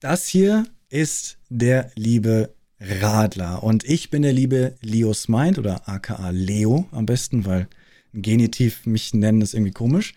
[0.00, 6.28] Das hier ist der liebe Radler und ich bin der liebe Leos Mind oder aka
[6.28, 7.66] Leo am besten, weil
[8.12, 10.12] ein Genitiv mich nennen ist irgendwie komisch.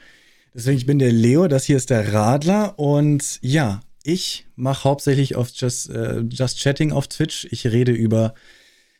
[0.53, 5.37] Deswegen ich bin der Leo, das hier ist der Radler und ja, ich mache hauptsächlich
[5.37, 7.47] auf Just, äh, Just Chatting auf Twitch.
[7.49, 8.33] Ich rede über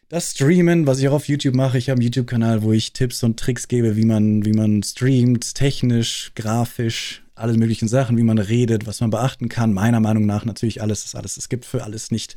[0.10, 1.78] das Streamen, was ich auch auf YouTube mache.
[1.78, 5.54] Ich habe einen YouTube-Kanal, wo ich Tipps und Tricks gebe, wie man, wie man streamt,
[5.54, 9.72] technisch, grafisch, alle möglichen Sachen, wie man redet, was man beachten kann.
[9.72, 11.38] Meiner Meinung nach natürlich alles ist alles.
[11.38, 12.36] Es gibt für alles nicht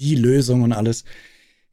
[0.00, 1.04] die Lösung und alles.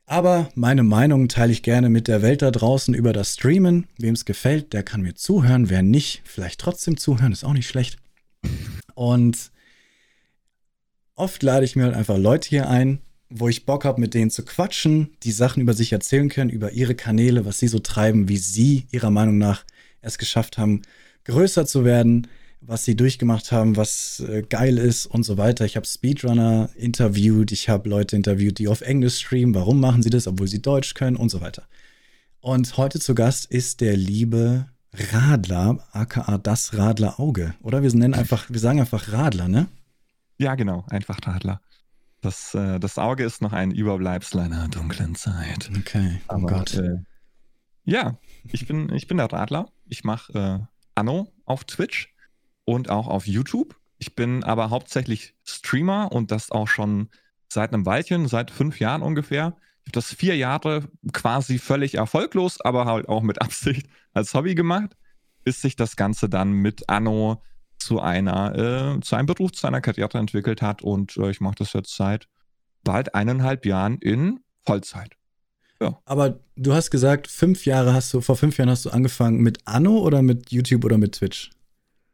[0.05, 3.87] Aber meine Meinung teile ich gerne mit der Welt da draußen über das Streamen.
[3.97, 5.69] Wem es gefällt, der kann mir zuhören.
[5.69, 7.97] Wer nicht, vielleicht trotzdem zuhören, ist auch nicht schlecht.
[8.93, 9.51] Und
[11.15, 12.99] oft lade ich mir halt einfach Leute hier ein,
[13.29, 16.71] wo ich Bock habe, mit denen zu quatschen, die Sachen über sich erzählen können, über
[16.71, 19.63] ihre Kanäle, was sie so treiben, wie sie ihrer Meinung nach
[20.01, 20.81] es geschafft haben,
[21.25, 22.27] größer zu werden,
[22.61, 25.65] was sie durchgemacht haben, was äh, geil ist und so weiter.
[25.65, 30.09] Ich habe Speedrunner interviewt, ich habe Leute interviewt, die auf Englisch streamen, warum machen sie
[30.09, 31.63] das, obwohl sie Deutsch können und so weiter.
[32.41, 37.53] Und heute zu Gast ist der liebe Radler, aka das Radlerauge.
[37.61, 39.67] Oder wir nennen einfach, wir sagen einfach Radler, ne?
[40.37, 41.61] Ja, genau, einfach Radler.
[42.21, 45.71] Das, äh, das Auge ist noch ein Überbleibsel einer dunklen Zeit.
[45.77, 46.73] Okay, oh Aber, Gott.
[46.73, 46.97] Äh,
[47.85, 49.71] ja, ich bin, ich bin der Radler.
[49.85, 50.59] Ich mache äh,
[50.95, 52.13] Anno auf Twitch
[52.65, 53.75] und auch auf YouTube.
[53.97, 57.09] Ich bin aber hauptsächlich Streamer und das auch schon
[57.47, 59.55] seit einem Weilchen, seit fünf Jahren ungefähr.
[59.81, 64.55] Ich habe das vier Jahre quasi völlig erfolglos, aber halt auch mit Absicht als Hobby
[64.55, 64.95] gemacht,
[65.43, 67.41] bis sich das Ganze dann mit Anno
[67.79, 71.55] zu einer, äh, zu einem Beruf, zu einer Karriere entwickelt hat und äh, ich mache
[71.55, 72.27] das jetzt seit
[72.83, 75.15] bald eineinhalb Jahren in Vollzeit.
[75.81, 75.99] Ja.
[76.05, 79.59] Aber du hast gesagt, fünf Jahre hast du, vor fünf Jahren hast du angefangen mit
[79.65, 81.51] Anno oder mit YouTube oder mit Twitch?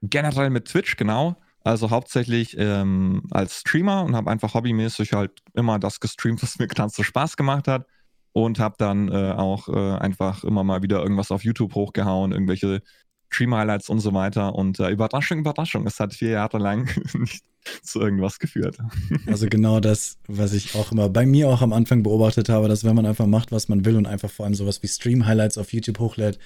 [0.01, 1.35] Generell mit Twitch, genau.
[1.63, 6.67] Also hauptsächlich ähm, als Streamer und habe einfach hobbymäßig halt immer das gestreamt, was mir
[6.67, 7.87] ganz so Spaß gemacht hat.
[8.33, 12.81] Und habe dann äh, auch äh, einfach immer mal wieder irgendwas auf YouTube hochgehauen, irgendwelche
[13.29, 14.55] Stream-Highlights und so weiter.
[14.55, 17.43] Und äh, Überraschung, Überraschung, es hat vier Jahre lang nicht
[17.83, 18.77] zu irgendwas geführt.
[19.27, 22.83] Also genau das, was ich auch immer bei mir auch am Anfang beobachtet habe, dass
[22.83, 25.73] wenn man einfach macht, was man will und einfach vor allem sowas wie Stream-Highlights auf
[25.73, 26.37] YouTube hochlädt,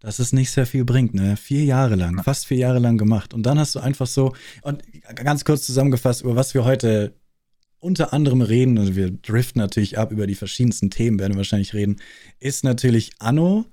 [0.00, 1.36] dass es nicht sehr viel bringt, ne?
[1.36, 3.34] Vier Jahre lang, fast vier Jahre lang gemacht.
[3.34, 4.82] Und dann hast du einfach so, und
[5.14, 7.14] ganz kurz zusammengefasst, über was wir heute
[7.80, 11.74] unter anderem reden, also wir driften natürlich ab über die verschiedensten Themen, werden wir wahrscheinlich
[11.74, 11.96] reden,
[12.40, 13.66] ist natürlich Anno,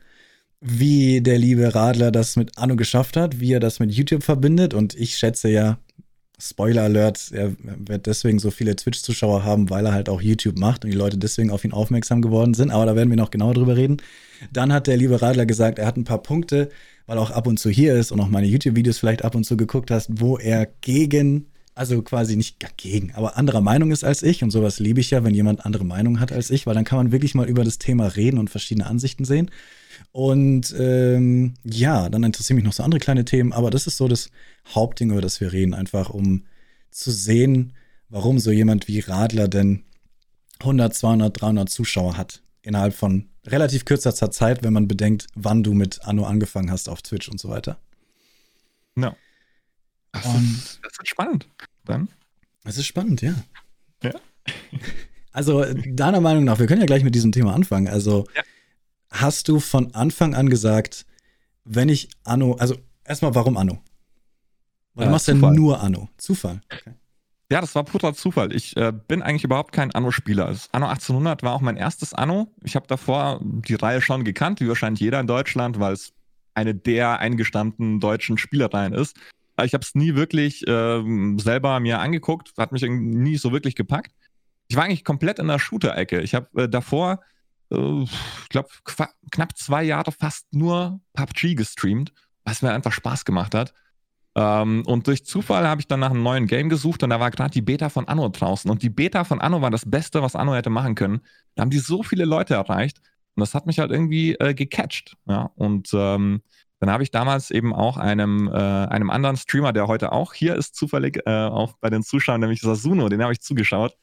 [0.62, 4.74] wie der liebe Radler das mit Anno geschafft hat, wie er das mit YouTube verbindet.
[4.74, 5.78] Und ich schätze ja,
[6.38, 10.84] Spoiler Alert, er wird deswegen so viele Twitch-Zuschauer haben, weil er halt auch YouTube macht
[10.84, 12.72] und die Leute deswegen auf ihn aufmerksam geworden sind.
[12.72, 13.98] Aber da werden wir noch genauer drüber reden.
[14.52, 16.70] Dann hat der liebe Radler gesagt, er hat ein paar Punkte,
[17.06, 19.46] weil er auch ab und zu hier ist und auch meine YouTube-Videos vielleicht ab und
[19.46, 24.22] zu geguckt hast, wo er gegen, also quasi nicht gegen, aber anderer Meinung ist als
[24.22, 24.44] ich.
[24.44, 26.98] Und sowas liebe ich ja, wenn jemand andere Meinung hat als ich, weil dann kann
[26.98, 29.50] man wirklich mal über das Thema reden und verschiedene Ansichten sehen.
[30.16, 34.08] Und ähm, ja, dann interessieren mich noch so andere kleine Themen, aber das ist so
[34.08, 34.30] das
[34.74, 36.46] Hauptding, über das wir reden, einfach um
[36.90, 37.74] zu sehen,
[38.08, 39.84] warum so jemand wie Radler denn
[40.62, 45.74] 100, 200, 300 Zuschauer hat innerhalb von relativ kürzester Zeit, wenn man bedenkt, wann du
[45.74, 47.78] mit Anno angefangen hast auf Twitch und so weiter.
[48.96, 49.18] Ja.
[50.14, 51.50] Das, und ist, das ist spannend.
[51.84, 52.08] Dann.
[52.64, 53.36] Es ist spannend, ja.
[54.02, 54.14] Ja.
[55.34, 57.90] Also, deiner Meinung nach, wir können ja gleich mit diesem Thema anfangen.
[57.90, 58.44] Also, ja
[59.22, 61.06] hast du von Anfang an gesagt,
[61.64, 63.80] wenn ich Anno, also erstmal, warum Anno?
[64.94, 65.54] Weil du machst Zufall.
[65.54, 66.10] ja nur Anno.
[66.18, 66.62] Zufall.
[66.72, 66.94] Okay.
[67.52, 68.54] Ja, das war purer Zufall.
[68.54, 70.48] Ich äh, bin eigentlich überhaupt kein Anno-Spieler.
[70.48, 72.52] Also Anno 1800 war auch mein erstes Anno.
[72.64, 76.14] Ich habe davor die Reihe schon gekannt, wie wahrscheinlich jeder in Deutschland, weil es
[76.56, 79.16] eine der eingestammten deutschen Spielereien ist.
[79.58, 81.04] Aber ich habe es nie wirklich äh,
[81.38, 84.16] selber mir angeguckt, hat mich nie so wirklich gepackt.
[84.68, 86.22] Ich war eigentlich komplett in der Shooter-Ecke.
[86.22, 87.35] Ich habe äh, davor äh,
[87.70, 88.70] ich glaube,
[89.32, 93.74] knapp zwei Jahre fast nur PUBG gestreamt, was mir einfach Spaß gemacht hat.
[94.36, 97.32] Ähm, und durch Zufall habe ich dann nach einem neuen Game gesucht und da war
[97.32, 98.70] gerade die Beta von Anno draußen.
[98.70, 101.22] Und die Beta von Anno war das Beste, was Anno hätte machen können.
[101.56, 103.00] Da haben die so viele Leute erreicht
[103.36, 105.16] und das hat mich halt irgendwie äh, gecatcht.
[105.26, 105.52] Ja?
[105.56, 106.42] Und ähm,
[106.80, 110.56] dann habe ich damals eben auch einem, äh, einem anderen Streamer, der heute auch hier
[110.56, 113.96] ist, zufällig äh, auch bei den Zuschauern, nämlich Sasuno, den habe ich zugeschaut.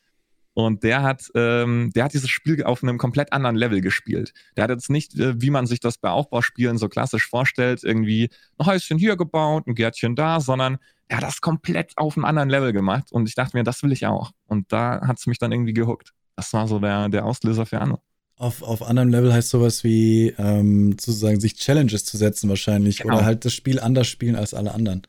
[0.55, 4.35] Und der hat, ähm, der hat dieses Spiel auf einem komplett anderen Level gespielt.
[4.57, 8.29] Der hat jetzt nicht, äh, wie man sich das bei Aufbauspielen so klassisch vorstellt, irgendwie
[8.59, 10.79] ein Häuschen hier gebaut, ein Gärtchen da, sondern
[11.09, 13.13] er hat das komplett auf einem anderen Level gemacht.
[13.13, 14.33] Und ich dachte mir, das will ich auch.
[14.47, 16.13] Und da hat es mich dann irgendwie gehuckt.
[16.37, 18.01] Das war so der, der Auslöser für Anno.
[18.37, 23.17] Auf, auf anderem Level heißt sowas wie ähm, sozusagen sich Challenges zu setzen wahrscheinlich genau.
[23.17, 25.03] oder halt das Spiel anders spielen als alle anderen.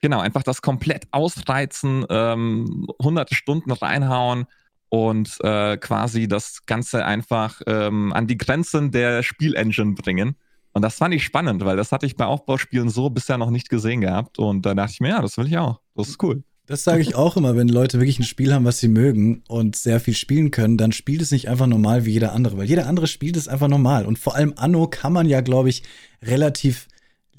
[0.00, 4.46] Genau, einfach das komplett ausreizen, ähm, hunderte Stunden reinhauen
[4.88, 10.36] und äh, quasi das Ganze einfach ähm, an die Grenzen der Spielengine bringen.
[10.72, 13.68] Und das fand ich spannend, weil das hatte ich bei Aufbauspielen so bisher noch nicht
[13.68, 14.38] gesehen gehabt.
[14.38, 15.80] Und da dachte ich mir, ja, das will ich auch.
[15.94, 16.42] Das ist cool.
[16.66, 19.74] Das sage ich auch immer, wenn Leute wirklich ein Spiel haben, was sie mögen und
[19.74, 22.86] sehr viel spielen können, dann spielt es nicht einfach normal wie jeder andere, weil jeder
[22.86, 24.04] andere spielt es einfach normal.
[24.04, 25.82] Und vor allem Anno kann man ja, glaube ich,
[26.22, 26.86] relativ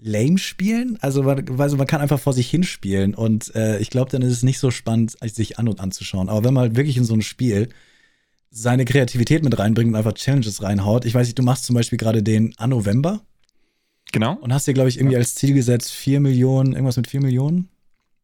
[0.01, 0.97] lame spielen.
[1.01, 4.43] Also, also man kann einfach vor sich hinspielen und äh, ich glaube, dann ist es
[4.43, 6.29] nicht so spannend, sich Anno anzuschauen.
[6.29, 7.69] Aber wenn man halt wirklich in so ein Spiel
[8.51, 11.05] seine Kreativität mit reinbringt und einfach Challenges reinhaut.
[11.05, 13.21] Ich weiß nicht, du machst zum Beispiel gerade den Annovember.
[14.11, 14.33] Genau.
[14.33, 17.69] Und hast dir, glaube ich, irgendwie als Ziel gesetzt, 4 Millionen, irgendwas mit 4 Millionen?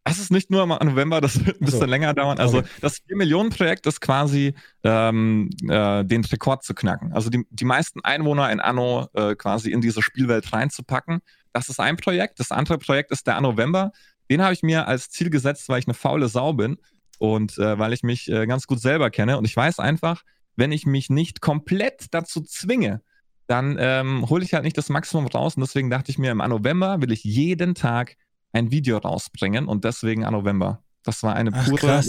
[0.03, 1.85] Das ist nicht nur im November, das wird ein bisschen so.
[1.85, 2.37] länger dauern.
[2.37, 2.67] Also okay.
[2.79, 7.11] das 4-Millionen-Projekt ist quasi ähm, äh, den Rekord zu knacken.
[7.13, 11.21] Also die, die meisten Einwohner in Anno äh, quasi in diese Spielwelt reinzupacken.
[11.55, 12.41] Das ist ein Projekt.
[12.41, 13.93] Das andere Projekt ist der Annovember.
[14.29, 16.77] Den habe ich mir als Ziel gesetzt, weil ich eine faule Sau bin
[17.17, 19.37] und äh, weil ich mich äh, ganz gut selber kenne.
[19.37, 20.23] Und ich weiß einfach,
[20.57, 23.01] wenn ich mich nicht komplett dazu zwinge,
[23.47, 25.55] dann ähm, hole ich halt nicht das Maximum raus.
[25.55, 28.17] Und deswegen dachte ich mir, im November will ich jeden Tag
[28.51, 30.83] ein Video rausbringen und deswegen November.
[31.03, 32.03] Das war eine Ach, pure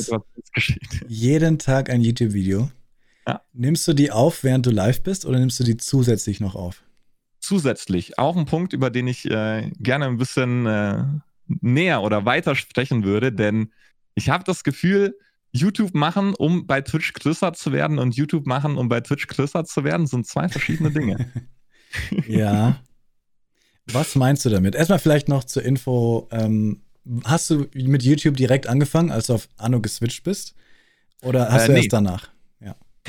[0.55, 1.05] Geschichte.
[1.07, 2.71] Jeden Tag ein YouTube-Video.
[3.29, 3.43] Ja.
[3.53, 6.83] Nimmst du die auf, während du live bist, oder nimmst du die zusätzlich noch auf?
[7.47, 8.19] Zusätzlich.
[8.19, 11.05] Auch ein Punkt, über den ich äh, gerne ein bisschen äh,
[11.47, 13.73] näher oder weiter sprechen würde, denn
[14.17, 15.17] ich habe das Gefühl,
[15.53, 19.65] YouTube machen, um bei Twitch größer zu werden und YouTube machen, um bei Twitch größer
[19.65, 21.31] zu werden, sind zwei verschiedene Dinge.
[22.27, 22.81] ja.
[23.93, 24.75] Was meinst du damit?
[24.75, 26.27] Erstmal vielleicht noch zur Info.
[26.33, 26.83] Ähm,
[27.23, 30.57] hast du mit YouTube direkt angefangen, als du auf Anno geswitcht bist?
[31.23, 31.79] Oder hast äh, du nee.
[31.79, 32.36] erst danach?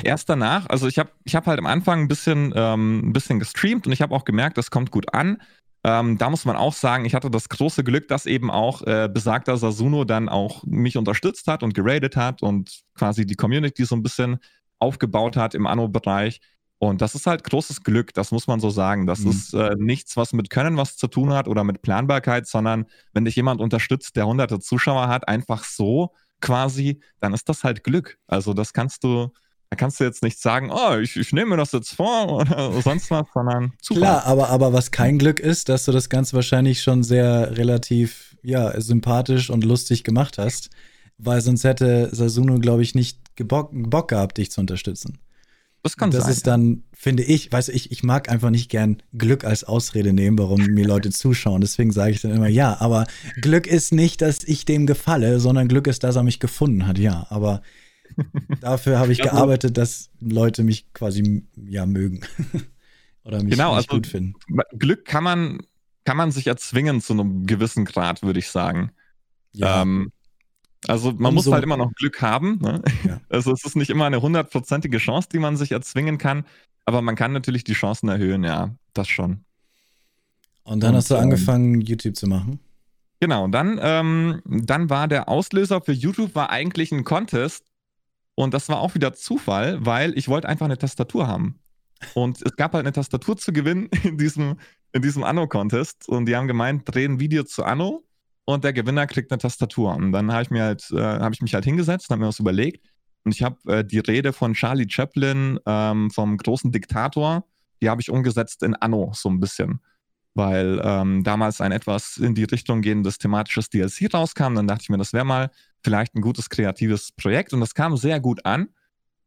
[0.04, 0.66] Erst danach.
[0.68, 3.92] Also ich habe ich hab halt am Anfang ein bisschen, ähm, ein bisschen gestreamt und
[3.92, 5.38] ich habe auch gemerkt, das kommt gut an.
[5.84, 9.08] Ähm, da muss man auch sagen, ich hatte das große Glück, dass eben auch äh,
[9.12, 13.94] besagter Sasuno dann auch mich unterstützt hat und geradet hat und quasi die Community so
[13.94, 14.38] ein bisschen
[14.80, 16.40] aufgebaut hat im Anno-Bereich.
[16.78, 19.06] Und das ist halt großes Glück, das muss man so sagen.
[19.06, 19.30] Das mhm.
[19.30, 23.24] ist äh, nichts, was mit Können was zu tun hat oder mit Planbarkeit, sondern wenn
[23.24, 28.18] dich jemand unterstützt, der hunderte Zuschauer hat, einfach so quasi, dann ist das halt Glück.
[28.28, 29.30] Also das kannst du,
[29.70, 32.80] da kannst du jetzt nicht sagen, oh, ich, ich nehme mir das jetzt vor oder
[32.82, 34.00] sonst was, sondern super.
[34.00, 38.36] Klar, aber, aber was kein Glück ist, dass du das Ganze wahrscheinlich schon sehr relativ,
[38.42, 40.70] ja, sympathisch und lustig gemacht hast,
[41.18, 45.18] weil sonst hätte Sasuno, glaube ich, nicht Bock, Bock gehabt, dich zu unterstützen.
[45.82, 46.28] Das kann das sein.
[46.28, 49.64] Das ist dann, finde ich, weißt du, ich, ich mag einfach nicht gern Glück als
[49.64, 51.60] Ausrede nehmen, warum mir Leute zuschauen.
[51.60, 53.06] Deswegen sage ich dann immer, ja, aber
[53.40, 56.98] Glück ist nicht, dass ich dem gefalle, sondern Glück ist, dass er mich gefunden hat,
[56.98, 57.26] ja.
[57.28, 57.62] Aber
[58.60, 62.20] dafür habe ich gearbeitet, dass Leute mich quasi, ja, mögen.
[63.24, 64.34] Oder mich, genau, mich also, gut finden.
[64.78, 65.60] Glück kann man,
[66.04, 68.90] kann man sich erzwingen zu einem gewissen Grad, würde ich sagen.
[69.52, 69.82] Ja.
[69.82, 70.12] Ähm,
[70.86, 72.58] also man Umso muss halt immer noch Glück haben.
[72.60, 72.82] Ne?
[73.04, 73.20] Ja.
[73.28, 76.44] Also es ist nicht immer eine hundertprozentige Chance, die man sich erzwingen kann,
[76.86, 79.44] aber man kann natürlich die Chancen erhöhen, ja, das schon.
[80.62, 82.60] Und dann und, hast du ähm, angefangen, YouTube zu machen?
[83.20, 87.64] Genau, dann, ähm, dann war der Auslöser für YouTube war eigentlich ein Contest
[88.38, 91.58] und das war auch wieder Zufall, weil ich wollte einfach eine Tastatur haben.
[92.14, 94.60] Und es gab halt eine Tastatur zu gewinnen in diesem,
[94.92, 98.04] in diesem Anno-Contest und die haben gemeint, drehen Video zu Anno
[98.44, 99.92] und der Gewinner kriegt eine Tastatur.
[99.96, 102.28] Und dann habe ich mir halt, äh, habe ich mich halt hingesetzt und habe mir
[102.28, 102.86] was überlegt.
[103.24, 107.44] Und ich habe äh, die Rede von Charlie Chaplin ähm, vom großen Diktator,
[107.82, 109.80] die habe ich umgesetzt in Anno so ein bisschen.
[110.34, 114.54] Weil ähm, damals ein etwas in die Richtung gehendes thematisches DLC rauskam.
[114.54, 115.50] Dann dachte ich mir, das wäre mal
[115.82, 117.52] vielleicht ein gutes kreatives Projekt.
[117.52, 118.68] Und das kam sehr gut an.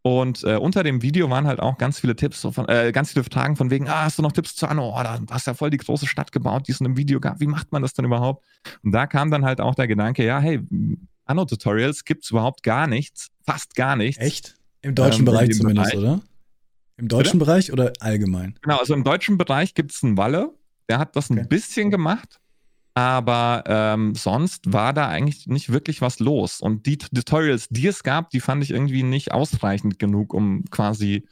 [0.03, 3.11] Und äh, unter dem Video waren halt auch ganz viele Tipps, so von, äh, ganz
[3.11, 4.97] viele Fragen von wegen, ah, hast du noch Tipps zu Anno?
[4.97, 7.19] Oh, da hast du ja voll die große Stadt gebaut, die es in einem Video
[7.19, 7.39] gab.
[7.39, 8.43] Wie macht man das denn überhaupt?
[8.81, 10.59] Und da kam dann halt auch der Gedanke, ja, hey,
[11.25, 14.21] Anno-Tutorials gibt es überhaupt gar nichts, fast gar nichts.
[14.21, 14.55] Echt?
[14.81, 16.03] Im deutschen ähm, Bereich zumindest, Bereich.
[16.03, 16.21] oder?
[16.97, 17.45] Im deutschen Bitte?
[17.45, 18.57] Bereich oder allgemein?
[18.61, 20.51] Genau, also im deutschen Bereich gibt es einen Walle,
[20.89, 21.41] der hat das okay.
[21.41, 22.39] ein bisschen gemacht.
[22.93, 26.59] Aber ähm, sonst war da eigentlich nicht wirklich was los.
[26.59, 31.25] Und die Tutorials, die es gab, die fand ich irgendwie nicht ausreichend genug, um quasi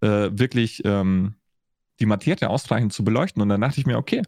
[0.00, 1.34] äh, wirklich ähm,
[2.00, 3.40] die Materie ausreichend zu beleuchten.
[3.40, 4.22] Und dann dachte ich mir, okay,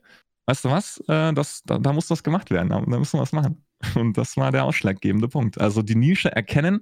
[0.47, 3.23] weißt du was, äh, das, da, da, muss das gemacht werden, da, da müssen wir
[3.23, 3.65] was machen.
[3.95, 5.61] Und das war der ausschlaggebende Punkt.
[5.61, 6.81] Also die Nische erkennen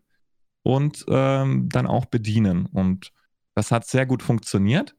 [0.64, 2.66] und ähm, dann auch bedienen.
[2.66, 3.12] Und
[3.54, 4.96] das hat sehr gut funktioniert.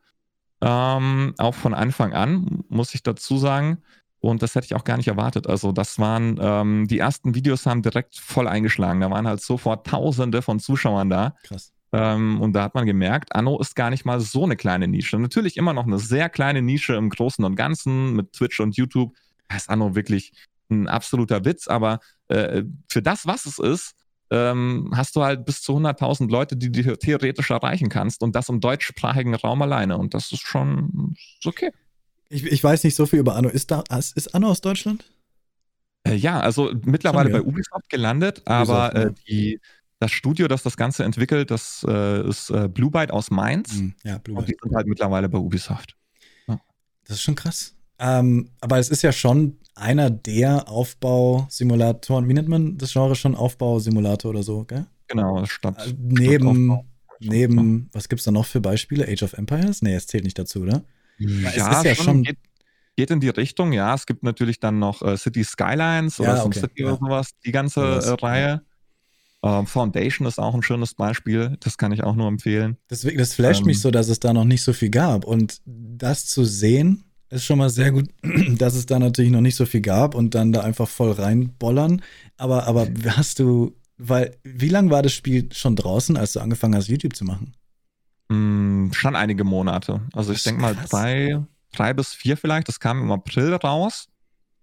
[0.61, 3.83] Ähm, auch von Anfang an, muss ich dazu sagen.
[4.21, 5.47] Und das hätte ich auch gar nicht erwartet.
[5.47, 8.99] Also, das waren, ähm, die ersten Videos haben direkt voll eingeschlagen.
[8.99, 11.35] Da waren halt sofort Tausende von Zuschauern da.
[11.43, 11.71] Krass.
[11.91, 15.17] Ähm, und da hat man gemerkt, Anno ist gar nicht mal so eine kleine Nische.
[15.17, 19.15] Natürlich immer noch eine sehr kleine Nische im Großen und Ganzen mit Twitch und YouTube.
[19.47, 20.33] Da ist Anno wirklich
[20.69, 23.95] ein absoluter Witz, aber äh, für das, was es ist,
[24.31, 28.49] ähm, hast du halt bis zu 100.000 Leute, die du theoretisch erreichen kannst und das
[28.49, 31.71] im deutschsprachigen Raum alleine und das ist schon ist okay.
[32.29, 33.49] Ich, ich weiß nicht so viel über Anno.
[33.49, 35.03] Ist, da, ist Anno aus Deutschland?
[36.03, 37.43] Äh, ja, also mittlerweile schon, ja.
[37.43, 39.59] bei Ubisoft gelandet, aber Ubisoft, äh, die,
[39.99, 43.75] das Studio, das das Ganze entwickelt, das äh, ist äh, Blue Byte aus Mainz.
[43.75, 44.37] Mhm, ja, Blue Byte.
[44.37, 45.95] Und die sind halt mittlerweile bei Ubisoft.
[46.47, 46.59] Ja.
[47.05, 47.75] Das ist schon krass.
[47.97, 52.29] Ähm, aber es ist ja schon einer der Aufbausimulatoren.
[52.29, 53.35] Wie nennt man das Genre schon?
[53.35, 54.85] Aufbausimulator oder so, gell?
[55.07, 55.85] Genau, Stadt.
[55.85, 56.79] Äh, neben,
[57.19, 59.07] neben, was gibt es da noch für Beispiele?
[59.07, 59.81] Age of Empires?
[59.81, 60.83] Nee, es zählt nicht dazu, oder?
[61.19, 62.37] Ja, es ist ja schon, geht,
[62.95, 63.93] geht, in die Richtung, ja.
[63.93, 66.87] Es gibt natürlich dann noch äh, City Skylines oder ja, okay, City ja.
[66.87, 68.61] oder sowas, die ganze äh, Reihe.
[69.41, 72.77] Ähm, Foundation ist auch ein schönes Beispiel, das kann ich auch nur empfehlen.
[72.89, 75.25] Deswegen, das flasht ähm, mich so, dass es da noch nicht so viel gab.
[75.25, 78.09] Und das zu sehen, ist schon mal sehr gut,
[78.57, 82.01] dass es da natürlich noch nicht so viel gab und dann da einfach voll reinbollern.
[82.37, 86.75] Aber, aber hast du, weil, wie lange war das Spiel schon draußen, als du angefangen
[86.75, 87.53] hast, YouTube zu machen?
[88.29, 90.01] Mm, schon einige Monate.
[90.13, 91.43] Also ich denke mal drei,
[91.73, 92.67] drei bis vier vielleicht.
[92.67, 94.07] Das kam im April raus.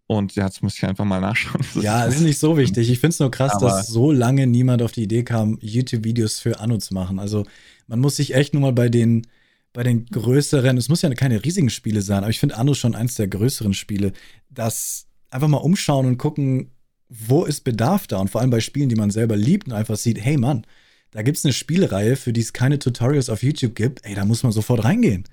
[0.09, 1.65] Und jetzt muss ich einfach mal nachschauen.
[1.83, 2.91] Ja, ist nicht so wichtig.
[2.91, 6.39] Ich finde es nur krass, Aber dass so lange niemand auf die Idee kam, YouTube-Videos
[6.39, 7.19] für Anno zu machen.
[7.19, 7.45] Also
[7.89, 9.27] man muss sich echt nur mal bei den,
[9.73, 12.95] bei den größeren, es muss ja keine riesigen Spiele sein, aber ich finde Anno schon
[12.95, 14.13] eins der größeren Spiele,
[14.49, 16.71] das einfach mal umschauen und gucken,
[17.09, 18.19] wo ist Bedarf da?
[18.19, 20.67] Und vor allem bei Spielen, die man selber liebt und einfach sieht, hey Mann,
[21.11, 24.25] da gibt es eine Spielreihe, für die es keine Tutorials auf YouTube gibt, ey, da
[24.25, 25.25] muss man sofort reingehen.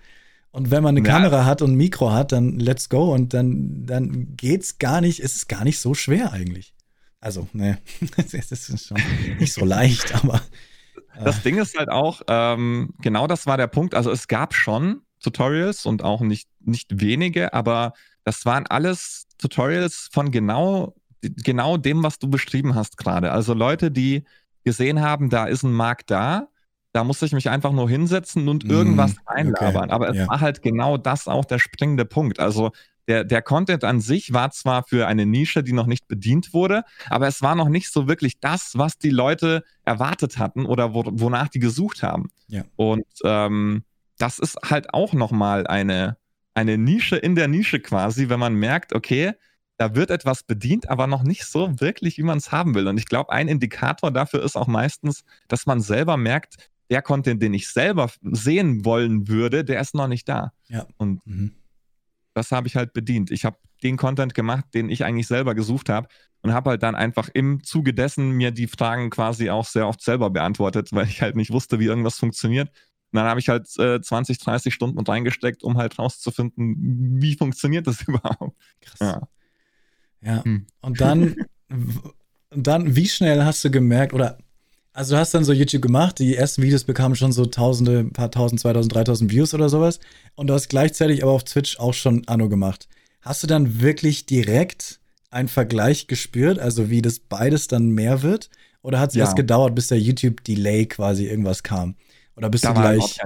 [0.52, 1.14] Und wenn man eine ja.
[1.14, 5.20] Kamera hat und ein Mikro hat, dann let's go und dann, dann geht's gar nicht,
[5.20, 6.74] ist es gar nicht so schwer eigentlich.
[7.20, 7.80] Also, ne,
[8.18, 8.98] es ist schon
[9.40, 10.42] nicht so leicht, aber.
[11.16, 11.24] Äh.
[11.24, 13.96] Das Ding ist halt auch, ähm, genau das war der Punkt.
[13.96, 20.10] Also es gab schon Tutorials und auch nicht, nicht wenige, aber das waren alles Tutorials
[20.12, 23.32] von genau, genau dem, was du beschrieben hast gerade.
[23.32, 24.24] Also Leute, die
[24.64, 26.48] gesehen haben, da ist ein Markt da,
[26.94, 29.86] da musste ich mich einfach nur hinsetzen und irgendwas mm, einlabern.
[29.86, 29.92] Okay.
[29.92, 30.28] Aber es ja.
[30.28, 32.40] war halt genau das auch der springende Punkt.
[32.40, 32.72] Also
[33.08, 36.84] der, der Content an sich war zwar für eine Nische, die noch nicht bedient wurde,
[37.10, 41.04] aber es war noch nicht so wirklich das, was die Leute erwartet hatten oder wo,
[41.06, 42.30] wonach die gesucht haben.
[42.48, 42.64] Ja.
[42.76, 43.84] Und ähm,
[44.18, 46.18] das ist halt auch nochmal eine,
[46.54, 49.34] eine Nische in der Nische quasi, wenn man merkt, okay,
[49.84, 52.88] da wird etwas bedient, aber noch nicht so wirklich, wie man es haben will.
[52.88, 57.42] Und ich glaube, ein Indikator dafür ist auch meistens, dass man selber merkt, der Content,
[57.42, 60.54] den ich selber sehen wollen würde, der ist noch nicht da.
[60.70, 60.88] Ja.
[60.96, 61.56] Und mhm.
[62.34, 63.30] das habe ich halt bedient.
[63.30, 66.08] Ich habe den Content gemacht, den ich eigentlich selber gesucht habe
[66.44, 70.02] und habe halt dann einfach im Zuge dessen mir die Fragen quasi auch sehr oft
[70.02, 72.70] selber beantwortet, weil ich halt nicht wusste, wie irgendwas funktioniert.
[72.70, 77.86] Und dann habe ich halt äh, 20, 30 Stunden reingesteckt, um halt rauszufinden, wie funktioniert
[77.86, 78.58] das überhaupt.
[78.80, 79.00] Krass.
[79.02, 79.28] Ja.
[80.26, 80.44] Ja.
[80.44, 80.66] Hm.
[80.82, 81.36] Und dann,
[82.52, 84.38] dann, wie schnell hast du gemerkt, oder
[84.94, 88.14] also du hast dann so YouTube gemacht, die ersten Videos bekamen schon so tausende, ein
[88.14, 90.00] paar tausend, 2000, 3000 Views oder sowas.
[90.36, 92.88] Und du hast gleichzeitig aber auf Twitch auch schon Anno gemacht.
[93.22, 95.00] Hast du dann wirklich direkt
[95.32, 98.50] einen Vergleich gespürt, also wie das beides dann mehr wird?
[98.84, 99.24] Oder hat es ja.
[99.24, 101.96] erst gedauert, bis der YouTube-Delay quasi irgendwas kam?
[102.36, 103.20] Oder bist da du gleich.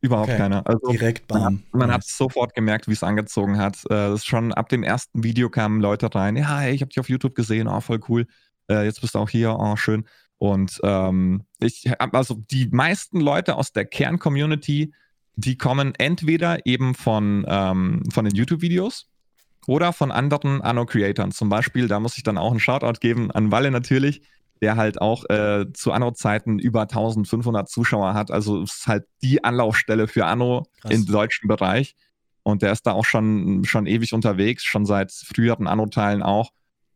[0.00, 0.38] Überhaupt okay.
[0.38, 0.66] keiner.
[0.66, 1.42] Also Direkt bam.
[1.42, 3.78] Man, man hat sofort gemerkt, wie es angezogen hat.
[3.90, 6.36] Äh, schon ab dem ersten Video kamen Leute rein.
[6.36, 8.26] Ja, hey, ich habe dich auf YouTube gesehen, oh, voll cool.
[8.70, 10.06] Äh, jetzt bist du auch hier, oh, schön.
[10.38, 14.94] Und ähm, ich also die meisten Leute aus der Kern-Community,
[15.36, 19.10] die kommen entweder eben von, ähm, von den YouTube-Videos
[19.66, 21.32] oder von anderen Anno-Creatoren.
[21.32, 24.22] Zum Beispiel, da muss ich dann auch einen Shoutout geben an Walle natürlich,
[24.60, 28.30] der halt auch äh, zu Anno-Zeiten über 1500 Zuschauer hat.
[28.30, 30.92] Also ist halt die Anlaufstelle für Anno Krass.
[30.92, 31.94] im deutschen Bereich.
[32.42, 36.50] Und der ist da auch schon, schon ewig unterwegs, schon seit früheren Anno-Teilen auch.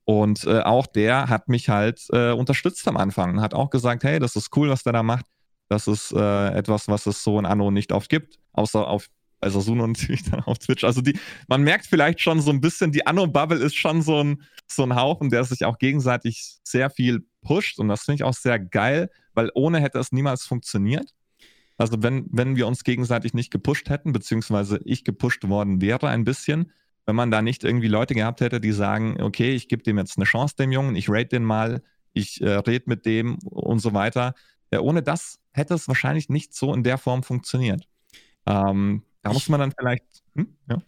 [0.05, 3.41] Und äh, auch der hat mich halt äh, unterstützt am Anfang.
[3.41, 5.27] Hat auch gesagt, hey, das ist cool, was der da macht.
[5.69, 9.09] Das ist äh, etwas, was es so in Anno nicht oft gibt, außer auf
[9.45, 10.85] also Suno natürlich dann auf Twitch.
[10.85, 14.43] Also die, man merkt vielleicht schon so ein bisschen, die Anno-Bubble ist schon so ein,
[14.67, 17.79] so ein Haufen, der sich auch gegenseitig sehr viel pusht.
[17.79, 21.11] Und das finde ich auch sehr geil, weil ohne hätte es niemals funktioniert.
[21.77, 26.25] Also wenn, wenn wir uns gegenseitig nicht gepusht hätten, beziehungsweise ich gepusht worden wäre ein
[26.25, 26.73] bisschen,
[27.07, 30.17] wenn man da nicht irgendwie Leute gehabt hätte, die sagen, okay, ich gebe dem jetzt
[30.17, 31.83] eine Chance, dem Jungen, ich rate den mal,
[32.13, 34.35] ich äh, rede mit dem und so weiter.
[34.73, 37.87] Ja, ohne das hätte es wahrscheinlich nicht so in der Form funktioniert.
[38.47, 40.05] Ähm, da muss man dann vielleicht.
[40.37, 40.49] Hm?
[40.69, 40.83] Ja.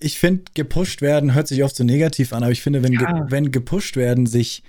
[0.00, 3.12] Ich finde, gepusht werden hört sich oft so negativ an, aber ich finde, wenn, ja.
[3.12, 4.62] ge wenn gepusht werden sich,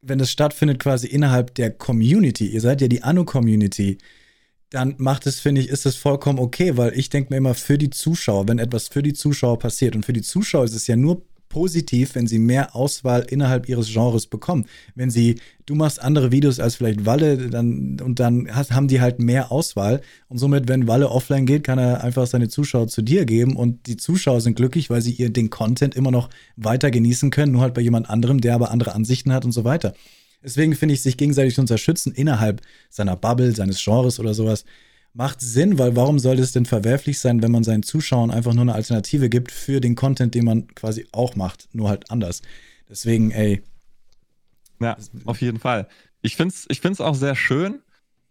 [0.00, 3.98] wenn das stattfindet quasi innerhalb der Community, ihr seid ja die Anno-Community,
[4.70, 7.78] dann macht es, finde ich, ist es vollkommen okay, weil ich denke mir immer für
[7.78, 10.96] die Zuschauer, wenn etwas für die Zuschauer passiert und für die Zuschauer ist es ja
[10.96, 11.22] nur
[11.56, 14.66] positiv, wenn sie mehr Auswahl innerhalb ihres Genres bekommen.
[14.94, 19.00] Wenn sie, du machst andere Videos als vielleicht Walle, dann und dann hast, haben die
[19.00, 23.00] halt mehr Auswahl und somit, wenn Walle offline geht, kann er einfach seine Zuschauer zu
[23.00, 26.90] dir geben und die Zuschauer sind glücklich, weil sie ihr den Content immer noch weiter
[26.90, 29.94] genießen können, nur halt bei jemand anderem, der aber andere Ansichten hat und so weiter.
[30.44, 32.60] Deswegen finde ich, sich gegenseitig zu unterstützen innerhalb
[32.90, 34.66] seiner Bubble, seines Genres oder sowas,
[35.16, 38.62] macht Sinn, weil warum sollte es denn verwerflich sein, wenn man seinen Zuschauern einfach nur
[38.62, 42.42] eine Alternative gibt für den Content, den man quasi auch macht, nur halt anders.
[42.88, 43.62] Deswegen, ey.
[44.78, 45.88] Ja, auf jeden Fall.
[46.20, 47.80] Ich finde es ich find's auch sehr schön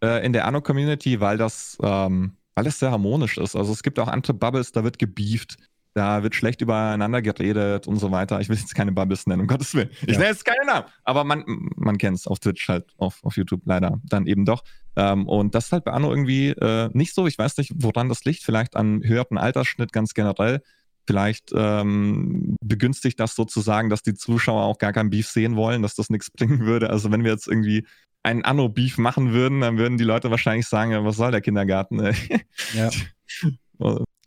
[0.03, 3.55] äh, in der Anno-Community, weil das, ähm, weil das sehr harmonisch ist.
[3.55, 5.57] Also es gibt auch andere Bubbles, da wird gebieft.
[5.95, 8.41] Da wird schlecht übereinander geredet und so weiter.
[8.41, 9.89] Ich will jetzt keine Bubbles nennen, um Gottes Willen.
[10.01, 10.19] Ich ja.
[10.19, 10.87] nenne jetzt keine Namen.
[11.05, 11.45] Aber man,
[11.77, 14.65] man kennt es auf Twitch halt, auf, auf YouTube leider dann eben doch.
[14.97, 17.27] Ähm, und das ist halt bei Anno irgendwie äh, nicht so.
[17.27, 18.43] Ich weiß nicht, woran das liegt.
[18.43, 20.61] Vielleicht an höheren Altersschnitt ganz generell.
[21.07, 25.95] Vielleicht ähm, begünstigt das sozusagen, dass die Zuschauer auch gar kein Beef sehen wollen, dass
[25.95, 26.89] das nichts bringen würde.
[26.89, 27.87] Also wenn wir jetzt irgendwie
[28.21, 32.03] einen Anno-Beef machen würden, dann würden die Leute wahrscheinlich sagen, was soll der Kindergarten?
[32.73, 32.89] ja.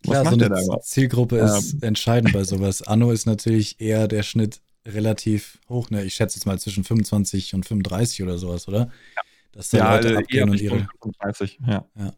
[0.08, 1.82] Was Klar, so eine da Zielgruppe ist ähm.
[1.82, 2.82] entscheidend bei sowas.
[2.82, 5.90] Anno ist natürlich eher der Schnitt relativ hoch.
[5.90, 6.04] Ne?
[6.04, 8.90] Ich schätze jetzt mal zwischen 25 und 35 oder sowas, oder?
[9.16, 9.22] Ja.
[9.52, 10.88] Dass da ja, Leute also abgehen und ihre.
[11.02, 11.84] 35, ja.
[11.96, 12.12] ja.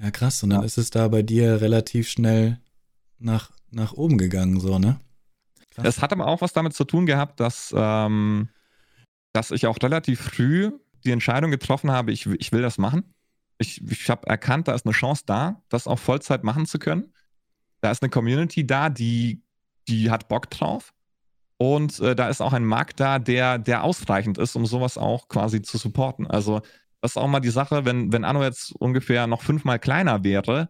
[0.00, 0.42] Ja, krass.
[0.42, 0.66] Und dann ja.
[0.66, 2.60] ist es da bei dir relativ schnell
[3.18, 5.00] nach, nach oben gegangen, so, ne?
[5.70, 5.86] Krass.
[5.86, 8.48] Es hat aber auch was damit zu tun gehabt, dass, ähm,
[9.32, 10.72] dass ich auch relativ früh
[11.04, 13.13] die Entscheidung getroffen habe, ich, ich will das machen
[13.64, 17.12] ich, ich habe erkannt, da ist eine Chance da, das auch Vollzeit machen zu können.
[17.80, 19.42] Da ist eine Community da, die,
[19.88, 20.92] die hat Bock drauf.
[21.56, 25.28] Und äh, da ist auch ein Markt da, der, der ausreichend ist, um sowas auch
[25.28, 26.26] quasi zu supporten.
[26.26, 26.60] Also,
[27.00, 30.68] das ist auch mal die Sache, wenn, wenn Anno jetzt ungefähr noch fünfmal kleiner wäre,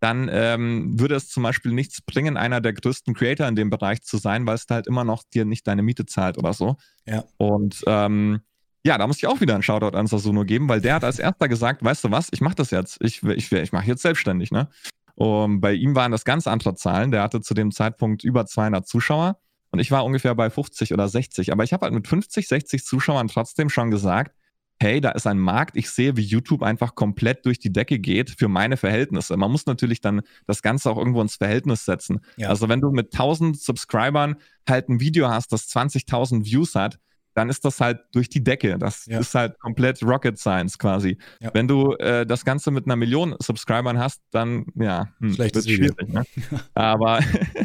[0.00, 4.02] dann ähm, würde es zum Beispiel nichts bringen, einer der größten Creator in dem Bereich
[4.02, 6.76] zu sein, weil es halt immer noch dir nicht deine Miete zahlt oder so.
[7.06, 7.24] Ja.
[7.36, 8.40] Und ähm,
[8.84, 11.18] ja, da muss ich auch wieder einen Shoutout an Sasuno geben, weil der hat als
[11.18, 12.98] erster gesagt, weißt du was, ich mache das jetzt.
[13.00, 14.68] Ich, ich, ich mache jetzt selbstständig, ne?
[15.14, 17.10] Und bei ihm waren das ganz andere Zahlen.
[17.10, 19.38] Der hatte zu dem Zeitpunkt über 200 Zuschauer
[19.70, 21.52] und ich war ungefähr bei 50 oder 60.
[21.52, 24.34] Aber ich habe halt mit 50, 60 Zuschauern trotzdem schon gesagt,
[24.80, 25.76] hey, da ist ein Markt.
[25.76, 29.36] Ich sehe, wie YouTube einfach komplett durch die Decke geht für meine Verhältnisse.
[29.36, 32.20] Man muss natürlich dann das Ganze auch irgendwo ins Verhältnis setzen.
[32.36, 32.48] Ja.
[32.48, 34.36] Also wenn du mit 1000 Subscribern
[34.68, 36.98] halt ein Video hast, das 20.000 Views hat,
[37.34, 38.78] dann ist das halt durch die Decke.
[38.78, 39.20] Das ja.
[39.20, 41.18] ist halt komplett Rocket Science quasi.
[41.40, 41.50] Ja.
[41.54, 46.08] Wenn du äh, das Ganze mit einer Million Subscribern hast, dann ja, hm, wird schwierig.
[46.08, 46.24] Ne?
[46.74, 47.20] Aber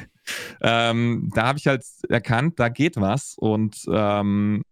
[0.61, 4.63] ähm, da habe ich halt erkannt, da geht was und ähm,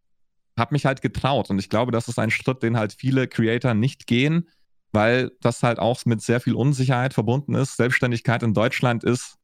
[0.57, 1.49] habe mich halt getraut.
[1.49, 4.49] Und ich glaube, das ist ein Schritt, den halt viele Creator nicht gehen,
[4.93, 7.75] weil das halt auch mit sehr viel Unsicherheit verbunden ist.
[7.75, 9.35] Selbstständigkeit in Deutschland ist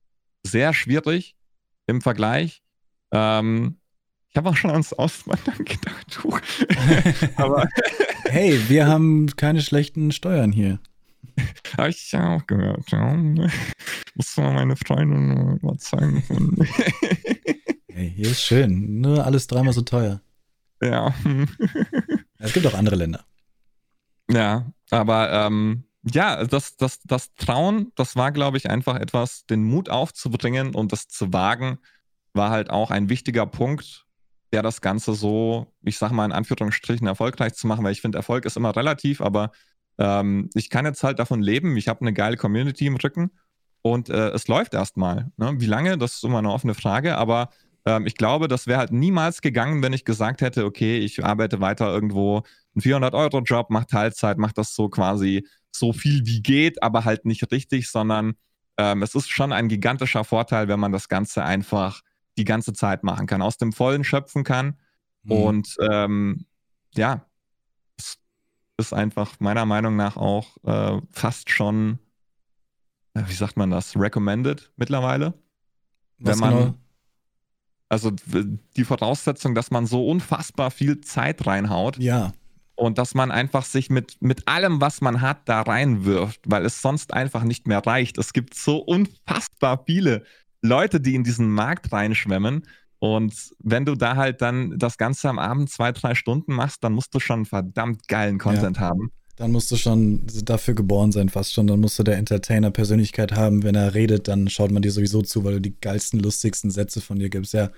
[0.46, 1.36] sehr schwierig
[1.88, 2.64] im Vergleich.
[3.12, 3.81] Ähm,
[4.32, 6.20] ich habe auch schon ans Auswandern gedacht.
[7.36, 7.68] Aber
[8.26, 10.80] hey, wir haben keine schlechten Steuern hier.
[11.78, 13.14] Habe ich ja auch gehört, ja.
[14.16, 16.24] Muss mal meine Freundin überzeugen.
[17.92, 19.02] hey, hier ist schön.
[19.02, 20.22] Nur alles dreimal so teuer.
[20.82, 21.14] Ja.
[22.38, 23.26] Es gibt auch andere Länder.
[24.30, 29.64] Ja, aber ähm, ja, das, das, das Trauen, das war, glaube ich, einfach etwas, den
[29.64, 31.80] Mut aufzubringen und das zu wagen,
[32.34, 34.06] war halt auch ein wichtiger Punkt,
[34.52, 38.18] der das Ganze so, ich sag mal in Anführungsstrichen, erfolgreich zu machen, weil ich finde,
[38.18, 39.52] Erfolg ist immer relativ, aber
[39.98, 43.32] ähm, ich kann jetzt halt davon leben, ich habe eine geile Community im Rücken
[43.82, 45.32] und äh, es läuft erstmal.
[45.38, 45.54] Ne?
[45.58, 47.50] Wie lange, das ist immer eine offene Frage, aber
[47.86, 51.62] ähm, ich glaube, das wäre halt niemals gegangen, wenn ich gesagt hätte, okay, ich arbeite
[51.62, 52.44] weiter irgendwo
[52.76, 57.50] einen 400-Euro-Job, mache Teilzeit, mache das so quasi so viel wie geht, aber halt nicht
[57.52, 58.34] richtig, sondern
[58.78, 62.02] ähm, es ist schon ein gigantischer Vorteil, wenn man das Ganze einfach
[62.38, 64.78] die ganze Zeit machen kann, aus dem Vollen schöpfen kann.
[65.24, 65.32] Mhm.
[65.32, 66.46] Und ähm,
[66.96, 67.26] ja,
[67.98, 68.18] es
[68.78, 72.00] ist einfach meiner Meinung nach auch äh, fast schon,
[73.14, 75.34] äh, wie sagt man das, recommended mittlerweile.
[76.20, 76.74] Was Wenn man, genau?
[77.90, 78.12] also
[78.78, 81.98] die Voraussetzung, dass man so unfassbar viel Zeit reinhaut.
[81.98, 82.34] Ja.
[82.76, 86.82] Und dass man einfach sich mit, mit allem, was man hat, da reinwirft, weil es
[86.82, 88.18] sonst einfach nicht mehr reicht.
[88.18, 90.24] Es gibt so unfassbar viele
[90.62, 92.68] Leute, die in diesen Markt reinschwemmen.
[93.00, 96.94] Und wenn du da halt dann das Ganze am Abend zwei, drei Stunden machst, dann
[96.94, 98.84] musst du schon verdammt geilen Content ja.
[98.84, 99.12] haben.
[99.38, 101.66] Dann musst du schon dafür geboren sein, fast schon.
[101.66, 103.64] Dann musst du der Entertainer-Persönlichkeit haben.
[103.64, 107.02] Wenn er redet, dann schaut man dir sowieso zu, weil du die geilsten, lustigsten Sätze
[107.02, 107.54] von dir gibst.
[107.54, 107.72] Ja,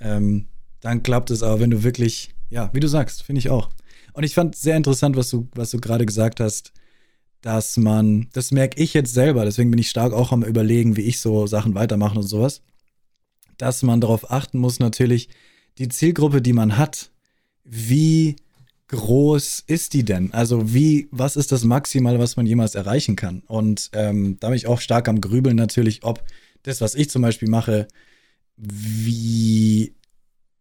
[0.00, 0.48] ähm,
[0.80, 3.70] dann klappt es aber, wenn du wirklich, ja, wie du sagst, finde ich auch.
[4.14, 6.72] Und ich fand sehr interessant, was du, was du gerade gesagt hast,
[7.42, 11.02] dass man, das merke ich jetzt selber, deswegen bin ich stark auch am Überlegen, wie
[11.02, 12.62] ich so Sachen weitermache und sowas,
[13.56, 15.28] dass man darauf achten muss, natürlich,
[15.78, 17.10] die Zielgruppe, die man hat,
[17.64, 18.36] wie
[18.88, 20.32] groß ist die denn?
[20.32, 23.42] Also wie, was ist das Maximal, was man jemals erreichen kann?
[23.46, 26.24] Und ähm, da bin ich auch stark am Grübeln natürlich, ob
[26.64, 27.86] das, was ich zum Beispiel mache,
[28.56, 29.94] wie,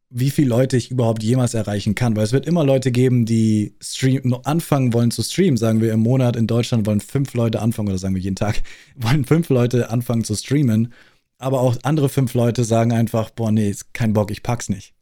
[0.10, 2.16] wie viele Leute ich überhaupt jemals erreichen kann.
[2.16, 5.58] Weil es wird immer Leute geben, die stream, anfangen wollen zu streamen.
[5.58, 8.62] Sagen wir im Monat in Deutschland wollen fünf Leute anfangen, oder sagen wir jeden Tag,
[8.96, 10.94] wollen fünf Leute anfangen zu streamen.
[11.38, 14.94] Aber auch andere fünf Leute sagen einfach, boah, nee, ist kein Bock, ich pack's nicht.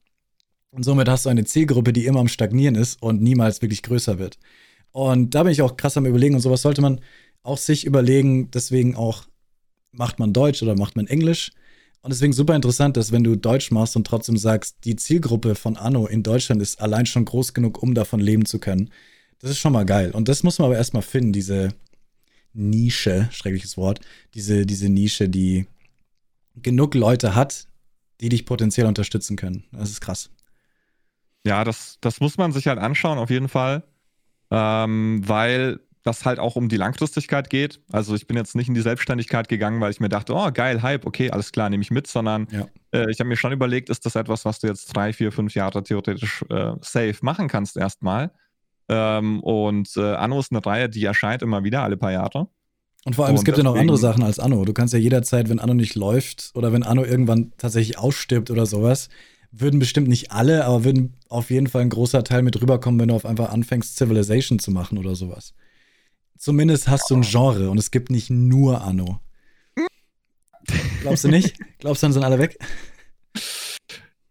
[0.70, 4.20] Und somit hast du eine Zielgruppe, die immer am Stagnieren ist und niemals wirklich größer
[4.20, 4.38] wird.
[4.92, 7.02] Und da bin ich auch krass am Überlegen und sowas sollte man
[7.44, 8.52] auch sich überlegen.
[8.52, 9.24] Deswegen auch,
[9.92, 11.52] macht man Deutsch oder macht man Englisch?
[12.08, 15.76] Und deswegen super interessant, dass wenn du Deutsch machst und trotzdem sagst, die Zielgruppe von
[15.76, 18.92] Anno in Deutschland ist allein schon groß genug, um davon leben zu können.
[19.40, 20.12] Das ist schon mal geil.
[20.12, 21.74] Und das muss man aber erstmal finden, diese
[22.54, 24.00] Nische, schreckliches Wort,
[24.36, 25.68] diese, diese Nische, die
[26.56, 27.68] genug Leute hat,
[28.22, 29.66] die dich potenziell unterstützen können.
[29.74, 30.30] Das ist krass.
[31.46, 33.84] Ja, das, das muss man sich halt anschauen, auf jeden Fall.
[34.50, 37.82] Ähm, weil das halt auch um die Langfristigkeit geht.
[37.92, 40.82] Also ich bin jetzt nicht in die Selbstständigkeit gegangen, weil ich mir dachte, oh geil,
[40.82, 42.66] Hype, okay, alles klar, nehme ich mit, sondern ja.
[42.92, 45.54] äh, ich habe mir schon überlegt, ist das etwas, was du jetzt drei, vier, fünf
[45.54, 48.32] Jahre theoretisch äh, safe machen kannst erstmal.
[48.90, 52.48] Ähm, und äh, Anno ist eine Reihe, die erscheint immer wieder alle paar Jahre.
[53.06, 54.66] Und vor allem, und es gibt ja noch andere Sachen als Anno.
[54.66, 58.66] Du kannst ja jederzeit, wenn Anno nicht läuft oder wenn Anno irgendwann tatsächlich ausstirbt oder
[58.66, 59.10] sowas,
[59.52, 63.10] würden bestimmt nicht alle, aber würden auf jeden Fall ein großer Teil mit rüberkommen, wenn
[63.10, 65.54] du auf einfach anfängst, Civilization zu machen oder sowas.
[66.38, 69.20] Zumindest hast du ein Genre und es gibt nicht nur Anno.
[71.02, 71.58] Glaubst du nicht?
[71.80, 72.58] Glaubst du, dann sind alle weg?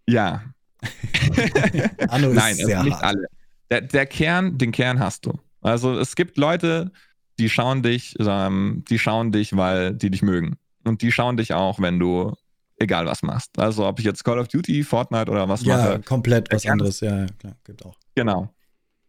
[0.06, 0.42] Ja.
[2.08, 3.04] Anno ist Nein, sehr nicht hart.
[3.04, 3.26] alle.
[3.70, 5.32] Der, der, Kern, den Kern hast du.
[5.60, 6.92] Also es gibt Leute,
[7.38, 10.56] die schauen dich, ähm, die schauen dich, weil die dich mögen.
[10.84, 12.32] Und die schauen dich auch, wenn du
[12.78, 13.58] egal was machst.
[13.58, 15.92] Also ob ich jetzt Call of Duty, Fortnite oder was ja, mache.
[15.92, 17.96] Ja, komplett was anderes, ja, klar, gibt auch.
[18.14, 18.54] Genau.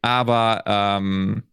[0.01, 1.43] Aber ähm,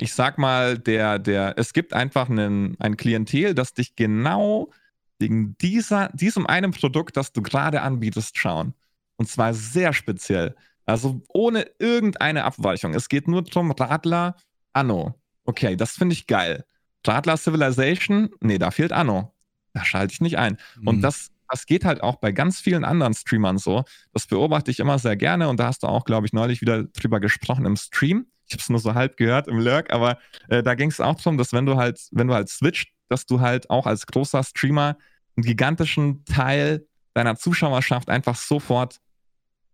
[0.00, 4.70] ich sag mal, der, der, es gibt einfach einen, ein Klientel, das dich genau
[5.18, 8.74] wegen dieser, diesem einen Produkt, das du gerade anbietest, schauen.
[9.16, 10.56] Und zwar sehr speziell.
[10.86, 12.94] Also ohne irgendeine Abweichung.
[12.94, 14.34] Es geht nur darum, Radler,
[14.72, 15.14] Anno.
[15.44, 16.64] Okay, das finde ich geil.
[17.06, 19.34] Radler Civilization, nee, da fehlt Anno
[19.72, 20.58] da schalte ich nicht ein.
[20.78, 20.88] Mhm.
[20.88, 23.84] Und das, das geht halt auch bei ganz vielen anderen Streamern so.
[24.12, 26.84] Das beobachte ich immer sehr gerne und da hast du auch, glaube ich, neulich wieder
[26.84, 28.26] drüber gesprochen im Stream.
[28.50, 31.14] Ich habe es nur so halb gehört im Lurk, aber äh, da ging es auch
[31.14, 34.42] darum, dass wenn du halt, wenn du halt switcht, dass du halt auch als großer
[34.42, 34.98] Streamer
[35.36, 36.84] einen gigantischen Teil
[37.14, 38.98] deiner Zuschauerschaft einfach sofort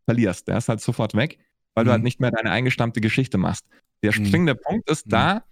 [0.05, 0.47] verlierst.
[0.47, 1.39] Der ist halt sofort weg,
[1.75, 1.87] weil mhm.
[1.87, 3.65] du halt nicht mehr deine eingestammte Geschichte machst.
[4.03, 4.27] Der mhm.
[4.27, 4.61] springende mhm.
[4.63, 5.11] Punkt ist mhm.
[5.11, 5.45] da,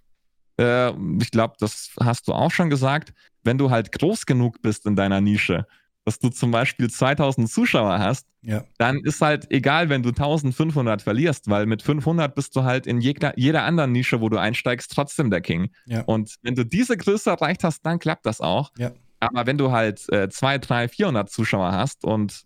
[0.59, 3.11] äh, ich glaube, das hast du auch schon gesagt,
[3.43, 5.65] wenn du halt groß genug bist in deiner Nische,
[6.05, 8.63] dass du zum Beispiel 2000 Zuschauer hast, ja.
[8.77, 13.01] dann ist halt egal, wenn du 1500 verlierst, weil mit 500 bist du halt in
[13.01, 15.71] jeder, jeder anderen Nische, wo du einsteigst, trotzdem der King.
[15.85, 16.01] Ja.
[16.01, 18.71] Und wenn du diese Größe erreicht hast, dann klappt das auch.
[18.77, 18.91] Ja.
[19.19, 22.43] Aber wenn du halt äh, 2, 3, 400 Zuschauer hast und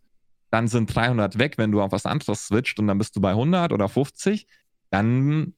[0.52, 3.32] dann sind 300 weg, wenn du auf was anderes switcht und dann bist du bei
[3.32, 4.48] 100 oder 50,
[4.90, 5.54] dann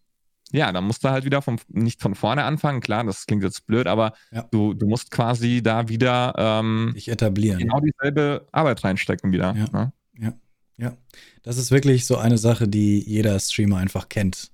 [0.52, 2.82] ja, dann musst du halt wieder vom, nicht von vorne anfangen.
[2.82, 4.48] Klar, das klingt jetzt blöd, aber ja.
[4.52, 7.60] du, du musst quasi da wieder ähm, dich etablieren.
[7.60, 9.56] Genau dieselbe Arbeit reinstecken wieder.
[9.56, 9.70] Ja.
[9.72, 9.94] Ne?
[10.20, 10.34] ja,
[10.78, 10.98] ja.
[11.44, 14.52] Das ist wirklich so eine Sache, die jeder Streamer einfach kennt.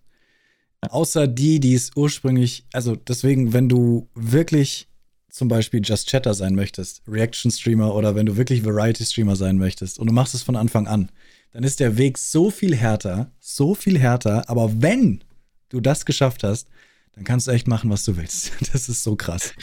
[0.81, 4.87] Außer die, die es ursprünglich, also deswegen, wenn du wirklich
[5.29, 10.07] zum Beispiel Just Chatter sein möchtest, Reaction-Streamer oder wenn du wirklich Variety-Streamer sein möchtest und
[10.07, 11.11] du machst es von Anfang an,
[11.51, 15.23] dann ist der Weg so viel härter, so viel härter, aber wenn
[15.69, 16.67] du das geschafft hast,
[17.15, 18.51] dann kannst du echt machen, was du willst.
[18.71, 19.53] Das ist so krass.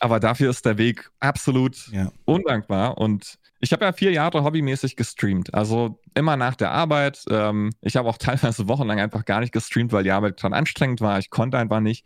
[0.00, 2.12] Aber dafür ist der Weg absolut ja.
[2.24, 2.98] undankbar.
[2.98, 5.54] Und ich habe ja vier Jahre hobbymäßig gestreamt.
[5.54, 7.24] Also immer nach der Arbeit.
[7.30, 11.00] Ähm, ich habe auch teilweise wochenlang einfach gar nicht gestreamt, weil die Arbeit dann anstrengend
[11.00, 11.18] war.
[11.18, 12.04] Ich konnte einfach nicht.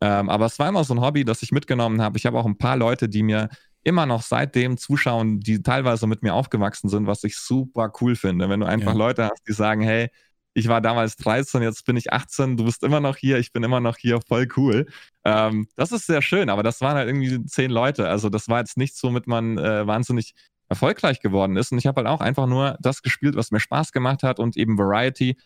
[0.00, 2.18] Ähm, aber es war immer so ein Hobby, das ich mitgenommen habe.
[2.18, 3.48] Ich habe auch ein paar Leute, die mir
[3.84, 8.48] immer noch seitdem zuschauen, die teilweise mit mir aufgewachsen sind, was ich super cool finde.
[8.48, 8.98] Wenn du einfach ja.
[8.98, 10.10] Leute hast, die sagen, hey,
[10.58, 13.62] ich war damals 13, jetzt bin ich 18, du bist immer noch hier, ich bin
[13.62, 14.86] immer noch hier, voll cool.
[15.24, 18.08] Ähm, das ist sehr schön, aber das waren halt irgendwie zehn Leute.
[18.08, 20.34] Also das war jetzt nichts, womit man äh, wahnsinnig
[20.68, 21.72] erfolgreich geworden ist.
[21.72, 24.56] Und ich habe halt auch einfach nur das gespielt, was mir Spaß gemacht hat und
[24.56, 25.36] eben Variety.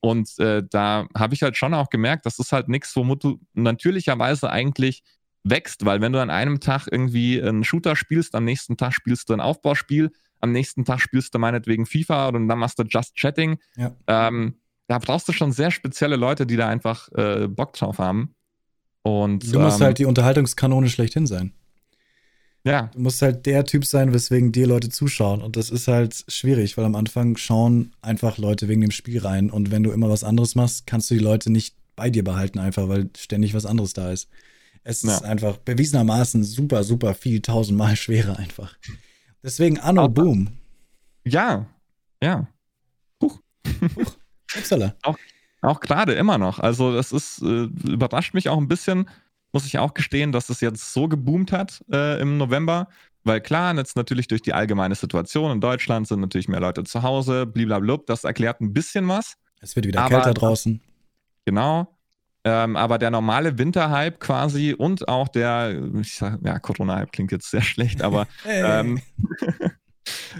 [0.00, 3.40] Und äh, da habe ich halt schon auch gemerkt, das ist halt nichts, womit du
[3.54, 5.02] natürlicherweise eigentlich
[5.44, 9.28] wächst, weil wenn du an einem Tag irgendwie einen Shooter spielst, am nächsten Tag spielst
[9.28, 13.14] du ein Aufbauspiel, am nächsten Tag spielst du meinetwegen FIFA und dann machst du Just
[13.16, 13.58] Chatting.
[13.76, 13.94] Ja.
[14.08, 14.56] Ähm,
[14.88, 18.34] da brauchst du schon sehr spezielle Leute, die da einfach äh, Bock drauf haben.
[19.02, 21.52] Und, du musst ähm, halt die Unterhaltungskanone schlechthin sein.
[22.64, 22.90] Ja.
[22.94, 25.42] Du musst halt der Typ sein, weswegen dir Leute zuschauen.
[25.42, 29.50] Und das ist halt schwierig, weil am Anfang schauen einfach Leute wegen dem Spiel rein.
[29.50, 32.58] Und wenn du immer was anderes machst, kannst du die Leute nicht bei dir behalten,
[32.58, 34.28] einfach weil ständig was anderes da ist.
[34.84, 35.14] Es ja.
[35.14, 38.76] ist einfach bewiesenermaßen super, super viel, tausendmal schwerer einfach.
[39.42, 40.48] Deswegen Anno Boom.
[41.24, 41.66] Ja,
[42.22, 42.48] ja.
[43.20, 43.40] Huch.
[43.96, 44.16] Huch.
[44.56, 44.94] Upsala.
[45.02, 45.16] Auch,
[45.60, 46.58] auch gerade immer noch.
[46.58, 49.08] Also, das ist, äh, überrascht mich auch ein bisschen,
[49.52, 52.88] muss ich auch gestehen, dass es jetzt so geboomt hat äh, im November.
[53.24, 57.02] Weil klar, jetzt natürlich durch die allgemeine Situation in Deutschland sind natürlich mehr Leute zu
[57.02, 57.98] Hause, blablabla.
[58.06, 59.34] Das erklärt ein bisschen was.
[59.60, 60.80] Es wird wieder aber, kälter draußen.
[61.44, 61.88] Genau.
[62.44, 67.48] Ähm, aber der normale Winterhype quasi und auch der, ich sag, ja, Corona-Hype klingt jetzt
[67.48, 69.00] sehr schlecht, aber ähm,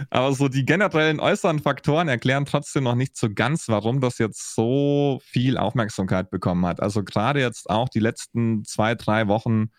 [0.09, 4.55] Aber so die generellen äußeren Faktoren erklären trotzdem noch nicht so ganz, warum das jetzt
[4.55, 6.81] so viel Aufmerksamkeit bekommen hat.
[6.81, 9.69] Also gerade jetzt auch die letzten zwei, drei Wochen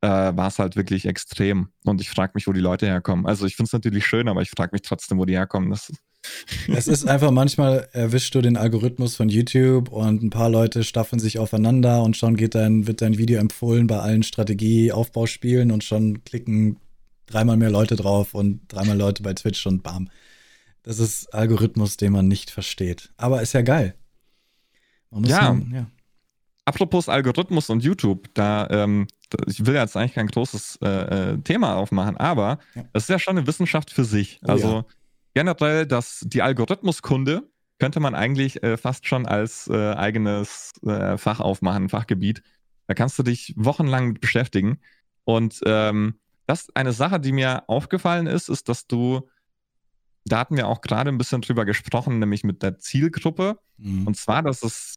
[0.00, 1.68] äh, war es halt wirklich extrem.
[1.84, 3.26] Und ich frage mich, wo die Leute herkommen.
[3.26, 5.70] Also ich finde es natürlich schön, aber ich frage mich trotzdem, wo die herkommen.
[5.70, 5.92] Das
[6.68, 11.20] es ist einfach manchmal erwischst du den Algorithmus von YouTube und ein paar Leute staffeln
[11.20, 16.24] sich aufeinander und schon geht dein, wird dein Video empfohlen bei allen Strategie-Aufbauspielen und schon
[16.24, 16.78] klicken
[17.28, 20.10] dreimal mehr Leute drauf und dreimal Leute bei Twitch und bam.
[20.82, 23.10] Das ist Algorithmus, den man nicht versteht.
[23.16, 23.94] Aber ist ja geil.
[25.12, 25.52] ja.
[25.52, 25.86] Man, ja.
[26.64, 29.06] Apropos Algorithmus und YouTube, da, ähm,
[29.46, 30.88] ich will jetzt eigentlich kein großes äh,
[31.32, 32.82] äh Thema aufmachen, aber es ja.
[32.94, 34.38] ist ja schon eine Wissenschaft für sich.
[34.42, 34.84] Oh, also ja.
[35.32, 41.40] generell, dass die Algorithmuskunde könnte man eigentlich äh, fast schon als äh, eigenes äh, Fach
[41.40, 42.42] aufmachen, Fachgebiet.
[42.86, 44.78] Da kannst du dich wochenlang beschäftigen.
[45.24, 49.28] Und ähm, das eine Sache, die mir aufgefallen ist, ist, dass du,
[50.24, 53.58] da hatten wir auch gerade ein bisschen drüber gesprochen, nämlich mit der Zielgruppe.
[53.76, 54.06] Mhm.
[54.06, 54.94] Und zwar, dass es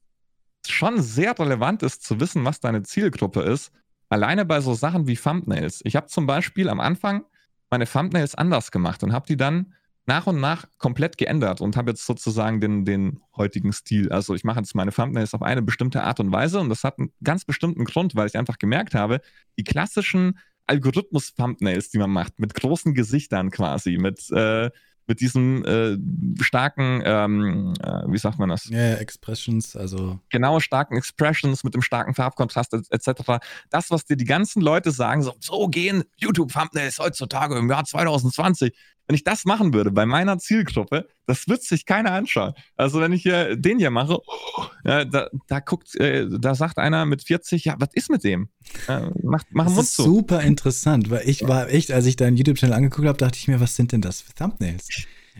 [0.66, 3.72] schon sehr relevant ist zu wissen, was deine Zielgruppe ist.
[4.08, 5.82] Alleine bei so Sachen wie Thumbnails.
[5.84, 7.26] Ich habe zum Beispiel am Anfang
[7.70, 9.74] meine Thumbnails anders gemacht und habe die dann
[10.06, 14.12] nach und nach komplett geändert und habe jetzt sozusagen den, den heutigen Stil.
[14.12, 16.98] Also ich mache jetzt meine Thumbnails auf eine bestimmte Art und Weise und das hat
[16.98, 19.22] einen ganz bestimmten Grund, weil ich einfach gemerkt habe,
[19.58, 20.40] die klassischen
[20.72, 24.70] Algorithmus-Thumbnails, die man macht, mit großen Gesichtern quasi, mit, äh,
[25.08, 25.98] mit diesen äh,
[26.42, 28.70] starken, ähm, äh, wie sagt man das?
[28.70, 30.20] Ja, yeah, Expressions, also.
[30.30, 33.44] Genau, starken Expressions mit dem starken Farbkontrast etc.
[33.70, 38.74] Das, was dir die ganzen Leute sagen, so, so gehen YouTube-Thumbnails heutzutage im Jahr 2020.
[39.12, 42.54] Wenn ich das machen würde bei meiner Zielgruppe, das wird sich keiner anschauen.
[42.78, 46.78] Also wenn ich hier den hier mache, oh, ja, da, da, guckt, äh, da sagt
[46.78, 48.48] einer mit 40, ja, was ist mit dem?
[48.88, 50.04] Ja, mach, mach das Mund ist zu.
[50.04, 53.60] super interessant, weil ich war echt, als ich deinen YouTube-Channel angeguckt habe, dachte ich mir,
[53.60, 54.88] was sind denn das für Thumbnails?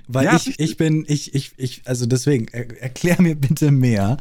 [0.06, 4.18] Weil ja, ich, ich bin, ich, ich, ich, also deswegen, er, erklär mir bitte mehr,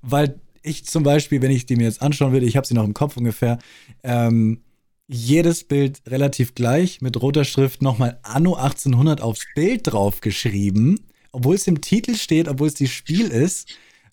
[0.00, 2.84] weil ich zum Beispiel, wenn ich die mir jetzt anschauen würde, ich habe sie noch
[2.84, 3.58] im Kopf ungefähr,
[4.02, 4.62] ähm,
[5.08, 11.00] jedes Bild relativ gleich, mit roter Schrift nochmal Anno 1800 aufs Bild draufgeschrieben,
[11.32, 13.68] obwohl es im Titel steht, obwohl es die Spiel ist.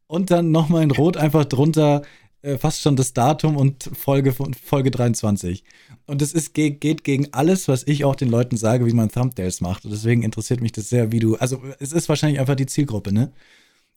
[0.08, 2.04] Und dann nochmal in Rot einfach drunter
[2.44, 5.64] äh, fast schon das Datum und Folge, Folge 23.
[6.06, 9.10] Und das ist, geht, geht gegen alles, was ich auch den Leuten sage, wie man
[9.10, 9.86] Thumbnails macht.
[9.86, 11.36] Und deswegen interessiert mich das sehr, wie du.
[11.38, 13.32] Also, es ist wahrscheinlich einfach die Zielgruppe, ne?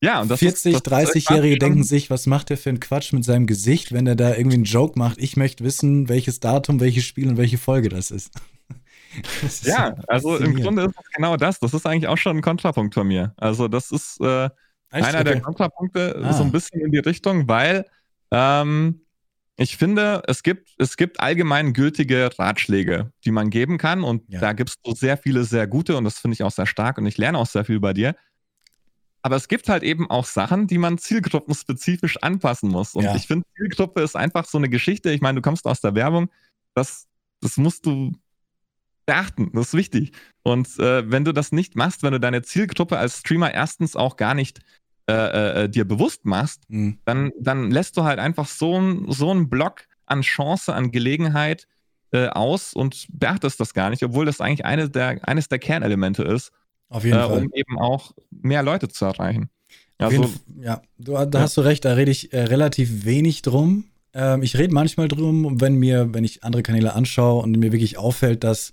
[0.02, 3.46] Ja, und das 40, 30-Jährige denken sich, was macht der für einen Quatsch mit seinem
[3.46, 5.18] Gesicht, wenn er da irgendwie einen Joke macht?
[5.18, 8.30] Ich möchte wissen, welches Datum, welches Spiel und welche Folge das ist.
[9.40, 11.59] Das ist ja, also im Grunde ist es genau das.
[11.59, 13.32] Das ist eigentlich auch schon ein Kontrapunkt von mir.
[13.38, 14.50] Also, das ist äh,
[14.90, 15.24] einer okay.
[15.24, 16.35] der Kontrapunkte ah.
[16.35, 17.87] so ein bisschen in die Richtung, weil
[18.30, 19.00] ähm,
[19.56, 24.04] ich finde, es gibt, es gibt allgemein gültige Ratschläge, die man geben kann.
[24.04, 24.40] Und ja.
[24.40, 27.06] da gibst du sehr viele sehr gute und das finde ich auch sehr stark und
[27.06, 28.14] ich lerne auch sehr viel bei dir.
[29.26, 32.94] Aber es gibt halt eben auch Sachen, die man zielgruppenspezifisch anpassen muss.
[32.94, 33.16] Und ja.
[33.16, 35.10] ich finde, Zielgruppe ist einfach so eine Geschichte.
[35.10, 36.30] Ich meine, du kommst aus der Werbung.
[36.74, 37.08] Das,
[37.40, 38.12] das musst du
[39.04, 39.50] beachten.
[39.52, 40.12] Das ist wichtig.
[40.44, 44.16] Und äh, wenn du das nicht machst, wenn du deine Zielgruppe als Streamer erstens auch
[44.16, 44.60] gar nicht
[45.10, 47.00] äh, äh, äh dir bewusst machst, mhm.
[47.04, 51.66] dann, dann lässt du halt einfach so, ein, so einen Block an Chance, an Gelegenheit
[52.12, 56.22] äh, aus und beachtest das gar nicht, obwohl das eigentlich eine der, eines der Kernelemente
[56.22, 56.52] ist,
[56.88, 57.42] auf jeden äh, Fall.
[57.42, 59.51] Um eben auch mehr Leute zu erreichen.
[59.99, 61.40] Also, ja, du, da ja.
[61.40, 63.85] hast du recht, da rede ich äh, relativ wenig drum.
[64.12, 67.96] Ähm, ich rede manchmal drum, wenn mir, wenn ich andere Kanäle anschaue und mir wirklich
[67.96, 68.72] auffällt, dass,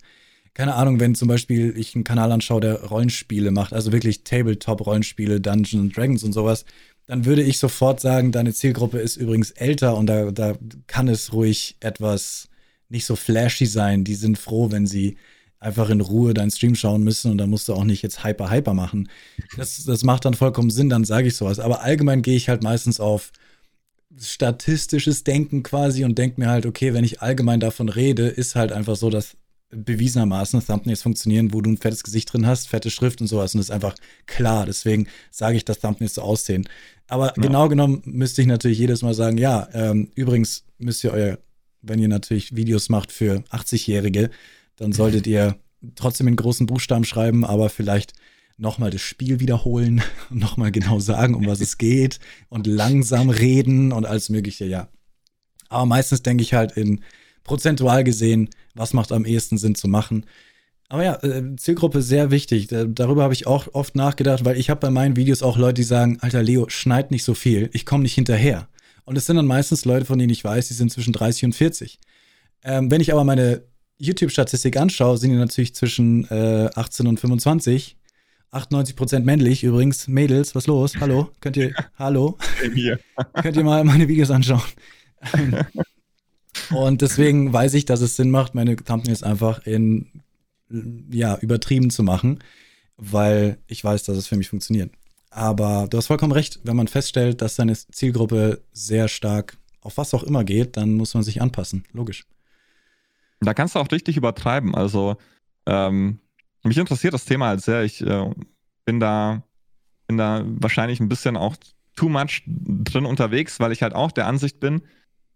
[0.53, 5.39] keine Ahnung, wenn zum Beispiel ich einen Kanal anschaue, der Rollenspiele macht, also wirklich Tabletop-Rollenspiele,
[5.39, 6.65] Dungeons Dragons und sowas,
[7.05, 10.55] dann würde ich sofort sagen, deine Zielgruppe ist übrigens älter und da, da
[10.87, 12.49] kann es ruhig etwas
[12.89, 14.03] nicht so flashy sein.
[14.03, 15.17] Die sind froh, wenn sie
[15.63, 18.51] einfach in Ruhe deinen Stream schauen müssen und da musst du auch nicht jetzt hyper
[18.51, 19.09] hyper machen.
[19.57, 21.59] Das, das macht dann vollkommen Sinn, dann sage ich sowas.
[21.59, 23.31] Aber allgemein gehe ich halt meistens auf
[24.19, 28.71] statistisches Denken quasi und denke mir halt, okay, wenn ich allgemein davon rede, ist halt
[28.71, 29.37] einfach so, dass
[29.69, 33.55] bewiesenermaßen Thumbnails funktionieren, wo du ein fettes Gesicht drin hast, fette Schrift und sowas.
[33.55, 33.95] Und das ist einfach
[34.27, 34.65] klar.
[34.65, 36.67] Deswegen sage ich, dass Thumbnails so aussehen.
[37.07, 37.41] Aber ja.
[37.41, 41.39] genau genommen müsste ich natürlich jedes Mal sagen, ja, ähm, übrigens müsst ihr euer,
[41.81, 44.29] wenn ihr natürlich Videos macht für 80-Jährige,
[44.77, 45.57] dann solltet ihr
[45.95, 48.13] trotzdem in großen Buchstaben schreiben, aber vielleicht
[48.57, 53.91] nochmal das Spiel wiederholen und nochmal genau sagen, um was es geht und langsam reden
[53.91, 54.89] und alles Mögliche, ja.
[55.69, 57.01] Aber meistens denke ich halt in
[57.43, 60.25] prozentual gesehen, was macht am ehesten Sinn zu machen.
[60.87, 62.67] Aber ja, äh, Zielgruppe sehr wichtig.
[62.69, 65.83] Darüber habe ich auch oft nachgedacht, weil ich habe bei meinen Videos auch Leute, die
[65.83, 68.69] sagen, Alter Leo, schneid nicht so viel, ich komme nicht hinterher.
[69.03, 71.55] Und es sind dann meistens Leute, von denen ich weiß, die sind zwischen 30 und
[71.55, 71.99] 40.
[72.63, 73.63] Ähm, wenn ich aber meine
[74.03, 77.95] YouTube-Statistik anschaue, sind die natürlich zwischen äh, 18 und 25.
[78.51, 80.07] 98% männlich übrigens.
[80.07, 80.95] Mädels, was los?
[80.99, 81.29] Hallo?
[81.39, 82.37] Könnt ihr, hallo?
[83.41, 84.61] Könnt ihr mal meine Videos anschauen?
[86.69, 90.21] Und deswegen weiß ich, dass es Sinn macht, meine Thumbnails einfach in,
[91.11, 92.39] ja, übertrieben zu machen,
[92.95, 94.91] weil ich weiß, dass es für mich funktioniert.
[95.31, 100.13] Aber du hast vollkommen recht, wenn man feststellt, dass deine Zielgruppe sehr stark auf was
[100.13, 101.85] auch immer geht, dann muss man sich anpassen.
[101.91, 102.25] Logisch.
[103.45, 104.75] Da kannst du auch richtig übertreiben.
[104.75, 105.17] Also,
[105.65, 106.19] ähm,
[106.63, 107.83] mich interessiert das Thema halt sehr.
[107.83, 108.31] Ich äh,
[108.85, 109.43] bin da,
[110.07, 111.55] bin da wahrscheinlich ein bisschen auch
[111.95, 114.81] too much drin unterwegs, weil ich halt auch der Ansicht bin,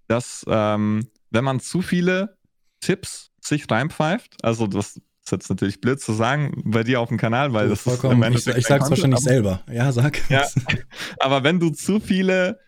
[0.08, 2.38] dass ähm, wenn man zu viele
[2.80, 7.18] Tipps sich reinpfeift, also das ist jetzt natürlich blöd zu sagen bei dir auf dem
[7.18, 9.62] Kanal, weil du, das vollkommen, ist Ich, ich sag's wahrscheinlich selber.
[9.72, 10.22] Ja, sag.
[10.30, 10.48] Ja,
[11.20, 12.60] aber wenn du zu viele,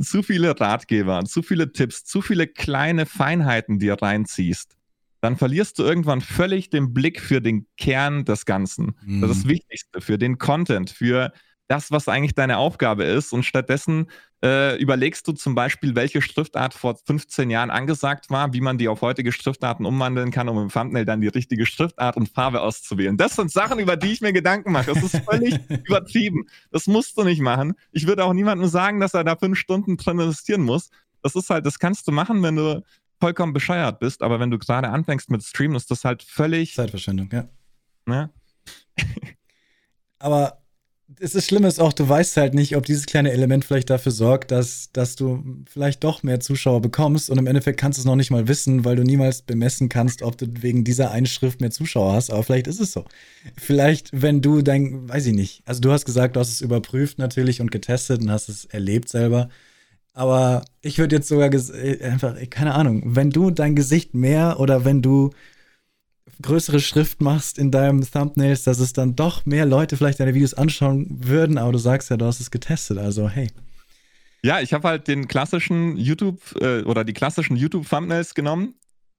[0.00, 4.77] zu viele Ratgeber, zu viele Tipps, zu viele kleine Feinheiten dir reinziehst,
[5.20, 8.96] dann verlierst du irgendwann völlig den Blick für den Kern des Ganzen.
[9.04, 9.20] Mhm.
[9.20, 9.50] Das ist das mhm.
[9.50, 11.32] Wichtigste, für den Content, für
[11.68, 13.32] das, was eigentlich deine Aufgabe ist.
[13.32, 14.10] Und stattdessen
[14.42, 18.88] äh, überlegst du zum Beispiel, welche Schriftart vor 15 Jahren angesagt war, wie man die
[18.88, 23.16] auf heutige Schriftarten umwandeln kann, um im Thumbnail dann die richtige Schriftart und Farbe auszuwählen.
[23.16, 24.94] Das sind Sachen, über die ich mir Gedanken mache.
[24.94, 26.46] Das ist völlig übertrieben.
[26.70, 27.74] Das musst du nicht machen.
[27.92, 30.90] Ich würde auch niemandem sagen, dass er da fünf Stunden drin investieren muss.
[31.22, 32.82] Das ist halt, das kannst du machen, wenn du
[33.20, 36.74] vollkommen bescheuert bist, aber wenn du gerade anfängst mit Streamen, ist das halt völlig.
[36.74, 37.48] Zeitverschwendung, ja.
[38.06, 38.30] Ne?
[40.18, 40.62] aber
[41.20, 44.12] es ist schlimm ist auch, du weißt halt nicht, ob dieses kleine Element vielleicht dafür
[44.12, 48.06] sorgt, dass, dass du vielleicht doch mehr Zuschauer bekommst und im Endeffekt kannst du es
[48.06, 51.70] noch nicht mal wissen, weil du niemals bemessen kannst, ob du wegen dieser Einschrift mehr
[51.70, 53.04] Zuschauer hast, aber vielleicht ist es so.
[53.56, 57.18] Vielleicht, wenn du dein, weiß ich nicht, also du hast gesagt, du hast es überprüft
[57.18, 59.48] natürlich und getestet und hast es erlebt selber,
[60.18, 64.84] aber ich würde jetzt sogar äh, einfach, keine Ahnung, wenn du dein Gesicht mehr oder
[64.84, 65.30] wenn du
[66.42, 70.54] größere Schrift machst in deinem Thumbnails, dass es dann doch mehr Leute vielleicht deine Videos
[70.54, 73.48] anschauen würden, aber du sagst ja, du hast es getestet, also hey.
[74.42, 78.74] Ja, ich habe halt den klassischen YouTube äh, oder die klassischen YouTube-Thumbnails genommen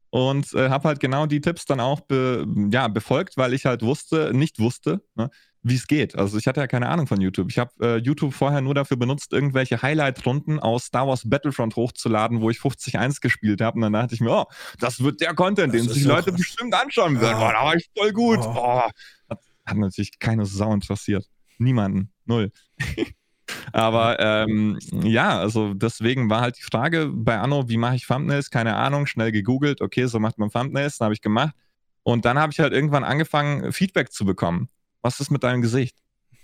[0.09, 3.83] und äh, habe halt genau die Tipps dann auch be, ja, befolgt, weil ich halt
[3.83, 5.29] wusste, nicht wusste, ne,
[5.61, 6.15] wie es geht.
[6.15, 7.49] Also ich hatte ja keine Ahnung von YouTube.
[7.49, 12.41] Ich habe äh, YouTube vorher nur dafür benutzt, irgendwelche Highlight-Runden aus Star Wars Battlefront hochzuladen,
[12.41, 13.75] wo ich 50-1 gespielt habe.
[13.75, 14.45] Und dann dachte ich mir, oh,
[14.79, 16.39] das wird der Content, das den sich Leute krass.
[16.39, 17.37] bestimmt anschauen werden.
[17.37, 18.39] Oh, da war ich voll gut.
[18.41, 18.53] Oh.
[18.55, 18.81] Oh.
[19.29, 21.25] Hat, hat natürlich keine Sau interessiert.
[21.57, 22.11] Niemanden.
[22.25, 22.51] Null.
[23.73, 28.49] Aber ähm, ja, also deswegen war halt die Frage bei Anno, wie mache ich Thumbnails?
[28.51, 31.55] Keine Ahnung, schnell gegoogelt, okay, so macht man Thumbnails, dann habe ich gemacht.
[32.03, 34.69] Und dann habe ich halt irgendwann angefangen, Feedback zu bekommen.
[35.01, 35.97] Was ist mit deinem Gesicht?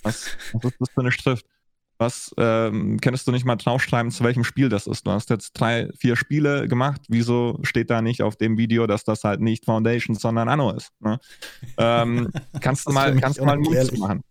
[0.03, 1.45] Was, was ist das für eine Schrift?
[1.97, 5.07] Was ähm, könntest du nicht mal draufschreiben, zu welchem Spiel das ist?
[5.07, 7.01] Du hast jetzt drei, vier Spiele gemacht.
[7.07, 10.91] Wieso steht da nicht auf dem Video, dass das halt nicht Foundation, sondern Anno ist?
[10.99, 11.19] Ne?
[11.77, 14.21] Ähm, kannst du mal, kannst du mal Mut machen?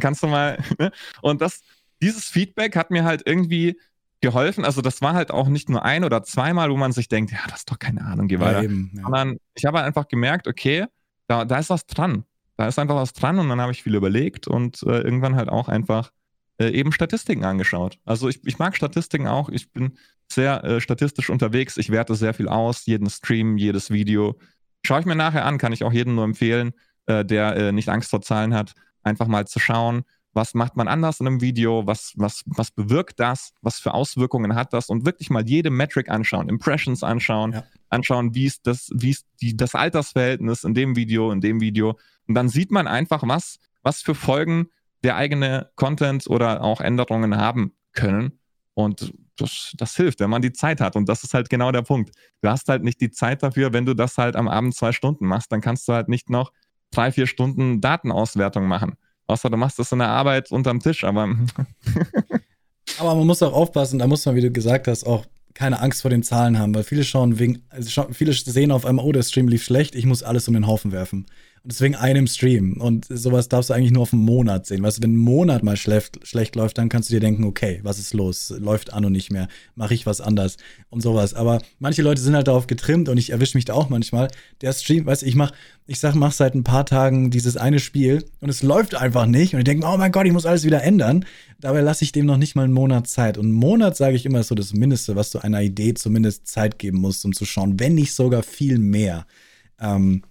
[0.00, 0.58] Kannst du mal.
[0.78, 0.90] Ne?
[1.22, 1.62] Und das,
[2.02, 3.78] dieses Feedback hat mir halt irgendwie
[4.20, 4.64] geholfen.
[4.64, 7.38] Also das war halt auch nicht nur ein oder zweimal, wo man sich denkt, ja,
[7.48, 8.58] das ist doch keine Ahnung, geh weiter.
[8.58, 9.02] Ja, eben, ja.
[9.02, 10.86] Sondern ich habe halt einfach gemerkt, okay,
[11.28, 12.24] da, da ist was dran
[12.56, 15.48] da ist einfach was dran und dann habe ich viel überlegt und äh, irgendwann halt
[15.48, 16.12] auch einfach
[16.58, 17.98] äh, eben Statistiken angeschaut.
[18.04, 19.48] Also ich, ich mag Statistiken auch.
[19.48, 19.98] Ich bin
[20.30, 21.76] sehr äh, statistisch unterwegs.
[21.76, 24.38] Ich werte sehr viel aus, jeden Stream, jedes Video.
[24.86, 26.72] Schaue ich mir nachher an, kann ich auch jedem nur empfehlen,
[27.06, 30.04] äh, der äh, nicht Angst vor Zahlen hat, einfach mal zu schauen,
[30.34, 34.54] was macht man anders in einem Video, was, was, was bewirkt das, was für Auswirkungen
[34.56, 37.64] hat das und wirklich mal jede Metric anschauen, Impressions anschauen, ja.
[37.88, 41.96] anschauen, wie ist das, wie ist die, das Altersverhältnis in dem Video, in dem Video
[42.26, 44.68] und dann sieht man einfach, was, was für Folgen
[45.02, 48.38] der eigene Content oder auch Änderungen haben können.
[48.74, 50.96] Und das, das, hilft, wenn man die Zeit hat.
[50.96, 52.14] Und das ist halt genau der Punkt.
[52.40, 55.26] Du hast halt nicht die Zeit dafür, wenn du das halt am Abend zwei Stunden
[55.26, 56.52] machst, dann kannst du halt nicht noch
[56.90, 58.94] drei, vier Stunden Datenauswertung machen.
[59.26, 61.22] Außer du machst das in der Arbeit unterm Tisch, aber.
[62.98, 66.02] aber man muss auch aufpassen, da muss man, wie du gesagt hast, auch keine Angst
[66.02, 69.22] vor den Zahlen haben, weil viele schauen wegen, also viele sehen auf einmal, oh, der
[69.22, 71.26] Stream lief schlecht, ich muss alles um den Haufen werfen.
[71.64, 72.74] Und deswegen einem Stream.
[72.78, 74.82] Und sowas darfst du eigentlich nur auf einen Monat sehen.
[74.82, 77.80] Weißt du, wenn ein Monat mal schlecht, schlecht läuft, dann kannst du dir denken, okay,
[77.82, 78.52] was ist los?
[78.58, 79.48] Läuft an und nicht mehr.
[79.74, 80.58] Mache ich was anders
[80.90, 81.32] und sowas.
[81.32, 84.28] Aber manche Leute sind halt darauf getrimmt und ich erwische mich da auch manchmal.
[84.60, 85.52] Der Stream, weißt du, ich mach,
[85.86, 89.54] ich sag, mach seit ein paar Tagen dieses eine Spiel und es läuft einfach nicht.
[89.54, 91.24] Und ich denke, oh mein Gott, ich muss alles wieder ändern.
[91.60, 93.38] Dabei lasse ich dem noch nicht mal einen Monat Zeit.
[93.38, 96.46] Und einen Monat, sage ich immer, ist so das Mindeste, was du einer Idee zumindest
[96.46, 99.26] Zeit geben musst, um zu schauen, wenn nicht sogar viel mehr.
[99.80, 100.24] Ähm,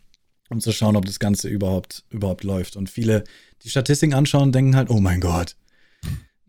[0.53, 2.75] um zu schauen, ob das Ganze überhaupt, überhaupt läuft.
[2.75, 3.23] Und viele,
[3.63, 5.55] die Statistiken anschauen, denken halt, oh mein Gott.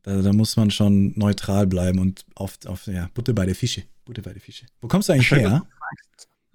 [0.02, 3.84] Da, da muss man schon neutral bleiben und auf, auf ja, Butte bei der Fische.
[4.04, 4.66] Butte bei der Fische.
[4.80, 5.66] Wo kommst du eigentlich Schön, her?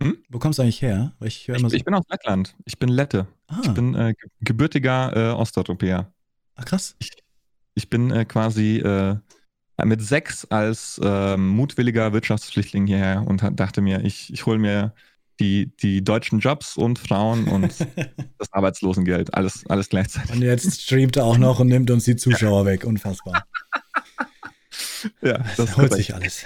[0.02, 0.18] Hm?
[0.30, 1.14] Wo kommst du eigentlich her?
[1.22, 2.56] ich, ich, so ich, bin aus Lettland.
[2.66, 3.28] Ich bin Lette.
[3.48, 3.60] Ah.
[3.64, 6.14] Ich bin äh, gebürtiger äh, Osteuropäer.
[6.56, 6.96] Ach krass.
[7.00, 7.10] Ich,
[7.74, 9.18] ich bin äh, quasi äh,
[9.84, 14.94] mit sechs als ähm, mutwilliger Wirtschaftsflüchtling hierher und dachte mir, ich, ich hole mir
[15.40, 17.74] die, die deutschen Jobs und Frauen und
[18.38, 20.32] das Arbeitslosengeld, alles, alles gleichzeitig.
[20.32, 23.46] Und jetzt streamt er auch noch und nimmt uns die Zuschauer weg, unfassbar.
[25.22, 26.46] Ja, das, das holt sich alles.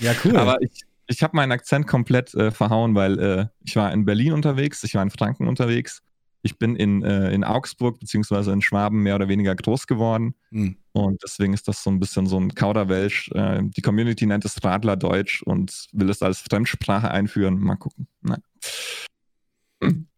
[0.00, 0.36] Ja, cool.
[0.36, 4.32] Aber ich, ich habe meinen Akzent komplett äh, verhauen, weil äh, ich war in Berlin
[4.32, 6.02] unterwegs, ich war in Franken unterwegs
[6.46, 10.34] ich bin in, äh, in Augsburg beziehungsweise in Schwaben mehr oder weniger groß geworden.
[10.50, 10.76] Mhm.
[10.92, 13.30] Und deswegen ist das so ein bisschen so ein Kauderwelsch.
[13.34, 17.58] Äh, die Community nennt es Radlerdeutsch und will es als Fremdsprache einführen.
[17.58, 18.08] Mal gucken.
[18.22, 18.42] Nein.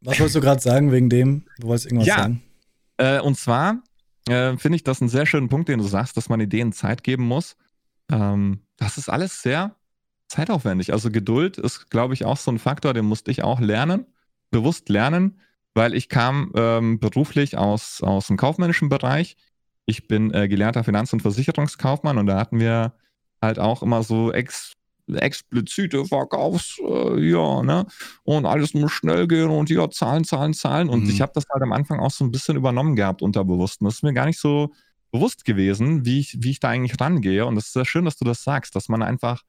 [0.00, 1.44] Was wolltest du gerade sagen wegen dem?
[1.58, 2.42] Du wolltest irgendwas ja, sagen?
[2.98, 3.82] Äh, und zwar
[4.28, 7.02] äh, finde ich das einen sehr schönen Punkt, den du sagst, dass man Ideen Zeit
[7.02, 7.56] geben muss.
[8.10, 9.74] Ähm, das ist alles sehr
[10.28, 10.92] zeitaufwendig.
[10.92, 14.06] Also Geduld ist, glaube ich, auch so ein Faktor, den musste ich auch lernen,
[14.50, 15.40] bewusst lernen
[15.78, 19.36] weil ich kam ähm, beruflich aus, aus dem kaufmännischen Bereich.
[19.86, 22.94] Ich bin äh, gelernter Finanz- und Versicherungskaufmann und da hatten wir
[23.40, 24.72] halt auch immer so ex
[25.14, 27.86] explizite Verkaufs, äh, ja, ne?
[28.24, 30.88] Und alles muss schnell gehen und ja, Zahlen, Zahlen, Zahlen.
[30.90, 31.10] Und mhm.
[31.10, 33.80] ich habe das halt am Anfang auch so ein bisschen übernommen gehabt, unterbewusst.
[33.80, 34.72] Und das ist mir gar nicht so
[35.12, 37.46] bewusst gewesen, wie ich, wie ich da eigentlich rangehe.
[37.46, 39.44] Und es ist sehr schön, dass du das sagst, dass man einfach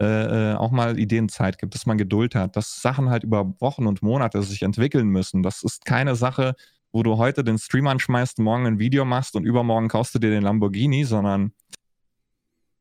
[0.00, 3.86] äh, äh, auch mal Ideenzeit gibt, dass man Geduld hat, dass Sachen halt über Wochen
[3.86, 5.42] und Monate sich entwickeln müssen.
[5.42, 6.54] Das ist keine Sache,
[6.92, 10.30] wo du heute den Stream anschmeißt, morgen ein Video machst und übermorgen kaufst du dir
[10.30, 11.52] den Lamborghini, sondern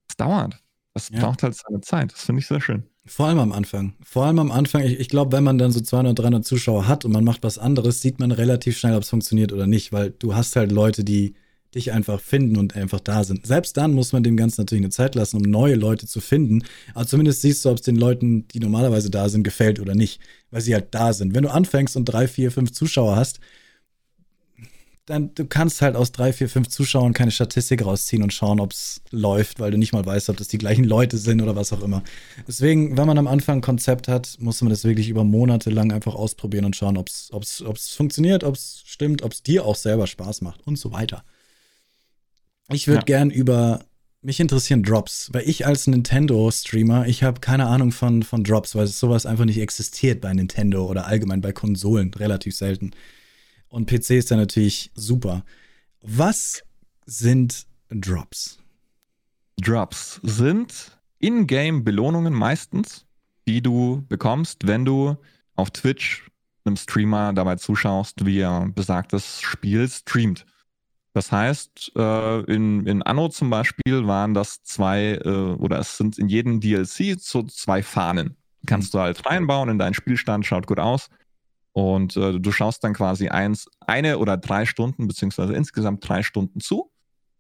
[0.09, 0.64] es dauert.
[0.93, 1.20] Das ja.
[1.20, 2.14] braucht halt seine Zeit.
[2.14, 2.84] Das finde ich sehr schön.
[3.05, 3.93] Vor allem am Anfang.
[4.03, 4.84] Vor allem am Anfang.
[4.84, 7.57] Ich, ich glaube, wenn man dann so 200, 300 Zuschauer hat und man macht was
[7.57, 11.03] anderes, sieht man relativ schnell, ob es funktioniert oder nicht, weil du hast halt Leute,
[11.03, 11.36] die
[11.76, 13.46] dich einfach finden und einfach da sind.
[13.48, 16.64] Selbst dann muss man dem Ganzen natürlich eine Zeit lassen, um neue Leute zu finden.
[16.94, 20.20] Aber zumindest siehst du, ob es den Leuten, die normalerweise da sind, gefällt oder nicht,
[20.52, 21.34] weil sie halt da sind.
[21.34, 23.40] Wenn du anfängst und drei, vier, fünf Zuschauer hast,
[25.06, 28.72] dann du kannst halt aus drei, vier, fünf Zuschauern keine Statistik rausziehen und schauen, ob
[28.72, 31.74] es läuft, weil du nicht mal weißt, ob das die gleichen Leute sind oder was
[31.74, 32.04] auch immer.
[32.48, 35.92] Deswegen, wenn man am Anfang ein Konzept hat, muss man das wirklich über Monate lang
[35.92, 40.08] einfach ausprobieren und schauen, ob es funktioniert, ob es stimmt, ob es dir auch selber
[40.08, 41.26] Spaß macht und so weiter.
[42.70, 43.05] Ich würde ja.
[43.05, 43.86] gern über
[44.22, 48.88] mich interessieren Drops, weil ich als Nintendo-Streamer, ich habe keine Ahnung von, von Drops, weil
[48.88, 52.91] sowas einfach nicht existiert bei Nintendo oder allgemein bei Konsolen, relativ selten.
[53.68, 55.43] Und PC ist da natürlich super.
[56.01, 56.64] Was
[57.05, 58.59] sind Drops?
[59.61, 63.05] Drops sind In-Game-Belohnungen meistens,
[63.47, 65.18] die du bekommst, wenn du
[65.55, 66.30] auf Twitch
[66.66, 70.45] einem Streamer dabei zuschaust, wie er besagtes Spiel streamt.
[71.14, 76.18] Das heißt, äh, in, in Anno zum Beispiel waren das zwei, äh, oder es sind
[76.18, 78.36] in jedem DLC so zwei Fahnen.
[78.66, 81.09] Kannst du halt reinbauen in deinen Spielstand, schaut gut aus.
[81.72, 86.59] Und äh, du schaust dann quasi eins, eine oder drei Stunden, beziehungsweise insgesamt drei Stunden
[86.59, 86.91] zu.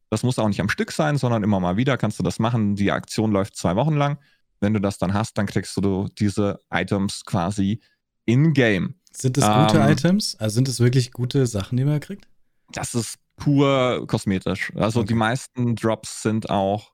[0.09, 2.75] Das muss auch nicht am Stück sein, sondern immer mal wieder kannst du das machen.
[2.75, 4.19] Die Aktion läuft zwei Wochen lang.
[4.59, 7.81] Wenn du das dann hast, dann kriegst du diese Items quasi
[8.25, 8.95] in-game.
[9.11, 10.35] Sind es gute ähm, Items?
[10.35, 12.27] Also sind es wirklich gute Sachen, die man kriegt?
[12.71, 14.71] Das ist pur kosmetisch.
[14.75, 15.07] Also okay.
[15.07, 16.91] die meisten Drops sind auch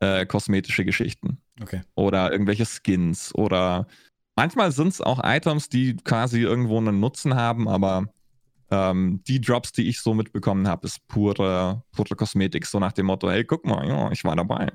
[0.00, 1.38] äh, kosmetische Geschichten.
[1.60, 1.82] Okay.
[1.94, 3.86] Oder irgendwelche Skins oder
[4.34, 8.06] manchmal sind es auch Items, die quasi irgendwo einen Nutzen haben, aber
[8.70, 13.06] ähm, die Drops, die ich so mitbekommen habe, ist pure, pure Kosmetik, so nach dem
[13.06, 14.70] Motto, hey, guck mal, ja, ich war dabei.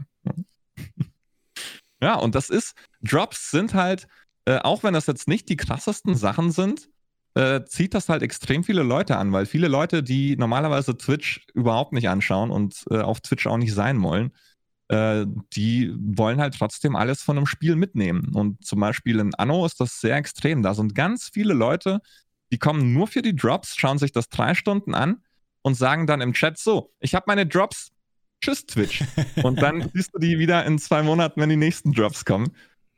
[2.02, 4.08] ja, und das ist, Drops sind halt,
[4.45, 6.89] äh, auch wenn das jetzt nicht die krassesten Sachen sind,
[7.36, 11.93] äh, zieht das halt extrem viele Leute an, weil viele Leute, die normalerweise Twitch überhaupt
[11.93, 14.32] nicht anschauen und äh, auf Twitch auch nicht sein wollen,
[14.89, 18.34] äh, die wollen halt trotzdem alles von einem Spiel mitnehmen.
[18.36, 20.61] Und zum Beispiel in Anno ist das sehr extrem.
[20.63, 22.01] Da sind ganz viele Leute,
[22.51, 25.23] die kommen nur für die Drops, schauen sich das drei Stunden an
[25.61, 27.91] und sagen dann im Chat so, ich habe meine Drops,
[28.41, 29.03] tschüss Twitch.
[29.43, 32.51] Und dann siehst du die wieder in zwei Monaten, wenn die nächsten Drops kommen.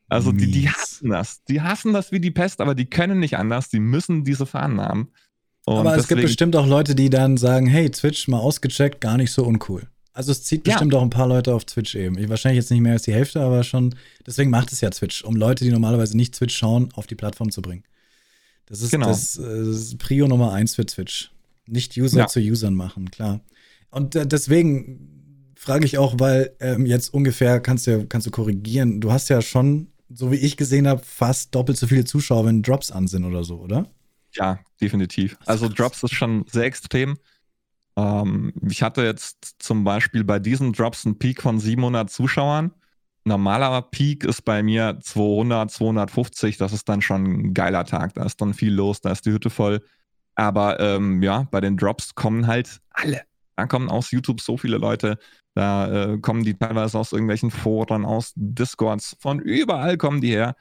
[0.09, 1.43] Also die, die hassen das.
[1.45, 3.69] Die hassen das wie die Pest, aber die können nicht anders.
[3.69, 5.09] Die müssen diese Fahnen haben.
[5.65, 9.17] Und aber es gibt bestimmt auch Leute, die dann sagen, hey, Twitch mal ausgecheckt, gar
[9.17, 9.87] nicht so uncool.
[10.13, 10.99] Also es zieht bestimmt ja.
[10.99, 12.17] auch ein paar Leute auf Twitch eben.
[12.19, 13.95] Ich, wahrscheinlich jetzt nicht mehr als die Hälfte, aber schon.
[14.27, 17.49] Deswegen macht es ja Twitch, um Leute, die normalerweise nicht Twitch schauen, auf die Plattform
[17.49, 17.83] zu bringen.
[18.67, 19.07] Das ist genau.
[19.07, 21.31] das, äh, Prio Nummer eins für Twitch.
[21.65, 22.27] Nicht User ja.
[22.27, 23.41] zu Usern machen, klar.
[23.89, 29.01] Und äh, deswegen frage ich auch, weil ähm, jetzt ungefähr kannst du, kannst du korrigieren.
[29.01, 32.61] Du hast ja schon, so wie ich gesehen habe, fast doppelt so viele Zuschauer, wenn
[32.61, 33.87] Drops an sind oder so, oder?
[34.33, 35.37] Ja, definitiv.
[35.45, 37.17] Also Drops ist schon sehr extrem.
[37.95, 42.71] Ähm, ich hatte jetzt zum Beispiel bei diesen Drops einen Peak von 700 Zuschauern.
[43.25, 46.57] Normaler Peak ist bei mir 200, 250.
[46.57, 48.15] Das ist dann schon ein geiler Tag.
[48.15, 49.81] Da ist dann viel los, da ist die Hütte voll.
[50.35, 53.21] Aber ähm, ja, bei den Drops kommen halt alle.
[53.55, 55.17] Da kommen aus YouTube so viele Leute.
[55.53, 59.15] Da äh, kommen die teilweise aus irgendwelchen Foren, aus Discords.
[59.19, 60.55] Von überall kommen die her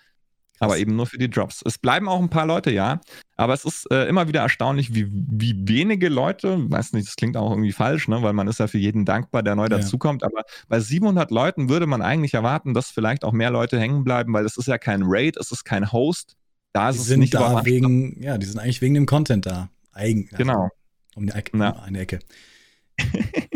[0.63, 1.61] aber eben nur für die Drops.
[1.67, 3.01] Es bleiben auch ein paar Leute, ja,
[3.37, 7.37] aber es ist äh, immer wieder erstaunlich, wie, wie wenige Leute, weiß nicht, das klingt
[7.37, 9.71] auch irgendwie falsch, ne, weil man ist ja für jeden dankbar, der neu ja.
[9.71, 14.05] dazukommt, aber bei 700 Leuten würde man eigentlich erwarten, dass vielleicht auch mehr Leute hängen
[14.05, 16.37] bleiben, weil es ist ja kein Raid, es ist kein Host.
[16.73, 19.45] Da ist die es sind nicht da wegen, ja, die sind eigentlich wegen dem Content
[19.45, 19.69] da.
[19.93, 20.69] Eigen, also genau.
[21.17, 22.21] Um, die Ecke, um eine Ecke.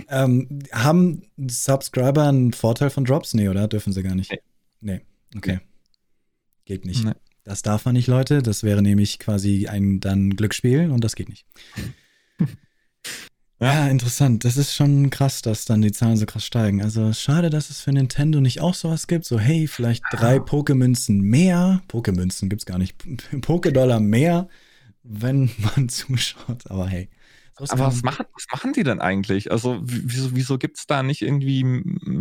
[0.09, 3.35] Ähm, haben Subscriber einen Vorteil von Drops?
[3.35, 3.69] Nee, oder?
[3.69, 4.31] Dürfen sie gar nicht?
[4.31, 4.41] Nee.
[4.81, 5.01] nee.
[5.37, 5.61] Okay.
[5.61, 5.67] Nee.
[6.65, 7.05] Geht nicht.
[7.05, 7.13] Nee.
[7.45, 8.43] Das darf man nicht, Leute.
[8.43, 11.47] Das wäre nämlich quasi ein dann Glücksspiel und das geht nicht.
[13.61, 13.87] ja.
[13.87, 14.45] interessant.
[14.45, 16.83] Das ist schon krass, dass dann die Zahlen so krass steigen.
[16.83, 19.27] Also schade, dass es für Nintendo nicht auch sowas gibt.
[19.27, 21.83] So, hey, vielleicht drei Pokemünzen mehr.
[21.87, 23.01] Pokemünzen gibt es gar nicht.
[23.33, 24.49] Pokédollar mehr,
[25.05, 26.69] wenn man zuschaut.
[26.69, 27.09] Aber hey.
[27.59, 29.51] Aber was machen, was machen die denn eigentlich?
[29.51, 31.65] Also wieso, wieso gibt es da nicht irgendwie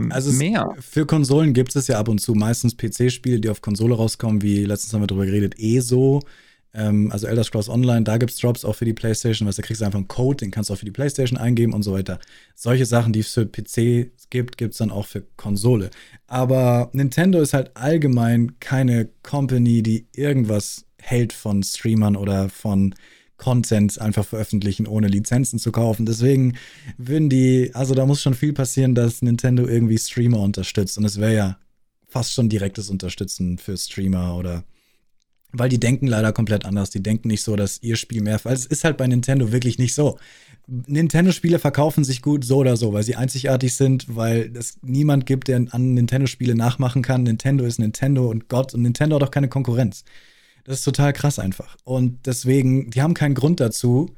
[0.09, 0.73] also mehr?
[0.77, 4.41] Es, für Konsolen gibt es ja ab und zu meistens PC-Spiele, die auf Konsole rauskommen,
[4.41, 6.21] wie letztens haben wir darüber geredet, ESO.
[6.73, 9.61] Ähm, also Elder Scrolls Online, da gibt es Drops auch für die Playstation, was da
[9.61, 11.93] kriegst du einfach einen Code, den kannst du auch für die Playstation eingeben und so
[11.93, 12.19] weiter.
[12.53, 15.89] Solche Sachen, die es für PC gibt, gibt es dann auch für Konsole.
[16.27, 22.93] Aber Nintendo ist halt allgemein keine Company, die irgendwas hält von Streamern oder von
[23.38, 26.05] Content einfach veröffentlichen, ohne Lizenzen zu kaufen.
[26.05, 26.55] Deswegen
[26.97, 30.97] würden die, also da muss schon viel passieren, dass Nintendo irgendwie Streamer unterstützt.
[30.97, 31.57] Und es wäre ja
[32.07, 34.63] fast schon direktes Unterstützen für Streamer oder
[35.57, 36.89] weil die denken leider komplett anders.
[36.89, 39.77] Die denken nicht so, dass ihr Spiel mehr, weil es ist halt bei Nintendo wirklich
[39.77, 40.17] nicht so.
[40.67, 45.47] Nintendo-Spiele verkaufen sich gut so oder so, weil sie einzigartig sind, weil es niemand gibt,
[45.47, 47.23] der an Nintendo-Spiele nachmachen kann.
[47.23, 50.03] Nintendo ist Nintendo und Gott und Nintendo hat auch keine Konkurrenz.
[50.66, 51.78] Das ist total krass einfach.
[51.84, 54.13] Und deswegen, die haben keinen Grund dazu,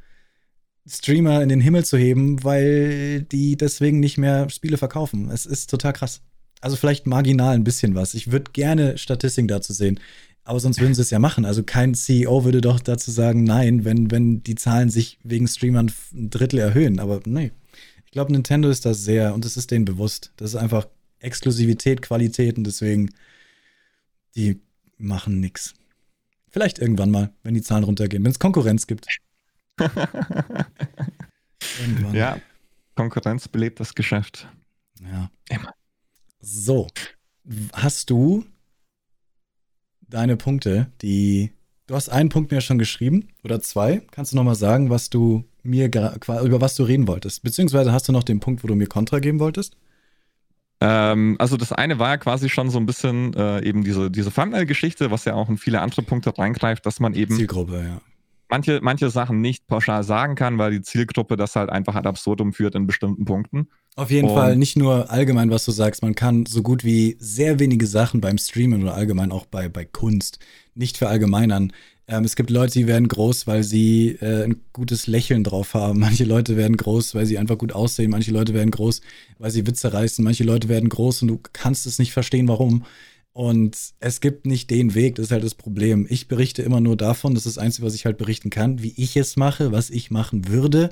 [0.87, 5.29] Streamer in den Himmel zu heben, weil die deswegen nicht mehr Spiele verkaufen.
[5.29, 6.21] Es ist total krass.
[6.61, 8.13] Also vielleicht marginal ein bisschen was.
[8.13, 9.99] Ich würde gerne Statistiken dazu sehen.
[10.45, 11.43] Aber sonst würden sie es ja machen.
[11.43, 15.91] Also kein CEO würde doch dazu sagen, nein, wenn, wenn die Zahlen sich wegen Streamern
[16.13, 16.99] ein Drittel erhöhen.
[16.99, 17.51] Aber nee.
[18.05, 20.31] Ich glaube, Nintendo ist das sehr und es ist denen bewusst.
[20.37, 20.87] Das ist einfach
[21.19, 23.09] Exklusivität, Qualität und deswegen,
[24.37, 24.61] die
[24.97, 25.73] machen nichts.
[26.49, 29.07] Vielleicht irgendwann mal, wenn die Zahlen runtergehen, wenn es Konkurrenz gibt.
[31.79, 32.15] irgendwann.
[32.15, 32.39] Ja,
[32.95, 34.47] Konkurrenz belebt das Geschäft.
[35.01, 35.29] Ja.
[35.49, 35.73] Immer.
[36.39, 36.87] So,
[37.73, 38.45] hast du
[40.01, 41.51] deine Punkte, die
[41.87, 44.01] du hast einen Punkt mir schon geschrieben oder zwei.
[44.11, 47.43] Kannst du noch mal sagen, was du mir über was du reden wolltest?
[47.43, 49.77] Beziehungsweise hast du noch den Punkt, wo du mir Kontra geben wolltest?
[50.79, 54.31] Ähm, also das eine war ja quasi schon so ein bisschen äh, eben diese, diese
[54.31, 58.01] Thumbnail-Geschichte, was ja auch in viele andere Punkte reingreift, dass man eben Zielgruppe, ja.
[58.49, 62.53] manche, manche Sachen nicht pauschal sagen kann, weil die Zielgruppe das halt einfach ad absurdum
[62.53, 63.69] führt in bestimmten Punkten.
[63.95, 67.17] Auf jeden Und Fall nicht nur allgemein, was du sagst, man kann so gut wie
[67.19, 70.37] sehr wenige Sachen beim Streamen oder allgemein auch bei, bei Kunst
[70.75, 71.73] nicht verallgemeinern.
[72.09, 75.99] Ähm, es gibt Leute, die werden groß, weil sie äh, ein gutes Lächeln drauf haben.
[75.99, 78.11] Manche Leute werden groß, weil sie einfach gut aussehen.
[78.11, 79.01] Manche Leute werden groß,
[79.39, 80.23] weil sie Witze reißen.
[80.23, 82.85] Manche Leute werden groß und du kannst es nicht verstehen, warum.
[83.33, 86.07] Und es gibt nicht den Weg, das ist halt das Problem.
[86.09, 88.93] Ich berichte immer nur davon, das ist das Einzige, was ich halt berichten kann, wie
[88.97, 90.89] ich es mache, was ich machen würde.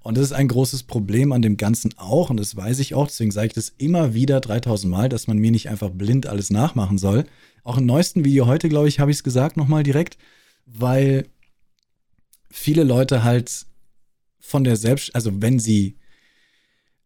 [0.00, 3.08] Und das ist ein großes Problem an dem Ganzen auch, und das weiß ich auch,
[3.08, 6.50] deswegen sage ich das immer wieder 3000 Mal, dass man mir nicht einfach blind alles
[6.50, 7.24] nachmachen soll.
[7.64, 10.18] Auch im neuesten Video heute, glaube ich, habe ich es gesagt, nochmal direkt
[10.70, 11.28] weil
[12.50, 13.66] viele Leute halt
[14.40, 15.96] von der Selbst, also wenn sie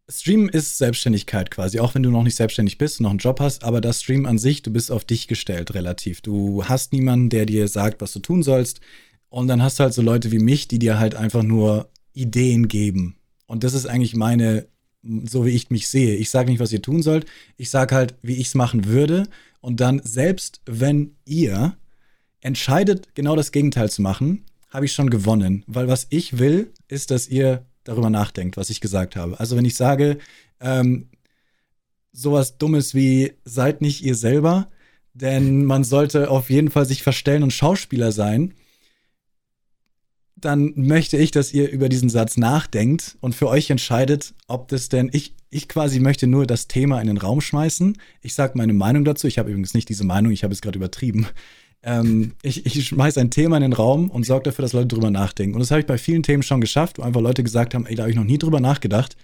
[0.09, 3.63] Streamen ist Selbstständigkeit quasi, auch wenn du noch nicht selbstständig bist, noch einen Job hast,
[3.63, 6.21] aber das Stream an sich, du bist auf dich gestellt relativ.
[6.21, 8.81] Du hast niemanden, der dir sagt, was du tun sollst.
[9.29, 12.67] Und dann hast du halt so Leute wie mich, die dir halt einfach nur Ideen
[12.67, 13.15] geben.
[13.47, 14.67] Und das ist eigentlich meine
[15.25, 16.15] so wie ich mich sehe.
[16.15, 17.25] Ich sage nicht, was ihr tun sollt.
[17.57, 19.27] Ich sage halt, wie ich es machen würde.
[19.59, 21.77] Und dann, selbst wenn ihr
[22.43, 25.63] entscheidet, genau das Gegenteil zu machen, habe ich schon gewonnen.
[25.67, 29.39] Weil was ich will, ist, dass ihr darüber nachdenkt, was ich gesagt habe.
[29.39, 30.17] Also wenn ich sage,
[30.59, 31.09] ähm,
[32.11, 34.69] sowas Dummes wie seid nicht ihr selber,
[35.13, 38.53] denn man sollte auf jeden Fall sich verstellen und Schauspieler sein,
[40.35, 44.89] dann möchte ich, dass ihr über diesen Satz nachdenkt und für euch entscheidet, ob das
[44.89, 47.97] denn ich ich quasi möchte nur das Thema in den Raum schmeißen.
[48.21, 49.27] Ich sage meine Meinung dazu.
[49.27, 51.27] Ich habe übrigens nicht diese Meinung, ich habe es gerade übertrieben.
[51.83, 55.11] Ähm, ich, ich schmeiße ein Thema in den Raum und sorge dafür, dass Leute drüber
[55.11, 55.55] nachdenken.
[55.55, 57.95] Und das habe ich bei vielen Themen schon geschafft, wo einfach Leute gesagt haben, ey,
[57.95, 59.17] da habe ich noch nie drüber nachgedacht.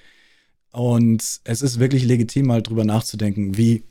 [0.72, 3.84] Und es ist wirklich legitim, mal drüber nachzudenken, wie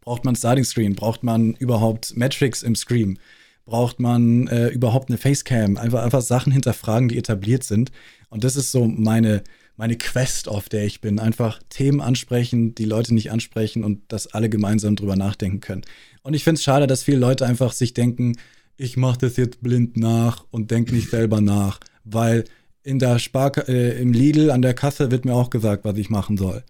[0.00, 3.18] braucht man Starting Screen, braucht man überhaupt Metrics im Screen,
[3.64, 7.92] braucht man äh, überhaupt eine Facecam, einfach, einfach Sachen hinterfragen, die etabliert sind.
[8.28, 9.44] Und das ist so meine,
[9.76, 11.20] meine Quest, auf der ich bin.
[11.20, 15.82] Einfach Themen ansprechen, die Leute nicht ansprechen und dass alle gemeinsam drüber nachdenken können.
[16.22, 18.36] Und ich finde es schade, dass viele Leute einfach sich denken,
[18.76, 22.44] ich mache das jetzt blind nach und denke nicht selber nach, weil
[22.82, 26.10] in der Spar äh, im Lidl an der Kasse wird mir auch gesagt, was ich
[26.10, 26.64] machen soll.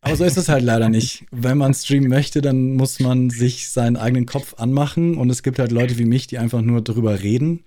[0.00, 1.26] Aber so ist es halt leider nicht.
[1.30, 5.58] Wenn man streamen möchte, dann muss man sich seinen eigenen Kopf anmachen und es gibt
[5.58, 7.64] halt Leute wie mich, die einfach nur darüber reden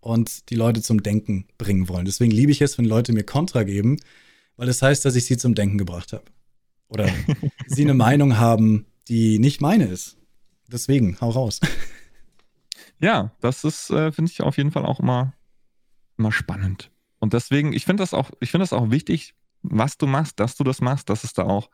[0.00, 2.04] und die Leute zum Denken bringen wollen.
[2.04, 3.96] Deswegen liebe ich es, wenn Leute mir Kontra geben,
[4.56, 6.24] weil das heißt, dass ich sie zum Denken gebracht habe.
[6.88, 7.08] Oder
[7.66, 10.18] sie eine Meinung haben, die nicht meine ist.
[10.68, 11.60] Deswegen, hau raus.
[13.00, 15.32] Ja, das ist, äh, finde ich auf jeden Fall auch immer,
[16.18, 16.90] immer spannend.
[17.18, 20.56] Und deswegen, ich finde das auch, ich finde das auch wichtig, was du machst, dass
[20.56, 21.70] du das machst, dass es da auch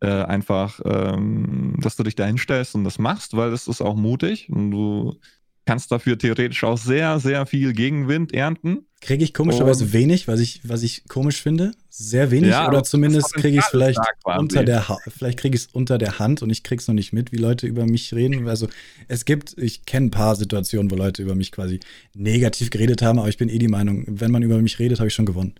[0.00, 3.96] äh, einfach, ähm, dass du dich da hinstellst und das machst, weil es ist auch
[3.96, 5.18] mutig und du
[5.66, 8.86] kannst dafür theoretisch auch sehr, sehr viel Gegenwind ernten.
[9.00, 11.72] Kriege ich komischerweise wenig, was ich, was ich komisch finde.
[11.90, 15.62] Sehr wenig ja, oder zumindest kriege ich es vielleicht unter der ha vielleicht kriege ich
[15.64, 18.14] es unter der Hand und ich kriege es noch nicht mit, wie Leute über mich
[18.14, 18.48] reden.
[18.48, 18.68] Also
[19.08, 21.80] es gibt, ich kenne ein paar Situationen, wo Leute über mich quasi
[22.14, 25.08] negativ geredet haben, aber ich bin eh die Meinung, wenn man über mich redet, habe
[25.08, 25.54] ich schon gewonnen.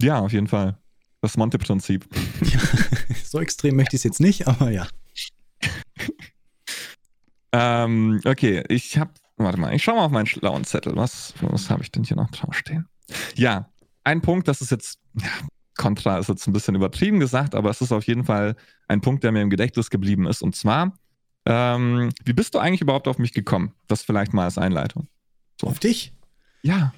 [0.00, 0.78] Ja, auf jeden Fall.
[1.20, 2.06] Das Monte-Prinzip.
[2.40, 2.60] Ja,
[3.24, 4.86] so extrem möchte ich es jetzt nicht, aber ja.
[7.52, 10.96] Ähm, okay, ich habe, warte mal, ich schaue mal auf meinen schlauen Zettel.
[10.96, 12.88] Was, was habe ich denn hier noch draufstehen?
[13.34, 13.70] Ja,
[14.04, 15.30] ein Punkt, das ist jetzt, ja,
[15.76, 18.56] Kontra ist jetzt ein bisschen übertrieben gesagt, aber es ist auf jeden Fall
[18.88, 20.42] ein Punkt, der mir im Gedächtnis geblieben ist.
[20.42, 20.92] Und zwar,
[21.46, 23.72] ähm, wie bist du eigentlich überhaupt auf mich gekommen?
[23.86, 25.08] Das vielleicht mal als Einleitung.
[25.60, 25.68] So.
[25.68, 26.12] Auf dich?
[26.62, 26.92] Ja.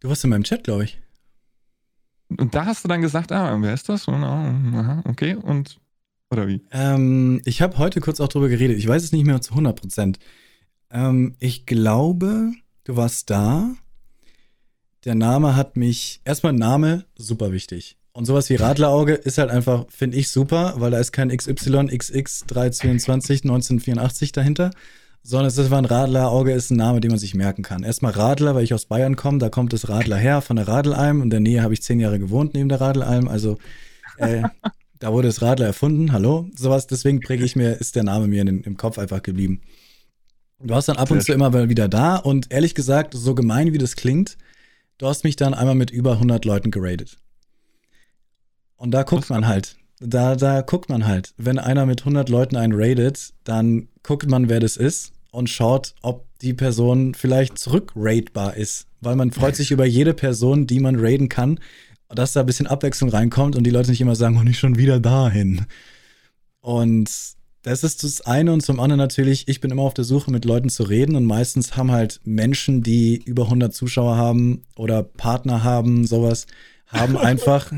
[0.00, 1.00] Du warst in meinem Chat, glaube ich.
[2.28, 4.08] Und da hast du dann gesagt, ah, wer ist das?
[4.08, 5.80] Aha, okay, und
[6.30, 6.62] oder wie?
[6.70, 8.78] Ähm, ich habe heute kurz auch drüber geredet.
[8.78, 10.18] Ich weiß es nicht mehr zu 100 Prozent.
[10.90, 12.52] Ähm, ich glaube,
[12.84, 13.70] du warst da.
[15.04, 16.20] Der Name hat mich.
[16.24, 17.96] Erstmal Name, super wichtig.
[18.12, 21.96] Und sowas wie Radlerauge ist halt einfach, finde ich, super, weil da ist kein XY,
[21.96, 24.70] XX 322 1984 dahinter,
[25.22, 27.84] sondern es ist ein Radlerauge, ist ein Name, den man sich merken kann.
[27.84, 31.22] Erstmal Radler, weil ich aus Bayern komme, da kommt das Radler her von der Radelalm.
[31.22, 33.28] In der Nähe habe ich zehn Jahre gewohnt neben der Radelalm.
[33.28, 33.58] Also
[34.16, 34.42] äh,
[35.00, 38.42] da wurde das Radler erfunden, hallo, sowas, deswegen präge ich mir, ist der Name mir
[38.42, 39.62] in, im Kopf einfach geblieben.
[40.62, 43.72] Du hast dann ab und zu immer mal wieder da und ehrlich gesagt, so gemein
[43.72, 44.36] wie das klingt,
[44.98, 47.16] du hast mich dann einmal mit über 100 Leuten geradet.
[48.76, 52.56] Und da guckt man halt, da, da guckt man halt, wenn einer mit 100 Leuten
[52.56, 58.56] einen raidet, dann guckt man, wer das ist und schaut, ob die Person vielleicht zurückraidbar
[58.56, 58.86] ist.
[59.00, 61.58] Weil man freut sich über jede Person, die man raiden kann
[62.14, 64.76] dass da ein bisschen Abwechslung reinkommt und die Leute nicht immer sagen, oh, nicht schon
[64.76, 65.66] wieder dahin.
[66.60, 67.10] Und
[67.62, 70.44] das ist das eine und zum anderen natürlich, ich bin immer auf der Suche, mit
[70.44, 75.62] Leuten zu reden und meistens haben halt Menschen, die über 100 Zuschauer haben oder Partner
[75.62, 76.46] haben, sowas,
[76.86, 77.70] haben einfach,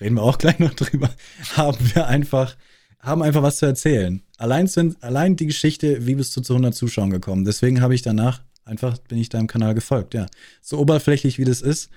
[0.00, 1.10] reden wir auch gleich noch drüber,
[1.56, 2.56] haben wir einfach,
[3.00, 4.22] haben einfach was zu erzählen.
[4.38, 7.44] Allein, sind, allein die Geschichte, wie bist du zu 100 Zuschauern gekommen?
[7.44, 10.26] Deswegen habe ich danach einfach, bin ich deinem Kanal gefolgt, ja.
[10.62, 11.90] So oberflächlich wie das ist,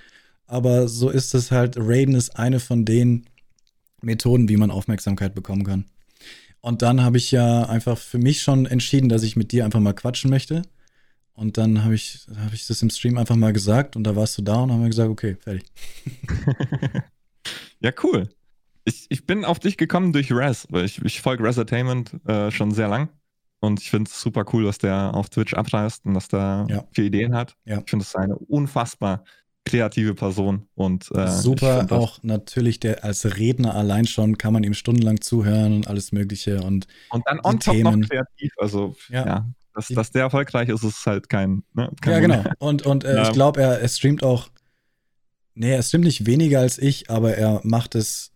[0.52, 1.78] aber so ist es halt.
[1.78, 3.26] Raiden ist eine von den
[4.02, 5.86] Methoden, wie man Aufmerksamkeit bekommen kann.
[6.60, 9.80] Und dann habe ich ja einfach für mich schon entschieden, dass ich mit dir einfach
[9.80, 10.64] mal quatschen möchte.
[11.34, 14.38] Und dann habe ich, hab ich das im Stream einfach mal gesagt und da warst
[14.38, 15.64] du da und haben wir gesagt, okay, fertig.
[17.80, 18.28] ja, cool.
[18.84, 22.72] Ich, ich bin auf dich gekommen durch Res, weil ich, ich folge Resertainment äh, schon
[22.72, 23.10] sehr lang.
[23.62, 26.84] Und ich finde es super cool, was der auf Twitch abreißt und dass der ja.
[26.92, 27.56] viele Ideen hat.
[27.64, 27.80] Ja.
[27.80, 29.24] Ich finde es eine unfassbar
[29.66, 34.74] kreative Person und äh, super auch natürlich der als Redner allein schon kann man ihm
[34.74, 38.00] stundenlang zuhören und alles mögliche und und dann on top Themen.
[38.00, 42.14] noch kreativ also ja, ja dass, dass der erfolgreich ist ist halt kein, ne, kein
[42.14, 43.24] ja genau und und äh, ja.
[43.24, 44.50] ich glaube er, er streamt auch
[45.54, 48.31] Nee, es stimmt nicht weniger als ich, aber er macht es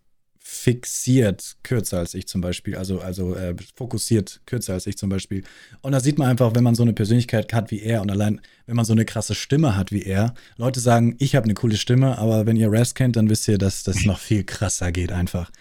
[0.66, 5.44] fixiert kürzer als ich zum Beispiel, also, also äh, fokussiert kürzer als ich zum Beispiel.
[5.80, 8.40] Und da sieht man einfach, wenn man so eine Persönlichkeit hat wie er und allein,
[8.66, 11.76] wenn man so eine krasse Stimme hat wie er, Leute sagen, ich habe eine coole
[11.76, 15.12] Stimme, aber wenn ihr Raz kennt, dann wisst ihr, dass das noch viel krasser geht
[15.12, 15.52] einfach.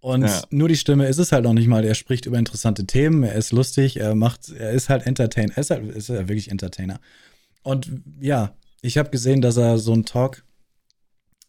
[0.00, 0.42] Und ja.
[0.48, 1.84] nur die Stimme ist es halt noch nicht mal.
[1.84, 5.60] Er spricht über interessante Themen, er ist lustig, er macht, er ist halt Entertainer, er
[5.60, 6.98] ist halt, ist halt wirklich Entertainer.
[7.62, 7.90] Und
[8.20, 10.45] ja, ich habe gesehen, dass er so einen Talk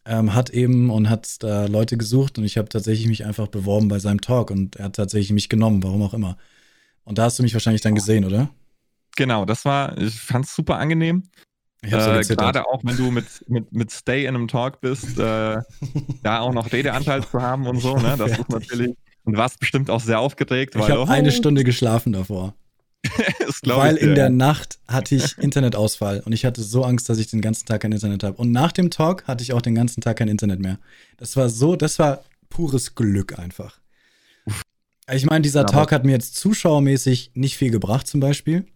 [0.08, 3.88] ähm, hat eben und hat da Leute gesucht und ich habe tatsächlich mich einfach beworben
[3.88, 6.38] bei seinem Talk und er hat tatsächlich mich genommen, warum auch immer.
[7.04, 8.50] Und da hast du mich wahrscheinlich dann gesehen, oder?
[9.16, 11.24] Genau, das war, ich fand es super angenehm.
[11.82, 15.60] Ich äh, Gerade auch, wenn du mit, mit, mit Stay in einem Talk bist, äh,
[16.22, 18.16] da auch noch Redeanteil zu haben und so, ne?
[18.18, 18.96] Das ist natürlich.
[19.24, 20.74] Und warst bestimmt auch sehr aufgeregt.
[20.74, 22.54] Ich habe oh, eine Stunde geschlafen davor.
[23.64, 27.40] Weil in der Nacht hatte ich Internetausfall und ich hatte so Angst, dass ich den
[27.40, 28.36] ganzen Tag kein Internet habe.
[28.36, 30.78] Und nach dem Talk hatte ich auch den ganzen Tag kein Internet mehr.
[31.16, 33.80] Das war so, das war pures Glück einfach.
[35.10, 38.66] Ich meine, dieser Talk hat mir jetzt zuschauermäßig nicht viel gebracht, zum Beispiel.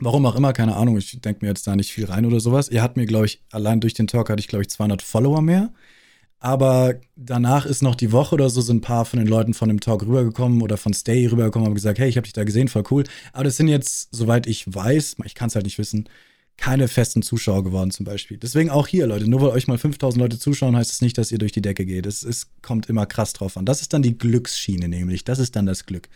[0.00, 0.98] Warum auch immer, keine Ahnung.
[0.98, 2.68] Ich denke mir jetzt da nicht viel rein oder sowas.
[2.68, 5.40] Er hat mir, glaube ich, allein durch den Talk hatte ich, glaube ich, 200 Follower
[5.40, 5.72] mehr.
[6.44, 9.68] Aber danach ist noch die Woche oder so, sind ein paar von den Leuten von
[9.68, 12.66] dem Talk rübergekommen oder von Stay rübergekommen und gesagt, hey, ich habe dich da gesehen,
[12.66, 13.04] voll cool.
[13.32, 16.08] Aber das sind jetzt, soweit ich weiß, ich kann es halt nicht wissen,
[16.56, 18.38] keine festen Zuschauer geworden zum Beispiel.
[18.38, 21.16] Deswegen auch hier, Leute, nur weil euch mal 5000 Leute zuschauen, heißt es das nicht,
[21.16, 22.06] dass ihr durch die Decke geht.
[22.06, 23.64] Es, es kommt immer krass drauf an.
[23.64, 25.22] Das ist dann die Glücksschiene nämlich.
[25.22, 26.08] Das ist dann das Glück.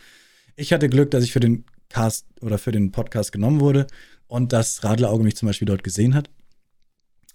[0.57, 3.87] Ich hatte Glück, dass ich für den Cast oder für den Podcast genommen wurde
[4.27, 6.29] und dass Radlerauge mich zum Beispiel dort gesehen hat.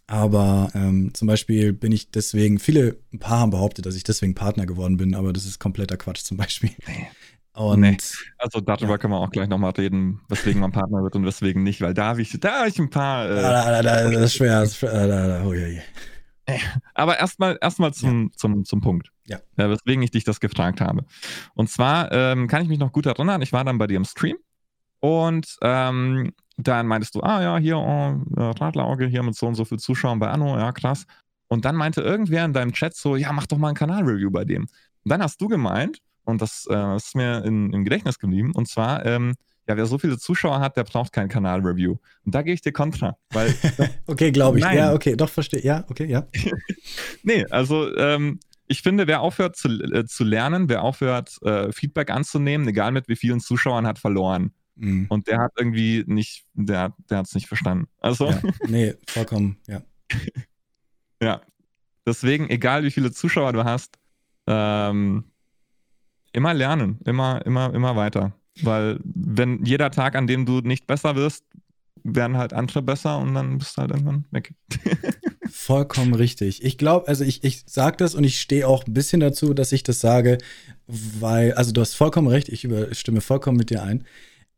[0.07, 4.35] Aber ähm, zum Beispiel bin ich deswegen, viele, ein paar haben behauptet, dass ich deswegen
[4.35, 6.71] Partner geworden bin, aber das ist kompletter Quatsch zum Beispiel.
[6.87, 7.09] Nee.
[7.55, 7.97] Und, nee.
[8.39, 8.99] Also darüber ja.
[8.99, 12.07] können wir auch gleich nochmal reden, weswegen man Partner wird und weswegen nicht, weil da
[12.07, 13.31] habe ich, da habe ich ein paar.
[13.31, 14.61] Äh, da, da, da, das ist schwer.
[14.61, 15.83] Das ist, da, da, oh, ja, ja.
[16.95, 18.37] Aber erstmal erstmal zum, ja.
[18.37, 19.11] zum, zum Punkt.
[19.27, 19.39] Ja.
[19.57, 21.05] Äh, weswegen ich dich das gefragt habe.
[21.55, 24.05] Und zwar ähm, kann ich mich noch gut erinnern, ich war dann bei dir im
[24.05, 24.37] Stream
[25.01, 29.65] und ähm, dann meintest du, ah ja, hier, oh, Radlerauge, hier mit so und so
[29.65, 31.07] viel Zuschauern bei Anno, ja, krass.
[31.49, 34.45] Und dann meinte irgendwer in deinem Chat so, ja, mach doch mal ein Kanalreview bei
[34.45, 34.63] dem.
[34.63, 38.69] Und dann hast du gemeint, und das äh, ist mir in, im Gedächtnis geblieben, und
[38.69, 39.35] zwar, ähm,
[39.69, 41.97] ja, wer so viele Zuschauer hat, der braucht kein Kanalreview.
[42.25, 43.55] Und da gehe ich dir kontra, weil.
[44.07, 44.65] okay, glaube ich.
[44.65, 44.77] Nein.
[44.77, 45.63] Ja, okay, doch, verstehe.
[45.63, 46.27] Ja, okay, ja.
[47.23, 52.11] nee, also, ähm, ich finde, wer aufhört zu, äh, zu lernen, wer aufhört, äh, Feedback
[52.11, 54.53] anzunehmen, egal mit wie vielen Zuschauern, hat verloren.
[54.77, 55.07] Mhm.
[55.09, 57.87] Und der hat irgendwie nicht, der, der hat es nicht verstanden.
[58.01, 58.31] Also.
[58.31, 59.83] Ja, nee, vollkommen, ja.
[61.23, 61.43] ja.
[62.07, 63.97] Deswegen, egal wie viele Zuschauer du hast,
[64.49, 65.25] ähm,
[66.33, 68.33] immer lernen, immer, immer, immer weiter.
[68.61, 71.45] Weil wenn jeder Tag, an dem du nicht besser wirst,
[72.05, 74.55] werden halt andere besser und dann bist du halt irgendwann weg.
[75.51, 76.65] Vollkommen richtig.
[76.65, 79.73] Ich glaube, also ich, ich sage das und ich stehe auch ein bisschen dazu, dass
[79.73, 80.39] ich das sage,
[80.87, 82.67] weil, also du hast vollkommen recht, ich
[82.99, 84.05] stimme vollkommen mit dir ein.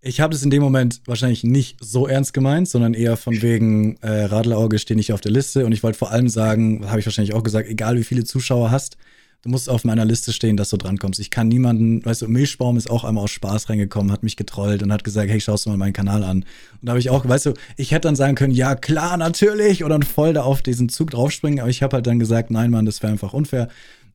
[0.06, 3.96] Ich habe das in dem Moment wahrscheinlich nicht so ernst gemeint, sondern eher von wegen
[4.02, 5.64] äh, Radlerauge stehe nicht auf der Liste.
[5.64, 8.70] Und ich wollte vor allem sagen, habe ich wahrscheinlich auch gesagt, egal wie viele Zuschauer
[8.70, 8.98] hast,
[9.40, 11.20] du musst auf meiner Liste stehen, dass du drankommst.
[11.20, 14.82] Ich kann niemanden, weißt du, Milchbaum ist auch einmal aus Spaß reingekommen, hat mich getrollt
[14.82, 16.40] und hat gesagt, hey, schaust du mal meinen Kanal an.
[16.42, 16.46] Und
[16.82, 19.98] da habe ich auch, weißt du, ich hätte dann sagen können, ja klar, natürlich, oder
[20.02, 23.02] voll da auf diesen Zug draufspringen, aber ich habe halt dann gesagt, nein, Mann, das
[23.02, 23.68] wäre einfach unfair.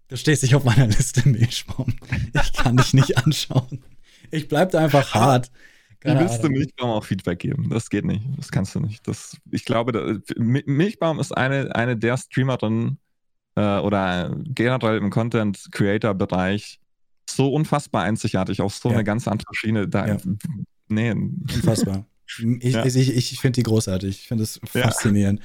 [0.07, 1.95] Du stehst nicht auf meiner Liste, Milchbaum.
[2.39, 3.81] Ich kann dich nicht anschauen.
[4.29, 5.49] Ich bleib da einfach hart.
[6.02, 6.54] Keine Wie willst Ahnung.
[6.54, 7.70] du Milchbaum auch Feedback geben?
[7.70, 8.24] Das geht nicht.
[8.38, 9.06] Das kannst du nicht.
[9.08, 13.00] Das, ich glaube, da, Milchbaum ist eine, eine der Streamerinnen
[13.56, 16.80] äh, oder generell im Content-Creator-Bereich
[17.30, 18.95] so unfassbar einzigartig, auf so ja.
[18.95, 19.88] eine ganz andere Schiene.
[19.88, 20.18] Da, ja.
[20.88, 21.12] Nee.
[21.12, 22.06] Unfassbar.
[22.60, 22.86] Ich, ja.
[22.86, 24.20] ich, ich finde die großartig.
[24.22, 25.41] Ich finde es faszinierend.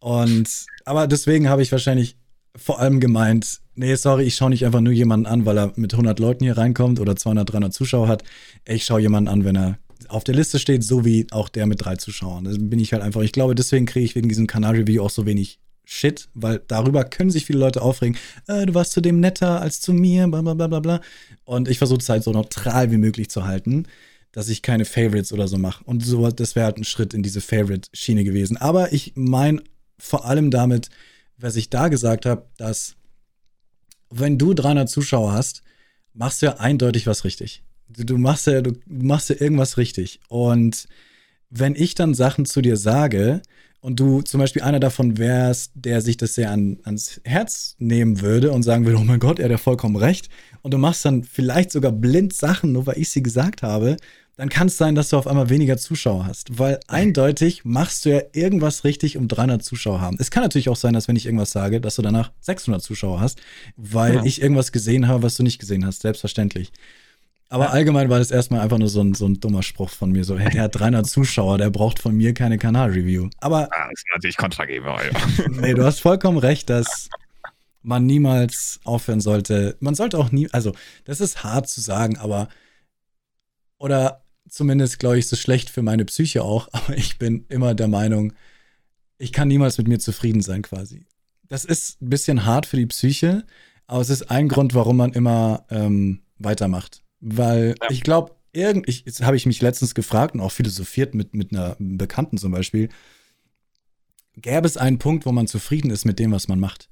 [0.00, 2.18] Und aber deswegen habe ich wahrscheinlich
[2.56, 5.92] vor allem gemeint, nee, sorry, ich schaue nicht einfach nur jemanden an, weil er mit
[5.92, 8.24] 100 Leuten hier reinkommt oder 200, 300 Zuschauer hat.
[8.66, 9.78] Ich schaue jemanden an, wenn er
[10.08, 12.44] auf der Liste steht, so wie auch der mit drei Zuschauern.
[12.44, 13.22] Da bin ich halt einfach.
[13.22, 17.30] Ich glaube, deswegen kriege ich wegen diesem Kanal-Review auch so wenig Shit, weil darüber können
[17.30, 18.16] sich viele Leute aufregen.
[18.46, 21.00] Äh, du warst zu dem netter als zu mir, bla bla bla bla bla.
[21.44, 23.86] Und ich versuche es halt so neutral wie möglich zu halten,
[24.32, 25.84] dass ich keine Favorites oder so mache.
[25.84, 28.56] Und so, das wäre halt ein Schritt in diese Favorite-Schiene gewesen.
[28.56, 29.62] Aber ich meine
[29.98, 30.88] vor allem damit,
[31.36, 32.96] was ich da gesagt habe, dass
[34.10, 35.62] wenn du 300 Zuschauer hast,
[36.12, 37.62] machst du ja eindeutig was richtig.
[37.96, 40.20] Du, machst ja, du machst ja irgendwas richtig.
[40.28, 40.86] Und
[41.50, 43.42] wenn ich dann Sachen zu dir sage
[43.80, 48.20] und du zum Beispiel einer davon wärst, der sich das sehr an, ans Herz nehmen
[48.20, 50.28] würde und sagen würde, oh mein Gott, er hat ja vollkommen recht,
[50.62, 53.98] und du machst dann vielleicht sogar blind Sachen, nur weil ich sie gesagt habe,
[54.36, 56.58] dann kann es sein, dass du auf einmal weniger Zuschauer hast.
[56.58, 60.16] Weil eindeutig machst du ja irgendwas richtig, um 300 Zuschauer haben.
[60.18, 63.20] Es kann natürlich auch sein, dass wenn ich irgendwas sage, dass du danach 600 Zuschauer
[63.20, 63.40] hast,
[63.76, 64.24] weil ja.
[64.24, 66.02] ich irgendwas gesehen habe, was du nicht gesehen hast.
[66.02, 66.72] Selbstverständlich.
[67.54, 70.24] Aber allgemein war das erstmal einfach nur so ein, so ein dummer Spruch von mir.
[70.24, 73.30] So, hey, der hat 300 Zuschauer, der braucht von mir keine Kanal-Review.
[73.38, 73.68] Aber.
[73.70, 75.00] Ja, das ist natürlich Kontrageber.
[75.50, 77.08] nee, du hast vollkommen recht, dass
[77.80, 79.76] man niemals aufhören sollte.
[79.78, 80.72] Man sollte auch nie, also,
[81.04, 82.48] das ist hart zu sagen, aber.
[83.78, 86.68] Oder zumindest, glaube ich, so schlecht für meine Psyche auch.
[86.72, 88.32] Aber ich bin immer der Meinung,
[89.16, 91.06] ich kann niemals mit mir zufrieden sein, quasi.
[91.44, 93.44] Das ist ein bisschen hart für die Psyche,
[93.86, 97.03] aber es ist ein Grund, warum man immer ähm, weitermacht.
[97.20, 97.90] Weil ja.
[97.90, 101.52] ich glaube, irgend, ich, jetzt habe ich mich letztens gefragt und auch philosophiert mit, mit
[101.52, 102.88] einer Bekannten zum Beispiel,
[104.36, 106.88] gäbe es einen Punkt, wo man zufrieden ist mit dem, was man macht?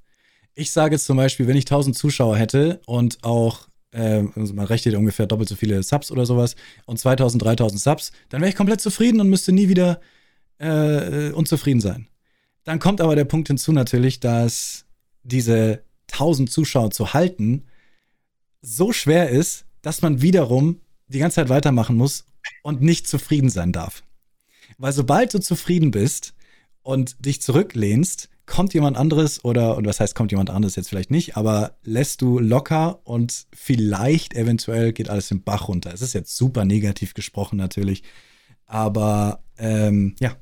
[0.55, 4.66] Ich sage jetzt zum Beispiel, wenn ich 1000 Zuschauer hätte und auch, äh, also man
[4.66, 8.57] rechnet ungefähr doppelt so viele Subs oder sowas und 2000, 3000 Subs, dann wäre ich
[8.57, 10.01] komplett zufrieden und müsste nie wieder
[10.59, 12.09] äh, unzufrieden sein.
[12.64, 14.85] Dann kommt aber der Punkt hinzu natürlich, dass
[15.23, 17.64] diese 1000 Zuschauer zu halten
[18.61, 22.24] so schwer ist, dass man wiederum die ganze Zeit weitermachen muss
[22.62, 24.03] und nicht zufrieden sein darf.
[24.78, 26.35] Weil sobald du zufrieden bist
[26.83, 31.11] und dich zurücklehnst, kommt jemand anderes oder, und was heißt kommt jemand anderes jetzt vielleicht
[31.11, 35.93] nicht, aber lässt du locker und vielleicht eventuell geht alles im Bach runter.
[35.93, 38.03] Es ist jetzt super negativ gesprochen natürlich,
[38.66, 40.37] aber ähm, ja.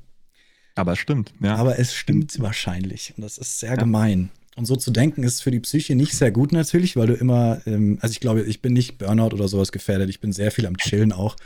[0.75, 1.55] Aber es stimmt, ja.
[1.55, 3.75] Aber es stimmt wahrscheinlich und das ist sehr ja.
[3.75, 4.31] gemein.
[4.55, 7.61] Und so zu denken ist für die Psyche nicht sehr gut natürlich, weil du immer,
[7.65, 10.09] ähm, also ich glaube, ich bin nicht Burnout oder sowas gefährdet.
[10.09, 11.37] Ich bin sehr viel am Chillen auch.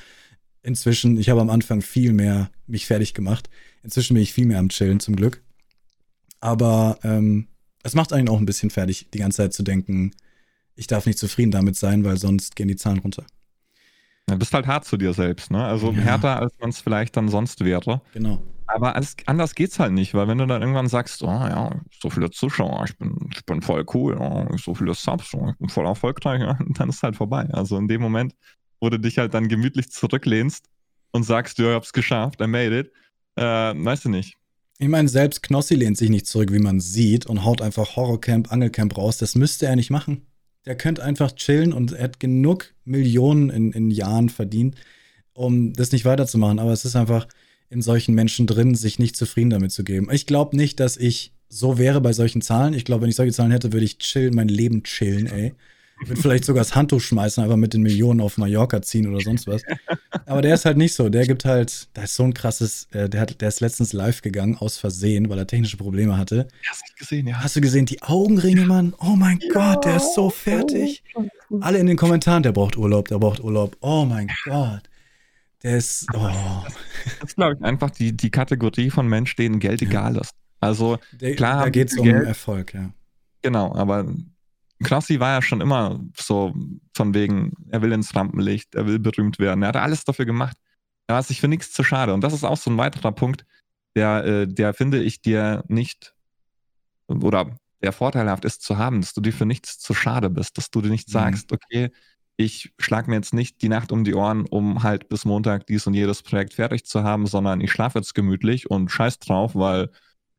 [0.64, 3.50] Inzwischen, ich habe am Anfang viel mehr mich fertig gemacht.
[3.84, 5.44] Inzwischen bin ich viel mehr am Chillen, zum Glück.
[6.40, 7.48] Aber ähm,
[7.84, 10.12] es macht einen auch ein bisschen fertig, die ganze Zeit zu denken,
[10.76, 13.26] ich darf nicht zufrieden damit sein, weil sonst gehen die Zahlen runter.
[14.28, 15.64] Du bist halt hart zu dir selbst, ne?
[15.64, 16.00] Also ja.
[16.00, 18.02] härter, als man es vielleicht dann sonst wäre.
[18.14, 18.42] Genau.
[18.68, 22.10] Aber alles, anders geht's halt nicht, weil wenn du dann irgendwann sagst, oh ja, so
[22.10, 25.70] viele Zuschauer, ich bin, ich bin voll cool, oh, so viele Subs, oh, ich bin
[25.70, 27.48] voll erfolgreich, ja, dann ist halt vorbei.
[27.52, 28.34] Also in dem Moment,
[28.80, 30.66] wo du dich halt dann gemütlich zurücklehnst
[31.12, 32.92] und sagst, ja, ich hab's geschafft, I made it,
[33.36, 34.38] äh, weißt du nicht.
[34.78, 38.52] Ich meine, selbst Knossi lehnt sich nicht zurück, wie man sieht, und haut einfach Horrorcamp,
[38.52, 39.18] Angelcamp raus.
[39.18, 40.28] Das müsste er nicht machen.
[40.66, 44.76] Der könnte einfach chillen und er hat genug Millionen in, in Jahren verdient,
[45.34, 46.60] um das nicht weiterzumachen.
[46.60, 47.28] Aber es ist einfach,
[47.70, 50.10] in solchen Menschen drin, sich nicht zufrieden damit zu geben.
[50.12, 52.74] Ich glaube nicht, dass ich so wäre bei solchen Zahlen.
[52.74, 55.54] Ich glaube, wenn ich solche Zahlen hätte, würde ich chillen, mein Leben chillen, ey.
[56.02, 59.22] Ich würde vielleicht sogar das Handtuch schmeißen, einfach mit den Millionen auf Mallorca ziehen oder
[59.22, 59.62] sonst was.
[60.26, 61.08] Aber der ist halt nicht so.
[61.08, 64.22] Der gibt halt, da ist so ein krasses, äh, der, hat, der ist letztens live
[64.22, 66.50] gegangen, aus Versehen, weil er technische Probleme hatte.
[66.70, 67.40] Hast du gesehen, ja.
[67.40, 68.94] Hast du gesehen, die Augenringe, Mann?
[69.00, 69.54] Oh mein ja.
[69.54, 71.02] Gott, der ist so fertig.
[71.62, 73.78] Alle in den Kommentaren, der braucht Urlaub, der braucht Urlaub.
[73.80, 74.84] Oh mein Gott.
[75.66, 76.30] Der ist, oh.
[77.20, 80.36] Das ist, glaube ich, einfach die, die Kategorie von Mensch, denen Geld egal ist.
[80.60, 81.64] Also, Der, klar.
[81.64, 82.94] Da geht es um Erfolg, ja.
[83.42, 84.06] Genau, aber
[84.84, 86.54] Knossi war ja schon immer so
[86.96, 89.64] von wegen, er will ins Rampenlicht, er will berühmt werden.
[89.64, 90.56] Er hat alles dafür gemacht.
[91.08, 92.14] Er war sich für nichts zu schade.
[92.14, 93.44] Und das ist auch so ein weiterer Punkt,
[93.96, 96.14] der, äh, der finde ich dir nicht
[97.08, 100.70] oder der vorteilhaft ist zu haben, dass du dir für nichts zu schade bist, dass
[100.70, 101.14] du dir nicht mhm.
[101.14, 101.90] sagst, okay,
[102.38, 105.88] ich schlage mir jetzt nicht die Nacht um die Ohren, um halt bis Montag dies
[105.88, 109.90] und jedes Projekt fertig zu haben, sondern ich schlafe jetzt gemütlich und scheiß drauf, weil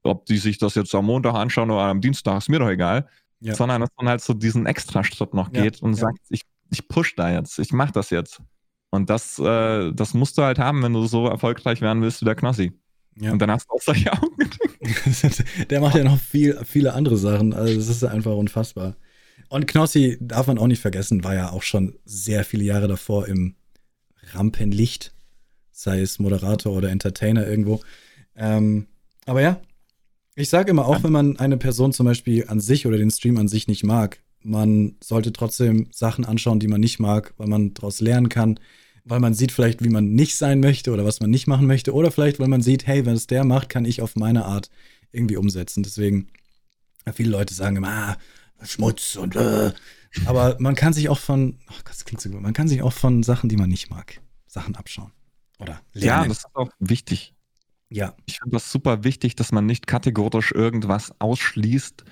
[0.02, 3.08] ob die sich das jetzt am Montag anschauen oder am Dienstag, ist mir doch egal.
[3.40, 3.54] Ja.
[3.54, 6.00] Sondern dass man halt so diesen Extra-Schritt noch geht ja, und ja.
[6.00, 8.40] sagt, ich, ich push da jetzt, ich mach das jetzt.
[8.90, 12.24] Und das, äh, das musst du halt haben, wenn du so erfolgreich werden willst wie
[12.24, 12.72] der Knossi.
[13.18, 13.32] Ja.
[13.32, 14.36] Und dann hast du auch solche Augen.
[15.70, 17.52] der macht ja noch viel, viele andere Sachen.
[17.52, 18.96] Also es ist einfach unfassbar.
[19.48, 23.28] Und Knossi, darf man auch nicht vergessen, war ja auch schon sehr viele Jahre davor
[23.28, 23.54] im
[24.32, 25.12] Rampenlicht,
[25.70, 27.80] sei es Moderator oder Entertainer irgendwo.
[28.34, 28.86] Ähm,
[29.24, 29.60] aber ja,
[30.34, 33.38] ich sage immer, auch wenn man eine Person zum Beispiel an sich oder den Stream
[33.38, 37.74] an sich nicht mag, man sollte trotzdem Sachen anschauen, die man nicht mag, weil man
[37.74, 38.60] daraus lernen kann,
[39.04, 41.92] weil man sieht vielleicht, wie man nicht sein möchte oder was man nicht machen möchte,
[41.92, 44.70] oder vielleicht, weil man sieht, hey, wenn es der macht, kann ich auf meine Art
[45.10, 45.82] irgendwie umsetzen.
[45.82, 46.28] Deswegen,
[47.14, 48.16] viele Leute sagen immer, ah,
[48.62, 49.72] Schmutz und äh.
[50.24, 52.82] aber man kann sich auch von, oh Gott, das klingt so gut, man kann sich
[52.82, 55.12] auch von Sachen, die man nicht mag, Sachen abschauen.
[55.58, 56.24] Oder lernen.
[56.24, 57.34] Ja, das ist auch wichtig.
[57.88, 58.14] Ja.
[58.26, 62.04] Ich finde das super wichtig, dass man nicht kategorisch irgendwas ausschließt,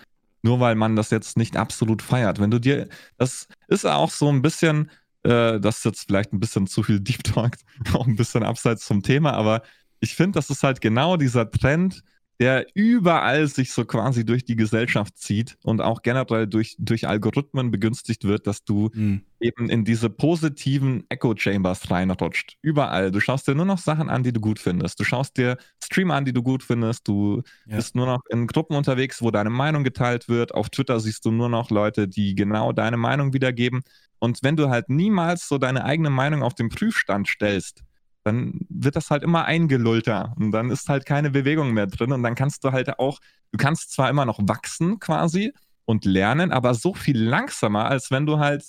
[0.42, 2.40] nur weil man das jetzt nicht absolut feiert.
[2.40, 2.88] Wenn du dir,
[3.18, 4.90] das ist auch so ein bisschen,
[5.24, 7.56] äh, das ist jetzt vielleicht ein bisschen zu viel Deep Talk,
[7.92, 9.62] auch ein bisschen abseits vom Thema, aber
[10.00, 12.02] ich finde, das ist halt genau dieser Trend,
[12.40, 17.70] der überall sich so quasi durch die Gesellschaft zieht und auch generell durch, durch Algorithmen
[17.70, 19.22] begünstigt wird, dass du mhm.
[19.38, 22.56] eben in diese positiven Echo Chambers reinrutscht.
[22.60, 23.12] Überall.
[23.12, 24.98] Du schaust dir nur noch Sachen an, die du gut findest.
[24.98, 27.06] Du schaust dir Streamer an, die du gut findest.
[27.06, 27.76] Du ja.
[27.76, 30.54] bist nur noch in Gruppen unterwegs, wo deine Meinung geteilt wird.
[30.54, 33.82] Auf Twitter siehst du nur noch Leute, die genau deine Meinung wiedergeben.
[34.18, 37.84] Und wenn du halt niemals so deine eigene Meinung auf den Prüfstand stellst,
[38.24, 42.22] dann wird das halt immer eingelullter und dann ist halt keine Bewegung mehr drin und
[42.22, 43.20] dann kannst du halt auch,
[43.52, 45.52] du kannst zwar immer noch wachsen quasi
[45.84, 48.64] und lernen, aber so viel langsamer, als wenn du halt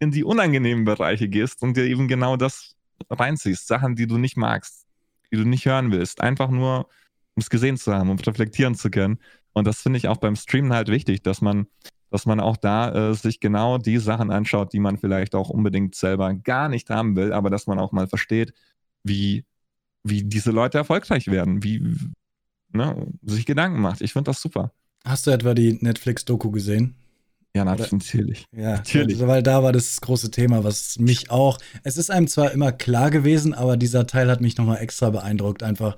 [0.00, 2.76] in die unangenehmen Bereiche gehst und dir eben genau das
[3.08, 4.86] reinziehst, Sachen, die du nicht magst,
[5.30, 6.88] die du nicht hören willst, einfach nur
[7.36, 9.18] um es gesehen zu haben, um reflektieren zu können.
[9.52, 11.66] Und das finde ich auch beim Streamen halt wichtig, dass man,
[12.10, 15.94] dass man auch da äh, sich genau die Sachen anschaut, die man vielleicht auch unbedingt
[15.94, 18.52] selber gar nicht haben will, aber dass man auch mal versteht,
[19.02, 19.44] wie,
[20.02, 21.96] wie diese Leute erfolgreich werden, wie
[22.72, 24.00] ne, sich Gedanken macht.
[24.00, 24.72] Ich finde das super.
[25.04, 26.94] Hast du etwa die Netflix-Doku gesehen?
[27.54, 28.44] Ja, natürlich.
[28.52, 29.16] Ja, natürlich.
[29.16, 31.58] Also, weil da war das große Thema, was mich auch.
[31.82, 35.64] Es ist einem zwar immer klar gewesen, aber dieser Teil hat mich nochmal extra beeindruckt,
[35.64, 35.96] einfach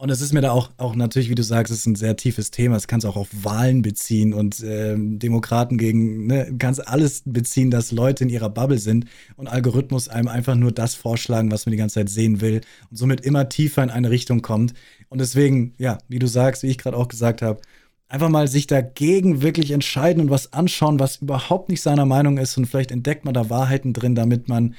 [0.00, 2.14] und es ist mir da auch, auch natürlich, wie du sagst, es ist ein sehr
[2.14, 2.76] tiefes Thema.
[2.76, 7.90] Es kannst auch auf Wahlen beziehen und äh, Demokraten gegen, ne, kannst alles beziehen, dass
[7.90, 11.78] Leute in ihrer Bubble sind und Algorithmus einem einfach nur das vorschlagen, was man die
[11.78, 14.72] ganze Zeit sehen will und somit immer tiefer in eine Richtung kommt.
[15.08, 17.60] Und deswegen, ja, wie du sagst, wie ich gerade auch gesagt habe,
[18.08, 22.56] einfach mal sich dagegen wirklich entscheiden und was anschauen, was überhaupt nicht seiner Meinung ist
[22.56, 24.76] und vielleicht entdeckt man da Wahrheiten drin, damit man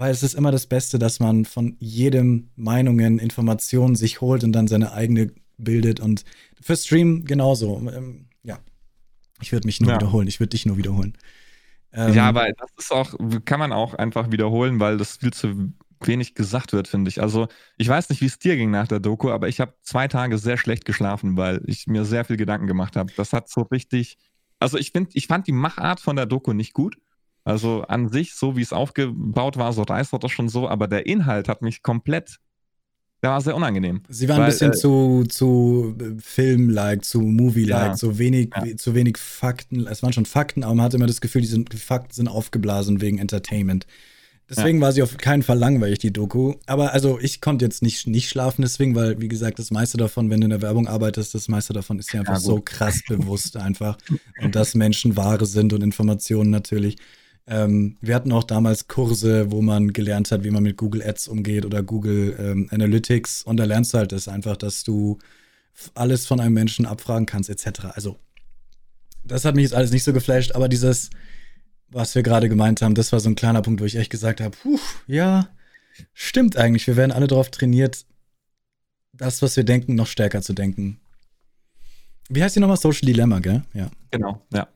[0.00, 4.52] weil es ist immer das Beste, dass man von jedem Meinungen, Informationen sich holt und
[4.52, 6.00] dann seine eigene bildet.
[6.00, 6.24] Und
[6.58, 7.76] für Stream genauso.
[7.94, 8.60] Ähm, ja.
[9.42, 9.96] Ich würde mich nur ja.
[9.96, 10.26] wiederholen.
[10.26, 11.18] Ich würde dich nur wiederholen.
[11.92, 15.74] Ähm, ja, aber das ist auch, kann man auch einfach wiederholen, weil das viel zu
[16.00, 17.20] wenig gesagt wird, finde ich.
[17.20, 20.08] Also, ich weiß nicht, wie es dir ging nach der Doku, aber ich habe zwei
[20.08, 23.12] Tage sehr schlecht geschlafen, weil ich mir sehr viel Gedanken gemacht habe.
[23.18, 24.16] Das hat so richtig.
[24.60, 26.96] Also, ich finde, ich fand die Machart von der Doku nicht gut.
[27.44, 31.06] Also an sich, so wie es aufgebaut war, so reißt das schon so, aber der
[31.06, 32.38] Inhalt hat mich komplett,
[33.22, 34.02] der war sehr unangenehm.
[34.08, 38.76] Sie war ein bisschen äh, zu, zu Film-like, zu Movie-like, ja, so wenig, ja.
[38.76, 39.86] zu wenig Fakten.
[39.86, 42.28] Es waren schon Fakten, aber man hatte immer das Gefühl, die, sind, die Fakten sind
[42.28, 43.86] aufgeblasen wegen Entertainment.
[44.48, 44.86] Deswegen ja.
[44.86, 46.54] war sie auf keinen Fall langweilig, die Doku.
[46.66, 50.28] Aber also ich konnte jetzt nicht, nicht schlafen deswegen, weil, wie gesagt, das meiste davon,
[50.28, 53.56] wenn du in der Werbung arbeitest, das meiste davon ist ja einfach so krass bewusst
[53.56, 53.96] einfach.
[54.42, 56.96] Und dass Menschen Ware sind und Informationen natürlich.
[57.50, 61.26] Ähm, wir hatten auch damals Kurse, wo man gelernt hat, wie man mit Google Ads
[61.26, 63.42] umgeht oder Google ähm, Analytics.
[63.42, 65.18] Und da lernst du halt das einfach, dass du
[65.94, 67.86] alles von einem Menschen abfragen kannst, etc.
[67.94, 68.16] Also,
[69.24, 71.10] das hat mich jetzt alles nicht so geflasht, aber dieses,
[71.88, 74.40] was wir gerade gemeint haben, das war so ein kleiner Punkt, wo ich echt gesagt
[74.40, 74.78] habe, puh,
[75.08, 75.48] ja,
[76.14, 76.86] stimmt eigentlich.
[76.86, 78.06] Wir werden alle darauf trainiert,
[79.12, 81.00] das, was wir denken, noch stärker zu denken.
[82.28, 82.76] Wie heißt die nochmal?
[82.76, 83.64] Social Dilemma, gell?
[83.74, 83.90] Ja.
[84.12, 84.68] Genau, ja.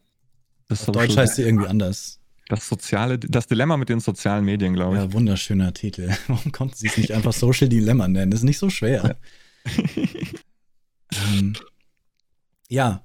[0.68, 2.18] Das Auf Deutsch heißt sie irgendwie anders.
[2.48, 5.02] Das soziale, das Dilemma mit den sozialen Medien, glaube ich.
[5.02, 6.14] Ja, wunderschöner Titel.
[6.26, 8.30] Warum konnten sie es nicht einfach Social Dilemma nennen?
[8.30, 9.16] Das ist nicht so schwer.
[11.36, 11.54] ähm,
[12.68, 13.02] ja.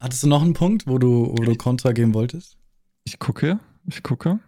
[0.00, 2.56] Hattest du noch einen Punkt, wo du, wo du Kontra geben wolltest?
[3.02, 4.38] Ich gucke, ich gucke.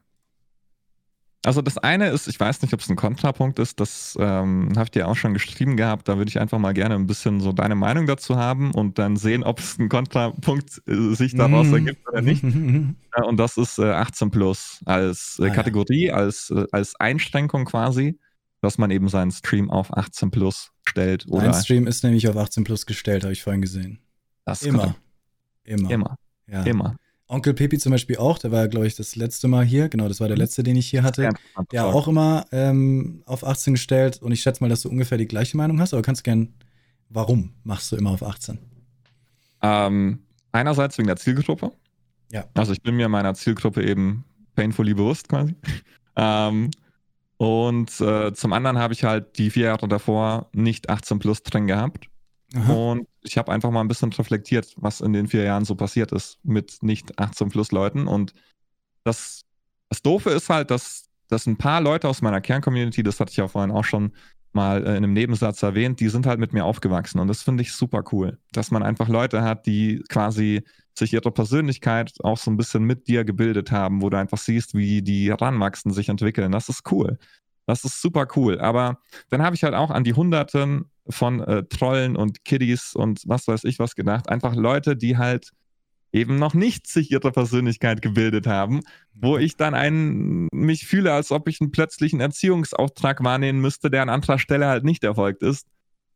[1.43, 4.85] Also das eine ist, ich weiß nicht, ob es ein Kontrapunkt ist, das ähm, habe
[4.85, 7.53] ich dir auch schon geschrieben gehabt, da würde ich einfach mal gerne ein bisschen so
[7.53, 11.75] deine Meinung dazu haben und dann sehen, ob es ein Kontrapunkt äh, sich daraus mm.
[11.75, 12.43] ergibt oder nicht.
[13.17, 16.15] ja, und das ist äh, 18 plus als äh, ah, Kategorie, ja.
[16.15, 18.19] als, äh, als Einschränkung quasi,
[18.61, 21.27] dass man eben seinen Stream auf 18 plus stellt.
[21.27, 24.01] Oder Mein Stream ist nämlich auf 18 plus gestellt, habe ich vorhin gesehen.
[24.45, 24.95] Das Immer.
[25.65, 25.91] Immer.
[25.91, 26.17] Immer.
[26.47, 26.65] Ja.
[26.65, 26.97] Immer.
[27.31, 29.89] Onkel Pepi zum Beispiel auch, der war, glaube ich, das letzte Mal hier.
[29.89, 30.43] Genau, das war der mhm.
[30.43, 31.23] letzte, den ich hier hatte.
[31.23, 31.31] Ja,
[31.71, 34.21] der auch immer ähm, auf 18 gestellt.
[34.21, 36.53] Und ich schätze mal, dass du ungefähr die gleiche Meinung hast, aber kannst gern,
[37.09, 38.59] warum machst du immer auf 18?
[39.63, 40.19] Ähm,
[40.51, 41.71] einerseits wegen der Zielgruppe.
[42.33, 42.47] Ja.
[42.55, 44.25] Also ich bin mir meiner Zielgruppe eben
[44.57, 45.55] painfully bewusst quasi.
[46.17, 46.73] ähm,
[47.37, 51.69] und äh, zum anderen habe ich halt die vier Jahre davor nicht 18 plus drin
[51.69, 52.10] gehabt.
[52.55, 52.73] Aha.
[52.73, 56.13] Und ich habe einfach mal ein bisschen reflektiert, was in den vier Jahren so passiert
[56.13, 58.07] ist mit nicht 18 plus Leuten.
[58.09, 58.35] Und
[59.05, 59.43] das,
[59.89, 63.37] das Doofe ist halt, dass, dass ein paar Leute aus meiner Kerncommunity, das hatte ich
[63.37, 64.13] ja vorhin auch schon
[64.53, 67.21] mal äh, in einem Nebensatz erwähnt, die sind halt mit mir aufgewachsen.
[67.21, 70.63] Und das finde ich super cool, dass man einfach Leute hat, die quasi
[70.99, 74.75] sich ihre Persönlichkeit auch so ein bisschen mit dir gebildet haben, wo du einfach siehst,
[74.75, 76.51] wie die ranwachsen, sich entwickeln.
[76.51, 77.19] Das ist cool.
[77.67, 78.61] Das ist super cool.
[78.61, 78.99] Aber
[79.29, 83.47] dann habe ich halt auch an die Hunderten von äh, Trollen und Kiddies und was
[83.49, 84.29] weiß ich was gedacht.
[84.29, 85.51] Einfach Leute, die halt
[86.13, 88.81] eben noch nicht sich ihre Persönlichkeit gebildet haben,
[89.15, 89.43] wo mhm.
[89.43, 94.09] ich dann einen, mich fühle, als ob ich einen plötzlichen Erziehungsauftrag wahrnehmen müsste, der an
[94.09, 95.67] anderer Stelle halt nicht erfolgt ist.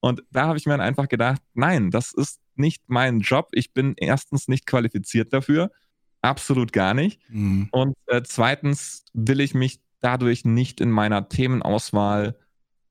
[0.00, 3.48] Und da habe ich mir dann einfach gedacht, nein, das ist nicht mein Job.
[3.52, 5.70] Ich bin erstens nicht qualifiziert dafür.
[6.20, 7.20] Absolut gar nicht.
[7.30, 7.68] Mhm.
[7.70, 12.36] Und äh, zweitens will ich mich dadurch nicht in meiner Themenauswahl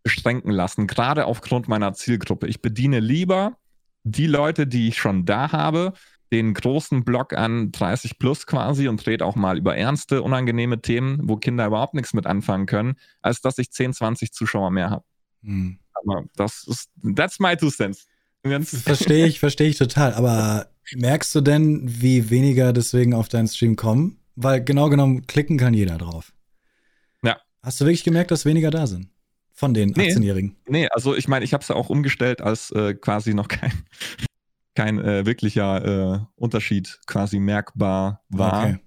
[0.04, 2.48] beschränken lassen, gerade aufgrund meiner Zielgruppe.
[2.48, 3.58] Ich bediene lieber
[4.04, 5.94] die Leute, die ich schon da habe,
[6.32, 11.20] den großen Block an 30 plus quasi und rede auch mal über ernste, unangenehme Themen,
[11.24, 15.06] wo Kinder überhaupt nichts mit anfangen können, als dass ich 10, 20 Zuschauer mehr habe.
[15.44, 15.80] Hm.
[15.94, 18.08] Aber das ist, that's my two cents.
[18.44, 20.14] Verstehe ich, verstehe ich total.
[20.16, 24.18] Aber merkst du denn, wie weniger deswegen auf deinen Stream kommen?
[24.36, 26.34] Weil genau genommen klicken kann jeder drauf.
[27.24, 27.38] Ja.
[27.62, 29.08] Hast du wirklich gemerkt, dass weniger da sind?
[29.54, 30.56] Von den 18-Jährigen?
[30.68, 33.48] Nee, nee, also ich meine, ich habe es ja auch umgestellt, als äh, quasi noch
[33.48, 33.72] kein,
[34.76, 38.64] kein äh, wirklicher äh, Unterschied quasi merkbar war.
[38.64, 38.80] Okay.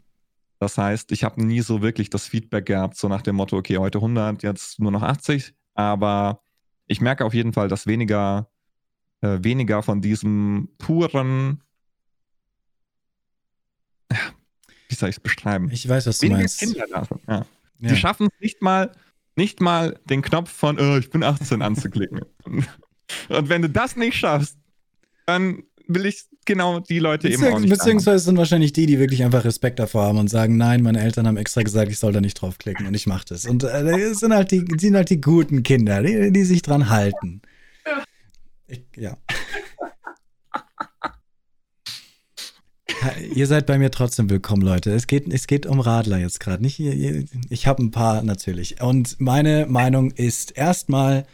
[0.58, 3.78] Das heißt, ich habe nie so wirklich das Feedback gehabt, so nach dem Motto, okay,
[3.78, 5.54] heute 100, jetzt nur noch 80.
[5.74, 6.42] Aber
[6.86, 8.50] ich merke auf jeden Fall, dass weniger,
[9.20, 11.62] äh, weniger von diesem puren,
[14.88, 15.70] wie soll ich es beschreiben?
[15.70, 16.58] Ich weiß, was du weniger meinst.
[16.58, 17.20] Kinder da sind.
[17.28, 17.46] Ja.
[17.78, 17.88] Ja.
[17.90, 18.92] Die schaffen es nicht mal,
[19.36, 22.20] nicht mal den Knopf von, oh, ich bin 18 anzuklicken.
[23.28, 24.56] Und wenn du das nicht schaffst,
[25.26, 28.98] dann will ich genau die Leute Beziehungs eben auch nicht Beziehungsweise sind wahrscheinlich die, die
[28.98, 32.12] wirklich einfach Respekt davor haben und sagen, nein, meine Eltern haben extra gesagt, ich soll
[32.12, 33.44] da nicht draufklicken und ich mache das.
[33.44, 37.42] Und äh, sind halt die, sind halt die guten Kinder, die, die sich dran halten.
[38.68, 39.16] Ich, ja.
[43.34, 44.92] Ihr seid bei mir trotzdem willkommen, Leute.
[44.92, 46.62] Es geht, es geht um Radler jetzt gerade.
[46.62, 48.80] Nicht, ich habe ein paar natürlich.
[48.80, 51.26] Und meine Meinung ist erstmal,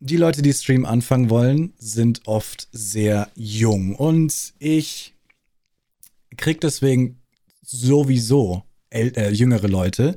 [0.00, 3.94] die Leute, die Stream anfangen wollen, sind oft sehr jung.
[3.94, 5.14] Und ich
[6.36, 7.20] krieg deswegen
[7.62, 10.16] sowieso äh, jüngere Leute.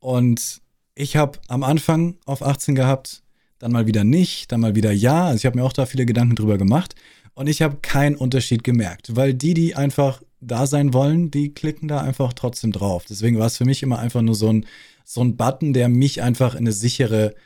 [0.00, 0.60] Und
[0.94, 3.22] ich habe am Anfang auf 18 gehabt,
[3.58, 5.26] dann mal wieder nicht, dann mal wieder ja.
[5.26, 6.94] Also ich habe mir auch da viele Gedanken drüber gemacht.
[7.38, 11.86] Und ich habe keinen Unterschied gemerkt, weil die, die einfach da sein wollen, die klicken
[11.86, 13.04] da einfach trotzdem drauf.
[13.08, 14.66] Deswegen war es für mich immer einfach nur so ein,
[15.04, 17.36] so ein Button, der mich einfach in eine sichere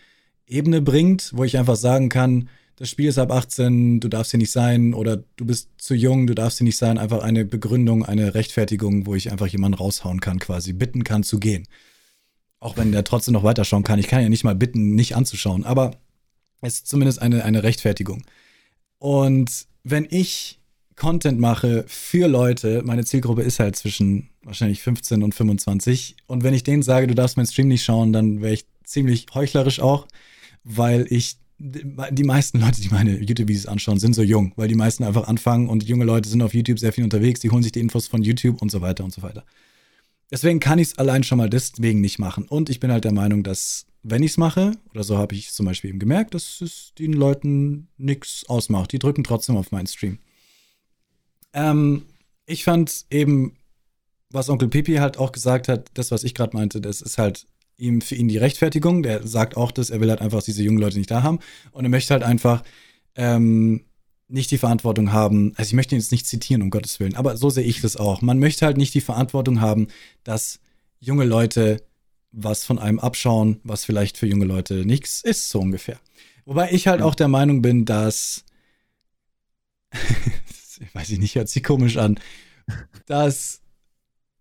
[0.47, 4.39] Ebene bringt, wo ich einfach sagen kann, das Spiel ist ab 18, du darfst hier
[4.39, 6.97] nicht sein oder du bist zu jung, du darfst hier nicht sein.
[6.97, 11.39] Einfach eine Begründung, eine Rechtfertigung, wo ich einfach jemanden raushauen kann, quasi bitten kann zu
[11.39, 11.69] gehen.
[12.61, 13.99] Auch wenn der trotzdem noch weiterschauen kann.
[13.99, 15.91] Ich kann ja nicht mal bitten, nicht anzuschauen, aber
[16.63, 18.23] es ist zumindest eine, eine Rechtfertigung.
[18.97, 20.59] Und wenn ich
[20.97, 26.17] Content mache für Leute, meine Zielgruppe ist halt zwischen wahrscheinlich 15 und 25.
[26.27, 29.27] Und wenn ich denen sage, du darfst meinen Stream nicht schauen, dann wäre ich ziemlich
[29.35, 30.07] heuchlerisch auch
[30.65, 35.05] weil ich die meisten Leute, die meine YouTube-Videos anschauen, sind so jung, weil die meisten
[35.05, 37.81] einfach anfangen und junge Leute sind auf YouTube sehr viel unterwegs, die holen sich die
[37.81, 39.45] Infos von YouTube und so weiter und so weiter.
[40.33, 42.45] Deswegen kann ich es allein schon mal deswegen nicht machen.
[42.49, 45.53] Und ich bin halt der Meinung, dass wenn ich es mache, oder so habe ich
[45.53, 48.93] zum Beispiel eben gemerkt, dass es den Leuten nichts ausmacht.
[48.93, 50.19] Die drücken trotzdem auf meinen Stream.
[51.53, 52.07] Ähm,
[52.47, 53.59] ich fand eben,
[54.31, 57.47] was Onkel Pipi halt auch gesagt hat, das, was ich gerade meinte, das ist halt
[57.77, 59.03] ihm für ihn die Rechtfertigung.
[59.03, 61.41] Der sagt auch dass er will halt einfach diese jungen Leute nicht da haben.
[61.73, 62.63] Und er möchte halt einfach
[63.17, 63.85] ähm,
[64.33, 65.53] nicht die Verantwortung haben.
[65.57, 67.97] Also ich möchte ihn jetzt nicht zitieren, um Gottes Willen, aber so sehe ich das
[67.97, 68.23] auch.
[68.23, 69.89] Man möchte halt nicht die Verantwortung haben,
[70.25, 70.59] dass
[71.01, 71.83] junge Leute
[72.33, 76.01] was von einem abschauen, was vielleicht für junge Leute nichts ist, so ungefähr.
[76.47, 78.45] Wobei ich halt auch der Meinung bin, dass,
[80.95, 82.19] weiß ich nicht, hört sich komisch an,
[83.07, 83.61] dass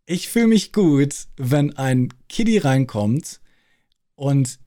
[0.05, 3.41] ich fühle mich gut, wenn ein Kiddie reinkommt
[4.15, 4.59] und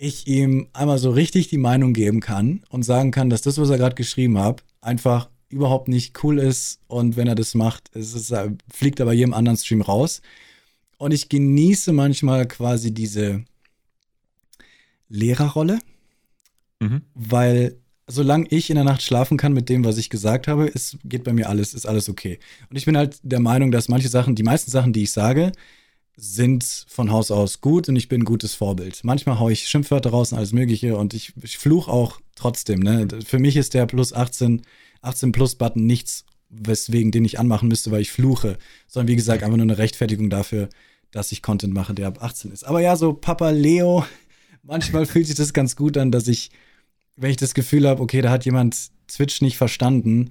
[0.00, 3.68] ich ihm einmal so richtig die Meinung geben kann und sagen kann, dass das, was
[3.68, 8.14] er gerade geschrieben hat, einfach überhaupt nicht cool ist und wenn er das macht, es
[8.14, 8.34] ist,
[8.72, 10.22] fliegt er bei jedem anderen Stream raus.
[10.96, 13.44] Und ich genieße manchmal quasi diese
[15.10, 15.80] Lehrerrolle,
[16.78, 17.02] mhm.
[17.14, 17.76] weil
[18.06, 21.24] solange ich in der Nacht schlafen kann mit dem, was ich gesagt habe, ist, geht
[21.24, 22.38] bei mir alles, ist alles okay.
[22.70, 25.52] Und ich bin halt der Meinung, dass manche Sachen, die meisten Sachen, die ich sage,
[26.20, 29.00] sind von Haus aus gut und ich bin ein gutes Vorbild.
[29.04, 32.80] Manchmal haue ich Schimpfwörter raus und alles Mögliche und ich, ich fluch auch trotzdem.
[32.80, 33.08] Ne?
[33.24, 34.62] Für mich ist der plus 18,
[35.02, 39.42] 18 plus Button nichts, weswegen den ich anmachen müsste, weil ich fluche, sondern wie gesagt
[39.42, 40.68] einfach nur eine Rechtfertigung dafür,
[41.10, 42.64] dass ich Content mache, der ab 18 ist.
[42.64, 44.04] Aber ja, so Papa Leo,
[44.62, 46.50] manchmal fühlt sich das ganz gut an, dass ich
[47.20, 50.30] wenn ich das Gefühl habe, okay, da hat jemand Twitch nicht verstanden,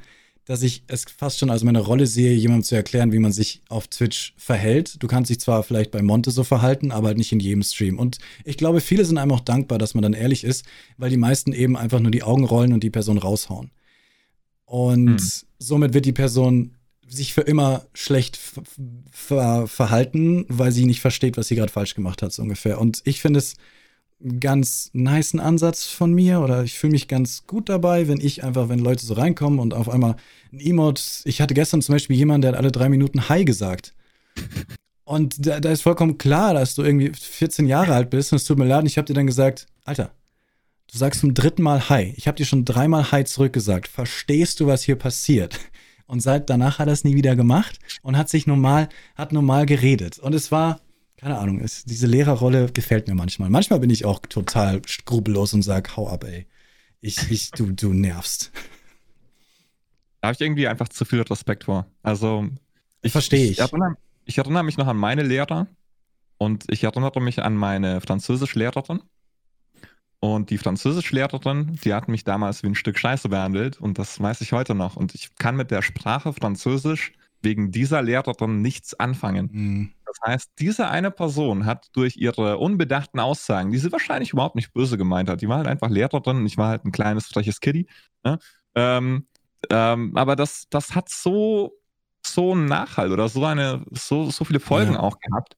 [0.49, 3.61] dass ich es fast schon als meine Rolle sehe, jemandem zu erklären, wie man sich
[3.69, 4.95] auf Twitch verhält.
[4.97, 7.99] Du kannst dich zwar vielleicht bei Monte so verhalten, aber halt nicht in jedem Stream.
[7.99, 10.65] Und ich glaube, viele sind einem auch dankbar, dass man dann ehrlich ist,
[10.97, 13.69] weil die meisten eben einfach nur die Augen rollen und die Person raushauen.
[14.65, 15.29] Und hm.
[15.59, 16.73] somit wird die Person
[17.07, 18.39] sich für immer schlecht
[19.11, 22.81] ver verhalten, weil sie nicht versteht, was sie gerade falsch gemacht hat, so ungefähr.
[22.81, 23.53] Und ich finde es
[24.39, 28.67] ganz niceen Ansatz von mir oder ich fühle mich ganz gut dabei, wenn ich einfach,
[28.67, 30.15] wenn Leute so reinkommen und auf einmal
[30.51, 33.93] ein Emote, ich hatte gestern zum Beispiel jemanden, der hat alle drei Minuten Hi gesagt.
[35.05, 38.43] Und da, da ist vollkommen klar, dass du irgendwie 14 Jahre alt bist und es
[38.43, 40.11] tut mir leid, und ich habe dir dann gesagt, Alter,
[40.91, 42.13] du sagst zum dritten Mal Hi.
[42.17, 43.87] Ich habe dir schon dreimal Hi zurückgesagt.
[43.87, 45.59] Verstehst du, was hier passiert?
[46.05, 49.65] Und seit danach hat er es nie wieder gemacht und hat sich normal, hat normal
[49.65, 50.19] geredet.
[50.19, 50.79] Und es war,
[51.19, 53.49] keine Ahnung, es, diese Lehrerrolle gefällt mir manchmal.
[53.49, 56.47] Manchmal bin ich auch total skrupellos und sag, hau ab, ey.
[57.01, 58.51] Ich, ich, du, du nervst.
[60.21, 61.87] Da habe ich irgendwie einfach zu viel Respekt vor.
[62.03, 62.47] Also,
[63.01, 63.51] ich verstehe ich.
[63.51, 65.67] Ich erinnere, ich erinnere mich noch an meine Lehrer
[66.37, 69.01] und ich erinnere mich an meine Französischlehrerin.
[70.21, 74.39] Und die Französischlehrerin, die hat mich damals wie ein Stück Scheiße behandelt und das weiß
[74.39, 74.95] ich heute noch.
[74.95, 77.11] Und ich kann mit der Sprache Französisch
[77.41, 79.49] wegen dieser Lehrerin nichts anfangen.
[79.51, 79.91] Mhm.
[80.05, 84.73] Das heißt, diese eine Person hat durch ihre unbedachten Aussagen, die sie wahrscheinlich überhaupt nicht
[84.73, 87.59] böse gemeint hat, die war halt einfach Lehrerin und ich war halt ein kleines, freches
[87.59, 87.87] Kitty.
[88.23, 88.39] Ne?
[88.75, 89.27] Ähm,
[89.69, 91.73] ähm, aber das, das hat so,
[92.25, 94.99] so einen Nachhalt oder so eine, so, so viele Folgen ja.
[94.99, 95.55] auch gehabt.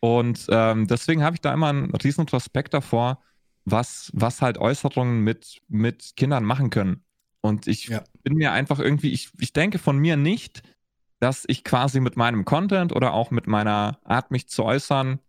[0.00, 3.22] Und ähm, deswegen habe ich da immer einen riesen Respekt davor,
[3.64, 7.04] was, was halt Äußerungen mit, mit Kindern machen können.
[7.42, 8.02] Und ich ja.
[8.22, 10.62] bin mir einfach irgendwie, ich, ich denke von mir nicht,
[11.20, 15.20] dass ich quasi mit meinem Content oder auch mit meiner Art, mich zu äußern,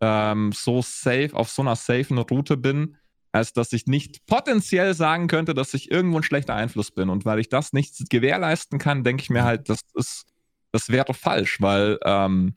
[0.00, 2.96] ähm, so safe, auf so einer safen Route bin,
[3.32, 7.08] als dass ich nicht potenziell sagen könnte, dass ich irgendwo ein schlechter Einfluss bin.
[7.08, 10.26] Und weil ich das nicht gewährleisten kann, denke ich mir halt, das ist,
[10.70, 12.56] das wäre falsch, weil ähm,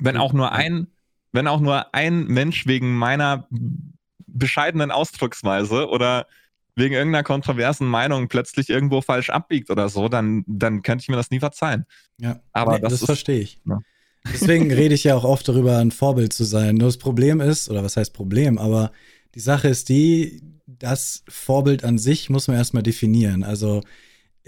[0.00, 0.88] wenn auch nur ein,
[1.32, 3.46] wenn auch nur ein Mensch wegen meiner
[4.26, 6.26] bescheidenen Ausdrucksweise oder
[6.78, 11.16] wegen irgendeiner kontroversen Meinung plötzlich irgendwo falsch abbiegt oder so, dann, dann könnte ich mir
[11.16, 11.86] das nie verzeihen.
[12.18, 13.60] Ja, aber nee, das, das verstehe ich.
[13.66, 13.80] Ja.
[14.32, 16.76] Deswegen rede ich ja auch oft darüber, ein Vorbild zu sein.
[16.76, 18.92] Nur das Problem ist, oder was heißt Problem, aber
[19.34, 23.42] die Sache ist die, das Vorbild an sich muss man erstmal definieren.
[23.42, 23.82] Also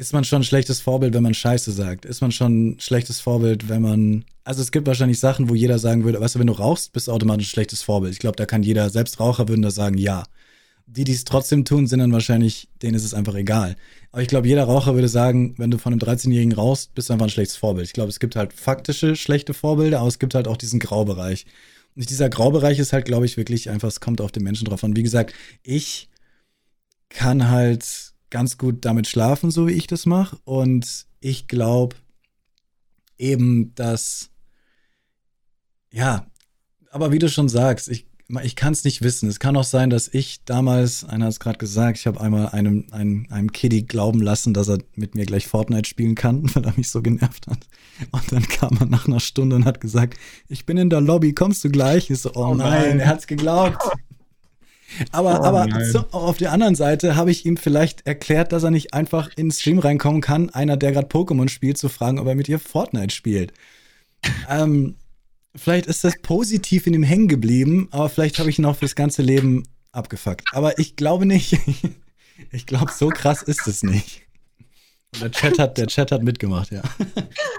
[0.01, 2.05] ist man schon ein schlechtes Vorbild, wenn man Scheiße sagt?
[2.05, 4.25] Ist man schon ein schlechtes Vorbild, wenn man.
[4.45, 7.09] Also es gibt wahrscheinlich Sachen, wo jeder sagen würde, weißt du, wenn du rauchst, bist
[7.09, 8.15] du automatisch ein schlechtes Vorbild.
[8.15, 10.25] Ich glaube, da kann jeder, selbst Raucher würden da sagen, ja.
[10.93, 13.77] Die, die es trotzdem tun, sind dann wahrscheinlich, denen ist es einfach egal.
[14.11, 17.13] Aber ich glaube, jeder Raucher würde sagen, wenn du von einem 13-Jährigen rauchst, bist du
[17.13, 17.87] einfach ein schlechtes Vorbild.
[17.87, 21.47] Ich glaube, es gibt halt faktische schlechte Vorbilder, aber es gibt halt auch diesen Graubereich.
[21.95, 24.83] Und dieser Graubereich ist halt, glaube ich, wirklich einfach, es kommt auf den Menschen drauf
[24.83, 24.97] an.
[24.97, 26.09] Wie gesagt, ich
[27.09, 30.39] kann halt ganz gut damit schlafen, so wie ich das mache.
[30.45, 31.97] Und ich glaube
[33.19, 34.31] eben, dass,
[35.93, 36.27] ja,
[36.91, 38.07] aber wie du schon sagst, ich,
[38.43, 39.29] ich kann es nicht wissen.
[39.29, 42.49] Es kann auch sein, dass ich damals, einer hat es gerade gesagt, ich habe einmal
[42.49, 46.65] einem, einem, einem Kiddie glauben lassen, dass er mit mir gleich Fortnite spielen kann, weil
[46.65, 47.67] er mich so genervt hat.
[48.11, 51.33] Und dann kam er nach einer Stunde und hat gesagt, ich bin in der Lobby,
[51.33, 52.11] kommst du gleich?
[52.11, 53.83] Ich so, oh, oh nein, nein, er hat's geglaubt.
[55.13, 58.73] Aber, oh, aber so, auf der anderen Seite habe ich ihm vielleicht erklärt, dass er
[58.73, 62.27] nicht einfach in den Stream reinkommen kann, einer, der gerade Pokémon spielt, zu fragen, ob
[62.27, 63.53] er mit ihr Fortnite spielt.
[64.49, 64.97] ähm,
[65.55, 68.95] vielleicht ist das positiv in ihm hängen geblieben, aber vielleicht habe ich ihn auch fürs
[68.95, 70.43] ganze Leben abgefuckt.
[70.53, 71.59] Aber ich glaube nicht.
[72.53, 74.23] ich glaube, so krass ist es nicht.
[75.21, 76.83] Der Chat hat, der Chat hat mitgemacht, ja.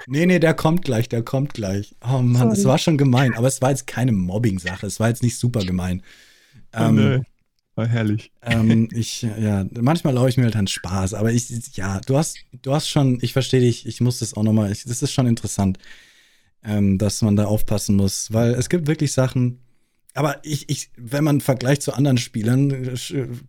[0.08, 1.96] nee, nee, der kommt gleich, der kommt gleich.
[2.02, 5.22] Oh Mann, es war schon gemein, aber es war jetzt keine Mobbing-Sache, es war jetzt
[5.22, 6.02] nicht super gemein.
[6.74, 7.22] Oh, ähm, nee.
[7.76, 8.32] War herrlich.
[8.42, 12.38] Ähm, ich, ja, manchmal laufe ich mir halt an Spaß, aber ich, ja, du hast,
[12.62, 15.78] du hast schon, ich verstehe dich, ich muss das auch nochmal, das ist schon interessant,
[16.64, 19.60] ähm, dass man da aufpassen muss, weil es gibt wirklich Sachen,
[20.14, 22.98] aber ich, ich, wenn man vergleicht zu anderen Spielern,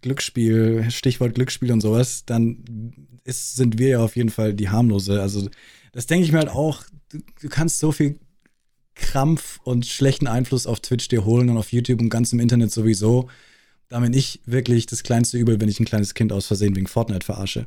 [0.00, 2.92] Glücksspiel, Stichwort Glücksspiel und sowas, dann
[3.24, 5.20] ist, sind wir ja auf jeden Fall die harmlose.
[5.20, 5.48] Also,
[5.92, 8.18] das denke ich mir halt auch, du, du kannst so viel
[8.94, 12.70] Krampf und schlechten Einfluss auf Twitch dir holen und auf YouTube und ganz im Internet
[12.70, 13.28] sowieso.
[13.88, 16.86] Da bin ich wirklich das kleinste Übel, wenn ich ein kleines Kind aus Versehen wegen
[16.86, 17.66] Fortnite verarsche.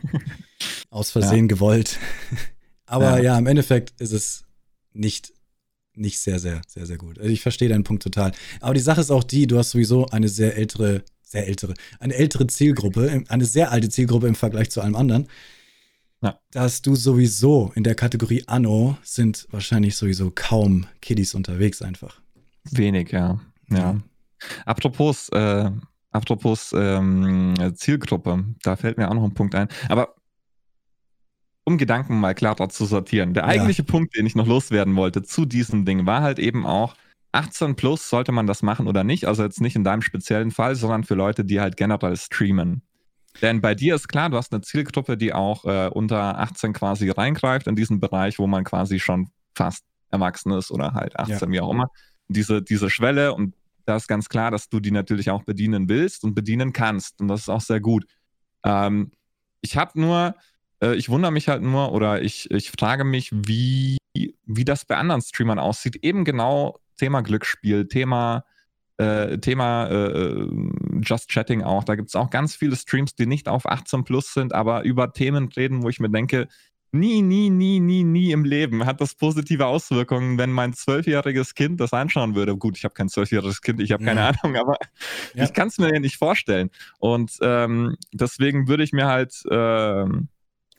[0.90, 1.46] aus Versehen ja.
[1.46, 1.98] gewollt.
[2.86, 3.24] Aber ja.
[3.24, 4.45] ja, im Endeffekt ist es
[4.96, 5.32] nicht,
[5.94, 7.18] nicht sehr, sehr, sehr, sehr gut.
[7.18, 8.32] Also ich verstehe deinen Punkt total.
[8.60, 12.14] Aber die Sache ist auch die, du hast sowieso eine sehr ältere, sehr ältere, eine
[12.14, 15.28] ältere Zielgruppe, eine sehr alte Zielgruppe im Vergleich zu allem anderen.
[16.22, 16.40] Ja.
[16.50, 22.20] Dass du sowieso in der Kategorie Anno sind wahrscheinlich sowieso kaum Kiddies unterwegs einfach.
[22.70, 23.40] Wenig, ja.
[23.70, 24.00] Ja.
[24.64, 25.70] Apropos, äh,
[26.10, 29.68] apropos ähm, Zielgruppe, da fällt mir auch noch ein Punkt ein.
[29.88, 30.14] Aber
[31.66, 33.90] um Gedanken mal klarer zu sortieren, der eigentliche ja.
[33.90, 36.94] Punkt, den ich noch loswerden wollte zu diesem Ding, war halt eben auch,
[37.32, 39.26] 18 plus sollte man das machen oder nicht.
[39.26, 42.82] Also jetzt nicht in deinem speziellen Fall, sondern für Leute, die halt generell streamen.
[43.42, 47.10] Denn bei dir ist klar, du hast eine Zielgruppe, die auch äh, unter 18 quasi
[47.10, 51.50] reingreift in diesen Bereich, wo man quasi schon fast erwachsen ist oder halt 18, ja.
[51.50, 51.88] wie auch immer.
[52.28, 56.24] Diese, diese Schwelle und da ist ganz klar, dass du die natürlich auch bedienen willst
[56.24, 57.20] und bedienen kannst.
[57.20, 58.06] Und das ist auch sehr gut.
[58.64, 59.12] Ähm,
[59.60, 60.34] ich habe nur,
[60.80, 65.22] ich wundere mich halt nur oder ich, ich frage mich, wie, wie das bei anderen
[65.22, 65.96] Streamern aussieht.
[66.02, 68.44] Eben genau Thema Glücksspiel, Thema,
[68.98, 70.48] äh, Thema äh,
[71.02, 71.84] Just Chatting auch.
[71.84, 75.12] Da gibt es auch ganz viele Streams, die nicht auf 18 plus sind, aber über
[75.12, 76.48] Themen reden, wo ich mir denke,
[76.92, 81.80] nie, nie, nie, nie, nie im Leben hat das positive Auswirkungen, wenn mein zwölfjähriges Kind
[81.80, 82.56] das anschauen würde.
[82.56, 84.28] Gut, ich habe kein zwölfjähriges Kind, ich habe keine ja.
[84.30, 84.76] Ahnung, aber
[85.34, 85.44] ja.
[85.44, 86.70] ich kann es mir ja nicht vorstellen.
[86.98, 90.04] Und ähm, deswegen würde ich mir halt, äh,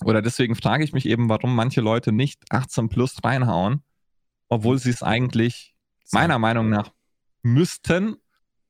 [0.03, 3.81] oder deswegen frage ich mich eben, warum manche Leute nicht 18 plus reinhauen,
[4.49, 5.75] obwohl sie es eigentlich
[6.11, 6.91] meiner Meinung nach
[7.41, 8.15] müssten,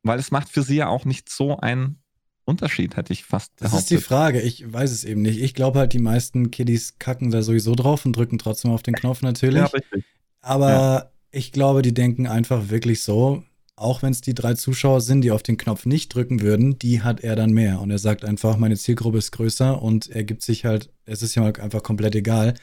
[0.03, 2.01] weil es macht für sie ja auch nicht so einen
[2.45, 3.73] Unterschied, hätte ich fast behauptet.
[3.73, 5.41] Das ist die Frage, ich weiß es eben nicht.
[5.41, 8.95] Ich glaube halt, die meisten Kiddies kacken da sowieso drauf und drücken trotzdem auf den
[8.95, 9.57] Knopf natürlich.
[9.57, 10.05] Ja, richtig.
[10.39, 11.11] Aber ja.
[11.31, 13.43] ich glaube, die denken einfach wirklich so,
[13.77, 17.03] auch wenn es die drei Zuschauer sind, die auf den Knopf nicht drücken würden, die
[17.03, 17.79] hat er dann mehr.
[17.79, 21.37] Und er sagt einfach, meine Zielgruppe ist größer und er gibt sich halt, es ist
[21.37, 22.55] ihm halt einfach komplett egal,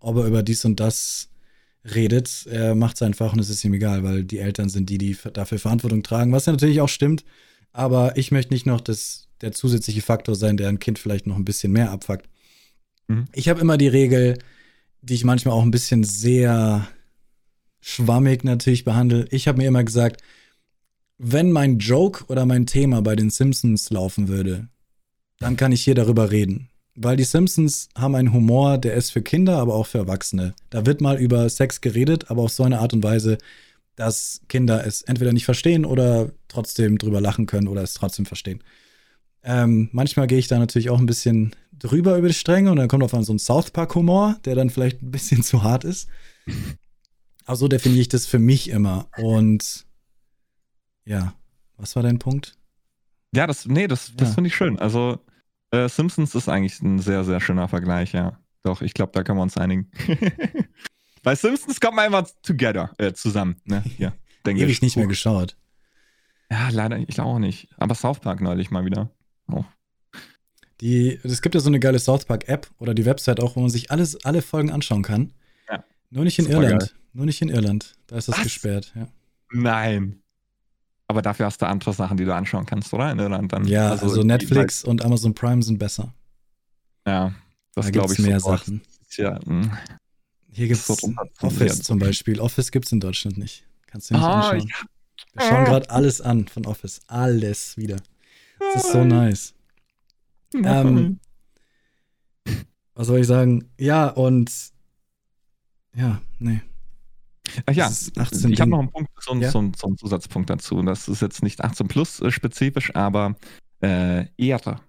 [0.00, 1.28] ob er über dies und das
[1.84, 2.46] redet.
[2.50, 5.16] Er macht es einfach und es ist ihm egal, weil die Eltern sind die, die
[5.34, 7.22] dafür Verantwortung tragen, was ja natürlich auch stimmt.
[7.72, 11.36] Aber ich möchte nicht noch das der zusätzliche Faktor sein, der ein Kind vielleicht noch
[11.36, 12.28] ein bisschen mehr abfuckt.
[13.08, 13.26] Mhm.
[13.34, 14.38] Ich habe immer die Regel,
[15.02, 16.88] die ich manchmal auch ein bisschen sehr
[17.80, 19.26] schwammig natürlich behandle.
[19.30, 20.22] Ich habe mir immer gesagt,
[21.24, 24.66] wenn mein Joke oder mein Thema bei den Simpsons laufen würde,
[25.38, 26.68] dann kann ich hier darüber reden.
[26.96, 30.52] Weil die Simpsons haben einen Humor, der ist für Kinder, aber auch für Erwachsene.
[30.68, 33.38] Da wird mal über Sex geredet, aber auf so eine Art und Weise,
[33.94, 38.62] dass Kinder es entweder nicht verstehen oder trotzdem drüber lachen können oder es trotzdem verstehen.
[39.44, 42.88] Ähm, manchmal gehe ich da natürlich auch ein bisschen drüber über die Stränge und dann
[42.88, 46.08] kommt auf einmal so ein South Park-Humor, der dann vielleicht ein bisschen zu hart ist.
[47.44, 49.08] Aber so definiere ich das für mich immer.
[49.18, 49.86] Und
[51.04, 51.34] ja,
[51.76, 52.56] was war dein Punkt?
[53.34, 54.34] Ja, das, nee, das, das ja.
[54.34, 54.78] finde ich schön.
[54.78, 55.18] Also,
[55.70, 58.38] äh, Simpsons ist eigentlich ein sehr, sehr schöner Vergleich, ja.
[58.62, 59.90] Doch, ich glaube, da können wir uns einigen.
[61.22, 63.56] Bei Simpsons kommt man immer together, äh, zusammen.
[63.64, 63.82] Ne?
[63.98, 64.12] Ja,
[64.46, 64.82] denke Ewig ich.
[64.82, 65.56] nicht mehr geschaut.
[66.50, 67.68] Ja, leider, ich auch nicht.
[67.78, 69.10] Aber South Park neulich mal wieder.
[69.48, 69.64] Oh.
[70.80, 73.70] Die, es gibt ja so eine geile South Park-App oder die Website auch, wo man
[73.70, 75.32] sich alles, alle Folgen anschauen kann.
[75.70, 75.84] Ja.
[76.10, 76.80] Nur nicht in Irland.
[76.80, 76.90] Geil.
[77.12, 77.94] Nur nicht in Irland.
[78.08, 78.44] Da ist das Was?
[78.44, 79.08] gesperrt, ja.
[79.52, 80.21] Nein.
[81.08, 83.14] Aber dafür hast du andere Sachen, die du anschauen kannst, oder?
[83.14, 83.64] Dann.
[83.66, 86.14] Ja, also, also Netflix und Amazon Prime sind besser.
[87.06, 87.34] Ja,
[87.74, 88.18] das da glaube ich.
[88.20, 88.60] mehr sofort.
[88.60, 88.82] Sachen.
[89.16, 89.70] Ja, hm.
[90.50, 90.96] Hier gibt es so
[91.40, 92.40] Office zum Beispiel.
[92.40, 93.64] Office gibt es in Deutschland nicht.
[93.86, 94.68] Kannst du nicht ah, anschauen.
[94.68, 94.86] Ja.
[95.34, 97.00] Wir schauen gerade alles an von Office.
[97.06, 97.96] Alles wieder.
[98.58, 99.54] Das ist so nice.
[100.54, 101.20] Ähm,
[102.94, 103.70] was soll ich sagen?
[103.78, 104.50] Ja, und
[105.94, 106.62] ja, nee.
[107.66, 109.50] Ach ja, ich habe noch einen Punkt, so, ja?
[109.50, 110.80] so, so, einen Zusatzpunkt dazu.
[110.82, 113.36] Das ist jetzt nicht 18 plus äh, spezifisch, aber
[113.82, 114.80] äh, Ehre.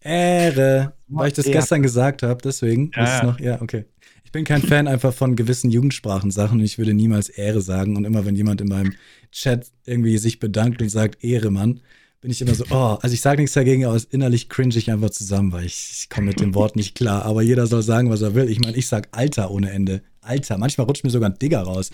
[0.00, 1.58] Ehre, weil ich das Ehre.
[1.58, 3.86] gestern gesagt habe, deswegen ja, ist es noch, ja, okay.
[4.24, 7.96] Ich bin kein Fan einfach von gewissen Jugendsprachensachen und ich würde niemals Ehre sagen.
[7.96, 8.94] Und immer wenn jemand in meinem
[9.30, 11.80] Chat irgendwie sich bedankt und sagt Ehre, Mann,
[12.20, 15.10] bin ich immer so, oh, also ich sage nichts dagegen, aber innerlich cringe ich einfach
[15.10, 17.24] zusammen, weil ich, ich komme mit dem Wort nicht klar.
[17.24, 18.48] Aber jeder soll sagen, was er will.
[18.48, 20.02] Ich meine, ich sag Alter ohne Ende.
[20.24, 21.90] Alter, manchmal rutscht mir sogar ein Digger raus.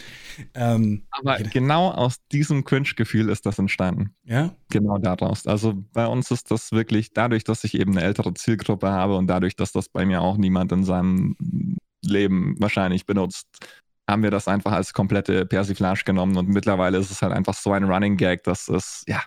[0.54, 1.50] Ähm, aber jeder.
[1.50, 4.14] genau aus diesem Cringe-Gefühl ist das entstanden.
[4.24, 4.54] Ja?
[4.70, 5.46] Genau daraus.
[5.46, 9.26] Also bei uns ist das wirklich dadurch, dass ich eben eine ältere Zielgruppe habe und
[9.26, 11.36] dadurch, dass das bei mir auch niemand in seinem
[12.02, 13.46] Leben wahrscheinlich benutzt,
[14.08, 17.72] haben wir das einfach als komplette Persiflage genommen und mittlerweile ist es halt einfach so
[17.72, 19.22] ein Running Gag, dass es, ja,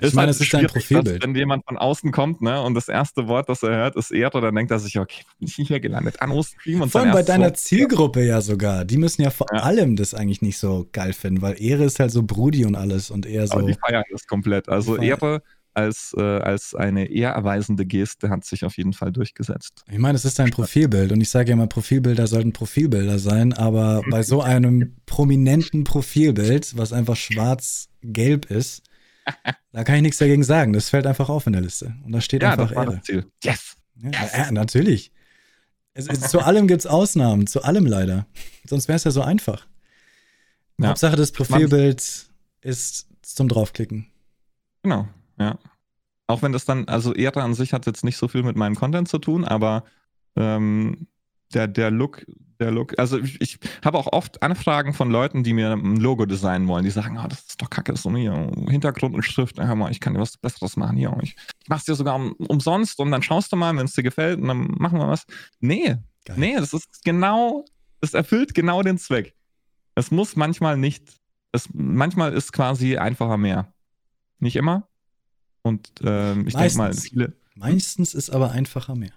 [0.00, 1.22] ich meine, halt es ist ein Profilbild.
[1.22, 4.40] wenn jemand von außen kommt, ne, und das erste Wort, das er hört, ist Ehre,
[4.40, 6.20] dann denkt er sich, okay, bin ich hier gelandet?
[6.20, 8.84] Anno-Stream und Vor allem bei deiner so, Zielgruppe ja sogar.
[8.84, 9.60] Die müssen ja vor ja.
[9.60, 13.10] allem das eigentlich nicht so geil finden, weil Ehre ist halt so Brudi und alles
[13.10, 13.54] und eher so.
[13.54, 14.68] Aber die feiern das komplett.
[14.68, 15.42] Also Ehre
[15.74, 19.84] als, äh, als eine ehrerweisende Geste hat sich auf jeden Fall durchgesetzt.
[19.90, 23.52] Ich meine, es ist ein Profilbild und ich sage ja immer, Profilbilder sollten Profilbilder sein,
[23.52, 28.82] aber bei so einem prominenten Profilbild, was einfach schwarz-gelb ist,
[29.72, 30.72] da kann ich nichts dagegen sagen.
[30.72, 31.94] Das fällt einfach auf in der Liste.
[32.04, 32.96] Und da steht ja, einfach das war Ehre.
[32.96, 33.26] Das Ziel.
[33.42, 33.76] Yes.
[33.96, 34.32] Ja, yes.
[34.36, 35.12] Ja, natürlich.
[35.94, 38.26] Es, es, zu allem gibt es Ausnahmen, zu allem leider.
[38.66, 39.66] Sonst wäre es ja so einfach.
[40.78, 40.88] Ja.
[40.88, 42.30] Hauptsache, das Profilbild
[42.62, 44.06] ist zum Draufklicken.
[44.82, 45.06] Genau,
[45.38, 45.58] ja.
[46.26, 48.74] Auch wenn das dann, also Ehre an sich hat jetzt nicht so viel mit meinem
[48.74, 49.84] Content zu tun, aber
[50.34, 51.08] ähm,
[51.52, 52.24] der, der Look,
[52.62, 56.26] der Look, also ich, ich habe auch oft Anfragen von Leuten, die mir ein Logo
[56.26, 59.22] designen wollen, die sagen, oh, das ist doch kacke, das ist so hier Hintergrund und
[59.22, 61.16] Schrift, hör mal, ich kann dir was Besseres machen hier.
[61.22, 64.02] Ich, ich mach's dir sogar um, umsonst und dann schaust du mal, wenn es dir
[64.02, 65.24] gefällt und dann machen wir was.
[65.60, 66.36] Nee, Geil.
[66.36, 67.64] nee, das ist genau,
[68.00, 69.34] das erfüllt genau den Zweck.
[69.94, 71.22] Es muss manchmal nicht
[71.52, 73.72] es, manchmal ist quasi einfacher mehr.
[74.38, 74.88] Nicht immer.
[75.62, 77.36] Und ähm, ich denke mal, viele.
[77.54, 79.12] Meistens ist aber einfacher mehr.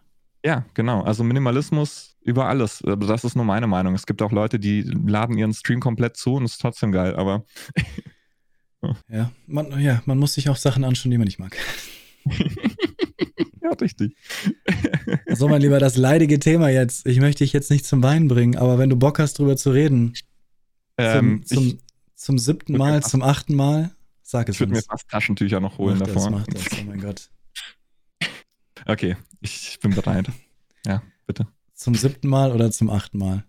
[0.46, 1.02] Ja, genau.
[1.02, 2.84] Also Minimalismus über alles.
[2.86, 3.96] Das ist nur meine Meinung.
[3.96, 7.16] Es gibt auch Leute, die laden ihren Stream komplett zu und es ist trotzdem geil,
[7.16, 7.46] aber.
[9.10, 11.58] ja, man, ja, man muss sich auch Sachen anschauen, die man nicht mag.
[12.30, 14.16] ja, richtig.
[15.30, 17.08] so, mein Lieber, das leidige Thema jetzt.
[17.08, 19.72] Ich möchte dich jetzt nicht zum Weinen bringen, aber wenn du Bock hast, drüber zu
[19.72, 20.14] reden,
[21.00, 21.80] ähm, zum, zum,
[22.14, 25.98] zum, siebten Mal, zum achten Mal, sag es Ich würde mir fast Taschentücher noch holen
[25.98, 26.30] mach davor.
[26.30, 27.32] Das, mach das, oh mein Gott.
[28.86, 29.16] Okay,
[29.46, 30.28] ich bin bereit.
[30.86, 31.48] Ja, bitte.
[31.74, 33.44] Zum siebten Mal oder zum achten Mal?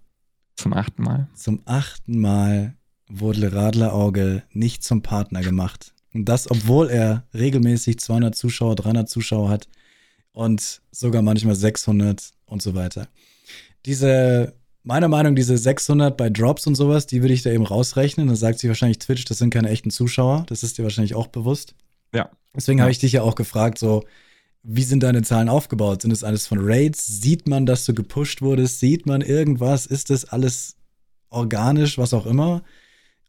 [0.56, 1.28] Zum achten Mal.
[1.34, 2.74] Zum achten Mal
[3.08, 5.92] wurde Radlerauge nicht zum Partner gemacht.
[6.12, 9.68] Und das, obwohl er regelmäßig 200 Zuschauer, 300 Zuschauer hat
[10.32, 13.08] und sogar manchmal 600 und so weiter.
[13.84, 18.26] Diese, meiner Meinung, diese 600 bei Drops und sowas, die würde ich da eben rausrechnen.
[18.26, 20.44] Dann sagt sich wahrscheinlich Twitch, das sind keine echten Zuschauer.
[20.48, 21.74] Das ist dir wahrscheinlich auch bewusst.
[22.14, 22.30] Ja.
[22.54, 22.84] Deswegen ja.
[22.84, 24.04] habe ich dich ja auch gefragt, so,
[24.68, 26.02] wie sind deine Zahlen aufgebaut?
[26.02, 27.06] Sind es alles von Raids?
[27.06, 28.80] Sieht man, dass du gepusht wurdest?
[28.80, 29.86] Sieht man irgendwas?
[29.86, 30.76] Ist das alles
[31.30, 32.62] organisch, was auch immer?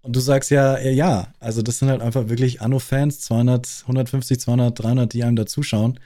[0.01, 4.79] Und du sagst ja, ja, also das sind halt einfach wirklich Anno-Fans, 200, 150, 200,
[4.83, 5.99] 300, die einem da zuschauen.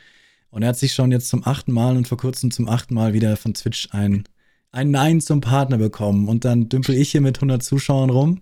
[0.49, 3.13] Und er hat sich schon jetzt zum achten Mal und vor kurzem zum achten Mal
[3.13, 4.25] wieder von Twitch ein,
[4.71, 6.27] ein Nein zum Partner bekommen.
[6.27, 8.41] Und dann dümpel ich hier mit 100 Zuschauern rum.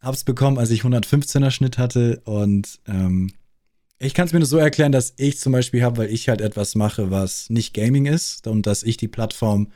[0.00, 2.22] Hab's bekommen, als ich 115er Schnitt hatte.
[2.24, 3.32] Und ähm,
[3.98, 6.40] ich kann es mir nur so erklären, dass ich zum Beispiel habe, weil ich halt
[6.40, 9.68] etwas mache, was nicht Gaming ist und dass ich die Plattform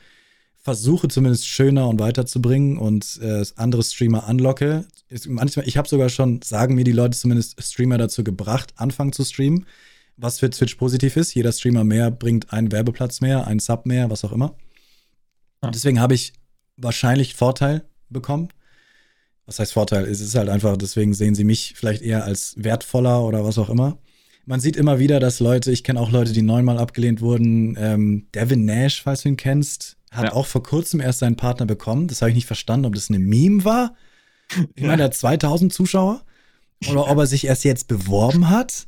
[0.57, 4.85] versuche zumindest schöner und weiterzubringen und äh, andere Streamer anlocke.
[5.27, 9.23] Manchmal, ich habe sogar schon, sagen mir die Leute zumindest, Streamer dazu gebracht, anfangen zu
[9.23, 9.65] streamen,
[10.17, 11.33] was für Twitch positiv ist.
[11.33, 14.55] Jeder Streamer mehr bringt einen Werbeplatz mehr, einen Sub mehr, was auch immer.
[15.63, 15.71] Ja.
[15.71, 16.33] Deswegen habe ich
[16.77, 18.49] wahrscheinlich Vorteil bekommen.
[19.47, 20.05] Was heißt Vorteil?
[20.05, 23.69] Es ist halt einfach, deswegen sehen sie mich vielleicht eher als wertvoller oder was auch
[23.69, 23.97] immer.
[24.51, 27.77] Man sieht immer wieder, dass Leute, ich kenne auch Leute, die neunmal abgelehnt wurden.
[27.79, 30.33] Ähm, Devin Nash, falls du ihn kennst, hat ja.
[30.33, 32.09] auch vor kurzem erst seinen Partner bekommen.
[32.09, 33.95] Das habe ich nicht verstanden, ob das eine Meme war.
[34.75, 36.25] Ich meine, er hat 2000 Zuschauer.
[36.89, 38.87] Oder ob er sich erst jetzt beworben hat.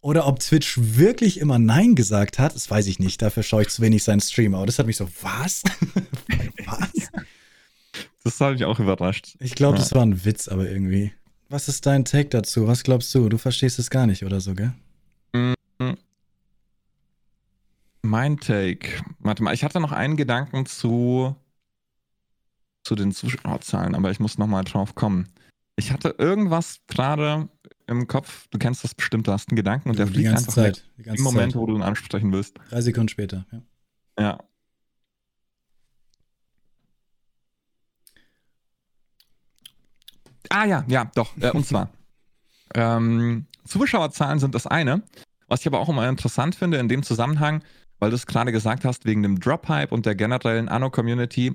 [0.00, 2.54] Oder ob Twitch wirklich immer Nein gesagt hat.
[2.54, 3.20] Das weiß ich nicht.
[3.20, 4.54] Dafür schaue ich zu wenig seinen Stream.
[4.54, 5.64] Aber das hat mich so, was?
[6.64, 7.10] was?
[8.22, 9.36] Das habe ich auch überrascht.
[9.38, 9.82] Ich glaube, ja.
[9.82, 11.12] das war ein Witz, aber irgendwie.
[11.50, 12.66] Was ist dein Take dazu?
[12.66, 13.28] Was glaubst du?
[13.28, 14.72] Du verstehst es gar nicht oder so, gell?
[18.04, 19.02] Mein Take.
[19.20, 21.34] Warte mal, ich hatte noch einen Gedanken zu,
[22.82, 25.30] zu den Zuschauerzahlen, aber ich muss nochmal drauf kommen.
[25.76, 27.48] Ich hatte irgendwas gerade
[27.86, 30.84] im Kopf, du kennst das bestimmt, du hast einen Gedanken und der fliegt einfach Zeit,
[30.98, 31.60] Im Moment, Zeit.
[31.60, 32.58] wo du ihn ansprechen willst.
[32.68, 33.62] Drei Sekunden später, ja.
[34.18, 34.38] Ja.
[40.50, 41.36] Ah ja, ja, doch.
[41.38, 41.90] Äh, und zwar,
[42.74, 45.02] ähm, Zuschauerzahlen sind das eine.
[45.48, 47.62] Was ich aber auch immer interessant finde in dem Zusammenhang,
[47.98, 51.54] weil du es gerade gesagt hast, wegen dem Drop-Hype und der generellen Anno-Community,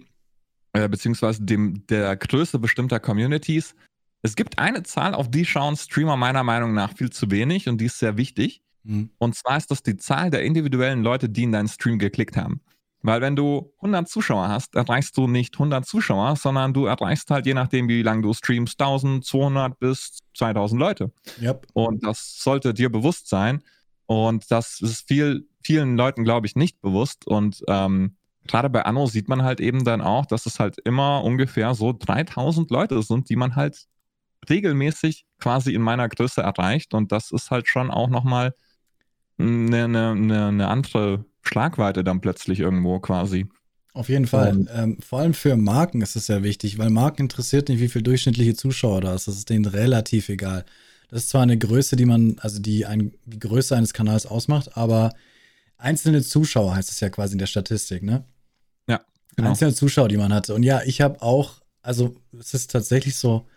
[0.74, 3.76] äh, beziehungsweise dem, der Größe bestimmter Communities.
[4.22, 7.80] Es gibt eine Zahl, auf die schauen Streamer meiner Meinung nach viel zu wenig und
[7.80, 8.62] die ist sehr wichtig.
[8.84, 9.10] Mhm.
[9.18, 12.62] Und zwar ist das die Zahl der individuellen Leute, die in deinen Stream geklickt haben.
[13.02, 17.46] Weil wenn du 100 Zuschauer hast, erreichst du nicht 100 Zuschauer, sondern du erreichst halt
[17.46, 21.12] je nachdem, wie lange du streamst, 1200 bis 2000 Leute.
[21.42, 21.68] Yep.
[21.74, 23.64] Und das sollte dir bewusst sein.
[24.10, 27.28] Und das ist viel, vielen Leuten, glaube ich, nicht bewusst.
[27.28, 28.16] Und ähm,
[28.48, 31.94] gerade bei Anno sieht man halt eben dann auch, dass es halt immer ungefähr so
[31.94, 33.86] 3000 Leute sind, die man halt
[34.50, 36.96] regelmäßig quasi in meiner Größe erreicht.
[36.96, 38.56] Und das ist halt schon auch nochmal
[39.38, 43.46] eine, eine, eine andere Schlagweite dann plötzlich irgendwo quasi.
[43.94, 44.66] Auf jeden Fall.
[44.74, 48.04] Ähm, vor allem für Marken ist es sehr wichtig, weil Marken interessiert nicht, wie viele
[48.04, 49.28] durchschnittliche Zuschauer da ist.
[49.28, 50.66] Das ist denen relativ egal.
[51.10, 54.78] Das ist zwar eine Größe, die man, also die ein, die Größe eines Kanals ausmacht,
[54.78, 55.12] aber
[55.78, 58.24] einzelne Zuschauer heißt es ja quasi in der Statistik, ne?
[58.88, 59.02] Ja.
[59.36, 59.50] Genau.
[59.50, 60.54] Einzelne Zuschauer, die man hatte.
[60.54, 63.48] Und ja, ich habe auch, also es ist tatsächlich so,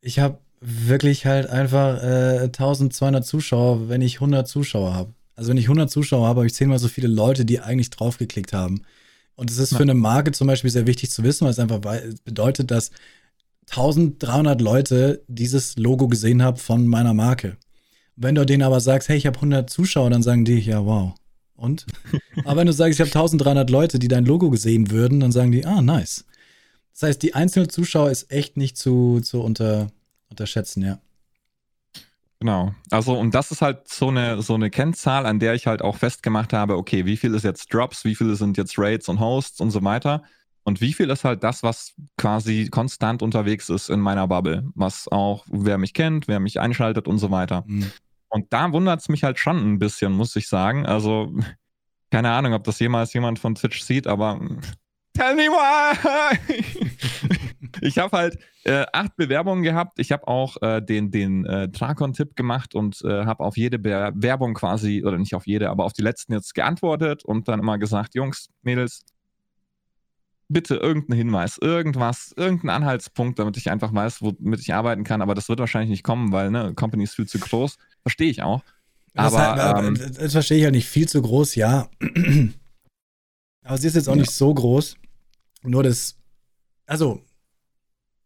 [0.00, 5.14] ich habe wirklich halt einfach äh, 1200 Zuschauer, wenn ich 100 Zuschauer habe.
[5.34, 8.52] Also wenn ich 100 Zuschauer habe, habe ich zehnmal so viele Leute, die eigentlich draufgeklickt
[8.52, 8.82] haben.
[9.36, 11.80] Und es ist für eine Marke zum Beispiel sehr wichtig zu wissen, weil es einfach
[12.24, 12.90] bedeutet, dass
[13.70, 17.56] 1300 Leute dieses Logo gesehen haben von meiner Marke.
[18.16, 21.14] Wenn du denen aber sagst, hey, ich habe 100 Zuschauer, dann sagen die, ja, wow.
[21.54, 21.86] Und?
[22.44, 25.52] aber wenn du sagst, ich habe 1300 Leute, die dein Logo gesehen würden, dann sagen
[25.52, 26.24] die, ah, nice.
[26.92, 29.86] Das heißt, die einzelne Zuschauer ist echt nicht zu, zu unter,
[30.28, 30.98] unterschätzen, ja.
[32.40, 32.74] Genau.
[32.90, 35.96] Also, und das ist halt so eine, so eine Kennzahl, an der ich halt auch
[35.96, 39.60] festgemacht habe, okay, wie viel ist jetzt Drops, wie viele sind jetzt Raids und Hosts
[39.60, 40.22] und so weiter.
[40.64, 45.08] Und wie viel ist halt das, was quasi konstant unterwegs ist in meiner Bubble, was
[45.08, 47.64] auch, wer mich kennt, wer mich einschaltet und so weiter.
[47.66, 47.90] Mhm.
[48.28, 50.86] Und da wundert es mich halt schon ein bisschen, muss ich sagen.
[50.86, 51.34] Also,
[52.10, 54.38] keine Ahnung, ob das jemals jemand von Twitch sieht, aber
[55.14, 56.56] tell me why!
[57.80, 59.98] ich habe halt äh, acht Bewerbungen gehabt.
[59.98, 64.54] Ich habe auch äh, den, den äh, Drakon-Tipp gemacht und äh, habe auf jede Bewerbung
[64.54, 68.14] quasi, oder nicht auf jede, aber auf die letzten jetzt geantwortet und dann immer gesagt,
[68.14, 69.04] Jungs, Mädels,
[70.50, 75.22] bitte irgendeinen Hinweis, irgendwas, irgendeinen Anhaltspunkt, damit ich einfach weiß, womit ich arbeiten kann.
[75.22, 77.78] Aber das wird wahrscheinlich nicht kommen, weil ne, Company ist viel zu groß.
[78.02, 78.62] Verstehe ich auch.
[79.14, 80.88] Das aber halt, ähm, das verstehe ich halt nicht.
[80.88, 81.88] Viel zu groß, ja.
[83.64, 84.20] aber sie ist jetzt auch ja.
[84.20, 84.96] nicht so groß.
[85.62, 86.16] Nur das,
[86.86, 87.22] also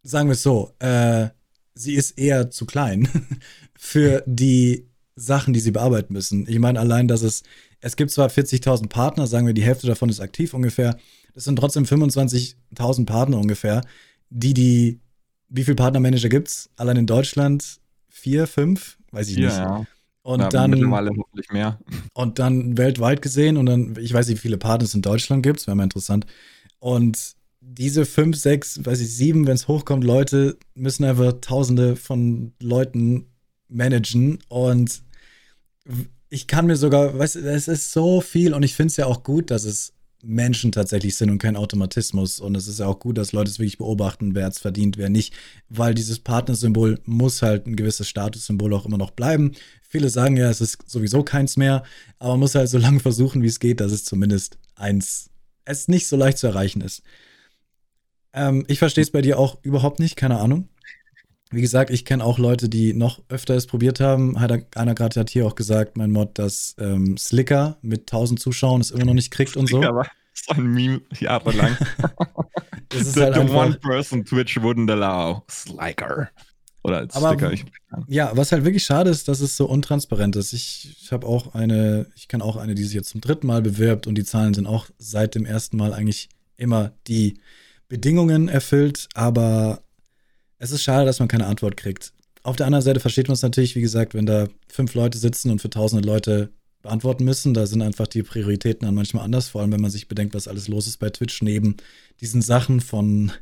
[0.02, 1.28] sagen wir es so, äh,
[1.74, 3.08] sie ist eher zu klein
[3.76, 6.48] für die Sachen, die sie bearbeiten müssen.
[6.48, 7.42] Ich meine allein, dass es,
[7.80, 10.96] es gibt zwar 40.000 Partner, sagen wir, die Hälfte davon ist aktiv ungefähr.
[11.34, 13.82] Das sind trotzdem 25.000 Partner ungefähr,
[14.30, 15.00] die die,
[15.48, 16.70] wie viele Partnermanager gibt es?
[16.76, 17.80] Allein in Deutschland?
[18.08, 18.98] Vier, fünf?
[19.10, 19.56] Weiß ich ja, nicht.
[19.56, 19.86] Ja.
[20.22, 21.78] Und ja, dann hoffentlich mehr.
[22.14, 25.42] Und dann weltweit gesehen und dann, ich weiß nicht, wie viele Partner es in Deutschland
[25.42, 26.24] gibt, wäre mal interessant.
[26.78, 32.52] Und diese fünf, sechs, weiß ich, sieben, wenn es hochkommt, Leute müssen einfach tausende von
[32.60, 33.26] Leuten
[33.68, 34.38] managen.
[34.48, 35.02] Und
[36.28, 39.06] ich kann mir sogar, weißt du, es ist so viel und ich finde es ja
[39.06, 39.93] auch gut, dass es
[40.24, 42.40] Menschen tatsächlich sind und kein Automatismus.
[42.40, 45.10] Und es ist ja auch gut, dass Leute es wirklich beobachten, wer es verdient, wer
[45.10, 45.34] nicht.
[45.68, 49.52] Weil dieses Partnersymbol muss halt ein gewisses Statussymbol auch immer noch bleiben.
[49.88, 51.84] Viele sagen ja, es ist sowieso keins mehr,
[52.18, 55.30] aber man muss halt so lange versuchen, wie es geht, dass es zumindest eins,
[55.64, 57.02] es nicht so leicht zu erreichen ist.
[58.32, 60.68] Ähm, ich verstehe es bei dir auch überhaupt nicht, keine Ahnung.
[61.54, 64.40] Wie gesagt, ich kenne auch Leute, die noch öfter es probiert haben.
[64.40, 68.80] Hat einer gerade hat hier auch gesagt, mein Mod, dass ähm, Slicker mit 1000 Zuschauern
[68.80, 69.80] es immer noch nicht kriegt und so.
[69.80, 71.76] War so ein Meme jahrelang.
[72.88, 75.44] das ist the, halt the one person Twitch wouldn't allow.
[75.48, 76.28] Slicker.
[76.82, 77.52] Oder als Aber, Sticker.
[77.52, 77.64] Ich,
[78.08, 80.52] ja, was halt wirklich schade ist, dass es so untransparent ist.
[80.52, 83.62] Ich, ich habe auch eine, ich kann auch eine, die sich jetzt zum dritten Mal
[83.62, 87.38] bewirbt und die Zahlen sind auch seit dem ersten Mal eigentlich immer die
[87.88, 89.83] Bedingungen erfüllt, aber
[90.58, 92.12] es ist schade, dass man keine Antwort kriegt.
[92.42, 95.50] Auf der anderen Seite versteht man es natürlich, wie gesagt, wenn da fünf Leute sitzen
[95.50, 96.52] und für tausende Leute
[96.82, 100.06] beantworten müssen, da sind einfach die Prioritäten dann manchmal anders, vor allem wenn man sich
[100.06, 101.76] bedenkt, was alles los ist bei Twitch, neben
[102.20, 103.32] diesen Sachen von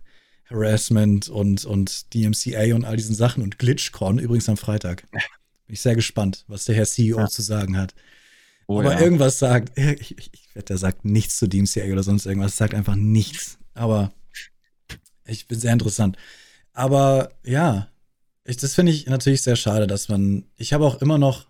[0.49, 5.03] Harassment und, und DMCA und all diesen Sachen und GlitchCon, übrigens am Freitag.
[5.11, 7.27] Bin ich sehr gespannt, was der Herr CEO ja.
[7.27, 7.95] zu sagen hat.
[8.69, 9.01] Oh, Aber ja.
[9.01, 12.75] irgendwas sagt, ich, ich, ich wette, der sagt nichts zu DMCA oder sonst irgendwas, sagt
[12.75, 13.59] einfach nichts.
[13.75, 14.13] Aber
[15.27, 16.17] ich bin sehr interessant.
[16.73, 17.89] Aber ja,
[18.45, 20.45] ich, das finde ich natürlich sehr schade, dass man.
[20.57, 21.47] Ich habe auch immer noch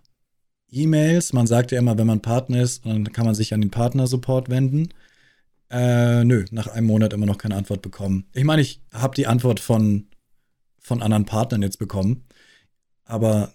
[0.70, 1.32] E-Mails.
[1.32, 4.48] Man sagt ja immer, wenn man Partner ist, dann kann man sich an den Partner-Support
[4.50, 4.88] wenden.
[5.70, 8.26] Äh, nö, nach einem Monat immer noch keine Antwort bekommen.
[8.34, 10.08] Ich meine, ich habe die Antwort von,
[10.78, 12.24] von anderen Partnern jetzt bekommen.
[13.04, 13.52] Aber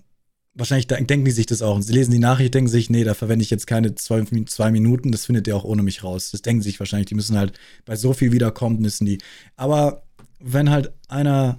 [0.55, 1.75] wahrscheinlich denken die sich das auch.
[1.75, 4.71] Und sie lesen die Nachricht, denken sich, nee, da verwende ich jetzt keine zwei, zwei
[4.71, 6.31] Minuten, das findet ihr auch ohne mich raus.
[6.31, 9.19] Das denken sie sich wahrscheinlich, die müssen halt, bei so viel wiederkommt, müssen die.
[9.55, 10.06] Aber
[10.39, 11.57] wenn halt einer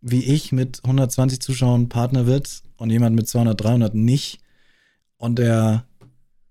[0.00, 4.38] wie ich mit 120 Zuschauern Partner wird und jemand mit 200, 300 nicht
[5.16, 5.84] und der,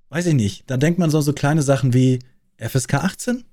[0.09, 2.19] weiß ich nicht, da denkt man so, so kleine Sachen wie
[2.57, 3.45] FSK 18?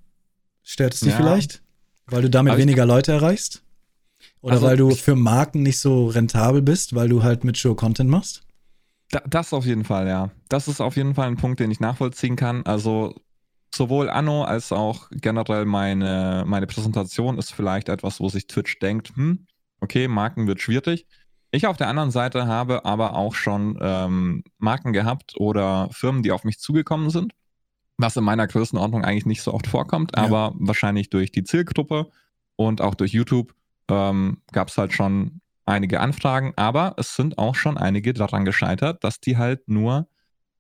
[0.62, 1.16] Stört es dich ja.
[1.16, 1.62] vielleicht?
[2.06, 3.62] Weil du damit weniger Leute erreichst?
[4.40, 7.74] Oder also weil du für Marken nicht so rentabel bist, weil du halt mit Show
[7.74, 8.42] Content machst?
[9.28, 10.30] Das auf jeden Fall, ja.
[10.48, 12.64] Das ist auf jeden Fall ein Punkt, den ich nachvollziehen kann.
[12.64, 13.14] Also
[13.74, 19.14] sowohl Anno als auch generell meine, meine Präsentation ist vielleicht etwas, wo sich Twitch denkt,
[19.16, 19.46] hm,
[19.80, 21.06] okay, Marken wird schwierig.
[21.50, 26.32] Ich auf der anderen Seite habe aber auch schon ähm, Marken gehabt oder Firmen, die
[26.32, 27.34] auf mich zugekommen sind,
[27.98, 30.22] was in meiner Größenordnung eigentlich nicht so oft vorkommt, ja.
[30.22, 32.10] aber wahrscheinlich durch die Zielgruppe
[32.56, 33.54] und auch durch YouTube
[33.88, 39.04] ähm, gab es halt schon einige Anfragen, aber es sind auch schon einige daran gescheitert,
[39.04, 40.08] dass die halt nur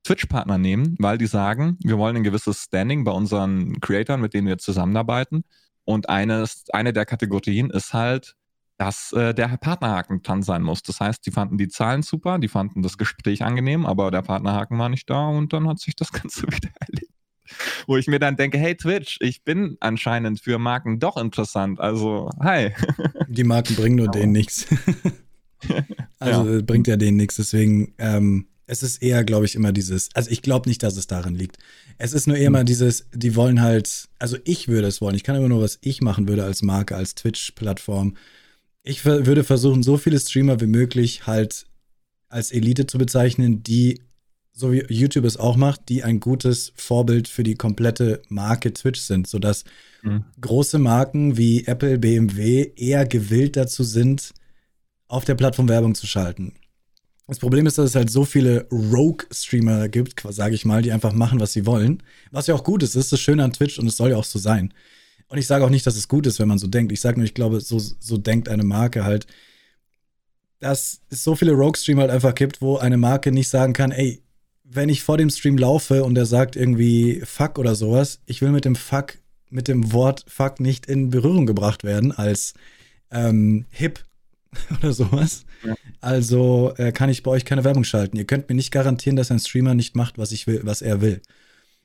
[0.04, 4.48] Twitch-Partner nehmen, weil die sagen, wir wollen ein gewisses Standing bei unseren Creatoren, mit denen
[4.48, 5.44] wir zusammenarbeiten.
[5.84, 8.34] Und eines, eine der Kategorien ist halt,
[8.78, 10.82] dass äh, der Partnerhaken dran sein muss.
[10.82, 14.78] Das heißt, die fanden die Zahlen super, die fanden das Gespräch angenehm, aber der Partnerhaken
[14.78, 17.12] war nicht da und dann hat sich das Ganze wieder erledigt.
[17.86, 21.80] Wo ich mir dann denke, hey Twitch, ich bin anscheinend für Marken doch interessant.
[21.80, 22.70] Also, hi.
[23.28, 24.66] Die Marken bringen nur denen nichts.
[26.18, 26.60] Also ja.
[26.62, 27.36] bringt ja denen nichts.
[27.36, 31.06] Deswegen, ähm, es ist eher, glaube ich, immer dieses, also ich glaube nicht, dass es
[31.06, 31.58] darin liegt.
[31.98, 35.16] Es ist nur eher immer dieses, die wollen halt, also ich würde es wollen.
[35.16, 38.16] Ich kann immer nur, was ich machen würde als Marke, als Twitch-Plattform.
[38.82, 41.66] Ich würde versuchen, so viele Streamer wie möglich halt
[42.28, 44.00] als Elite zu bezeichnen, die
[44.52, 49.00] so wie YouTube es auch macht, die ein gutes Vorbild für die komplette Marke Twitch
[49.00, 49.64] sind, sodass
[50.02, 50.24] mhm.
[50.40, 54.32] große Marken wie Apple, BMW eher gewillt dazu sind,
[55.08, 56.54] auf der Plattform Werbung zu schalten.
[57.32, 61.14] Das Problem ist, dass es halt so viele Rogue-Streamer gibt, sage ich mal, die einfach
[61.14, 62.02] machen, was sie wollen.
[62.30, 64.18] Was ja auch gut ist, das ist das Schöne an Twitch und es soll ja
[64.18, 64.74] auch so sein.
[65.28, 66.92] Und ich sage auch nicht, dass es gut ist, wenn man so denkt.
[66.92, 69.26] Ich sage nur, ich glaube, so, so denkt eine Marke halt,
[70.58, 74.22] dass es so viele Rogue-Streamer halt einfach gibt, wo eine Marke nicht sagen kann, ey,
[74.62, 78.50] wenn ich vor dem Stream laufe und er sagt irgendwie Fuck oder sowas, ich will
[78.50, 79.14] mit dem Fuck,
[79.48, 82.52] mit dem Wort Fuck nicht in Berührung gebracht werden als
[83.10, 84.04] ähm, hip
[84.78, 85.44] oder sowas.
[85.64, 85.74] Ja.
[86.00, 88.16] Also äh, kann ich bei euch keine Werbung schalten.
[88.16, 91.00] Ihr könnt mir nicht garantieren, dass ein Streamer nicht macht, was ich will, was er
[91.00, 91.22] will.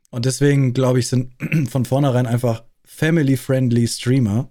[0.09, 1.33] Und deswegen glaube ich, sind
[1.69, 4.49] von vornherein einfach family-friendly Streamer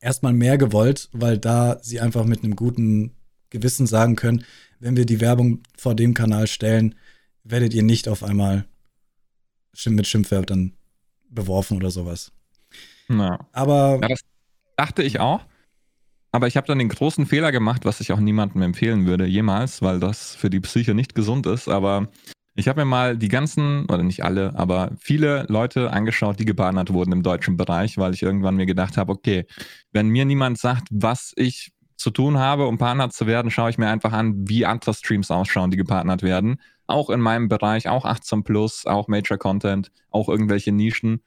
[0.00, 3.14] erstmal mehr gewollt, weil da sie einfach mit einem guten
[3.50, 4.44] Gewissen sagen können,
[4.78, 6.94] wenn wir die Werbung vor dem Kanal stellen,
[7.44, 8.64] werdet ihr nicht auf einmal
[9.86, 10.72] mit Schimpfwörtern
[11.28, 12.32] beworfen oder sowas.
[13.08, 13.48] Na.
[13.52, 14.20] Aber ja, das
[14.76, 15.44] dachte ich auch.
[16.32, 19.82] Aber ich habe dann den großen Fehler gemacht, was ich auch niemandem empfehlen würde, jemals,
[19.82, 21.68] weil das für die Psyche nicht gesund ist.
[21.68, 22.08] Aber
[22.54, 26.92] ich habe mir mal die ganzen, oder nicht alle, aber viele Leute angeschaut, die gebannt
[26.92, 29.46] wurden im deutschen Bereich, weil ich irgendwann mir gedacht habe, okay,
[29.92, 33.78] wenn mir niemand sagt, was ich zu tun habe, um Partner zu werden, schaue ich
[33.78, 36.60] mir einfach an, wie andere Streams ausschauen, die gepartnert werden.
[36.86, 41.22] Auch in meinem Bereich, auch 18 Plus, auch Major Content, auch irgendwelche Nischen.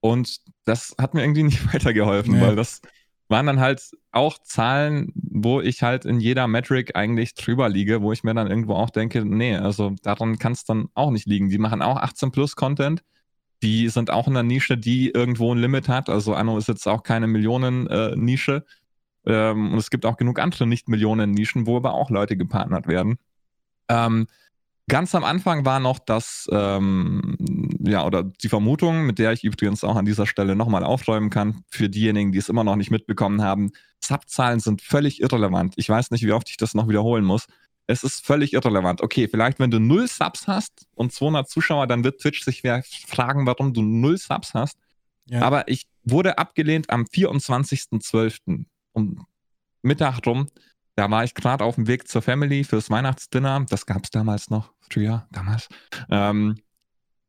[0.00, 2.40] Und das hat mir irgendwie nicht weitergeholfen, ja.
[2.42, 2.80] weil das
[3.28, 8.12] waren dann halt auch Zahlen, wo ich halt in jeder Metric eigentlich drüber liege, wo
[8.12, 11.48] ich mir dann irgendwo auch denke, nee, also daran kann es dann auch nicht liegen.
[11.48, 13.02] Die machen auch 18 plus Content.
[13.62, 16.08] Die sind auch in einer Nische, die irgendwo ein Limit hat.
[16.08, 18.64] Also Anno ist jetzt auch keine Millionen-Nische.
[19.26, 23.18] Äh, ähm, und es gibt auch genug andere Nicht-Millionen-Nischen, wo aber auch Leute gepartnert werden.
[23.88, 24.26] Ähm,
[24.88, 27.36] Ganz am Anfang war noch das, ähm,
[27.80, 31.64] ja, oder die Vermutung, mit der ich übrigens auch an dieser Stelle nochmal aufräumen kann,
[31.68, 35.74] für diejenigen, die es immer noch nicht mitbekommen haben, Subzahlen sind völlig irrelevant.
[35.76, 37.46] Ich weiß nicht, wie oft ich das noch wiederholen muss.
[37.88, 39.00] Es ist völlig irrelevant.
[39.00, 42.62] Okay, vielleicht wenn du null Subs hast und 200 Zuschauer, dann wird Twitch sich
[43.08, 44.78] fragen, warum du null Subs hast.
[45.24, 45.42] Ja.
[45.42, 48.66] Aber ich wurde abgelehnt am 24.12.
[48.92, 49.26] um
[49.82, 50.46] Mittag rum.
[50.94, 53.66] Da war ich gerade auf dem Weg zur Family fürs Weihnachtsdinner.
[53.68, 55.68] Das gab es damals noch früher, damals.
[56.10, 56.56] Ähm,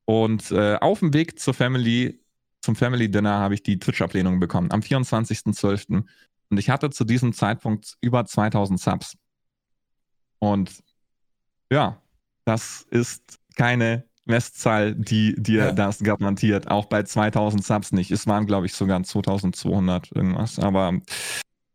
[0.06, 2.22] und äh, auf dem Weg zur Family,
[2.62, 6.04] zum Family Dinner habe ich die Twitch-Ablehnung bekommen, am 24.12.
[6.50, 9.18] Und ich hatte zu diesem Zeitpunkt über 2000 Subs.
[10.40, 10.72] Und
[11.70, 12.02] ja,
[12.46, 15.72] das ist keine Messzahl, die dir ja.
[15.72, 16.70] das garantiert.
[16.70, 18.12] Auch bei 2000 Subs nicht.
[18.12, 20.60] Es waren, glaube ich, sogar 2200 irgendwas.
[20.60, 21.00] Aber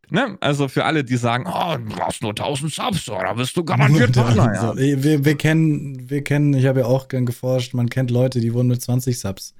[0.09, 0.37] Ne?
[0.41, 4.13] Also für alle, die sagen, oh, du brauchst nur 1000 Subs, oder bist du garantiert
[4.13, 4.53] Partner.
[4.53, 4.75] Ja.
[4.75, 8.53] wir, wir, kennen, wir kennen, ich habe ja auch gern geforscht, man kennt Leute, die
[8.53, 9.53] wurden mit 20 Subs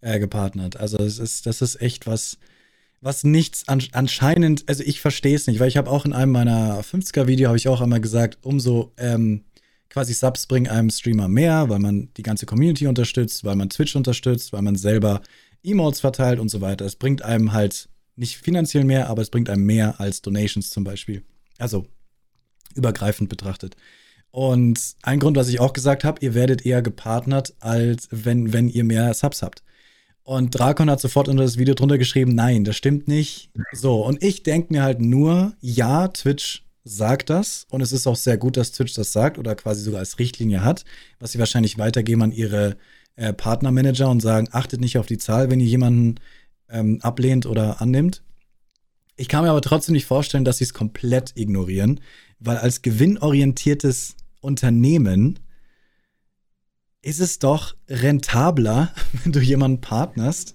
[0.00, 0.78] äh, gepartnert.
[0.78, 2.38] Also es ist, das ist echt was,
[3.00, 6.32] was nichts an, anscheinend, also ich verstehe es nicht, weil ich habe auch in einem
[6.32, 9.44] meiner 50er-Video habe ich auch einmal gesagt, umso ähm,
[9.88, 13.96] quasi Subs bringen einem Streamer mehr, weil man die ganze Community unterstützt, weil man Twitch
[13.96, 15.22] unterstützt, weil man selber
[15.62, 16.84] Emotes verteilt und so weiter.
[16.84, 20.84] Es bringt einem halt nicht finanziell mehr, aber es bringt einem mehr als Donations zum
[20.84, 21.22] Beispiel.
[21.58, 21.86] Also
[22.74, 23.76] übergreifend betrachtet.
[24.30, 28.68] Und ein Grund, was ich auch gesagt habe, ihr werdet eher gepartnert, als wenn, wenn
[28.68, 29.62] ihr mehr Subs habt.
[30.24, 33.50] Und Drakon hat sofort unter das Video drunter geschrieben, nein, das stimmt nicht.
[33.72, 37.66] So, und ich denke mir halt nur, ja, Twitch sagt das.
[37.70, 40.64] Und es ist auch sehr gut, dass Twitch das sagt oder quasi sogar als Richtlinie
[40.64, 40.84] hat,
[41.18, 42.76] was sie wahrscheinlich weitergeben an ihre
[43.16, 46.16] äh, Partnermanager und sagen, achtet nicht auf die Zahl, wenn ihr jemanden
[46.72, 48.22] ähm, ablehnt oder annimmt.
[49.16, 52.00] Ich kann mir aber trotzdem nicht vorstellen, dass sie es komplett ignorieren,
[52.40, 55.38] weil als gewinnorientiertes Unternehmen
[57.02, 58.92] ist es doch rentabler,
[59.22, 60.54] wenn du jemanden partnerst,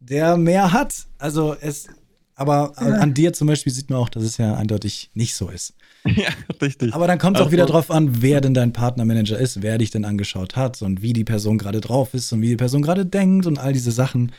[0.00, 1.06] der mehr hat.
[1.18, 1.88] Also es,
[2.34, 2.86] aber ja.
[2.94, 5.74] an dir zum Beispiel sieht man auch, dass es ja eindeutig nicht so ist.
[6.04, 6.28] Ja,
[6.62, 6.94] richtig.
[6.94, 9.90] Aber dann kommt es auch wieder drauf an, wer denn dein Partnermanager ist, wer dich
[9.90, 13.04] denn angeschaut hat und wie die Person gerade drauf ist und wie die Person gerade
[13.04, 14.32] denkt und all diese Sachen.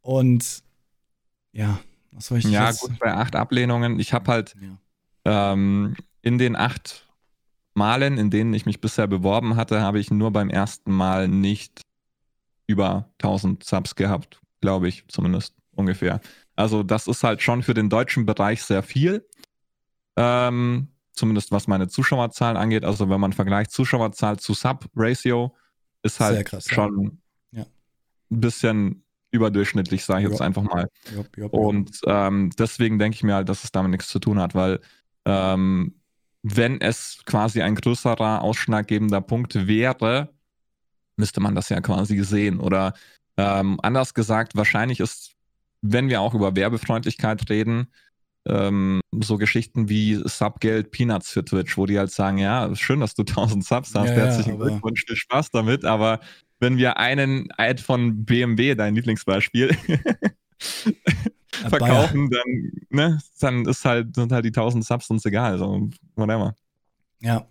[0.00, 0.62] Und
[1.52, 1.80] ja,
[2.12, 2.80] was soll ich Ja, jetzt?
[2.80, 3.98] gut, bei acht Ablehnungen.
[3.98, 5.52] Ich habe halt ja.
[5.52, 7.06] ähm, in den acht
[7.74, 11.82] Malen, in denen ich mich bisher beworben hatte, habe ich nur beim ersten Mal nicht
[12.66, 16.20] über 1000 Subs gehabt, glaube ich zumindest ungefähr.
[16.56, 19.26] Also das ist halt schon für den deutschen Bereich sehr viel.
[20.16, 22.84] Ähm, zumindest was meine Zuschauerzahlen angeht.
[22.84, 25.54] Also wenn man vergleicht Zuschauerzahl zu Sub-Ratio,
[26.02, 27.20] ist halt krass, schon
[27.52, 27.62] ja.
[28.30, 30.88] ein bisschen überdurchschnittlich, sage ich jetzt einfach mal.
[31.14, 34.40] Jop, jop, Und ähm, deswegen denke ich mir halt, dass es damit nichts zu tun
[34.40, 34.80] hat, weil
[35.24, 35.94] ähm,
[36.42, 40.30] wenn es quasi ein größerer ausschlaggebender Punkt wäre,
[41.16, 42.60] müsste man das ja quasi sehen.
[42.60, 42.94] Oder
[43.36, 45.32] ähm, anders gesagt, wahrscheinlich ist,
[45.82, 47.88] wenn wir auch über Werbefreundlichkeit reden,
[48.46, 53.14] ähm, so Geschichten wie Subgeld Peanuts für Twitch, wo die halt sagen, ja, schön, dass
[53.14, 56.20] du 1000 Subs hast, ja, herzlichen ja, Glückwunsch, viel Spaß damit, aber
[56.60, 59.76] wenn wir einen Ad von BMW, dein Lieblingsbeispiel,
[61.68, 66.54] verkaufen, dann, ne, dann ist halt, sind halt die 1000 Subs uns egal, so whatever.
[67.20, 67.46] Ja,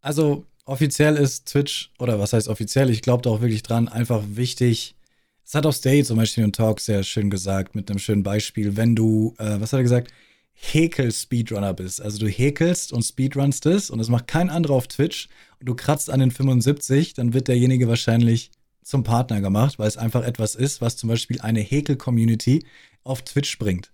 [0.00, 4.22] also offiziell ist Twitch, oder was heißt offiziell, ich glaube da auch wirklich dran, einfach
[4.26, 4.96] wichtig,
[5.44, 8.76] das hat auch Stay zum Beispiel in Talk sehr schön gesagt, mit einem schönen Beispiel.
[8.76, 10.12] Wenn du, äh, was hat er gesagt?
[10.60, 12.02] Häkel-Speedrunner bist.
[12.02, 15.28] Also du häkelst und speedrunst es und das macht kein anderer auf Twitch
[15.60, 18.50] und du kratzt an den 75, dann wird derjenige wahrscheinlich
[18.82, 22.64] zum Partner gemacht, weil es einfach etwas ist, was zum Beispiel eine Häkel-Community
[23.04, 23.92] auf Twitch bringt.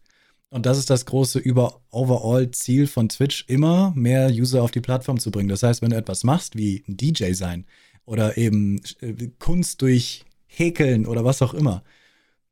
[0.48, 4.80] Und das ist das große über overall Ziel von Twitch, immer mehr User auf die
[4.80, 5.48] Plattform zu bringen.
[5.48, 7.66] Das heißt, wenn du etwas machst, wie ein DJ sein
[8.04, 11.82] oder eben äh, Kunst durch häkeln oder was auch immer,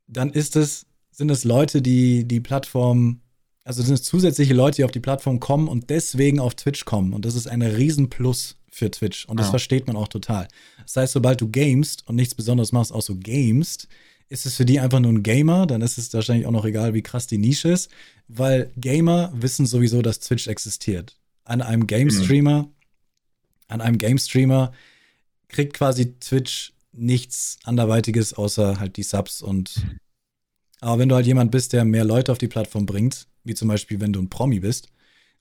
[0.08, 3.20] dann ist es, sind es Leute, die die Plattform,
[3.64, 7.12] also sind es zusätzliche Leute, die auf die Plattform kommen und deswegen auf Twitch kommen.
[7.12, 9.26] Und das ist ein Riesenplus für Twitch.
[9.26, 9.50] Und das ja.
[9.50, 10.48] versteht man auch total.
[10.82, 13.88] Das heißt, sobald du gamest und nichts Besonderes machst, auch so gamest,
[14.28, 16.94] ist es für die einfach nur ein Gamer, dann ist es wahrscheinlich auch noch egal,
[16.94, 17.90] wie krass die Nische ist,
[18.28, 21.16] weil Gamer wissen sowieso, dass Twitch existiert.
[21.44, 22.68] An einem Game-Streamer, mhm.
[23.68, 24.72] an einem Game-Streamer
[25.48, 29.82] kriegt quasi Twitch nichts anderweitiges außer halt die Subs und
[30.80, 33.68] aber wenn du halt jemand bist, der mehr Leute auf die Plattform bringt, wie zum
[33.68, 34.88] Beispiel wenn du ein Promi bist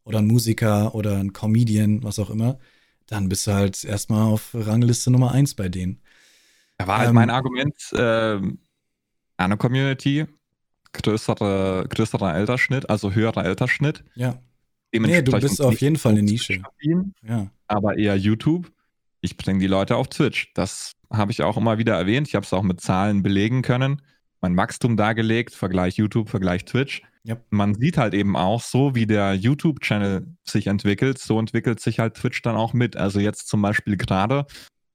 [0.03, 2.59] oder ein Musiker oder ein Comedian, was auch immer,
[3.07, 6.01] dann bist du halt erstmal auf Rangliste Nummer eins bei denen.
[6.77, 8.39] Da war halt ähm, mein Argument, äh,
[9.37, 10.25] eine Community,
[10.93, 14.03] größere, größerer Altersschnitt, also höherer Altersschnitt.
[14.15, 14.39] Ja.
[14.93, 16.61] Nee, du bist auf jeden Fall eine Nische.
[17.23, 17.49] Ja.
[17.67, 18.71] Aber eher YouTube.
[19.21, 20.51] Ich bringe die Leute auf Twitch.
[20.53, 22.27] Das habe ich auch immer wieder erwähnt.
[22.27, 24.01] Ich habe es auch mit Zahlen belegen können.
[24.41, 27.03] Mein Wachstum dargelegt, Vergleich YouTube, Vergleich Twitch.
[27.27, 27.45] Yep.
[27.51, 32.15] Man sieht halt eben auch, so wie der YouTube-Channel sich entwickelt, so entwickelt sich halt
[32.15, 32.97] Twitch dann auch mit.
[32.97, 34.45] Also jetzt zum Beispiel gerade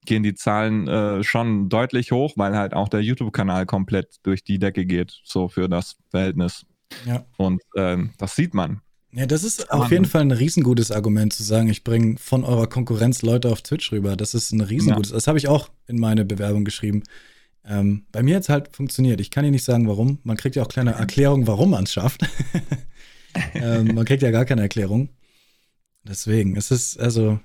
[0.05, 4.59] gehen die Zahlen äh, schon deutlich hoch, weil halt auch der YouTube-Kanal komplett durch die
[4.59, 6.67] Decke geht, so für das Verhältnis.
[7.05, 7.25] Ja.
[7.37, 8.81] Und äh, das sieht man.
[9.13, 12.67] Ja, das ist auf jeden Fall ein riesengutes Argument zu sagen, ich bringe von eurer
[12.67, 14.15] Konkurrenz Leute auf Twitch rüber.
[14.15, 15.11] Das ist ein riesengutes.
[15.11, 15.17] Ja.
[15.17, 17.03] Das habe ich auch in meine Bewerbung geschrieben.
[17.69, 19.21] Ähm, bei mir hat es halt funktioniert.
[19.21, 20.19] Ich kann dir nicht sagen, warum.
[20.23, 22.23] Man kriegt ja auch kleine Erklärungen, warum man es schafft.
[23.55, 25.09] ähm, man kriegt ja gar keine Erklärung.
[26.05, 27.41] Deswegen, es ist, also,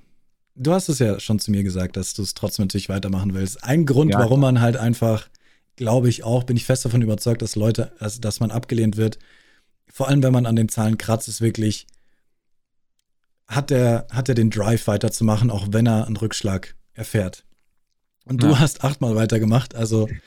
[0.55, 3.63] du hast es ja schon zu mir gesagt, dass du es trotzdem natürlich weitermachen willst.
[3.63, 5.27] Ein Grund, ja, warum man halt einfach,
[5.75, 9.17] glaube ich auch, bin ich fest davon überzeugt, dass Leute, also, dass man abgelehnt wird,
[9.91, 11.87] vor allem wenn man an den Zahlen kratzt, ist wirklich,
[13.47, 17.43] hat er, hat er den Drive weiterzumachen, auch wenn er einen Rückschlag erfährt.
[18.25, 18.49] Und ja.
[18.49, 20.07] du hast achtmal weitergemacht, also.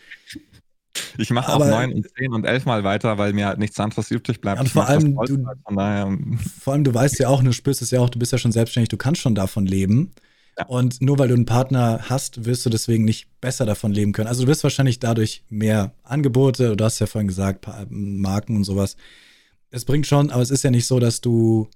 [1.18, 4.40] Ich mache auch neun und zehn und elfmal weiter, weil mir halt nichts anderes übrig
[4.40, 4.60] bleibt.
[4.60, 5.44] Und vor allem, du,
[6.60, 8.52] vor allem, du weißt ja auch, du spürst es ja auch, du bist ja schon
[8.52, 10.12] selbstständig, du kannst schon davon leben.
[10.58, 10.66] Ja.
[10.66, 14.28] Und nur weil du einen Partner hast, wirst du deswegen nicht besser davon leben können.
[14.28, 18.96] Also du wirst wahrscheinlich dadurch mehr Angebote, du hast ja vorhin gesagt, Marken und sowas,
[19.70, 21.68] es bringt schon, aber es ist ja nicht so, dass du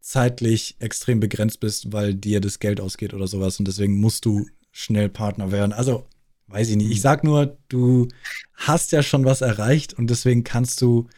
[0.00, 4.46] zeitlich extrem begrenzt bist, weil dir das Geld ausgeht oder sowas und deswegen musst du
[4.76, 5.72] schnell Partner werden.
[5.72, 6.06] Also,
[6.48, 6.90] weiß ich nicht.
[6.90, 8.08] Ich sag nur, du
[8.54, 11.08] hast ja schon was erreicht und deswegen kannst du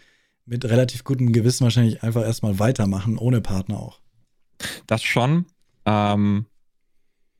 [0.46, 4.00] mit relativ gutem Gewissen wahrscheinlich einfach erstmal weitermachen, ohne Partner auch.
[4.86, 5.46] Das schon.
[5.84, 6.46] Ähm,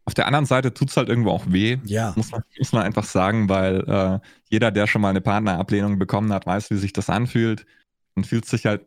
[0.05, 1.79] auf der anderen Seite tut es halt irgendwo auch weh.
[1.85, 2.13] Ja.
[2.17, 4.19] Muss man, muss man einfach sagen, weil äh,
[4.51, 7.65] jeder, der schon mal eine Partnerablehnung bekommen hat, weiß, wie sich das anfühlt
[8.19, 8.83] man fühlt sich halt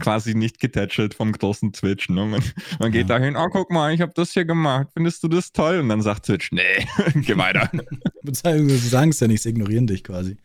[0.00, 2.08] quasi nicht getätschelt vom großen Twitch.
[2.08, 2.24] Ne?
[2.24, 2.42] Man,
[2.78, 3.18] man geht ja.
[3.18, 5.80] dahin, oh, guck mal, ich habe das hier gemacht, findest du das toll?
[5.80, 7.70] Und dann sagt Twitch, nee, geh weiter.
[8.22, 10.36] Sie sagen es ja nicht, sie ignorieren dich quasi.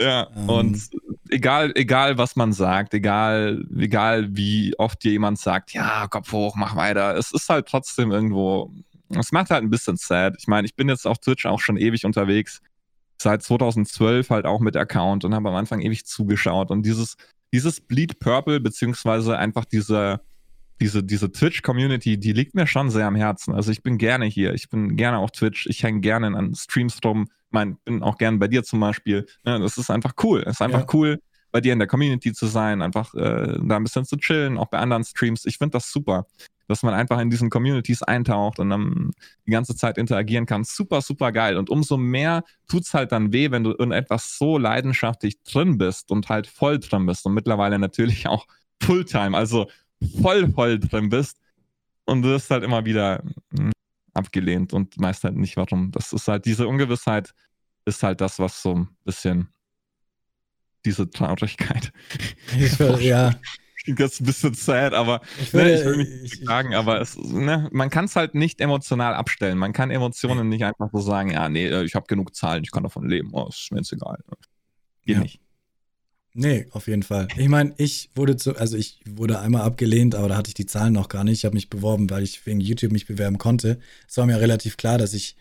[0.00, 0.48] Ja, ähm.
[0.48, 0.90] und
[1.28, 6.56] egal, egal was man sagt, egal, egal wie oft dir jemand sagt, ja, Kopf hoch,
[6.56, 8.72] mach weiter, es ist halt trotzdem irgendwo,
[9.10, 10.34] es macht halt ein bisschen sad.
[10.38, 12.62] Ich meine, ich bin jetzt auf Twitch auch schon ewig unterwegs,
[13.20, 17.16] seit 2012 halt auch mit Account und habe am Anfang ewig zugeschaut und dieses
[17.52, 20.20] dieses Bleed Purple, beziehungsweise einfach diese,
[20.80, 23.54] diese, diese Twitch-Community, die liegt mir schon sehr am Herzen.
[23.54, 26.98] Also ich bin gerne hier, ich bin gerne auf Twitch, ich hänge gerne an Streams
[27.04, 29.26] rum, ich mein, bin auch gerne bei dir zum Beispiel.
[29.44, 30.42] Ja, das ist einfach cool.
[30.46, 30.94] Es ist einfach ja.
[30.94, 31.20] cool,
[31.52, 34.68] bei dir in der Community zu sein, einfach äh, da ein bisschen zu chillen, auch
[34.68, 35.44] bei anderen Streams.
[35.44, 36.26] Ich finde das super
[36.70, 39.10] dass man einfach in diesen Communities eintaucht und dann
[39.46, 40.64] die ganze Zeit interagieren kann.
[40.64, 41.56] Super, super geil.
[41.56, 45.78] Und umso mehr tut es halt dann weh, wenn du in etwas so leidenschaftlich drin
[45.78, 48.46] bist und halt voll drin bist und mittlerweile natürlich auch
[48.82, 49.68] Fulltime, also
[50.22, 51.38] voll, voll drin bist,
[52.10, 53.22] und du wirst halt immer wieder
[53.56, 53.70] hm,
[54.14, 55.92] abgelehnt und meist halt nicht warum.
[55.92, 57.32] Das ist halt, diese Ungewissheit
[57.84, 59.48] ist halt das, was so ein bisschen
[60.84, 61.92] diese Traurigkeit.
[62.58, 62.72] Ich
[63.98, 64.06] ja.
[64.06, 67.16] Das ein bisschen sad, aber ich, will, ne, ich will mich nicht sagen, aber es,
[67.16, 69.58] ne, man kann es halt nicht emotional abstellen.
[69.58, 72.70] Man kann Emotionen nicht einfach so sagen, ja, nee, äh, ich habe genug Zahlen, ich
[72.70, 73.30] kann davon leben.
[73.32, 74.18] Oh, ist mir jetzt egal.
[75.04, 75.22] Geht ja.
[75.22, 75.40] nicht.
[76.32, 77.26] Nee, auf jeden Fall.
[77.36, 80.66] Ich meine, ich wurde zu, also ich wurde einmal abgelehnt, aber da hatte ich die
[80.66, 81.38] Zahlen noch gar nicht.
[81.38, 83.80] Ich habe mich beworben, weil ich wegen YouTube mich bewerben konnte.
[84.08, 85.36] Es war mir relativ klar, dass ich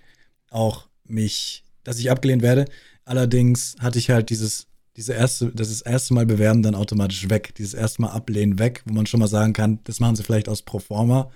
[0.49, 2.65] auch mich, dass ich abgelehnt werde.
[3.05, 4.67] Allerdings hatte ich halt dieses,
[4.99, 7.55] diese erste, das, das erste Mal bewerben dann automatisch weg.
[7.55, 10.49] Dieses erste Mal ablehnen weg, wo man schon mal sagen kann, das machen sie vielleicht
[10.49, 11.31] aus Proforma,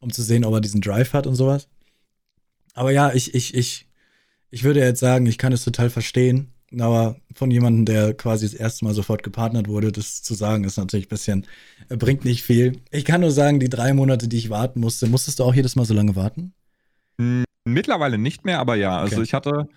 [0.00, 1.68] um zu sehen, ob er diesen Drive hat und sowas.
[2.72, 3.88] Aber ja, ich, ich, ich,
[4.50, 8.54] ich würde jetzt sagen, ich kann es total verstehen aber von jemandem, der quasi das
[8.54, 11.46] erste Mal sofort gepartnert wurde, das zu sagen, ist natürlich ein bisschen,
[11.88, 12.80] äh, bringt nicht viel.
[12.90, 15.76] Ich kann nur sagen, die drei Monate, die ich warten musste, musstest du auch jedes
[15.76, 16.52] Mal so lange warten?
[17.64, 18.98] Mittlerweile nicht mehr, aber ja.
[18.98, 19.24] Also okay.
[19.24, 19.68] ich hatte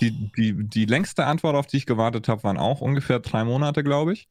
[0.00, 3.84] die, die, die längste Antwort, auf die ich gewartet habe, waren auch ungefähr drei Monate,
[3.84, 4.28] glaube ich.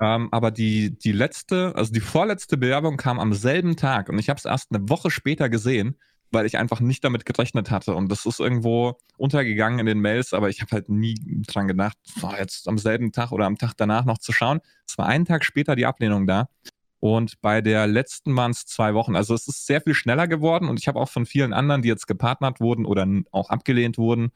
[0.00, 4.28] Ähm, aber die, die letzte, also die vorletzte Bewerbung kam am selben Tag und ich
[4.28, 5.96] habe es erst eine Woche später gesehen
[6.32, 7.94] weil ich einfach nicht damit gerechnet hatte.
[7.94, 11.14] Und das ist irgendwo untergegangen in den Mails, aber ich habe halt nie
[11.46, 14.60] dran gedacht, boah, jetzt am selben Tag oder am Tag danach noch zu schauen.
[14.88, 16.48] Es war einen Tag später die Ablehnung da.
[17.02, 19.16] Und bei der letzten waren es zwei Wochen.
[19.16, 21.88] Also es ist sehr viel schneller geworden und ich habe auch von vielen anderen, die
[21.88, 24.30] jetzt gepartnert wurden oder auch abgelehnt wurden,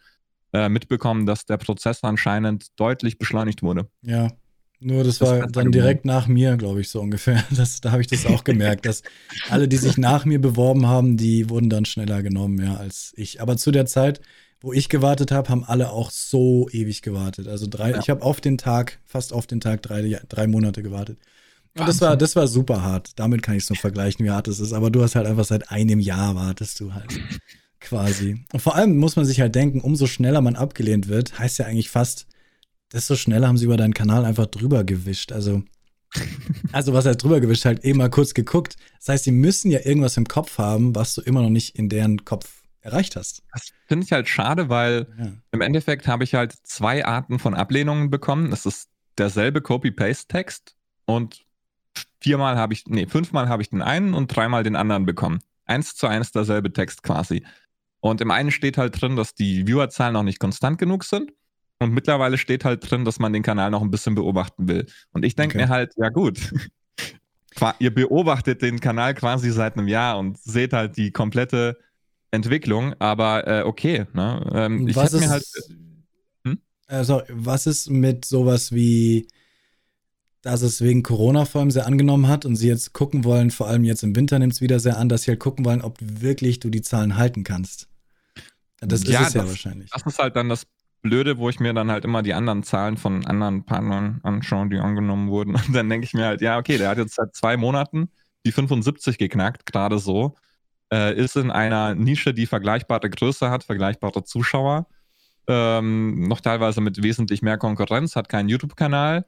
[0.52, 3.88] äh, mitbekommen, dass der Prozess anscheinend deutlich beschleunigt wurde.
[4.02, 4.32] Ja,
[4.80, 7.44] nur das, das war dann direkt nach mir, glaube ich, so ungefähr.
[7.56, 9.04] Das, da habe ich das auch gemerkt, dass
[9.48, 13.40] alle, die sich nach mir beworben haben, die wurden dann schneller genommen, ja, als ich.
[13.40, 14.20] Aber zu der Zeit,
[14.60, 17.46] wo ich gewartet habe, haben alle auch so ewig gewartet.
[17.46, 18.00] Also drei, ja.
[18.00, 21.20] ich habe auf den Tag, fast auf den Tag drei, drei Monate gewartet.
[21.78, 23.10] Und das war, das war super hart.
[23.16, 24.72] Damit kann ich es nur vergleichen, wie hart es ist.
[24.72, 27.12] Aber du hast halt einfach seit einem Jahr wartest du halt.
[27.80, 28.44] quasi.
[28.52, 31.66] Und vor allem muss man sich halt denken, umso schneller man abgelehnt wird, heißt ja
[31.66, 32.26] eigentlich fast,
[32.92, 35.32] desto schneller haben sie über deinen Kanal einfach drüber gewischt.
[35.32, 35.62] Also,
[36.72, 37.64] also was heißt drüber gewischt?
[37.64, 38.76] Halt eben mal kurz geguckt.
[38.98, 41.88] Das heißt, sie müssen ja irgendwas im Kopf haben, was du immer noch nicht in
[41.88, 43.42] deren Kopf erreicht hast.
[43.52, 45.32] Das finde ich halt schade, weil ja.
[45.52, 48.52] im Endeffekt habe ich halt zwei Arten von Ablehnungen bekommen.
[48.52, 48.88] Es ist
[49.18, 51.45] derselbe Copy-Paste-Text und
[52.26, 55.38] viermal habe ich, nee, fünfmal habe ich den einen und dreimal den anderen bekommen.
[55.64, 57.44] Eins zu eins derselbe Text quasi.
[58.00, 61.32] Und im einen steht halt drin, dass die Viewerzahlen noch nicht konstant genug sind.
[61.78, 64.86] Und mittlerweile steht halt drin, dass man den Kanal noch ein bisschen beobachten will.
[65.12, 65.66] Und ich denke okay.
[65.66, 66.52] mir halt, ja gut,
[67.78, 71.78] ihr beobachtet den Kanal quasi seit einem Jahr und seht halt die komplette
[72.32, 74.06] Entwicklung, aber äh, okay.
[74.14, 74.50] Ne?
[74.52, 75.44] Ähm, ich was ist, mir halt.
[76.44, 76.58] Hm?
[76.88, 79.28] Also, was ist mit sowas wie,
[80.46, 83.66] dass es wegen Corona vor allem sehr angenommen hat und sie jetzt gucken wollen, vor
[83.66, 85.98] allem jetzt im Winter nimmt es wieder sehr an, dass sie halt gucken wollen, ob
[86.00, 87.88] wirklich du die Zahlen halten kannst.
[88.80, 89.90] Das ja, ist es ja das, wahrscheinlich.
[89.90, 90.66] Das ist halt dann das
[91.02, 94.78] Blöde, wo ich mir dann halt immer die anderen Zahlen von anderen Partnern anschaue, die
[94.78, 95.56] angenommen wurden.
[95.56, 98.08] Und dann denke ich mir halt, ja, okay, der hat jetzt seit zwei Monaten
[98.44, 100.36] die 75 geknackt, gerade so.
[100.92, 104.86] Äh, ist in einer Nische, die vergleichbare Größe hat, vergleichbare Zuschauer.
[105.48, 109.26] Ähm, noch teilweise mit wesentlich mehr Konkurrenz, hat keinen YouTube-Kanal,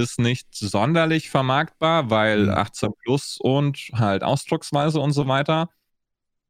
[0.00, 2.92] ist nicht sonderlich vermarktbar, weil 18 mhm.
[3.04, 5.68] plus und halt Ausdrucksweise und so weiter.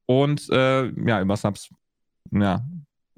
[0.07, 1.71] Und äh, ja, über Subs
[2.31, 2.63] ja,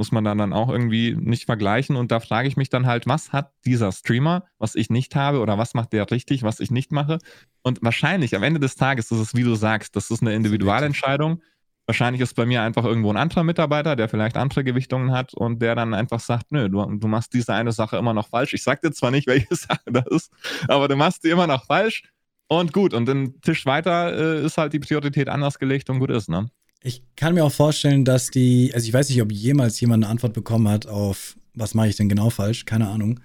[0.01, 1.97] muss man dann, dann auch irgendwie nicht vergleichen.
[1.97, 5.40] Und da frage ich mich dann halt, was hat dieser Streamer, was ich nicht habe,
[5.40, 7.19] oder was macht der richtig, was ich nicht mache?
[7.62, 11.43] Und wahrscheinlich am Ende des Tages ist es, wie du sagst, das ist eine Individualentscheidung.
[11.91, 15.61] Wahrscheinlich ist bei mir einfach irgendwo ein anderer Mitarbeiter, der vielleicht andere Gewichtungen hat und
[15.61, 18.55] der dann einfach sagt, nö, du, du machst diese eine Sache immer noch falsch.
[18.55, 20.31] Ich sag dir zwar nicht, welche Sache das ist,
[20.69, 22.05] aber du machst die immer noch falsch.
[22.47, 26.12] Und gut, und den Tisch weiter äh, ist halt die Priorität anders gelegt und gut
[26.12, 26.49] ist, ne?
[26.81, 30.12] Ich kann mir auch vorstellen, dass die, also ich weiß nicht, ob jemals jemand eine
[30.12, 33.19] Antwort bekommen hat auf, was mache ich denn genau falsch, keine Ahnung.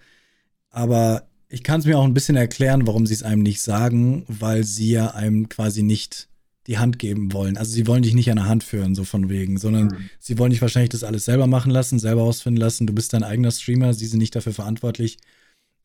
[0.72, 4.26] Aber ich kann es mir auch ein bisschen erklären, warum sie es einem nicht sagen,
[4.28, 6.30] weil sie ja einem quasi nicht
[6.68, 7.58] die Hand geben wollen.
[7.58, 10.10] Also sie wollen dich nicht an der Hand führen, so von wegen, sondern mhm.
[10.20, 12.88] sie wollen dich wahrscheinlich das alles selber machen lassen, selber ausfinden lassen.
[12.88, 15.18] Du bist dein eigener Streamer, sie sind nicht dafür verantwortlich,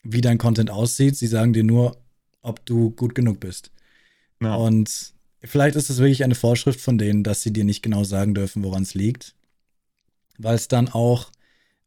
[0.02, 1.16] wie dein Content aussieht.
[1.16, 1.98] Sie sagen dir nur,
[2.40, 3.70] ob du gut genug bist.
[4.40, 4.54] Ja.
[4.54, 5.12] Und
[5.42, 8.62] Vielleicht ist es wirklich eine Vorschrift von denen, dass sie dir nicht genau sagen dürfen,
[8.62, 9.34] woran es liegt.
[10.38, 11.30] Weil es dann auch,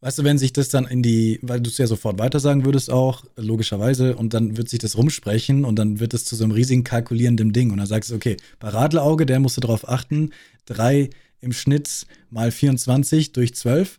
[0.04, 2.90] weißt du, wenn sich das dann in die, weil du es ja sofort weitersagen würdest
[2.90, 6.52] auch, logischerweise, und dann wird sich das rumsprechen und dann wird es zu so einem
[6.52, 7.72] riesigen kalkulierenden Ding.
[7.72, 10.32] Und dann sagst du, okay, bei Radlerauge, der musste darauf achten,
[10.66, 11.10] drei
[11.40, 13.98] im Schnitt mal 24 durch 12.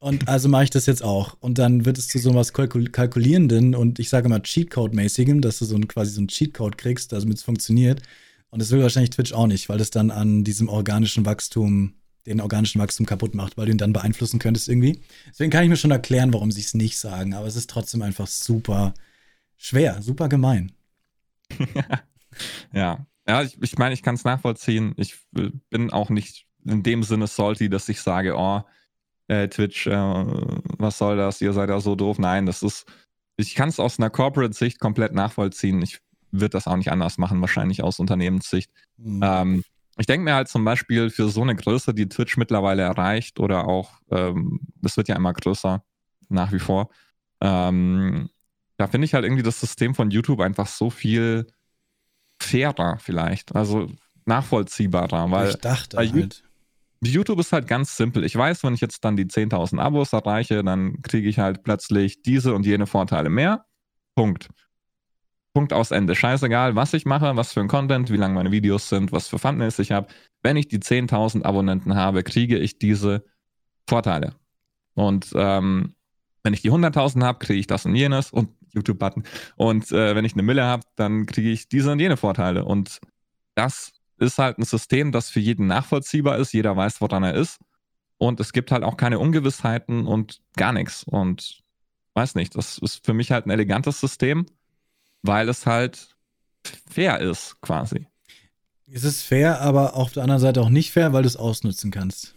[0.00, 1.38] Und also mache ich das jetzt auch.
[1.40, 5.60] Und dann wird es zu so was Kalkul Kalkulierenden und ich sage mal Cheatcode-mäßigem, dass
[5.60, 8.02] du so ein, quasi so einen Cheatcode kriegst, damit es funktioniert.
[8.50, 11.94] Und das will wahrscheinlich Twitch auch nicht, weil das dann an diesem organischen Wachstum,
[12.28, 15.00] den organischen Wachstum kaputt macht, weil du ihn dann beeinflussen könntest irgendwie.
[15.28, 18.02] Deswegen kann ich mir schon erklären, warum sie es nicht sagen, aber es ist trotzdem
[18.02, 18.94] einfach super
[19.56, 20.72] schwer, super gemein.
[22.72, 23.06] ja.
[23.26, 24.94] Ja, ich, ich meine, ich kann es nachvollziehen.
[24.96, 28.62] Ich bin auch nicht in dem Sinne salty, dass ich sage, oh,
[29.26, 31.40] äh, Twitch, äh, was soll das?
[31.42, 32.18] Ihr seid ja so doof.
[32.18, 32.86] Nein, das ist,
[33.36, 35.82] ich kann es aus einer Corporate-Sicht komplett nachvollziehen.
[35.82, 36.00] Ich
[36.30, 38.70] würde das auch nicht anders machen, wahrscheinlich aus Unternehmenssicht.
[38.96, 39.20] Mhm.
[39.22, 39.64] Ähm,
[39.98, 43.66] ich denke mir halt zum Beispiel für so eine Größe, die Twitch mittlerweile erreicht, oder
[43.66, 45.82] auch, ähm, das wird ja immer größer,
[46.28, 46.90] nach wie vor.
[47.40, 48.28] Ähm,
[48.76, 51.46] da finde ich halt irgendwie das System von YouTube einfach so viel
[52.40, 53.90] fairer vielleicht, also
[54.24, 56.44] nachvollziehbarer, weil ich dachte halt.
[57.00, 58.24] YouTube ist halt ganz simpel.
[58.24, 62.22] Ich weiß, wenn ich jetzt dann die 10.000 Abos erreiche, dann kriege ich halt plötzlich
[62.22, 63.66] diese und jene Vorteile mehr.
[64.16, 64.48] Punkt.
[65.58, 66.14] Punkt aus Ende.
[66.14, 69.40] Scheißegal, was ich mache, was für ein Content, wie lang meine Videos sind, was für
[69.40, 70.06] Thumbnails ich habe.
[70.40, 73.24] Wenn ich die 10.000 Abonnenten habe, kriege ich diese
[73.88, 74.36] Vorteile.
[74.94, 75.96] Und ähm,
[76.44, 79.24] wenn ich die 100.000 habe, kriege ich das und jenes und YouTube-Button.
[79.56, 82.64] Und äh, wenn ich eine Mille habe, dann kriege ich diese und jene Vorteile.
[82.64, 83.00] Und
[83.56, 86.52] das ist halt ein System, das für jeden nachvollziehbar ist.
[86.52, 87.58] Jeder weiß, woran er ist.
[88.16, 91.02] Und es gibt halt auch keine Ungewissheiten und gar nichts.
[91.02, 91.64] Und
[92.14, 94.46] weiß nicht, das ist für mich halt ein elegantes System,
[95.22, 96.16] weil es halt
[96.90, 98.06] fair ist, quasi.
[98.90, 101.90] Es ist fair, aber auf der anderen Seite auch nicht fair, weil du es ausnutzen
[101.90, 102.34] kannst.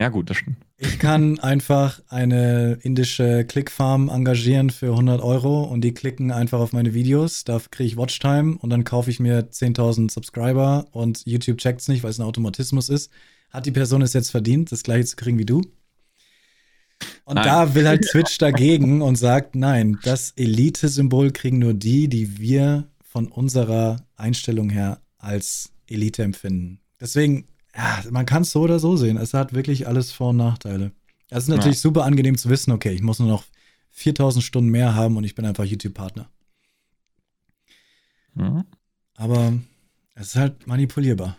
[0.00, 0.56] Ja, gut, das stimmt.
[0.78, 6.72] Ich kann einfach eine indische Clickfarm engagieren für 100 Euro und die klicken einfach auf
[6.72, 7.44] meine Videos.
[7.44, 11.88] Da kriege ich Watchtime und dann kaufe ich mir 10.000 Subscriber und YouTube checkt es
[11.88, 13.12] nicht, weil es ein Automatismus ist.
[13.50, 15.62] Hat die Person es jetzt verdient, das gleiche zu kriegen wie du?
[17.24, 17.44] Und nein.
[17.44, 22.88] da will halt Twitch dagegen und sagt, nein, das Elite-Symbol kriegen nur die, die wir
[23.02, 26.80] von unserer Einstellung her als Elite empfinden.
[27.00, 29.16] Deswegen ja, man kann es so oder so sehen.
[29.16, 30.92] Es hat wirklich alles Vor- und Nachteile.
[31.30, 31.82] Es ist natürlich ja.
[31.82, 33.44] super angenehm zu wissen, okay, ich muss nur noch
[33.90, 36.28] 4000 Stunden mehr haben und ich bin einfach YouTube-Partner.
[38.34, 38.64] Mhm.
[39.16, 39.54] Aber
[40.14, 41.38] es ist halt manipulierbar.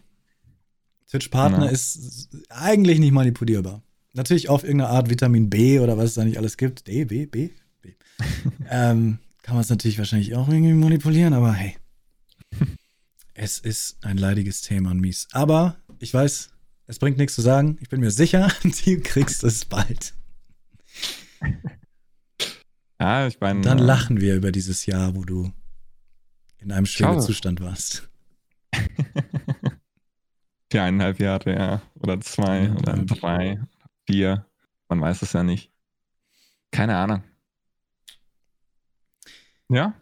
[1.09, 1.71] Twitch-Partner ja.
[1.71, 3.83] ist eigentlich nicht manipulierbar.
[4.13, 6.87] Natürlich auf irgendeine Art Vitamin B oder was es da nicht alles gibt.
[6.87, 7.49] D, B, B,
[7.81, 7.93] B.
[8.69, 11.75] ähm, kann man es natürlich wahrscheinlich auch irgendwie manipulieren, aber hey.
[13.33, 15.27] es ist ein leidiges Thema und mies.
[15.31, 16.51] Aber ich weiß,
[16.85, 17.77] es bringt nichts zu sagen.
[17.81, 20.13] Ich bin mir sicher, du kriegst es bald.
[22.99, 23.61] Ja, ich meine.
[23.61, 25.51] Dann lachen wir über dieses Jahr, wo du
[26.59, 28.09] in einem schönen Zustand warst.
[30.71, 31.81] Viereinhalb Jahre, ja.
[31.99, 33.59] Oder zwei, ja, oder drei,
[34.05, 34.45] vier.
[34.89, 35.71] Man weiß es ja nicht.
[36.71, 37.23] Keine Ahnung.
[39.69, 39.93] Ja,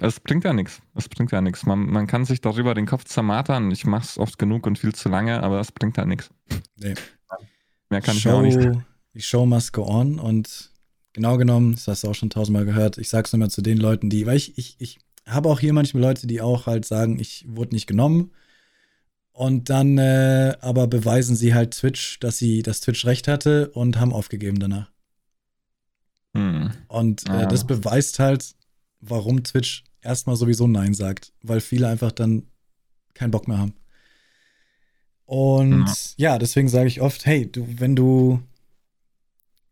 [0.00, 0.80] es bringt ja nichts.
[0.94, 1.66] Es bringt ja nichts.
[1.66, 3.70] Man, man kann sich darüber den Kopf zermatern.
[3.70, 6.30] Ich mache es oft genug und viel zu lange, aber es bringt ja nichts.
[6.76, 6.94] Nee.
[7.90, 8.78] Mehr kann Show, ich auch nicht.
[9.14, 10.72] Die Show must go on und
[11.12, 14.10] genau genommen, das hast du auch schon tausendmal gehört, ich sag's immer zu den Leuten,
[14.10, 17.46] die, weil ich, ich, ich habe auch hier manchmal Leute, die auch halt sagen, ich
[17.48, 18.32] wurde nicht genommen.
[19.34, 23.98] Und dann äh, aber beweisen sie halt Twitch, dass sie, dass Twitch recht hatte und
[23.98, 24.92] haben aufgegeben danach.
[26.34, 26.70] Hm.
[26.86, 27.46] Und äh, ah.
[27.46, 28.54] das beweist halt,
[29.00, 32.44] warum Twitch erstmal sowieso Nein sagt, weil viele einfach dann
[33.12, 33.74] keinen Bock mehr haben.
[35.26, 38.40] Und ja, ja deswegen sage ich oft, hey, du, wenn du,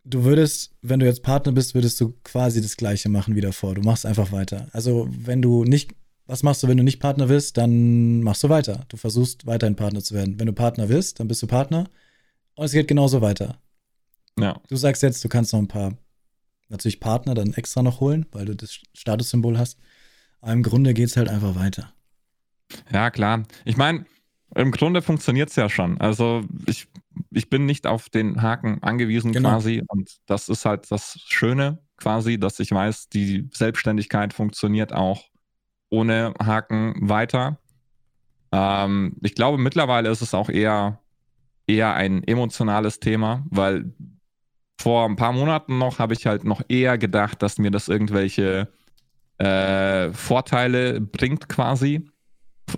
[0.03, 3.77] du würdest, wenn du jetzt Partner bist, würdest du quasi das Gleiche machen wie davor.
[3.77, 4.67] Du machst einfach weiter.
[4.73, 5.95] Also, wenn du nicht,
[6.27, 8.85] was machst du, wenn du nicht Partner bist, dann machst du weiter.
[8.89, 10.39] Du versuchst weiterhin Partner zu werden.
[10.39, 11.89] Wenn du Partner bist, dann bist du Partner.
[12.55, 13.59] Und es geht genauso weiter.
[14.39, 14.61] Ja.
[14.69, 15.93] Du sagst jetzt, du kannst noch ein paar
[16.69, 19.79] natürlich Partner dann extra noch holen, weil du das Statussymbol hast.
[20.41, 21.93] Aber im Grunde geht es halt einfach weiter.
[22.91, 23.45] Ja, klar.
[23.65, 24.07] Ich meine,
[24.55, 26.01] im Grunde funktioniert es ja schon.
[26.01, 26.89] Also ich,
[27.31, 29.51] ich bin nicht auf den Haken angewiesen genau.
[29.51, 29.83] quasi.
[29.89, 35.32] Und das ist halt das Schöne quasi, dass ich weiß, die Selbstständigkeit funktioniert auch
[35.93, 37.59] ohne Haken weiter.
[38.51, 40.99] Ähm, ich glaube, mittlerweile ist es auch eher,
[41.67, 43.93] eher ein emotionales Thema, weil
[44.81, 48.73] vor ein paar Monaten noch habe ich halt noch eher gedacht, dass mir das irgendwelche
[49.39, 52.09] äh, Vorteile bringt quasi,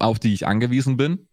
[0.01, 1.29] auf die ich angewiesen bin.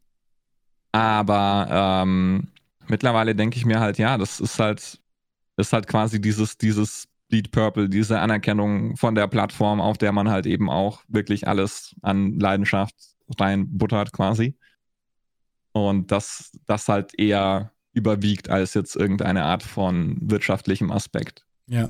[0.91, 1.67] Aber
[2.03, 2.49] ähm,
[2.87, 4.99] mittlerweile denke ich mir halt, ja, das ist halt,
[5.57, 10.29] ist halt quasi dieses, dieses Bleed Purple, diese Anerkennung von der Plattform, auf der man
[10.29, 12.93] halt eben auch wirklich alles an Leidenschaft
[13.39, 14.55] reinbuttert quasi.
[15.71, 21.45] Und das, das halt eher überwiegt als jetzt irgendeine Art von wirtschaftlichem Aspekt.
[21.67, 21.89] Ja.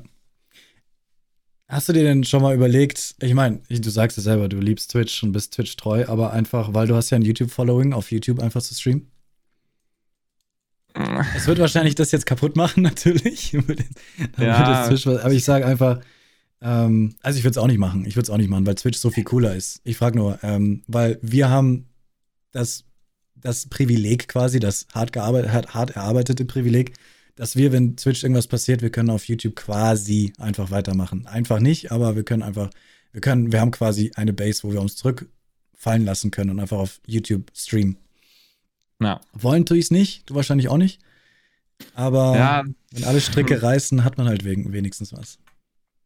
[1.68, 4.92] Hast du dir denn schon mal überlegt, ich meine, du sagst es selber, du liebst
[4.92, 8.40] Twitch und bist Twitch treu, aber einfach, weil du hast ja ein YouTube-Following, auf YouTube
[8.40, 9.11] einfach zu streamen?
[11.36, 13.54] Es wird wahrscheinlich das jetzt kaputt machen, natürlich.
[14.38, 14.88] ja.
[14.88, 16.02] Twitch, aber ich sage einfach,
[16.62, 18.06] ähm, also ich würde es auch nicht machen.
[18.06, 19.82] Ich würde es auch nicht machen, weil Twitch so viel cooler ist.
[19.84, 21.88] Ich frage nur, ähm, weil wir haben
[22.52, 22.86] das,
[23.36, 26.94] das Privileg quasi, das hart, gearbeitet, hart erarbeitete Privileg,
[27.36, 31.26] dass wir, wenn Twitch irgendwas passiert, wir können auf YouTube quasi einfach weitermachen.
[31.26, 32.70] Einfach nicht, aber wir können einfach,
[33.12, 36.78] wir können, wir haben quasi eine Base, wo wir uns zurückfallen lassen können und einfach
[36.78, 37.98] auf YouTube streamen.
[39.02, 39.20] Ja.
[39.34, 41.02] Wollen tue ich es nicht, du wahrscheinlich auch nicht.
[41.96, 42.64] Aber ja.
[42.92, 45.40] wenn alle Stricke reißen, hat man halt wenigstens was.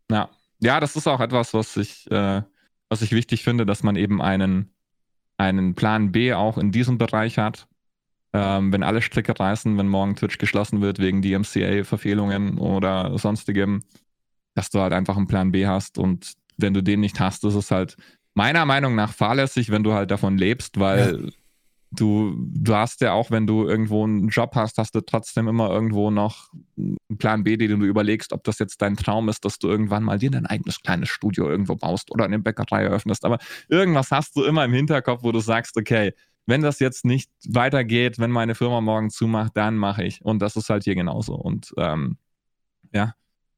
[0.10, 0.30] Ja.
[0.62, 2.42] Ja, das ist auch etwas, was ich, äh,
[2.88, 4.74] was ich wichtig finde, dass man eben einen,
[5.38, 7.68] einen Plan B auch in diesem Bereich hat
[8.36, 13.84] ähm, wenn alle Stricke reißen, wenn morgen Twitch geschlossen wird wegen DMCA-Verfehlungen oder sonstigem,
[14.56, 17.56] dass du halt einfach einen Plan B hast und wenn du den nicht hast, ist
[17.56, 17.96] es halt
[18.34, 21.32] meiner Meinung nach fahrlässig, wenn du halt davon lebst, weil ja.
[21.96, 25.70] Du, du hast ja auch, wenn du irgendwo einen Job hast, hast du trotzdem immer
[25.70, 29.58] irgendwo noch einen Plan B, den du überlegst, ob das jetzt dein Traum ist, dass
[29.58, 33.26] du irgendwann mal dir dein eigenes kleines Studio irgendwo baust oder eine Bäckerei eröffnest.
[33.26, 33.40] Aber
[33.70, 36.14] irgendwas hast du immer im Hinterkopf, wo du sagst, okay,
[36.46, 40.24] wenn das jetzt nicht weitergeht, wenn meine Firma morgen zumacht, dann mache ich.
[40.24, 41.36] Und das ist halt hier genauso.
[41.36, 42.18] Und ähm,
[42.94, 43.16] ja,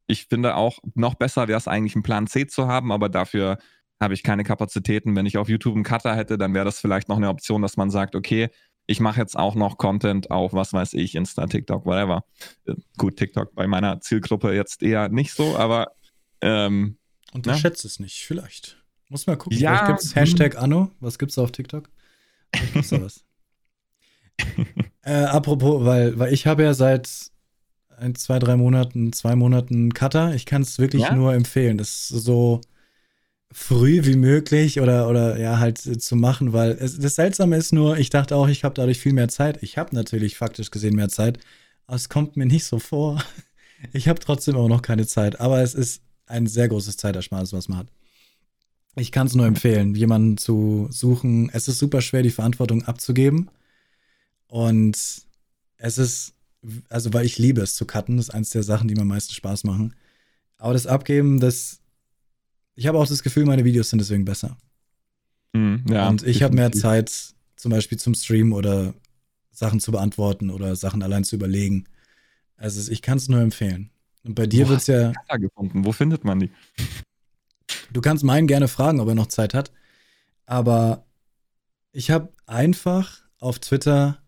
[0.08, 3.58] ich finde auch noch besser wäre es eigentlich, einen Plan C zu haben, aber dafür
[4.00, 5.16] habe ich keine Kapazitäten.
[5.16, 7.78] Wenn ich auf YouTube einen Cutter hätte, dann wäre das vielleicht noch eine Option, dass
[7.78, 8.50] man sagt, okay,
[8.86, 12.24] ich mache jetzt auch noch Content auf, was weiß ich, Insta, TikTok, whatever.
[12.66, 15.92] Äh, gut, TikTok bei meiner Zielgruppe jetzt eher nicht so, aber
[16.42, 16.98] ähm,
[17.34, 17.90] Unterschätze ja.
[17.90, 18.82] es nicht, vielleicht.
[19.10, 19.58] Muss mal gucken.
[19.58, 20.92] Ja, vielleicht gibt es Hashtag Anno.
[21.00, 21.90] Was gibt es auf TikTok?
[22.84, 23.26] sowas.
[25.02, 27.32] äh, apropos, weil, weil ich habe ja seit
[27.98, 30.36] ein, zwei, drei Monaten, zwei Monaten Cutter.
[30.36, 31.16] Ich kann es wirklich ja?
[31.16, 31.78] nur empfehlen.
[31.78, 32.62] Das ist so
[33.52, 37.98] früh wie möglich oder, oder ja, halt zu machen, weil es, das Seltsame ist nur,
[37.98, 39.64] ich dachte auch, ich habe dadurch viel mehr Zeit.
[39.64, 41.40] Ich habe natürlich faktisch gesehen mehr Zeit,
[41.86, 43.24] aber es kommt mir nicht so vor.
[43.94, 47.70] Ich habe trotzdem auch noch keine Zeit, aber es ist ein sehr großes Zeitersparnis, was
[47.70, 47.88] man hat.
[48.96, 51.52] Ich kann es nur empfehlen, jemanden zu suchen.
[51.54, 53.52] Es ist super schwer, die Verantwortung abzugeben.
[54.48, 54.98] Und
[55.78, 56.34] es ist,
[56.90, 59.10] also weil ich liebe es zu cutten, das ist eins der Sachen, die mir am
[59.10, 59.94] meisten Spaß machen.
[60.58, 61.80] Aber das Abgeben, das,
[62.78, 64.56] ich habe auch das Gefühl, meine Videos sind deswegen besser.
[65.54, 68.94] Mhm, ja, und ich habe mehr Zeit, zum Beispiel zum Stream oder
[69.52, 71.86] Sachen zu beantworten oder Sachen allein zu überlegen.
[72.56, 73.90] Also ich kann es nur empfehlen.
[74.24, 75.12] Und bei dir wird es ja.
[75.38, 75.86] Gefunden.
[75.86, 76.52] Wo findet man die?
[77.92, 79.72] Du kannst meinen gerne fragen, ob er noch Zeit hat.
[80.46, 81.06] Aber
[81.92, 84.22] ich habe einfach auf Twitter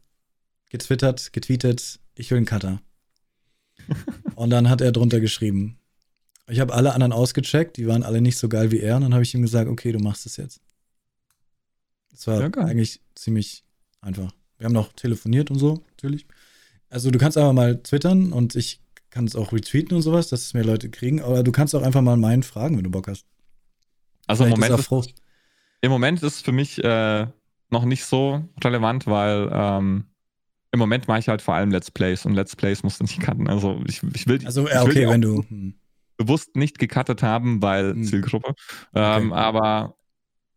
[0.71, 2.81] getwittert, getweetet, ich will einen Cutter.
[4.35, 5.78] Und dann hat er drunter geschrieben.
[6.49, 8.95] Ich habe alle anderen ausgecheckt, die waren alle nicht so geil wie er.
[8.95, 10.61] Und dann habe ich ihm gesagt, okay, du machst es jetzt.
[12.11, 13.63] Das war ja, eigentlich ziemlich
[14.01, 14.31] einfach.
[14.57, 16.25] Wir haben noch telefoniert und so, natürlich.
[16.89, 20.41] Also du kannst einfach mal twittern und ich kann es auch retweeten und sowas, dass
[20.41, 21.21] es mehr Leute kriegen.
[21.21, 23.25] Aber du kannst auch einfach mal meinen fragen, wenn du Bock hast.
[24.27, 25.13] Also im Moment, ist,
[25.81, 27.27] im Moment ist für mich äh,
[27.69, 30.05] noch nicht so relevant, weil ähm,
[30.71, 33.19] im Moment mache ich halt vor allem Let's Plays und Let's Plays musst du nicht
[33.19, 33.47] cutten.
[33.47, 35.73] Also ich, ich will, also, ja, okay, wenn du hm.
[36.19, 38.03] Bewusst nicht gecuttet haben, weil hm.
[38.03, 38.53] Zielgruppe.
[38.93, 39.39] Ähm, okay.
[39.39, 39.95] Aber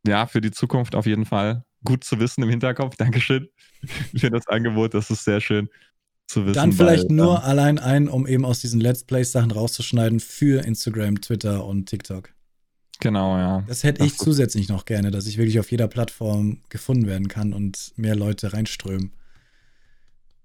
[0.07, 2.97] ja, für die Zukunft auf jeden Fall gut zu wissen im Hinterkopf.
[2.97, 3.49] Dankeschön
[4.17, 4.93] für das Angebot.
[4.93, 5.69] Das ist sehr schön
[6.27, 6.55] zu wissen.
[6.55, 10.21] Dann vielleicht weil, nur ähm, allein ein, um eben aus diesen Let's Plays Sachen rauszuschneiden
[10.21, 12.31] für Instagram, Twitter und TikTok.
[12.99, 13.65] Genau, ja.
[13.67, 17.53] Das hätte ich zusätzlich noch gerne, dass ich wirklich auf jeder Plattform gefunden werden kann
[17.53, 19.13] und mehr Leute reinströmen.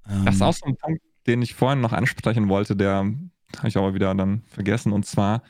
[0.07, 3.11] Ähm, das ist auch so ein Punkt, den ich vorhin noch ansprechen wollte, der
[3.57, 5.43] habe ich aber wieder dann vergessen, und zwar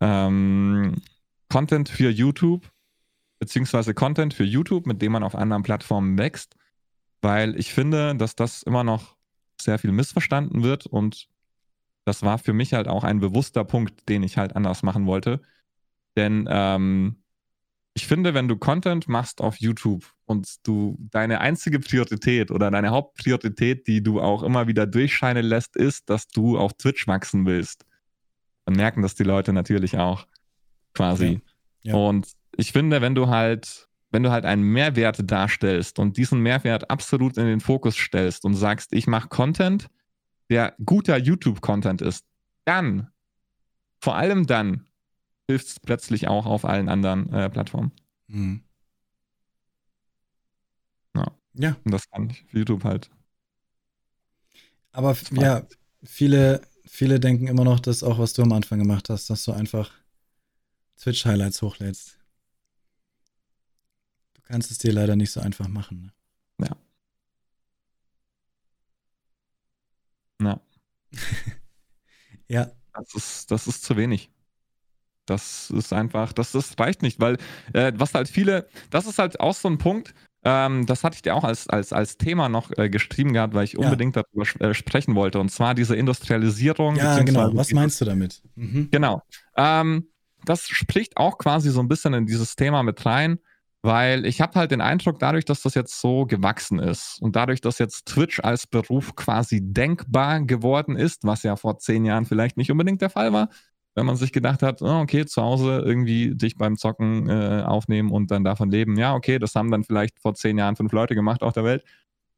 [0.00, 0.96] ähm,
[1.48, 2.70] Content für YouTube,
[3.38, 6.56] beziehungsweise Content für YouTube, mit dem man auf anderen Plattformen wächst,
[7.20, 9.16] weil ich finde, dass das immer noch
[9.60, 11.28] sehr viel missverstanden wird und
[12.04, 15.40] das war für mich halt auch ein bewusster Punkt, den ich halt anders machen wollte.
[16.16, 17.21] Denn ähm,
[17.94, 22.90] ich finde, wenn du Content machst auf YouTube und du deine einzige Priorität oder deine
[22.90, 27.84] Hauptpriorität, die du auch immer wieder durchscheinen lässt, ist, dass du auf Twitch wachsen willst,
[28.64, 30.26] dann merken das die Leute natürlich auch
[30.94, 31.40] quasi.
[31.82, 31.92] Ja.
[31.92, 31.94] Ja.
[31.96, 36.90] Und ich finde, wenn du halt, wenn du halt einen Mehrwert darstellst und diesen Mehrwert
[36.90, 39.88] absolut in den Fokus stellst und sagst, ich mache Content,
[40.50, 42.24] der guter YouTube-Content ist,
[42.64, 43.08] dann,
[44.00, 44.86] vor allem dann,
[45.52, 47.92] hilft es plötzlich auch auf allen anderen äh, Plattformen.
[48.28, 48.62] Mhm.
[51.14, 51.26] Ja.
[51.54, 51.76] ja.
[51.84, 53.10] Und das kann ich für YouTube halt.
[54.92, 55.66] Aber ja,
[56.02, 59.52] viele, viele denken immer noch, dass auch, was du am Anfang gemacht hast, dass du
[59.52, 59.90] einfach
[60.98, 62.18] Twitch-Highlights hochlädst.
[64.34, 66.12] Du kannst es dir leider nicht so einfach machen.
[66.58, 66.68] Ne?
[66.68, 66.76] Ja.
[70.40, 70.60] Ja.
[72.48, 72.72] ja.
[72.94, 74.30] Das ist, das ist zu wenig.
[75.32, 77.38] Das ist einfach, das, das reicht nicht, weil
[77.72, 80.14] äh, was halt viele, das ist halt auch so ein Punkt,
[80.44, 83.64] ähm, das hatte ich dir auch als, als, als Thema noch äh, geschrieben gehabt, weil
[83.64, 84.22] ich unbedingt ja.
[84.22, 85.38] darüber äh, sprechen wollte.
[85.38, 86.96] Und zwar diese Industrialisierung.
[86.96, 87.54] Ja, genau.
[87.54, 88.42] Was meinst du damit?
[88.56, 88.88] Mhm.
[88.90, 89.22] Genau.
[89.56, 90.08] Ähm,
[90.44, 93.38] das spricht auch quasi so ein bisschen in dieses Thema mit rein,
[93.82, 97.60] weil ich habe halt den Eindruck, dadurch, dass das jetzt so gewachsen ist und dadurch,
[97.60, 102.56] dass jetzt Twitch als Beruf quasi denkbar geworden ist, was ja vor zehn Jahren vielleicht
[102.56, 103.48] nicht unbedingt der Fall war,
[103.94, 108.10] wenn man sich gedacht hat, oh, okay, zu Hause irgendwie dich beim Zocken äh, aufnehmen
[108.10, 108.96] und dann davon leben.
[108.96, 111.84] Ja, okay, das haben dann vielleicht vor zehn Jahren fünf Leute gemacht auf der Welt.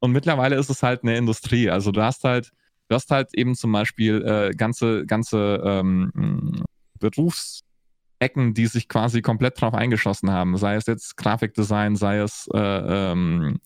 [0.01, 1.71] Und mittlerweile ist es halt eine Industrie.
[1.71, 2.51] Also du hast halt,
[2.89, 6.65] du hast halt eben zum Beispiel äh, ganze, ganze ähm,
[6.99, 10.57] Berufsecken, die sich quasi komplett drauf eingeschossen haben.
[10.57, 13.61] Sei es jetzt Grafikdesign, sei es, äh, ähm,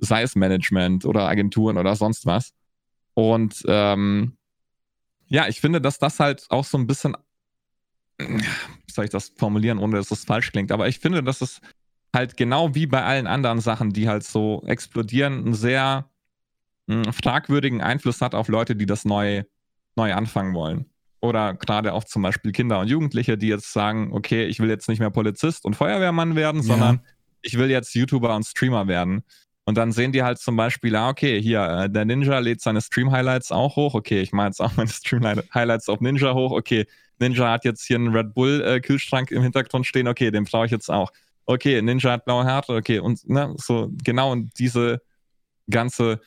[0.00, 2.52] sei es Management oder Agenturen oder sonst was.
[3.14, 4.36] Und ähm,
[5.32, 7.16] ja, ich finde, dass das halt auch so ein bisschen,
[8.18, 11.60] wie soll ich das formulieren, ohne dass es falsch klingt, aber ich finde, dass es
[12.14, 16.10] halt genau wie bei allen anderen Sachen, die halt so explodieren, einen sehr
[16.86, 19.44] mh, hm, fragwürdigen Einfluss hat auf Leute, die das neu,
[19.96, 20.84] neu anfangen wollen.
[21.20, 24.88] Oder gerade auch zum Beispiel Kinder und Jugendliche, die jetzt sagen, okay, ich will jetzt
[24.88, 26.66] nicht mehr Polizist und Feuerwehrmann werden, ja.
[26.66, 27.00] sondern
[27.40, 29.22] ich will jetzt YouTuber und Streamer werden.
[29.64, 32.80] Und dann sehen die halt zum Beispiel, ah, okay, hier, äh, der Ninja lädt seine
[32.80, 33.94] Stream-Highlights auch hoch.
[33.94, 36.50] Okay, ich mache jetzt auch meine Stream-Highlights auf Ninja hoch.
[36.50, 36.86] Okay,
[37.20, 40.08] Ninja hat jetzt hier einen Red Bull-Kühlschrank äh, im Hintergrund stehen.
[40.08, 41.12] Okay, den brauche ich jetzt auch.
[41.46, 42.74] Okay, Ninja hat blaue Härte.
[42.74, 45.00] Okay, und ne, so genau diese
[45.70, 46.20] ganze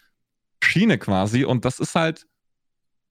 [0.64, 1.44] Schiene quasi.
[1.44, 2.26] Und das ist halt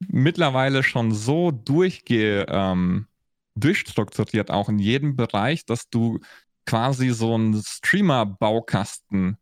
[0.08, 3.08] mittlerweile schon so durchge, ähm,
[3.56, 6.20] durchstrukturiert, auch in jedem Bereich, dass du
[6.66, 9.36] quasi so einen Streamer-Baukasten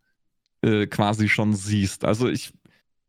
[0.63, 2.05] äh, quasi schon siehst.
[2.05, 2.53] Also ich,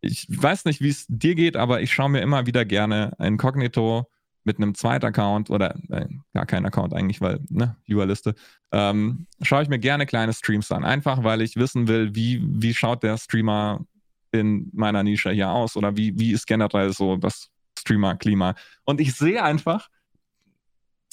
[0.01, 4.07] ich weiß nicht, wie es dir geht, aber ich schaue mir immer wieder gerne Inkognito
[4.43, 8.35] mit einem zweiten Account oder äh, gar keinen Account eigentlich, weil, ne, Viewerliste,
[8.71, 10.83] ähm, schaue ich mir gerne kleine Streams an.
[10.83, 13.85] Einfach, weil ich wissen will, wie, wie schaut der Streamer
[14.31, 17.49] in meiner Nische hier aus oder wie, wie ist generell so das
[17.79, 18.55] Streamer-Klima.
[18.83, 19.89] Und ich sehe einfach,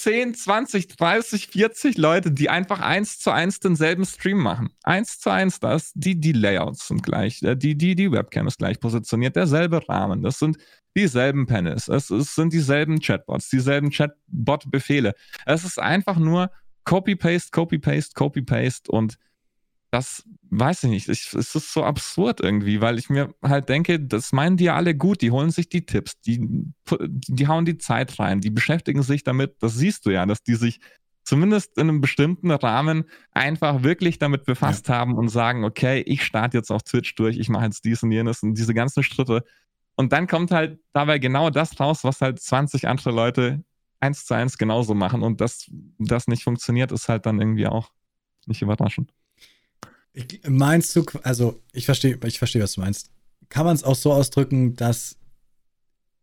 [0.01, 4.69] 10, 20, 30, 40 Leute, die einfach eins zu eins denselben Stream machen.
[4.81, 8.57] Eins zu eins, das, die, die Layouts sind gleich, äh, die, die, die Webcam ist
[8.57, 10.57] gleich positioniert, derselbe Rahmen, das sind
[10.97, 15.13] dieselben Panels, es, es sind dieselben Chatbots, dieselben Chatbot-Befehle.
[15.45, 16.49] Es ist einfach nur
[16.83, 19.17] Copy-Paste, Copy-Paste, Copy-Paste und
[19.91, 21.09] das weiß ich nicht.
[21.09, 24.75] Ich, es ist so absurd irgendwie, weil ich mir halt denke, das meinen die ja
[24.75, 25.21] alle gut.
[25.21, 26.39] Die holen sich die Tipps, die,
[27.09, 29.55] die hauen die Zeit rein, die beschäftigen sich damit.
[29.59, 30.79] Das siehst du ja, dass die sich
[31.23, 34.95] zumindest in einem bestimmten Rahmen einfach wirklich damit befasst ja.
[34.95, 38.11] haben und sagen, okay, ich starte jetzt auf Twitch durch, ich mache jetzt dies und
[38.11, 39.43] jenes und diese ganzen Schritte.
[39.95, 43.63] Und dann kommt halt dabei genau das raus, was halt 20 andere Leute
[43.99, 45.21] eins zu eins genauso machen.
[45.21, 45.69] Und dass
[45.99, 47.91] das nicht funktioniert, ist halt dann irgendwie auch
[48.47, 49.13] nicht überraschend.
[50.13, 53.11] Ich, meinst du, also ich verstehe, ich verstehe, was du meinst.
[53.49, 55.17] Kann man es auch so ausdrücken, dass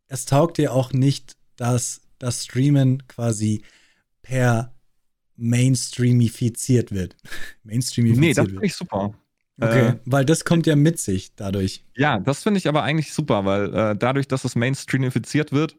[0.09, 3.63] es taugt dir auch nicht, dass das Streamen quasi
[4.23, 4.75] per
[5.37, 7.17] Mainstreamifiziert wird.
[7.63, 9.15] Mainstreamifiziert nee, das finde ich super.
[9.61, 11.85] Okay, äh, weil das kommt ja mit sich dadurch.
[11.97, 15.77] Ja, das finde ich aber eigentlich super, weil äh, dadurch, dass es Mainstreamifiziert wird,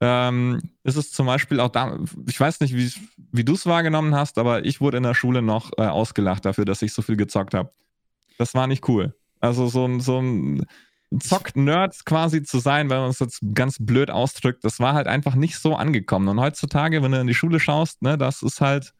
[0.00, 1.98] ähm, ist es zum Beispiel auch da,
[2.28, 2.92] ich weiß nicht, wie,
[3.32, 6.64] wie du es wahrgenommen hast, aber ich wurde in der Schule noch äh, ausgelacht dafür,
[6.64, 7.72] dass ich so viel gezockt habe.
[8.38, 9.14] Das war nicht cool.
[9.40, 10.66] Also so ein, so ein
[11.18, 15.34] Zock-Nerd quasi zu sein, wenn man es jetzt ganz blöd ausdrückt, das war halt einfach
[15.34, 16.28] nicht so angekommen.
[16.28, 18.92] Und heutzutage, wenn du in die Schule schaust, ne, das ist halt.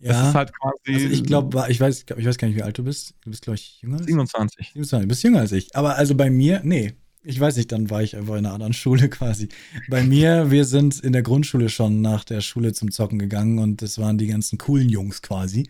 [0.00, 0.94] Ja, das ist halt quasi.
[0.94, 3.14] Also ich glaube, ich weiß, ich weiß gar nicht, wie alt du bist.
[3.22, 4.02] Du bist, glaube ich, jünger.
[4.02, 4.72] 27.
[4.74, 5.02] 27.
[5.04, 5.74] Du bist jünger als ich.
[5.74, 6.94] Aber also bei mir, nee,
[7.24, 9.48] ich weiß nicht, dann war ich einfach in einer anderen Schule quasi.
[9.88, 13.82] Bei mir, wir sind in der Grundschule schon nach der Schule zum Zocken gegangen und
[13.82, 15.68] das waren die ganzen coolen Jungs quasi.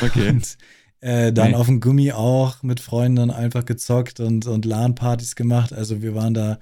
[0.00, 0.28] Okay.
[0.30, 0.56] Und
[1.00, 1.56] äh, dann nee.
[1.56, 5.72] auf dem Gummi auch mit Freunden einfach gezockt und, und LAN-Partys gemacht.
[5.72, 6.58] Also wir waren da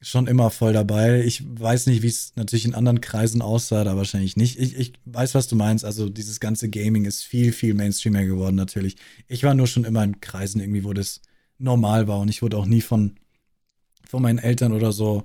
[0.00, 1.22] schon immer voll dabei.
[1.22, 4.58] Ich weiß nicht, wie es natürlich in anderen Kreisen aussah, da wahrscheinlich nicht.
[4.58, 5.84] Ich, ich weiß, was du meinst.
[5.84, 8.96] Also dieses ganze Gaming ist viel, viel Mainstreamer geworden natürlich.
[9.28, 11.20] Ich war nur schon immer in Kreisen irgendwie, wo das
[11.58, 13.16] normal war und ich wurde auch nie von
[14.08, 15.24] von meinen Eltern oder so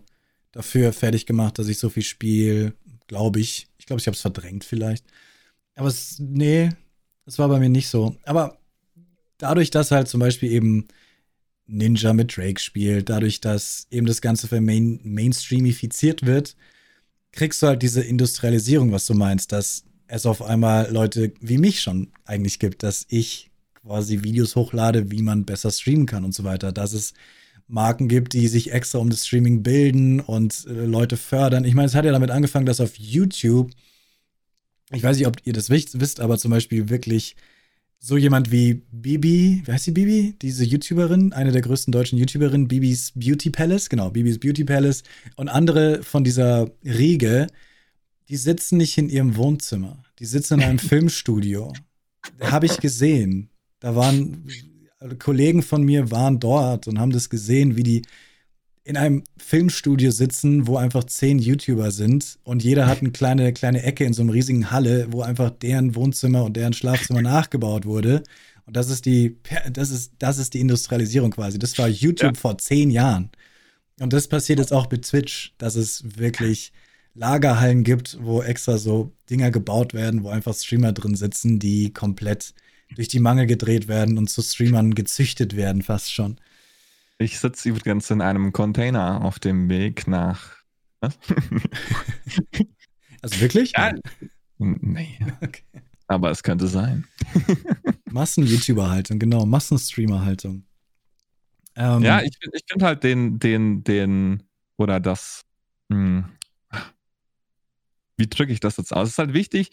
[0.52, 2.74] dafür fertig gemacht, dass ich so viel spiele.
[3.08, 3.68] Glaube ich.
[3.78, 5.06] Ich glaube, ich habe es verdrängt vielleicht.
[5.76, 6.70] Aber es, nee,
[7.26, 8.16] das war bei mir nicht so.
[8.26, 8.58] Aber
[9.38, 10.88] dadurch, dass halt zum Beispiel eben
[11.68, 16.56] Ninja mit Drake spielt, dadurch, dass eben das Ganze für Main Mainstreamifiziert wird,
[17.32, 21.82] kriegst du halt diese Industrialisierung, was du meinst, dass es auf einmal Leute wie mich
[21.82, 26.44] schon eigentlich gibt, dass ich quasi Videos hochlade, wie man besser streamen kann und so
[26.44, 26.72] weiter.
[26.72, 27.14] Dass es
[27.68, 31.66] Marken gibt, die sich extra um das Streaming bilden und äh, Leute fördern.
[31.66, 33.72] Ich meine, es hat ja damit angefangen, dass auf YouTube,
[34.92, 37.36] ich weiß nicht, ob ihr das wisst, aber zum Beispiel wirklich
[38.00, 40.36] so jemand wie Bibi, wie heißt sie Bibi?
[40.42, 45.04] Diese YouTuberin, eine der größten deutschen YouTuberinnen, Bibis Beauty Palace, genau, Bibis Beauty Palace
[45.36, 47.48] und andere von dieser Riege,
[48.30, 50.04] die sitzen nicht in ihrem Wohnzimmer.
[50.20, 51.74] Die sitzen in einem Filmstudio.
[52.42, 53.50] Habe ich gesehen.
[53.80, 54.48] Da waren
[55.20, 58.02] Kollegen von mir waren dort und haben das gesehen, wie die
[58.84, 63.84] in einem Filmstudio sitzen, wo einfach zehn YouTuber sind und jeder hat eine kleine, kleine
[63.84, 68.24] Ecke in so einem riesigen Halle, wo einfach deren Wohnzimmer und deren Schlafzimmer nachgebaut wurde.
[68.66, 69.38] Und das ist die,
[69.72, 71.60] das ist, das ist die Industrialisierung quasi.
[71.60, 72.40] Das war YouTube ja.
[72.40, 73.30] vor zehn Jahren.
[74.00, 76.72] Und das passiert jetzt auch mit Twitch, dass es wirklich
[77.14, 82.54] Lagerhallen gibt, wo extra so Dinger gebaut werden, wo einfach Streamer drin sitzen, die komplett
[82.96, 86.40] durch die Mangel gedreht werden und zu Streamern gezüchtet werden, fast schon.
[87.20, 90.58] Ich sitze übrigens in einem Container auf dem Weg nach.
[91.00, 91.18] Was?
[93.24, 93.74] Also wirklich?
[93.76, 93.94] Ja.
[94.60, 95.20] Nee.
[95.42, 95.64] Okay.
[96.08, 97.06] Aber es könnte sein.
[98.06, 100.64] Massen-YouTuber-Haltung, genau, Massenstreamer-Haltung.
[101.76, 104.44] Ähm, ja, ich, ich finde halt den, den, den,
[104.78, 105.44] oder das,
[105.90, 106.30] mh,
[106.72, 106.86] hm,
[108.16, 109.10] wie drücke ich das jetzt aus?
[109.10, 109.72] Es ist halt wichtig,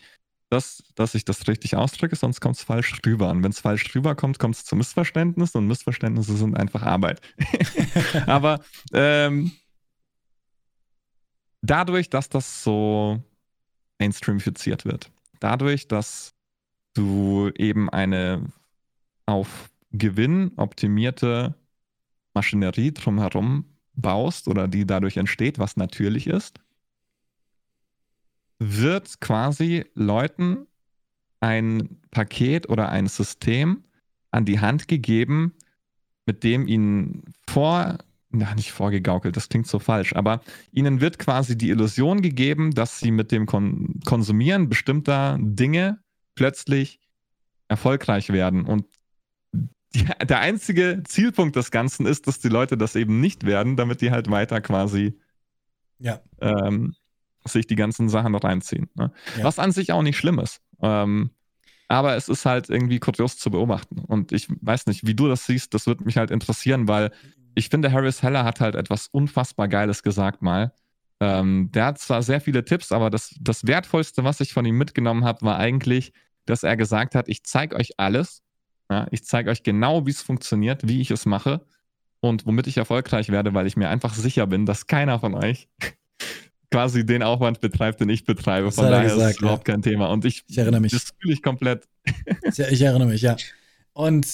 [0.55, 3.31] dass, dass ich das richtig ausdrücke, sonst kommt es falsch rüber.
[3.31, 7.20] Und wenn es falsch rüberkommt, kommt es zu Missverständnissen und Missverständnisse sind einfach Arbeit.
[8.26, 8.60] Aber
[8.93, 9.51] ähm,
[11.60, 13.20] dadurch, dass das so
[13.98, 15.10] mainstreamifiziert wird,
[15.40, 16.35] dadurch, dass
[16.94, 18.47] du eben eine
[19.26, 21.56] auf Gewinn optimierte
[22.32, 23.64] Maschinerie drumherum
[23.94, 26.60] baust oder die dadurch entsteht, was natürlich ist,
[28.73, 30.66] wird quasi Leuten
[31.41, 33.85] ein Paket oder ein System
[34.31, 35.55] an die Hand gegeben,
[36.27, 37.99] mit dem ihnen vor,
[38.31, 40.41] na, nicht vorgegaukelt, das klingt so falsch, aber
[40.73, 45.99] ihnen wird quasi die Illusion gegeben, dass sie mit dem Kon Konsumieren bestimmter Dinge
[46.35, 46.99] plötzlich
[47.69, 48.65] erfolgreich werden.
[48.65, 48.86] Und
[49.95, 54.01] die, der einzige Zielpunkt des Ganzen ist, dass die Leute das eben nicht werden, damit
[54.01, 55.19] die halt weiter quasi
[55.99, 56.20] ja.
[56.41, 56.95] ähm,
[57.45, 58.89] sich die ganzen Sachen reinziehen.
[58.95, 59.12] Ne?
[59.37, 59.45] Ja.
[59.45, 60.61] Was an sich auch nicht schlimm ist.
[60.81, 61.31] Ähm,
[61.89, 63.99] aber es ist halt irgendwie kurios zu beobachten.
[63.99, 67.11] Und ich weiß nicht, wie du das siehst, das würde mich halt interessieren, weil
[67.55, 70.73] ich finde, Harris Heller hat halt etwas unfassbar Geiles gesagt mal.
[71.21, 74.77] Ähm, der hat zwar sehr viele Tipps, aber das, das Wertvollste, was ich von ihm
[74.77, 76.12] mitgenommen habe, war eigentlich,
[76.47, 78.43] dass er gesagt hat, ich zeige euch alles.
[78.91, 81.65] Ja, ich zeige euch genau, wie es funktioniert, wie ich es mache
[82.21, 85.69] und womit ich erfolgreich werde, weil ich mir einfach sicher bin, dass keiner von euch
[86.75, 88.73] quasi den Aufwand betreibt, den ich betreibe.
[88.73, 90.09] Von daher gesagt, ist es überhaupt kein Thema.
[90.09, 90.93] Und ich, ich erinnere mich.
[90.93, 91.87] Das fühle ich komplett.
[92.57, 93.37] Ja, ich erinnere mich, ja.
[93.95, 94.27] Und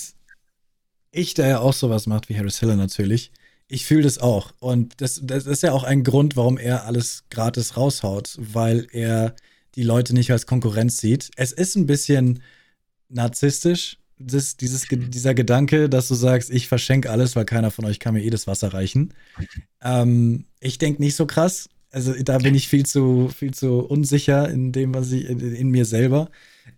[1.13, 3.31] ich, der ja auch sowas macht wie Harris Hiller natürlich,
[3.69, 4.53] ich fühle das auch.
[4.59, 9.37] Und das, das ist ja auch ein Grund, warum er alles gratis raushaut, weil er
[9.77, 11.31] die Leute nicht als Konkurrenz sieht.
[11.37, 12.43] Es ist ein bisschen
[13.09, 18.01] narzisstisch, das, dieses, dieser Gedanke, dass du sagst, ich verschenke alles, weil keiner von euch
[18.01, 19.15] kann mir eh das Wasser reichen.
[19.81, 21.69] Ähm, ich denke nicht so krass.
[21.91, 25.71] Also da bin ich viel zu, viel zu unsicher in dem, was ich, in, in
[25.71, 26.31] mir selber.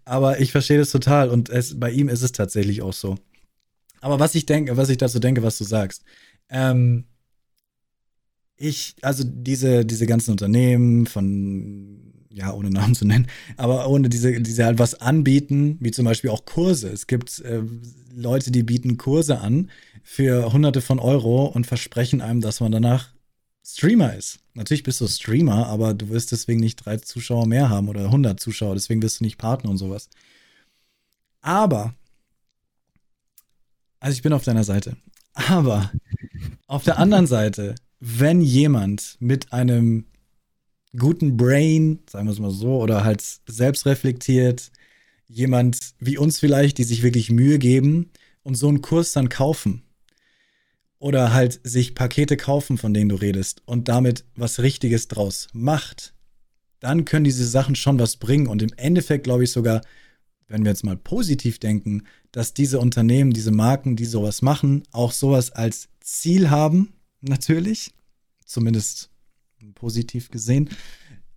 [0.05, 3.17] Aber ich verstehe das total und es, bei ihm ist es tatsächlich auch so.
[4.01, 6.03] Aber was ich denke, was ich dazu denke, was du sagst,
[6.49, 7.05] ähm,
[8.57, 13.27] ich, also diese, diese ganzen Unternehmen von, ja, ohne Namen zu nennen,
[13.57, 16.89] aber ohne diese, diese halt was anbieten, wie zum Beispiel auch Kurse.
[16.89, 17.63] Es gibt äh,
[18.15, 19.71] Leute, die bieten Kurse an
[20.03, 23.13] für hunderte von Euro und versprechen einem, dass man danach
[23.65, 24.41] Streamer ist.
[24.55, 28.39] Natürlich bist du Streamer, aber du wirst deswegen nicht drei Zuschauer mehr haben oder 100
[28.39, 30.09] Zuschauer, deswegen wirst du nicht Partner und sowas.
[31.41, 31.95] Aber,
[34.01, 34.97] also ich bin auf deiner Seite.
[35.35, 35.93] Aber
[36.67, 40.07] auf der anderen Seite, wenn jemand mit einem
[40.99, 44.71] guten Brain, sagen wir es mal so, oder halt selbst reflektiert,
[45.27, 48.11] jemand wie uns vielleicht, die sich wirklich Mühe geben
[48.43, 49.83] und so einen Kurs dann kaufen,
[51.03, 56.15] oder halt sich Pakete kaufen, von denen du redest und damit was Richtiges draus macht,
[56.79, 58.47] dann können diese Sachen schon was bringen.
[58.47, 59.81] Und im Endeffekt glaube ich sogar,
[60.47, 65.11] wenn wir jetzt mal positiv denken, dass diese Unternehmen, diese Marken, die sowas machen, auch
[65.11, 67.93] sowas als Ziel haben, natürlich,
[68.45, 69.11] zumindest
[69.75, 70.71] positiv gesehen,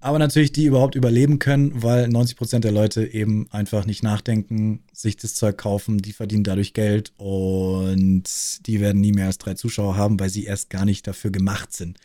[0.05, 4.83] aber natürlich die überhaupt überleben können, weil 90 Prozent der Leute eben einfach nicht nachdenken,
[4.93, 8.23] sich das Zeug kaufen, die verdienen dadurch Geld und
[8.67, 11.73] die werden nie mehr als drei Zuschauer haben, weil sie erst gar nicht dafür gemacht
[11.73, 11.97] sind.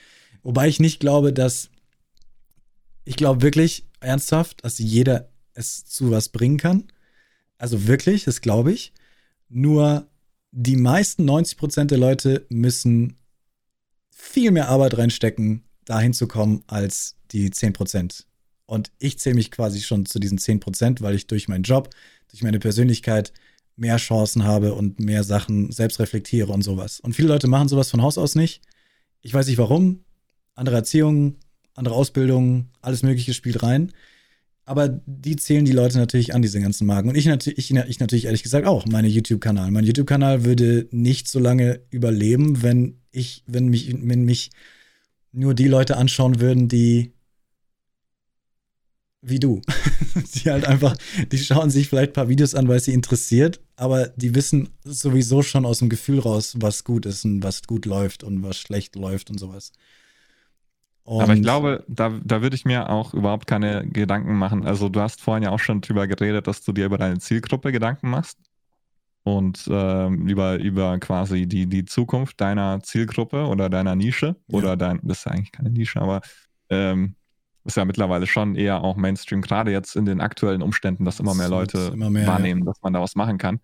[0.43, 1.69] Wobei ich nicht glaube, dass
[3.05, 6.85] ich glaube wirklich ernsthaft, dass jeder es zu was bringen kann.
[7.59, 8.95] Also wirklich, das glaube ich.
[9.51, 10.09] Nur
[10.53, 13.19] die meisten 90 Prozent der Leute müssen
[14.09, 18.27] viel mehr Arbeit reinstecken, dahin zu kommen, als die 10 Prozent.
[18.67, 21.91] Und ich zähle mich quasi schon zu diesen 10 Prozent, weil ich durch meinen Job,
[22.29, 23.33] durch meine Persönlichkeit
[23.77, 27.01] mehr Chancen habe und mehr Sachen selbst reflektiere und sowas.
[27.01, 28.63] Und viele Leute machen sowas von Haus aus nicht.
[29.23, 30.05] Ich weiß nicht warum.
[30.55, 31.37] Andere Erziehung,
[31.75, 33.93] andere Ausbildung, alles Mögliche spielt rein.
[34.65, 37.09] Aber die zählen die Leute natürlich an, diese ganzen Marken.
[37.09, 39.71] Und ich, ich, ich natürlich ehrlich gesagt auch, meine YouTube-Kanal.
[39.73, 44.51] Mein YouTube-Kanal würde nicht so lange überleben, wenn ich, wenn mich, wenn mich
[45.33, 47.13] nur die Leute anschauen würden, die
[49.23, 49.61] wie du.
[50.35, 50.97] die halt einfach,
[51.31, 54.71] die schauen sich vielleicht ein paar Videos an, weil es sie interessiert, aber die wissen
[54.85, 58.59] sowieso schon aus dem Gefühl raus, was gut ist und was gut läuft und was
[58.59, 59.73] schlecht läuft und sowas.
[61.05, 64.65] Und aber ich glaube, da, da würde ich mir auch überhaupt keine Gedanken machen.
[64.67, 67.73] Also du hast vorhin ja auch schon drüber geredet, dass du dir über deine Zielgruppe
[67.73, 68.39] Gedanken machst
[69.25, 74.59] und äh, über, über quasi die, die Zukunft deiner Zielgruppe oder deiner Nische ja.
[74.59, 76.21] oder dein, das ist ja eigentlich keine Nische, aber
[76.69, 77.17] ähm,
[77.65, 81.35] ist ja mittlerweile schon eher auch Mainstream, gerade jetzt in den aktuellen Umständen, dass immer
[81.35, 82.67] mehr Leute immer mehr, wahrnehmen, ja.
[82.67, 83.61] dass man da was machen kann.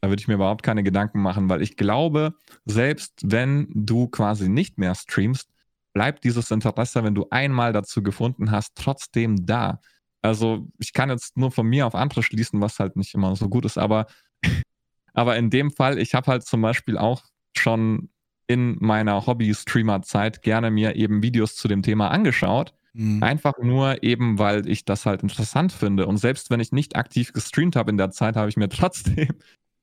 [0.00, 4.48] Da würde ich mir überhaupt keine Gedanken machen, weil ich glaube, selbst wenn du quasi
[4.48, 5.48] nicht mehr streamst,
[5.92, 9.80] bleibt dieses Interesse, wenn du einmal dazu gefunden hast, trotzdem da.
[10.22, 13.48] Also ich kann jetzt nur von mir auf andere schließen, was halt nicht immer so
[13.48, 14.06] gut ist, aber,
[15.14, 17.24] aber in dem Fall, ich habe halt zum Beispiel auch
[17.56, 18.08] schon
[18.46, 23.22] in meiner Hobby-Streamer-Zeit gerne mir eben Videos zu dem Thema angeschaut Mhm.
[23.22, 26.06] Einfach nur eben, weil ich das halt interessant finde.
[26.06, 29.28] Und selbst wenn ich nicht aktiv gestreamt habe in der Zeit, habe ich mir trotzdem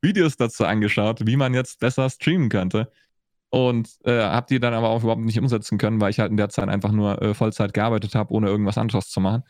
[0.01, 2.91] Videos dazu angeschaut, wie man jetzt besser streamen könnte.
[3.51, 6.37] Und äh, habe die dann aber auch überhaupt nicht umsetzen können, weil ich halt in
[6.37, 9.43] der Zeit einfach nur äh, Vollzeit gearbeitet habe, ohne irgendwas anderes zu machen.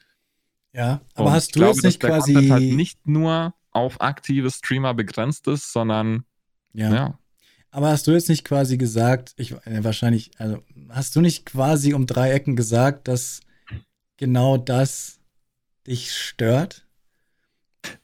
[0.71, 2.33] Ja, aber Und hast du glaube, jetzt nicht dass quasi.
[2.33, 6.23] Content halt nicht nur auf aktive Streamer begrenzt ist, sondern
[6.73, 6.93] ja.
[6.93, 7.19] ja.
[7.71, 11.93] Aber hast du jetzt nicht quasi gesagt, ich äh, wahrscheinlich, also hast du nicht quasi
[11.93, 13.41] um drei Ecken gesagt, dass
[14.19, 15.19] genau das
[15.87, 16.85] dich stört?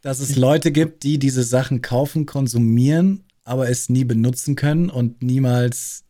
[0.02, 5.22] Dass es Leute gibt, die diese Sachen kaufen, konsumieren, aber es nie benutzen können und
[5.22, 6.06] niemals.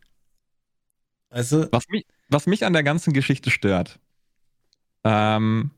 [1.32, 1.70] Weißt du?
[1.72, 4.00] Was mich, was mich an der ganzen Geschichte stört,
[5.04, 5.72] ähm,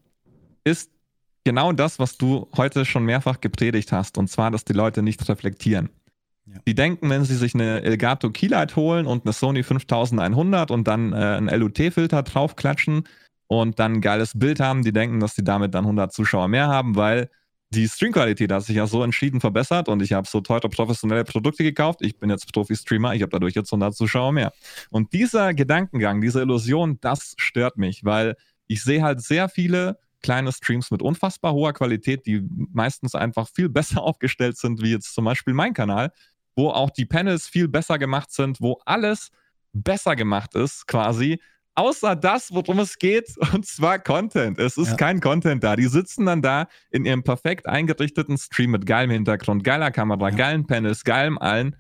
[0.64, 0.92] ist
[1.46, 5.28] genau das, was du heute schon mehrfach gepredigt hast, und zwar, dass die Leute nicht
[5.30, 5.90] reflektieren.
[6.46, 6.60] Ja.
[6.68, 11.14] Die denken, wenn sie sich eine Elgato Keylight holen und eine Sony 5100 und dann
[11.14, 13.06] äh, einen LUT-Filter draufklatschen,
[13.48, 16.68] und dann ein geiles Bild haben, die denken, dass die damit dann 100 Zuschauer mehr
[16.68, 17.30] haben, weil
[17.70, 21.64] die Streamqualität hat sich ja so entschieden verbessert und ich habe so teure professionelle Produkte
[21.64, 22.00] gekauft.
[22.02, 24.54] Ich bin jetzt Profi-Streamer, ich habe dadurch jetzt 100 Zuschauer mehr.
[24.90, 28.36] Und dieser Gedankengang, diese Illusion, das stört mich, weil
[28.68, 32.42] ich sehe halt sehr viele kleine Streams mit unfassbar hoher Qualität, die
[32.72, 36.12] meistens einfach viel besser aufgestellt sind, wie jetzt zum Beispiel mein Kanal,
[36.56, 39.30] wo auch die Panels viel besser gemacht sind, wo alles
[39.74, 41.40] besser gemacht ist quasi
[41.78, 44.60] außer das, worum es geht, und zwar Content.
[44.60, 44.96] Es ist ja.
[44.96, 45.76] kein Content da.
[45.76, 50.36] Die sitzen dann da in ihrem perfekt eingerichteten Stream mit geilem Hintergrund, geiler Kamera, ja.
[50.36, 51.76] geilen Panels, geilem allen.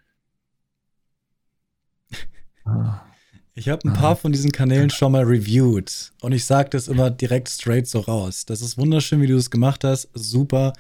[3.56, 7.10] Ich habe ein paar von diesen Kanälen schon mal reviewed und ich sage das immer
[7.10, 8.46] direkt straight so raus.
[8.46, 10.10] Das ist wunderschön, wie du es gemacht hast.
[10.14, 10.74] Super.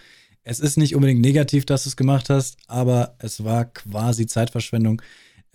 [0.43, 5.01] Es ist nicht unbedingt negativ, dass du es gemacht hast, aber es war quasi Zeitverschwendung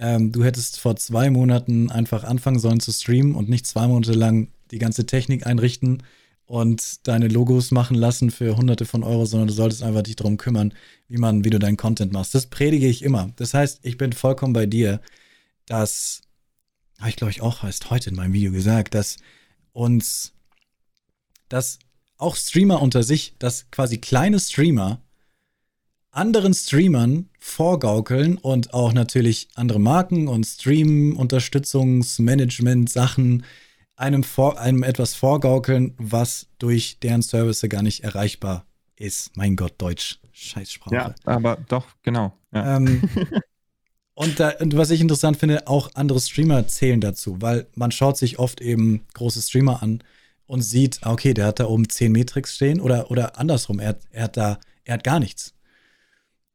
[0.03, 4.15] ähm, du hättest vor zwei Monaten einfach anfangen sollen zu streamen und nicht zwei Monate
[4.15, 6.03] lang die ganze Technik einrichten
[6.45, 10.39] und deine Logos machen lassen für hunderte von Euro, sondern du solltest einfach dich darum
[10.39, 10.75] kümmern,
[11.07, 12.35] wie man, wie du deinen Content machst.
[12.35, 13.31] Das predige ich immer.
[13.37, 15.01] Das heißt, ich bin vollkommen bei dir,
[15.67, 16.23] dass,
[16.99, 19.19] habe ich glaube ich auch erst heute in meinem Video gesagt, dass
[19.73, 20.33] uns,
[21.49, 21.79] dass
[22.19, 25.01] auch Streamer unter sich, dass quasi kleine Streamer
[26.13, 33.45] anderen Streamern vorgaukeln und auch natürlich andere Marken und Stream-Unterstützungsmanagement-Sachen
[33.97, 38.67] einem, vor, einem etwas vorgaukeln, was durch deren Service gar nicht erreichbar
[38.97, 39.35] ist.
[39.37, 40.19] Mein Gott, Deutsch.
[40.33, 40.95] Scheißsprache.
[40.95, 42.37] Ja, aber doch, genau.
[42.53, 42.77] Ja.
[42.77, 43.09] Ähm,
[44.15, 48.19] und, da, und was ich interessant finde, auch andere Streamer zählen dazu, weil man schaut
[48.19, 50.03] sich oft eben große Streamer an
[50.47, 54.25] und sieht, okay, der hat da oben 10 Matrix stehen oder, oder andersrum, er, er
[54.25, 55.55] hat da, er hat gar nichts.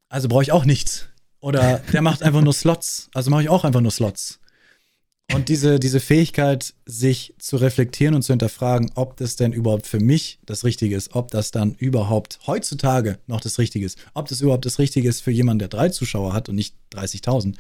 [0.10, 1.08] Also brauche ich auch nichts.
[1.40, 3.10] Oder der macht einfach nur Slots.
[3.14, 4.40] Also mache ich auch einfach nur Slots.
[5.34, 10.00] Und diese, diese Fähigkeit, sich zu reflektieren und zu hinterfragen, ob das denn überhaupt für
[10.00, 14.40] mich das Richtige ist, ob das dann überhaupt heutzutage noch das Richtige ist, ob das
[14.40, 17.56] überhaupt das Richtige ist für jemanden, der drei Zuschauer hat und nicht 30.000.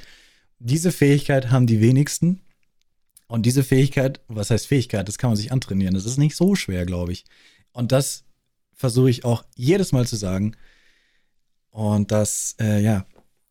[0.60, 2.42] Diese Fähigkeit haben die wenigsten.
[3.28, 5.94] Und diese Fähigkeit, was heißt Fähigkeit, das kann man sich antrainieren.
[5.94, 7.26] Das ist nicht so schwer, glaube ich.
[7.74, 8.24] Und das
[8.74, 10.56] versuche ich auch jedes Mal zu sagen.
[11.78, 13.06] Und das, äh, ja,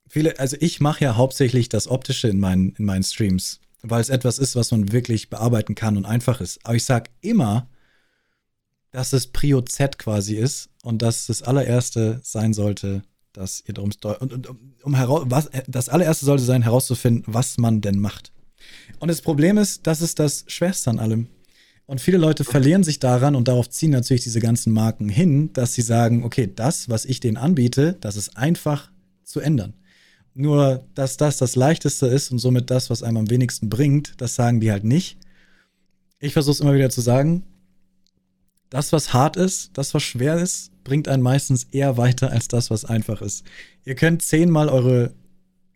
[0.09, 4.09] viele, also ich mache ja hauptsächlich das Optische in meinen, in meinen Streams, weil es
[4.09, 6.59] etwas ist, was man wirklich bearbeiten kann und einfach ist.
[6.65, 7.69] Aber ich sage immer,
[8.91, 13.93] dass es Prio Z quasi ist und dass das allererste sein sollte, dass ihr darum
[14.19, 18.33] und, und, um, um heraus, was, das allererste sollte sein, herauszufinden, was man denn macht.
[18.99, 21.29] Und das Problem ist, das ist das Schwerste an allem.
[21.87, 25.75] Und viele Leute verlieren sich daran und darauf ziehen natürlich diese ganzen Marken hin, dass
[25.75, 28.91] sie sagen, okay, das, was ich denen anbiete, das ist einfach
[29.23, 29.73] zu ändern.
[30.35, 34.35] Nur, dass das das Leichteste ist und somit das, was einem am wenigsten bringt, das
[34.35, 35.17] sagen die halt nicht.
[36.19, 37.45] Ich versuche es immer wieder zu sagen.
[38.69, 42.69] Das, was hart ist, das, was schwer ist, bringt einen meistens eher weiter als das,
[42.69, 43.45] was einfach ist.
[43.85, 45.15] Ihr könnt zehnmal eure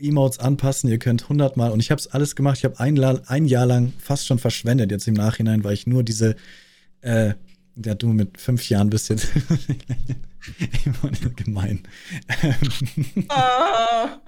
[0.01, 2.59] Emotes anpassen, ihr könnt hundertmal und ich habe es alles gemacht.
[2.59, 6.03] Ich habe ein, ein, Jahr lang fast schon verschwendet jetzt im Nachhinein, weil ich nur
[6.03, 6.37] diese,
[7.03, 7.35] äh,
[7.85, 9.29] ja du mit fünf Jahren bist jetzt
[11.37, 11.83] gemein.
[13.29, 14.21] Ah.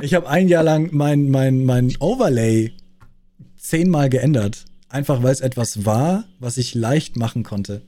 [0.00, 2.72] ich habe ein Jahr lang mein, mein, mein Overlay
[3.56, 7.82] zehnmal geändert, einfach weil es etwas war, was ich leicht machen konnte.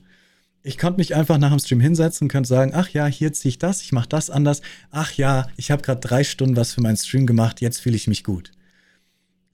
[0.69, 3.49] Ich konnte mich einfach nach dem Stream hinsetzen und könnte sagen, ach ja, hier ziehe
[3.49, 4.61] ich das, ich mache das anders.
[4.91, 8.05] Ach ja, ich habe gerade drei Stunden was für meinen Stream gemacht, jetzt fühle ich
[8.05, 8.51] mich gut.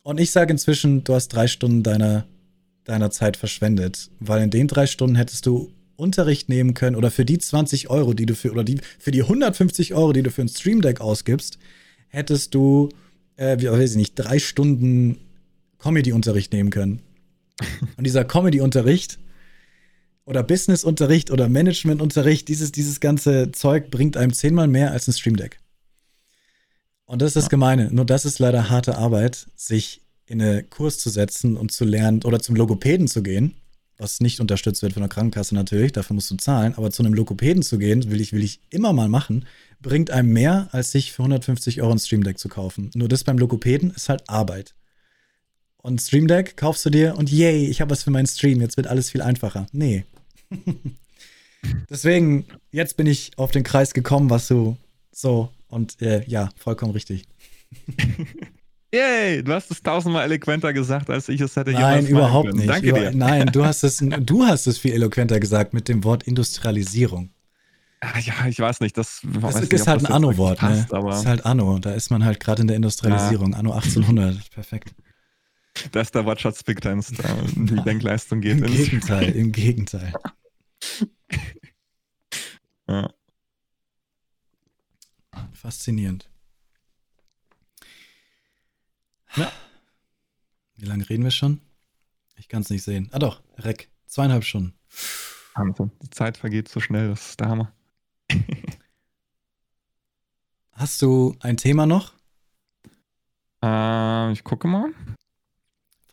[0.04, 2.26] Und ich sage inzwischen, du hast drei Stunden deiner,
[2.84, 7.24] deiner Zeit verschwendet, weil in den drei Stunden hättest du Unterricht nehmen können oder für
[7.24, 10.42] die 20 Euro, die du für, oder die, für die 150 Euro, die du für
[10.42, 11.58] ein Stream Deck ausgibst,
[12.10, 12.90] hättest du,
[13.38, 15.20] äh, wie weiß ich nicht, drei Stunden
[15.80, 17.00] Comedy-Unterricht nehmen können.
[17.96, 19.18] Und dieser Comedy-Unterricht
[20.26, 25.36] oder Business-Unterricht oder Management-Unterricht, dieses, dieses ganze Zeug bringt einem zehnmal mehr als ein Stream
[25.36, 25.60] Deck.
[27.06, 27.90] Und das ist das Gemeine.
[27.92, 32.24] Nur das ist leider harte Arbeit, sich in einen Kurs zu setzen und zu lernen
[32.24, 33.54] oder zum Logopäden zu gehen,
[33.98, 37.14] was nicht unterstützt wird von der Krankenkasse natürlich, dafür musst du zahlen, aber zu einem
[37.14, 39.46] Logopäden zu gehen, will ich, will ich immer mal machen,
[39.80, 42.90] bringt einem mehr, als sich für 150 Euro ein Stream Deck zu kaufen.
[42.96, 44.74] Nur das beim Logopäden ist halt Arbeit.
[45.78, 48.78] Und Stream Deck kaufst du dir und yay, ich habe was für meinen Stream, jetzt
[48.78, 49.68] wird alles viel einfacher.
[49.72, 50.06] Nee,
[51.90, 54.78] Deswegen, jetzt bin ich auf den Kreis gekommen, was du
[55.12, 57.26] so und äh, ja, vollkommen richtig.
[58.94, 62.70] Yay, du hast es tausendmal eloquenter gesagt, als ich es hätte Nein, überhaupt nicht.
[62.70, 63.12] Danke Über, dir.
[63.12, 67.32] Nein, du hast, es, du hast es viel eloquenter gesagt mit dem Wort Industrialisierung.
[68.00, 68.98] Ach, ja, ich weiß nicht.
[68.98, 70.62] Das, das ist nicht, halt ein Anno-Wort.
[70.62, 70.86] Ne?
[70.90, 71.80] Das ist halt Anno.
[71.80, 73.54] Da ist man halt gerade in der Industrialisierung.
[73.54, 73.60] Ja.
[73.60, 74.52] Anno 1800.
[74.52, 74.94] Perfekt.
[75.92, 77.14] Da ist der Wortschatz begrenzt.
[77.56, 80.14] Die Denkleistung geht Im Gegenteil, im Gegenteil.
[82.88, 83.14] ja.
[85.54, 86.30] Faszinierend.
[89.36, 89.52] Ja.
[90.76, 91.62] Wie lange reden wir schon?
[92.38, 93.10] Ich kann es nicht sehen.
[93.12, 93.90] Ah doch, Reck.
[94.06, 94.74] Zweieinhalb Stunden.
[95.58, 97.72] Die Zeit vergeht so schnell, das ist der Hammer.
[100.72, 102.14] Hast du ein Thema noch?
[103.64, 104.94] Äh, ich gucke mal.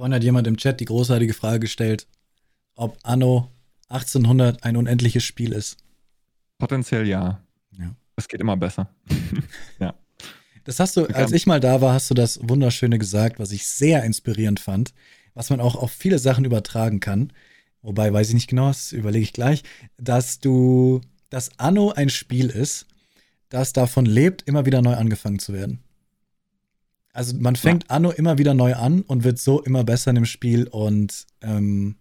[0.03, 2.09] Vorhin hat jemand im Chat die großartige Frage gestellt,
[2.75, 3.53] ob Anno
[3.89, 5.77] 1800 ein unendliches Spiel ist.
[6.59, 7.41] Potenziell ja.
[7.79, 7.95] Ja.
[8.17, 8.93] Es geht immer besser.
[9.79, 9.95] ja.
[10.65, 13.65] Das hast du, als ich mal da war, hast du das Wunderschöne gesagt, was ich
[13.65, 14.93] sehr inspirierend fand,
[15.35, 17.33] was man auch auf viele Sachen übertragen kann.
[17.81, 19.63] Wobei weiß ich nicht genau, das überlege ich gleich,
[19.99, 21.01] dass du,
[21.31, 22.87] dass Anno ein Spiel ist,
[23.51, 25.79] das davon lebt, immer wieder neu angefangen zu werden.
[27.13, 27.91] Also man fängt ja.
[27.91, 31.97] Anno immer wieder neu an und wird so immer besser in dem Spiel und ähm,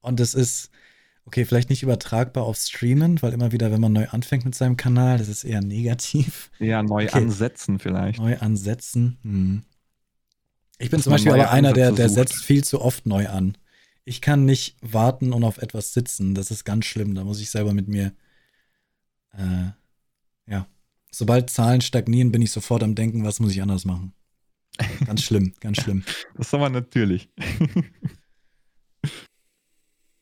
[0.00, 0.70] und es ist,
[1.24, 4.76] okay, vielleicht nicht übertragbar auf Streamen, weil immer wieder, wenn man neu anfängt mit seinem
[4.76, 6.50] Kanal, das ist eher negativ.
[6.58, 7.18] Ja, neu okay.
[7.18, 8.18] ansetzen vielleicht.
[8.18, 9.18] Neu ansetzen.
[9.22, 9.62] Hm.
[10.78, 13.58] Ich bin Dass zum Beispiel aber einer, der, der setzt viel zu oft neu an.
[14.04, 16.34] Ich kann nicht warten und auf etwas sitzen.
[16.34, 17.14] Das ist ganz schlimm.
[17.14, 18.12] Da muss ich selber mit mir,
[19.32, 19.70] äh,
[20.46, 20.66] ja.
[21.10, 24.12] Sobald Zahlen stagnieren, bin ich sofort am Denken, was muss ich anders machen.
[25.04, 26.04] Ganz schlimm, ganz schlimm.
[26.36, 27.30] Das ist aber natürlich.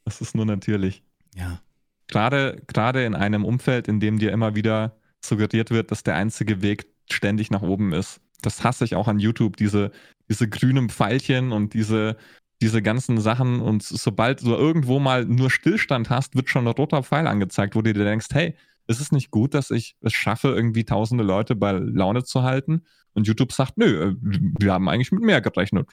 [0.06, 1.02] Das ist nur natürlich.
[1.34, 1.60] Ja.
[2.06, 6.62] Gerade, gerade in einem Umfeld, in dem dir immer wieder suggeriert wird, dass der einzige
[6.62, 8.20] Weg ständig nach oben ist.
[8.40, 9.90] Das hasse ich auch an YouTube, diese,
[10.28, 12.16] diese grünen Pfeilchen und diese,
[12.62, 13.60] diese ganzen Sachen.
[13.60, 17.82] Und sobald du irgendwo mal nur Stillstand hast, wird schon ein roter Pfeil angezeigt, wo
[17.82, 18.54] du dir denkst, hey,
[18.86, 22.84] ist es nicht gut, dass ich es schaffe, irgendwie tausende Leute bei Laune zu halten?
[23.14, 25.88] Und YouTube sagt, nö, äh, wir haben eigentlich mit mehr gerechnet.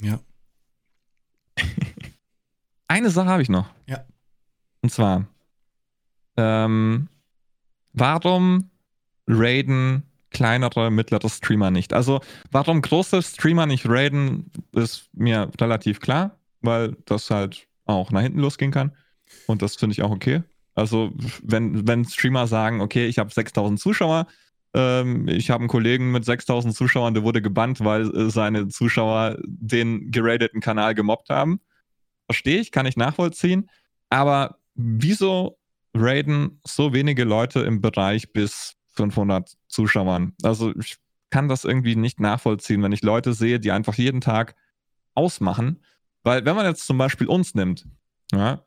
[0.00, 0.18] Ja.
[2.88, 3.70] Eine Sache habe ich noch.
[3.86, 4.04] Ja.
[4.82, 5.26] Und zwar,
[6.36, 7.08] ähm,
[7.92, 8.70] warum
[9.26, 11.94] raiden kleinere, mittlere Streamer nicht.
[11.94, 12.20] Also
[12.50, 18.40] warum große Streamer nicht raiden, ist mir relativ klar, weil das halt auch nach hinten
[18.40, 18.92] losgehen kann.
[19.46, 20.42] Und das finde ich auch okay.
[20.74, 21.12] Also
[21.42, 24.26] wenn, wenn Streamer sagen, okay, ich habe 6000 Zuschauer,
[24.74, 29.38] ähm, ich habe einen Kollegen mit 6000 Zuschauern, der wurde gebannt, weil äh, seine Zuschauer
[29.44, 31.60] den gerateten Kanal gemobbt haben.
[32.26, 33.70] Verstehe ich, kann ich nachvollziehen.
[34.10, 35.58] Aber wieso
[35.94, 40.34] raiden so wenige Leute im Bereich bis 500 Zuschauern?
[40.42, 40.96] Also ich
[41.30, 44.56] kann das irgendwie nicht nachvollziehen, wenn ich Leute sehe, die einfach jeden Tag
[45.14, 45.82] ausmachen.
[46.22, 47.86] Weil wenn man jetzt zum Beispiel uns nimmt,
[48.32, 48.64] ja,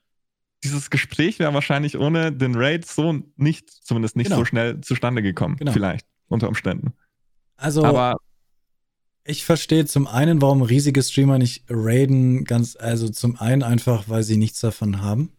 [0.64, 4.38] dieses Gespräch wäre wahrscheinlich ohne den Raid so nicht, zumindest nicht genau.
[4.40, 5.58] so schnell zustande gekommen.
[5.58, 5.72] Genau.
[5.72, 6.94] Vielleicht, unter Umständen.
[7.56, 8.18] Also, Aber
[9.24, 14.24] ich verstehe zum einen, warum riesige Streamer nicht raiden, ganz, also zum einen einfach, weil
[14.24, 15.34] sie nichts davon haben.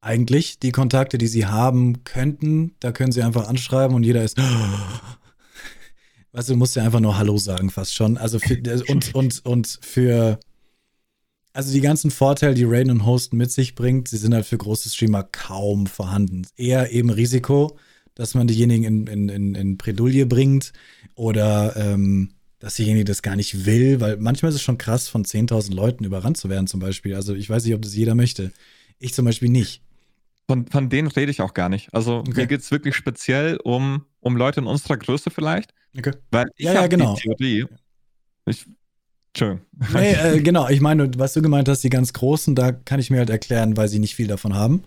[0.00, 4.38] Eigentlich, die Kontakte, die sie haben könnten, da können sie einfach anschreiben und jeder ist.
[6.32, 8.18] Weißt du, du musst ja einfach nur Hallo sagen, fast schon.
[8.18, 8.56] Also für,
[8.88, 10.40] und, und, und für
[11.54, 14.58] also die ganzen Vorteile, die Raiden und Hosten mit sich bringt, sie sind halt für
[14.58, 16.46] große Streamer kaum vorhanden.
[16.56, 17.78] Eher eben Risiko,
[18.14, 20.72] dass man diejenigen in, in, in, in Predulie bringt
[21.14, 25.24] oder ähm, dass diejenige das gar nicht will, weil manchmal ist es schon krass, von
[25.24, 27.14] 10.000 Leuten überrannt zu werden zum Beispiel.
[27.14, 28.50] Also ich weiß nicht, ob das jeder möchte.
[28.98, 29.80] Ich zum Beispiel nicht.
[30.48, 31.94] Von, von denen rede ich auch gar nicht.
[31.94, 32.32] Also okay.
[32.34, 35.72] mir geht es wirklich speziell um, um Leute in unserer Größe vielleicht.
[35.96, 36.12] Okay.
[36.32, 37.14] Weil ich ja, ja, genau.
[37.14, 37.66] die Theorie,
[38.46, 38.66] ich
[39.34, 39.66] Entschuldigung.
[39.92, 43.10] Nee, äh, genau, ich meine, was du gemeint hast, die ganz Großen, da kann ich
[43.10, 44.84] mir halt erklären, weil sie nicht viel davon haben.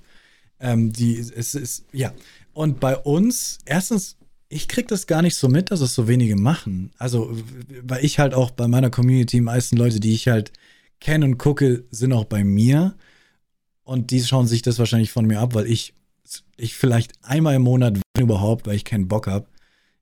[0.59, 2.13] Ähm, die, es ist, ja.
[2.53, 4.15] Und bei uns, erstens,
[4.47, 6.91] ich krieg das gar nicht so mit, dass es so wenige machen.
[6.97, 7.37] Also,
[7.83, 10.53] weil ich halt auch bei meiner Community, die meisten Leute, die ich halt
[11.01, 12.95] kenne und gucke, sind auch bei mir.
[13.83, 15.93] Und die schauen sich das wahrscheinlich von mir ab, weil ich,
[16.55, 19.47] ich vielleicht einmal im Monat, wenn überhaupt, weil ich keinen Bock habe,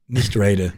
[0.07, 0.73] nicht raide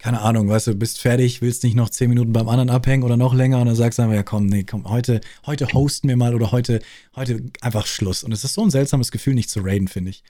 [0.00, 3.18] keine Ahnung, weißt du, bist fertig, willst nicht noch zehn Minuten beim anderen abhängen oder
[3.18, 6.16] noch länger und dann sagst du einfach, ja komm, nee, komm, heute, heute hosten wir
[6.16, 6.80] mal oder heute,
[7.14, 8.22] heute einfach Schluss.
[8.22, 10.24] Und es ist so ein seltsames Gefühl, nicht zu raiden, finde ich.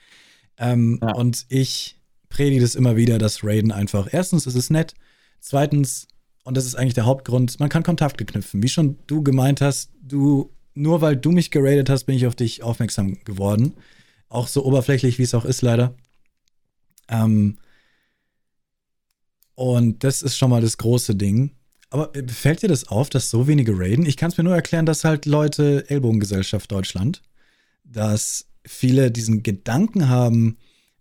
[0.58, 1.14] Ähm, ja.
[1.14, 4.94] Und ich predige das immer wieder, dass Raiden einfach, erstens ist es nett,
[5.38, 6.08] zweitens,
[6.42, 8.64] und das ist eigentlich der Hauptgrund, man kann Kontakte knüpfen.
[8.64, 12.34] Wie schon du gemeint hast, du, nur weil du mich geradet hast, bin ich auf
[12.34, 13.74] dich aufmerksam geworden.
[14.28, 15.94] Auch so oberflächlich, wie es auch ist, leider.
[17.08, 17.56] Ähm,
[19.60, 21.50] und das ist schon mal das große Ding.
[21.90, 24.06] Aber äh, fällt dir das auf, dass so wenige raiden?
[24.06, 27.20] Ich kann es mir nur erklären, dass halt Leute, Ellbogengesellschaft Deutschland,
[27.84, 30.56] dass viele diesen Gedanken haben,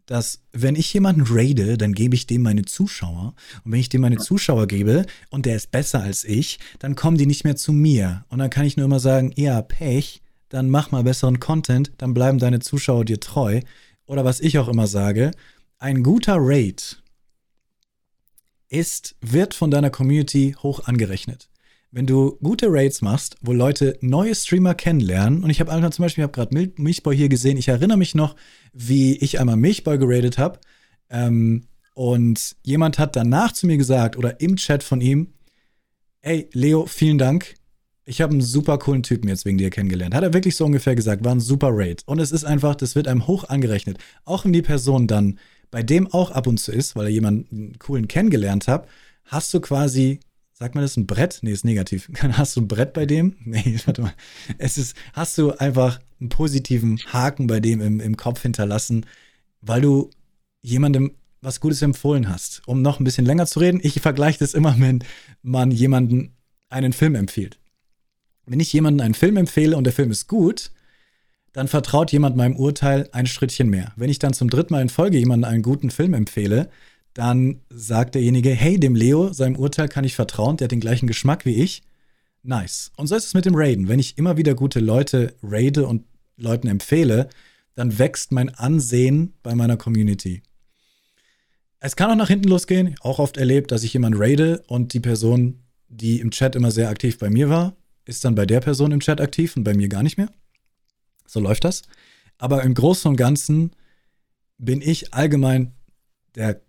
[0.07, 3.33] dass wenn ich jemanden raide, dann gebe ich dem meine Zuschauer.
[3.63, 7.17] Und wenn ich dem meine Zuschauer gebe und der ist besser als ich, dann kommen
[7.17, 8.25] die nicht mehr zu mir.
[8.27, 12.13] Und dann kann ich nur immer sagen, ja, Pech, dann mach mal besseren Content, dann
[12.13, 13.61] bleiben deine Zuschauer dir treu.
[14.05, 15.31] Oder was ich auch immer sage,
[15.77, 17.01] ein guter Raid
[18.69, 21.49] ist, wird von deiner Community hoch angerechnet.
[21.91, 26.03] Wenn du gute Raids machst, wo Leute neue Streamer kennenlernen, und ich habe einmal zum
[26.03, 28.35] Beispiel, ich habe gerade Milchboy hier gesehen, ich erinnere mich noch,
[28.73, 30.59] wie ich einmal Milchboy geradet habe,
[31.09, 31.65] ähm,
[31.95, 35.33] und jemand hat danach zu mir gesagt, oder im Chat von ihm,
[36.21, 37.55] ey, Leo, vielen Dank,
[38.05, 40.15] ich habe einen super coolen Typen jetzt wegen dir kennengelernt.
[40.15, 42.01] Hat er wirklich so ungefähr gesagt, war ein super Raid.
[42.07, 43.99] Und es ist einfach, das wird einem hoch angerechnet.
[44.25, 45.37] Auch wenn die Person dann
[45.71, 48.87] bei dem auch ab und zu ist, weil er jemanden coolen kennengelernt hat,
[49.25, 50.19] hast du quasi,
[50.53, 51.39] sagt man das ein Brett?
[51.41, 52.09] Nee, ist negativ.
[52.31, 53.35] Hast du ein Brett bei dem?
[53.45, 54.13] Nee, warte mal.
[54.57, 59.05] Es ist, hast du einfach einen positiven Haken bei dem im, im Kopf hinterlassen,
[59.61, 60.09] weil du
[60.61, 62.61] jemandem was Gutes empfohlen hast.
[62.67, 65.03] Um noch ein bisschen länger zu reden, ich vergleiche das immer, wenn
[65.41, 66.35] man jemanden
[66.69, 67.59] einen Film empfiehlt.
[68.45, 70.71] Wenn ich jemanden einen Film empfehle und der Film ist gut,
[71.53, 73.91] dann vertraut jemand meinem Urteil ein Schrittchen mehr.
[73.95, 76.69] Wenn ich dann zum dritten Mal in Folge jemanden einen guten Film empfehle,
[77.13, 81.07] dann sagt derjenige, hey, dem Leo, seinem Urteil kann ich vertrauen, der hat den gleichen
[81.07, 81.81] Geschmack wie ich.
[82.43, 82.91] Nice.
[82.95, 83.87] Und so ist es mit dem Raiden.
[83.87, 86.05] Wenn ich immer wieder gute Leute raide und
[86.37, 87.27] Leuten empfehle,
[87.75, 90.41] dann wächst mein Ansehen bei meiner Community.
[91.79, 92.95] Es kann auch nach hinten losgehen.
[93.01, 96.89] Auch oft erlebt, dass ich jemanden raide und die Person, die im Chat immer sehr
[96.89, 99.87] aktiv bei mir war, ist dann bei der Person im Chat aktiv und bei mir
[99.87, 100.29] gar nicht mehr.
[101.29, 101.83] So läuft das.
[102.39, 103.71] Aber im Großen und Ganzen
[104.57, 105.73] bin ich allgemein
[106.35, 106.61] der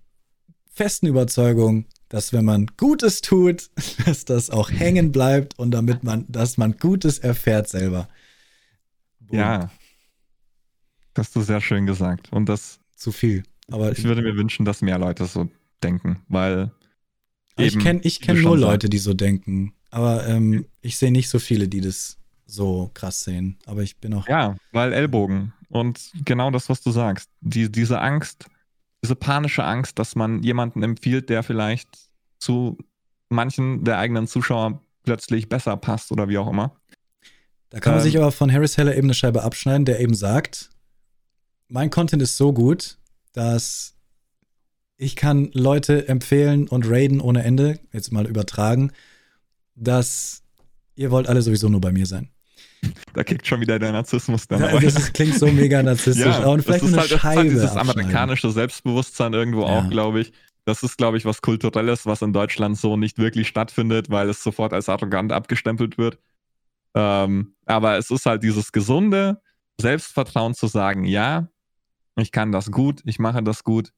[0.70, 3.70] festen Überzeugung, dass wenn man Gutes tut,
[4.04, 8.08] dass das auch hängen bleibt und damit man, dass man Gutes erfährt selber.
[9.20, 9.38] Boom.
[9.38, 9.70] Ja.
[11.14, 12.30] Das hast du sehr schön gesagt.
[12.30, 12.80] Und das.
[12.96, 13.44] Zu viel.
[13.70, 15.48] Aber ich würde mir wünschen, dass mehr Leute so
[15.82, 16.70] denken, weil.
[17.56, 19.72] ich kenne ich kenn nur Leute, die so denken.
[19.90, 22.19] Aber ähm, ich sehe nicht so viele, die das
[22.50, 23.58] so krass sehen.
[23.66, 24.28] Aber ich bin auch.
[24.28, 25.52] Ja, weil Ellbogen.
[25.68, 27.30] Und genau das, was du sagst.
[27.40, 28.46] Die, diese Angst,
[29.02, 31.88] diese panische Angst, dass man jemanden empfiehlt, der vielleicht
[32.38, 32.76] zu
[33.28, 36.76] manchen der eigenen Zuschauer plötzlich besser passt oder wie auch immer.
[37.70, 40.14] Da kann man ähm, sich aber von Harris Heller eben eine Scheibe abschneiden, der eben
[40.14, 40.70] sagt,
[41.68, 42.98] mein Content ist so gut,
[43.32, 43.94] dass
[44.96, 48.92] ich kann Leute empfehlen und raiden ohne Ende, jetzt mal übertragen,
[49.76, 50.42] dass
[50.94, 52.28] ihr wollt alle sowieso nur bei mir sein.
[53.12, 54.60] Da kickt schon wieder der Narzissmus dann.
[54.60, 56.24] Ja, das ist, klingt so mega narzisstisch.
[56.24, 57.20] ja, und vielleicht das ist eine halt, Scheibe.
[57.20, 59.66] Das ist halt dieses amerikanische Selbstbewusstsein irgendwo ja.
[59.66, 60.32] auch, glaube ich.
[60.64, 64.42] Das ist, glaube ich, was Kulturelles, was in Deutschland so nicht wirklich stattfindet, weil es
[64.42, 66.18] sofort als arrogant abgestempelt wird.
[66.94, 69.40] Ähm, aber es ist halt dieses gesunde
[69.80, 71.48] Selbstvertrauen zu sagen, ja,
[72.16, 73.92] ich kann das gut, ich mache das gut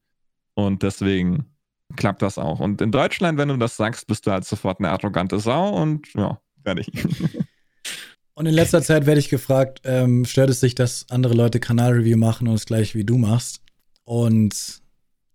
[0.53, 1.53] und deswegen
[1.95, 2.59] klappt das auch.
[2.59, 6.13] Und in Deutschland, wenn du das sagst, bist du halt sofort eine arrogante Sau und
[6.13, 6.89] ja, fertig.
[8.35, 12.17] Und in letzter Zeit werde ich gefragt, ähm, stört es sich, dass andere Leute Kanalreview
[12.17, 13.61] machen und das gleiche wie du machst?
[14.05, 14.81] Und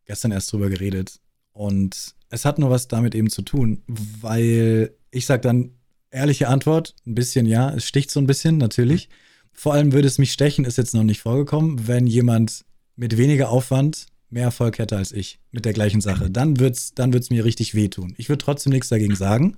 [0.04, 1.20] gestern erst drüber geredet.
[1.52, 5.70] Und es hat nur was damit eben zu tun, weil ich sage dann,
[6.10, 9.08] ehrliche Antwort, ein bisschen ja, es sticht so ein bisschen, natürlich.
[9.52, 12.64] Vor allem würde es mich stechen, ist jetzt noch nicht vorgekommen, wenn jemand
[12.96, 16.30] mit weniger Aufwand mehr Erfolg hätte als ich mit der gleichen Sache.
[16.30, 18.14] Dann wird es dann wird's mir richtig wehtun.
[18.18, 19.56] Ich würde trotzdem nichts dagegen sagen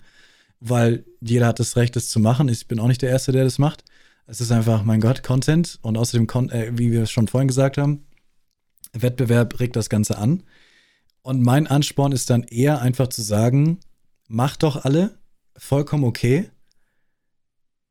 [0.60, 2.48] weil jeder hat das Recht, das zu machen.
[2.48, 3.84] Ich bin auch nicht der Erste, der das macht.
[4.26, 7.78] Es ist einfach, mein Gott, Content und außerdem, äh, wie wir es schon vorhin gesagt
[7.78, 8.04] haben,
[8.92, 10.44] Wettbewerb regt das Ganze an.
[11.22, 13.80] Und mein Ansporn ist dann eher einfach zu sagen,
[14.28, 15.18] macht doch alle,
[15.56, 16.50] vollkommen okay.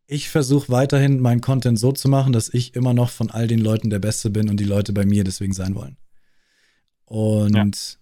[0.07, 3.59] Ich versuche weiterhin meinen Content so zu machen, dass ich immer noch von all den
[3.59, 5.98] Leuten der Beste bin und die Leute bei mir deswegen sein wollen.
[7.06, 7.99] Und ja.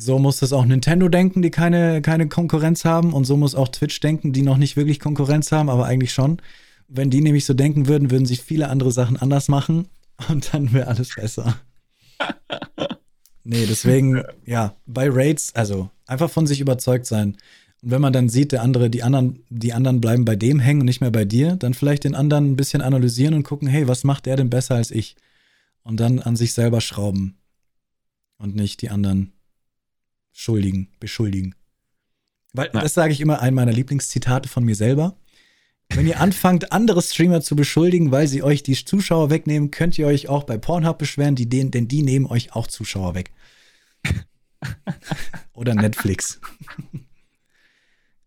[0.00, 3.12] So muss das auch Nintendo denken, die keine, keine Konkurrenz haben.
[3.12, 6.40] Und so muss auch Twitch denken, die noch nicht wirklich Konkurrenz haben, aber eigentlich schon.
[6.86, 9.88] Wenn die nämlich so denken würden, würden sie viele andere Sachen anders machen
[10.28, 11.56] und dann wäre alles besser.
[13.42, 17.36] nee, deswegen, ja, bei Raids, also einfach von sich überzeugt sein.
[17.82, 20.82] Und wenn man dann sieht, der andere, die anderen, die anderen bleiben bei dem hängen
[20.82, 23.88] und nicht mehr bei dir, dann vielleicht den anderen ein bisschen analysieren und gucken, hey,
[23.88, 25.16] was macht der denn besser als ich?
[25.82, 27.36] Und dann an sich selber schrauben.
[28.38, 29.32] Und nicht die anderen
[30.38, 31.56] schuldigen, beschuldigen.
[32.52, 32.84] Weil, Nein.
[32.84, 35.16] das sage ich immer, ein meiner Lieblingszitate von mir selber.
[35.90, 40.06] Wenn ihr anfangt, andere Streamer zu beschuldigen, weil sie euch die Zuschauer wegnehmen, könnt ihr
[40.06, 43.32] euch auch bei Pornhub beschweren, die den, denn die nehmen euch auch Zuschauer weg.
[45.54, 46.40] oder Netflix.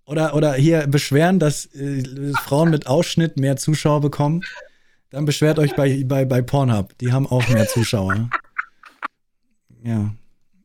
[0.06, 4.42] oder, oder hier beschweren, dass äh, Frauen mit Ausschnitt mehr Zuschauer bekommen.
[5.12, 6.98] Dann beschwert euch bei, bei, bei Pornhub.
[6.98, 8.30] Die haben auch mehr Zuschauer.
[9.84, 10.14] Ja,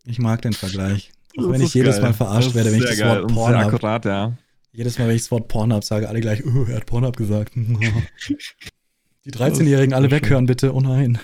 [0.05, 1.13] ich mag den Vergleich.
[1.39, 2.05] Auch wenn ich jedes geil.
[2.05, 3.67] Mal verarscht werde, wenn ich das Wort Porn habe.
[3.67, 4.33] akkurat, ja.
[4.73, 7.17] Jedes Mal, wenn ich das Wort Porn habe, sage alle gleich, oh, er hat Pornhub
[7.17, 7.55] gesagt.
[7.57, 10.75] Die 13-Jährigen alle weghören, bitte.
[10.75, 11.19] Oh nein.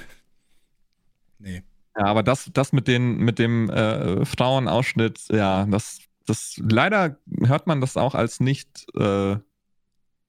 [1.39, 1.63] Nee.
[1.97, 7.67] Ja, aber das, das mit, den, mit dem äh, Frauenausschnitt, ja, das, das leider hört
[7.67, 9.37] man das auch als nicht, äh,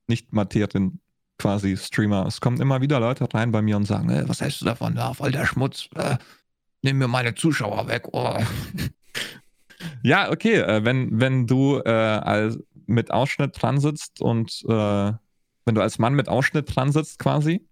[0.07, 0.99] nicht Materien
[1.39, 2.25] quasi Streamer.
[2.27, 4.95] Es kommen immer wieder Leute rein bei mir und sagen, äh, was hältst du davon?
[4.95, 5.89] Ja, voll der Schmutz.
[5.95, 6.17] Äh,
[6.81, 8.09] nimm mir meine Zuschauer weg.
[8.11, 8.37] Oh.
[10.03, 10.55] Ja, okay.
[10.55, 15.13] Äh, wenn, wenn du äh, als, mit Ausschnitt dran sitzt und äh,
[15.65, 17.65] wenn du als Mann mit Ausschnitt dran sitzt quasi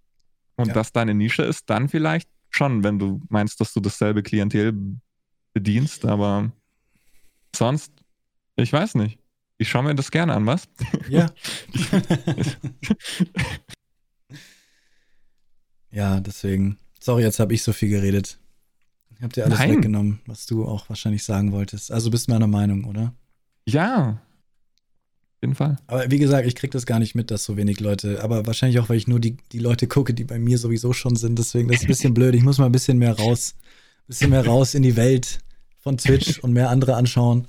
[0.56, 0.74] und ja.
[0.74, 4.74] das deine Nische ist, dann vielleicht schon, wenn du meinst, dass du dasselbe Klientel
[5.54, 6.52] bedienst, aber
[7.56, 7.92] sonst,
[8.56, 9.20] ich weiß nicht.
[9.58, 10.68] Ich schaue mir das gerne an, was?
[11.08, 11.32] Ja.
[15.92, 16.78] ja, deswegen.
[17.00, 18.40] Sorry, jetzt habe ich so viel geredet.
[19.22, 19.78] Ich habe dir alles Nein.
[19.78, 21.92] weggenommen, was du auch wahrscheinlich sagen wolltest.
[21.92, 23.14] Also bist meiner Meinung, oder?
[23.68, 24.20] Ja.
[24.20, 25.78] Auf jeden Fall.
[25.86, 28.80] Aber wie gesagt, ich krieg das gar nicht mit, dass so wenig Leute, aber wahrscheinlich
[28.80, 31.38] auch, weil ich nur die, die Leute gucke, die bei mir sowieso schon sind.
[31.38, 32.34] Deswegen, das ist ein bisschen blöd.
[32.34, 35.38] Ich muss mal ein bisschen mehr raus, ein bisschen mehr raus in die Welt
[35.78, 37.48] von Twitch und mehr andere anschauen.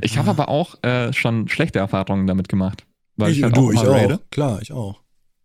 [0.00, 0.30] Ich habe ah.
[0.30, 2.86] aber auch äh, schon schlechte Erfahrungen damit gemacht.
[3.16, 4.20] Weil ich, ich halt du, auch ich auch.
[4.30, 5.00] Klar, ich auch.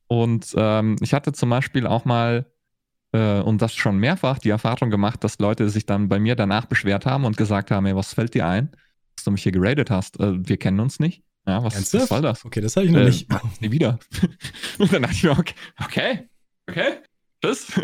[0.06, 2.46] Und ähm, ich hatte zum Beispiel auch mal
[3.14, 6.66] äh, und das schon mehrfach die Erfahrung gemacht, dass Leute sich dann bei mir danach
[6.66, 8.72] beschwert haben und gesagt haben, ey, was fällt dir ein,
[9.16, 10.20] dass du mich hier geradet hast?
[10.20, 11.24] Äh, wir kennen uns nicht.
[11.46, 12.46] Ja, was, was soll das?
[12.46, 13.28] Okay, das hatte ich noch äh, nicht.
[13.62, 14.00] Nie wieder.
[14.80, 16.30] und dann dachte ich mir, okay, okay,
[16.68, 16.94] okay,
[17.42, 17.68] tschüss.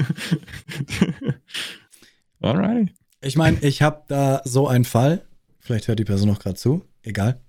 [2.41, 2.89] Alright.
[3.21, 5.25] Ich meine, ich habe da so einen Fall,
[5.59, 7.41] vielleicht hört die Person noch gerade zu, egal.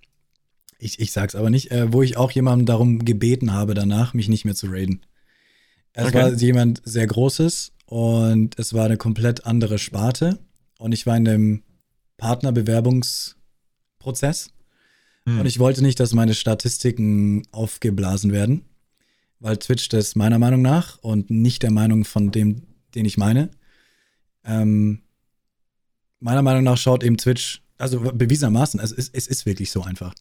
[0.78, 4.28] Ich, ich sag's aber nicht, äh, wo ich auch jemanden darum gebeten habe, danach mich
[4.28, 5.05] nicht mehr zu raiden.
[5.92, 6.18] Es okay.
[6.18, 10.40] war jemand sehr Großes und es war eine komplett andere Sparte.
[10.78, 11.62] Und ich war in dem
[12.16, 14.50] Partnerbewerbungsprozess.
[15.26, 15.40] Hm.
[15.40, 18.64] Und ich wollte nicht, dass meine Statistiken aufgeblasen werden,
[19.40, 22.62] weil Twitch das meiner Meinung nach und nicht der Meinung von dem,
[22.94, 23.50] den ich meine,
[24.44, 25.02] ähm,
[26.20, 30.14] meiner Meinung nach schaut eben Twitch, also bewiesenermaßen, also es, es ist wirklich so einfach.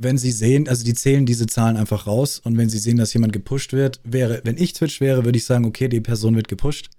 [0.00, 3.12] Wenn sie sehen, also die zählen diese Zahlen einfach raus und wenn sie sehen, dass
[3.14, 6.46] jemand gepusht wird, wäre, wenn ich Twitch wäre, würde ich sagen, okay, die Person wird
[6.46, 6.90] gepusht.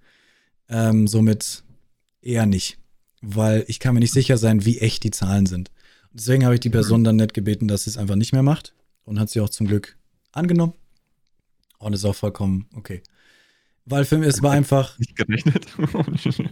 [0.68, 1.64] Ähm, somit
[2.20, 2.76] eher nicht.
[3.22, 5.70] Weil ich kann mir nicht sicher sein, wie echt die Zahlen sind.
[6.12, 8.74] Deswegen habe ich die Person dann nett gebeten, dass sie es einfach nicht mehr macht.
[9.04, 9.96] Und hat sie auch zum Glück
[10.32, 10.74] angenommen.
[11.78, 13.02] Und ist auch vollkommen okay.
[13.86, 14.98] Weil für mich, es war einfach.
[14.98, 15.66] Nicht gerechnet.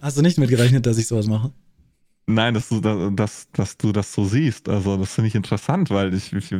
[0.01, 1.52] Hast du nicht mitgerechnet, dass ich sowas mache?
[2.28, 4.68] Nein, dass du, dass, dass du das so siehst.
[4.68, 6.31] Also, das finde ich interessant, weil ich.
[6.34, 6.55] ich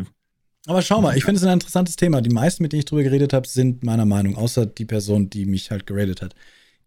[0.67, 2.23] aber schau mal, ich finde es ein interessantes Thema.
[2.23, 5.45] Die meisten, mit denen ich drüber geredet habe, sind meiner Meinung, außer die Person, die
[5.45, 6.35] mich halt geradet hat.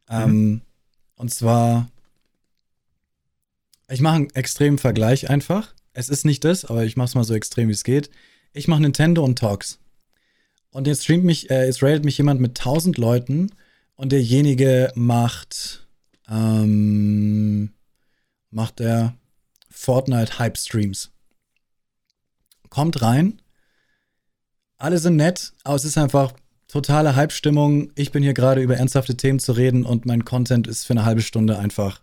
[0.09, 0.15] Mhm.
[0.15, 0.61] Ähm,
[1.15, 1.89] und zwar,
[3.87, 5.75] ich mache einen extremen Vergleich einfach.
[5.93, 8.09] Es ist nicht das, aber ich mache es mal so extrem, wie es geht.
[8.53, 9.77] Ich mache Nintendo und Talks.
[10.71, 13.51] Und jetzt streamt mich, äh, jetzt raidet mich jemand mit 1000 Leuten
[13.95, 15.87] und derjenige macht,
[16.27, 17.71] ähm,
[18.51, 19.15] macht der
[19.69, 21.11] Fortnite Hype Streams.
[22.69, 23.41] Kommt rein.
[24.77, 26.33] Alle sind nett, aber es ist einfach
[26.67, 27.91] totale Hype-Stimmung.
[27.95, 31.05] Ich bin hier gerade über ernsthafte Themen zu reden und mein Content ist für eine
[31.05, 32.01] halbe Stunde einfach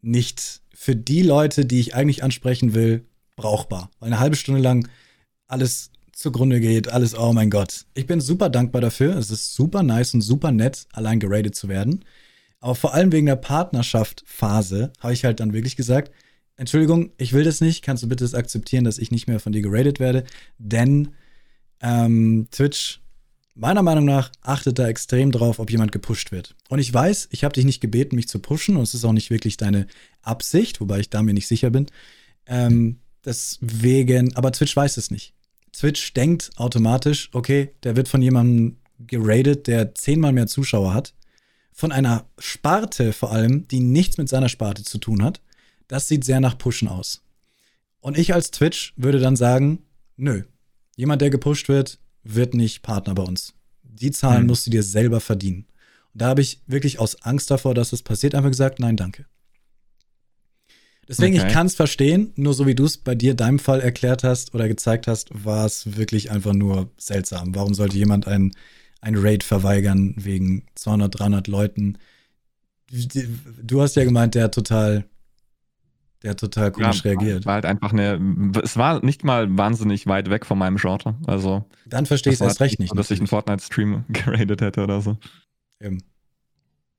[0.00, 3.90] nicht für die Leute, die ich eigentlich ansprechen will, brauchbar.
[4.00, 4.88] Weil eine halbe Stunde lang
[5.46, 7.84] alles zugrunde geht, alles, oh mein Gott.
[7.94, 9.16] Ich bin super dankbar dafür.
[9.16, 12.04] Es ist super nice und super nett, allein geradet zu werden.
[12.60, 16.12] Aber vor allem wegen der Partnerschaft-Phase habe ich halt dann wirklich gesagt,
[16.56, 17.82] Entschuldigung, ich will das nicht.
[17.82, 20.24] Kannst du bitte das akzeptieren, dass ich nicht mehr von dir geradet werde?
[20.58, 21.08] Denn
[21.80, 23.00] ähm, Twitch
[23.54, 26.54] meiner Meinung nach achtet da extrem drauf, ob jemand gepusht wird.
[26.68, 29.12] Und ich weiß, ich habe dich nicht gebeten, mich zu pushen, und es ist auch
[29.12, 29.86] nicht wirklich deine
[30.22, 31.86] Absicht, wobei ich da mir nicht sicher bin.
[32.46, 35.34] Ähm, deswegen, aber Twitch weiß es nicht.
[35.72, 41.14] Twitch denkt automatisch, okay, der wird von jemandem geradet, der zehnmal mehr Zuschauer hat.
[41.80, 45.40] Von einer Sparte vor allem, die nichts mit seiner Sparte zu tun hat.
[45.88, 47.22] Das sieht sehr nach Pushen aus.
[48.00, 49.78] Und ich als Twitch würde dann sagen,
[50.18, 50.42] nö,
[50.94, 53.54] jemand, der gepusht wird, wird nicht Partner bei uns.
[53.82, 54.48] Die Zahlen mhm.
[54.48, 55.64] musst du dir selber verdienen.
[56.12, 59.24] Und da habe ich wirklich aus Angst davor, dass das passiert, einfach gesagt, nein, danke.
[61.08, 61.46] Deswegen, okay.
[61.46, 64.54] ich kann es verstehen, nur so wie du es bei dir, deinem Fall erklärt hast
[64.54, 67.54] oder gezeigt hast, war es wirklich einfach nur seltsam.
[67.54, 68.52] Warum sollte jemand ein,
[69.00, 71.98] ein Raid verweigern wegen 200, 300 Leuten?
[73.62, 75.04] Du hast ja gemeint, der hat total
[76.22, 77.46] der hat total komisch ja, reagiert.
[77.46, 78.52] War halt einfach eine.
[78.62, 81.14] Es war nicht mal wahnsinnig weit weg von meinem Genre.
[81.26, 81.64] Also.
[81.86, 82.96] Dann verstehe ich es erst recht nicht.
[82.96, 85.16] Dass ich einen Fortnite-Stream geradet hätte oder so.
[85.80, 86.02] Eben.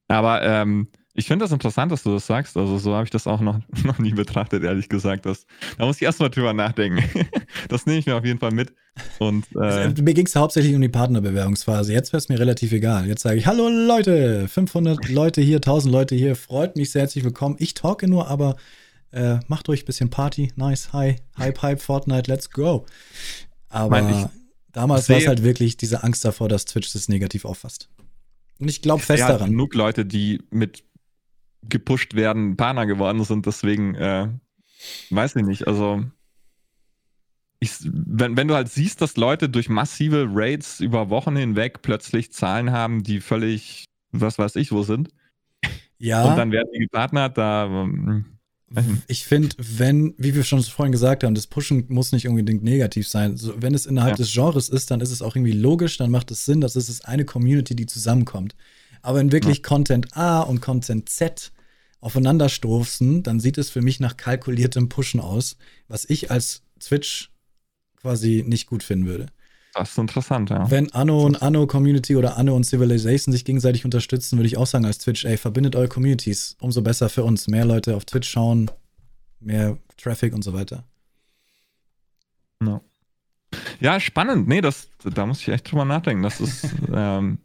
[0.07, 2.55] Aber ähm, ich finde das interessant, dass du das sagst.
[2.55, 5.25] Also, so habe ich das auch noch, noch nie betrachtet, ehrlich gesagt.
[5.25, 5.45] Das,
[5.77, 7.03] da muss ich erstmal drüber nachdenken.
[7.69, 8.73] das nehme ich mir auf jeden Fall mit.
[9.19, 11.93] Und, äh, also, mir ging es hauptsächlich um die Partnerbewerbungsphase.
[11.93, 13.07] Jetzt wäre es mir relativ egal.
[13.07, 16.35] Jetzt sage ich: Hallo Leute, 500 Leute hier, 1000 Leute hier.
[16.35, 17.55] Freut mich sehr herzlich willkommen.
[17.59, 18.55] Ich talke nur, aber
[19.11, 20.51] äh, macht euch ein bisschen Party.
[20.55, 22.85] Nice, hi, Hype, Hype, Fortnite, let's go.
[23.67, 24.25] Aber ich,
[24.71, 27.89] damals war es halt wirklich diese Angst davor, dass Twitch das negativ auffasst.
[28.59, 29.49] Und ich glaube fest daran.
[29.49, 30.83] genug Leute, die mit
[31.63, 34.27] gepusht werden, Partner geworden sind, deswegen äh,
[35.09, 35.67] weiß ich nicht.
[35.67, 36.03] Also
[37.59, 42.31] ich, wenn, wenn du halt siehst, dass Leute durch massive Raids über Wochen hinweg plötzlich
[42.31, 45.09] Zahlen haben, die völlig, was weiß ich, wo sind.
[45.99, 46.23] Ja.
[46.23, 48.25] Und dann werden die gepartnert, da ähm,
[49.07, 53.07] ich finde, wenn, wie wir schon vorhin gesagt haben, das Pushen muss nicht unbedingt negativ
[53.07, 53.37] sein.
[53.37, 54.17] So, wenn es innerhalb ja.
[54.17, 57.03] des Genres ist, dann ist es auch irgendwie logisch, dann macht es Sinn, dass es
[57.03, 58.55] eine Community, die zusammenkommt.
[59.01, 59.63] Aber wenn wirklich ja.
[59.63, 61.51] Content A und Content Z
[61.99, 65.57] aufeinanderstoßen, dann sieht es für mich nach kalkuliertem Pushen aus,
[65.87, 67.31] was ich als Twitch
[67.95, 69.27] quasi nicht gut finden würde.
[69.73, 70.69] Das ist interessant, ja.
[70.69, 74.67] Wenn Anno und Anno Community oder Anno und Civilization sich gegenseitig unterstützen, würde ich auch
[74.67, 76.57] sagen als Twitch, ey, verbindet eure Communities.
[76.59, 77.47] Umso besser für uns.
[77.47, 78.69] Mehr Leute auf Twitch schauen,
[79.39, 80.83] mehr Traffic und so weiter.
[82.59, 82.81] No.
[83.79, 84.47] Ja, spannend.
[84.47, 86.23] Nee, das, da muss ich echt drüber nachdenken.
[86.23, 87.39] Das ist, ähm,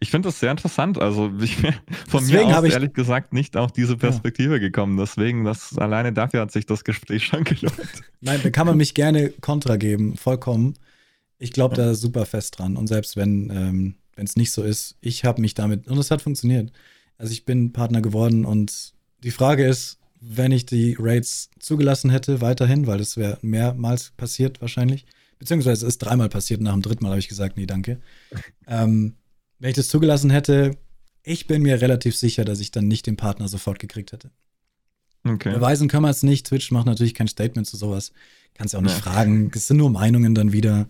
[0.00, 0.98] ich finde das sehr interessant.
[0.98, 1.56] Also ich,
[2.08, 4.58] von Deswegen mir aus ehrlich gesagt nicht auf diese Perspektive ja.
[4.58, 4.96] gekommen.
[4.96, 7.74] Deswegen, das alleine dafür hat sich das Gespräch schon gelohnt.
[8.20, 10.74] Nein, da kann man mich gerne Kontra geben, vollkommen.
[11.38, 12.76] Ich glaube da super fest dran.
[12.76, 16.22] Und selbst wenn ähm, es nicht so ist, ich habe mich damit, und es hat
[16.22, 16.72] funktioniert.
[17.18, 18.92] Also ich bin Partner geworden und
[19.22, 24.60] die Frage ist, wenn ich die Raids zugelassen hätte, weiterhin, weil das wäre mehrmals passiert
[24.60, 25.06] wahrscheinlich,
[25.38, 28.00] beziehungsweise es ist dreimal passiert, nach dem dritten Mal habe ich gesagt, nee, danke.
[28.66, 29.14] Ähm,
[29.58, 30.76] wenn ich das zugelassen hätte,
[31.22, 34.30] ich bin mir relativ sicher, dass ich dann nicht den Partner sofort gekriegt hätte.
[35.24, 35.54] Okay.
[35.54, 36.46] Beweisen können wir es nicht.
[36.46, 38.12] Twitch macht natürlich kein Statement zu sowas.
[38.52, 39.02] Kannst ja auch nicht ja.
[39.02, 39.50] fragen.
[39.54, 40.88] Es sind nur Meinungen dann wieder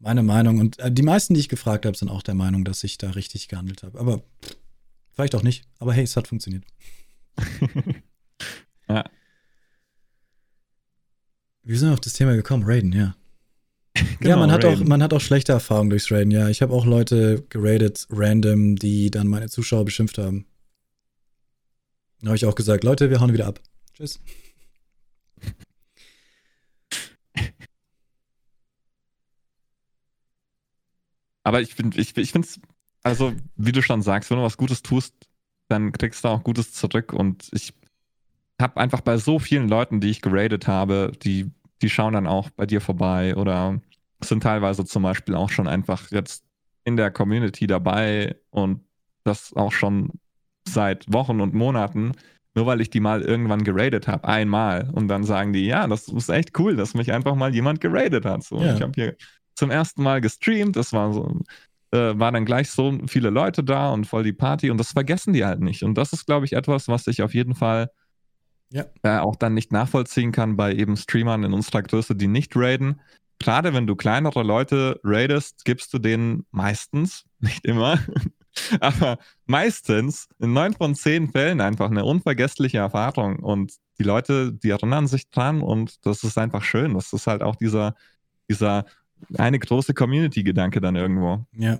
[0.00, 0.58] meine Meinung.
[0.58, 3.10] Und äh, die meisten, die ich gefragt habe, sind auch der Meinung, dass ich da
[3.10, 3.98] richtig gehandelt habe.
[3.98, 4.22] Aber
[5.12, 5.64] vielleicht auch nicht.
[5.78, 6.64] Aber hey, es hat funktioniert.
[8.88, 9.04] ja.
[11.62, 12.64] Wie sind wir auf das Thema gekommen?
[12.66, 13.14] Raiden, ja.
[14.20, 16.48] genau, ja, man hat, auch, man hat auch schlechte Erfahrungen durchs Raiden, ja.
[16.48, 20.46] Ich habe auch Leute geradet, random, die dann meine Zuschauer beschimpft haben.
[22.20, 23.60] Da habe ich auch gesagt, Leute, wir hauen wieder ab.
[23.94, 24.20] Tschüss.
[31.44, 32.60] Aber ich finde ich, ich es,
[33.02, 35.14] also wie du schon sagst, wenn du was Gutes tust,
[35.68, 37.12] dann kriegst du auch Gutes zurück.
[37.12, 37.74] Und ich
[38.60, 42.50] habe einfach bei so vielen Leuten, die ich geradet habe, die, die schauen dann auch
[42.50, 43.80] bei dir vorbei oder
[44.20, 46.44] sind teilweise zum Beispiel auch schon einfach jetzt
[46.84, 48.84] in der Community dabei und
[49.24, 50.10] das auch schon
[50.66, 52.12] seit Wochen und Monaten,
[52.54, 54.90] nur weil ich die mal irgendwann geradet habe, einmal.
[54.92, 58.24] Und dann sagen die, ja, das ist echt cool, dass mich einfach mal jemand geradet
[58.24, 58.42] hat.
[58.42, 58.74] So, ja.
[58.74, 59.16] Ich habe hier
[59.54, 60.76] zum ersten Mal gestreamt.
[60.76, 61.40] Das war so,
[61.92, 65.32] äh, war dann gleich so viele Leute da und voll die Party und das vergessen
[65.32, 65.82] die halt nicht.
[65.82, 67.90] Und das ist, glaube ich, etwas, was ich auf jeden Fall
[68.70, 68.84] ja.
[69.02, 73.00] äh, auch dann nicht nachvollziehen kann bei eben Streamern in unserer Größe, die nicht raiden.
[73.38, 77.98] Gerade wenn du kleinere Leute raidest, gibst du denen meistens, nicht immer,
[78.80, 83.38] aber meistens in neun von zehn Fällen einfach eine unvergessliche Erfahrung.
[83.40, 86.94] Und die Leute, die erinnern sich dran und das ist einfach schön.
[86.94, 87.94] Das ist halt auch dieser,
[88.48, 88.86] dieser
[89.36, 91.44] eine große Community-Gedanke dann irgendwo.
[91.52, 91.78] Ja.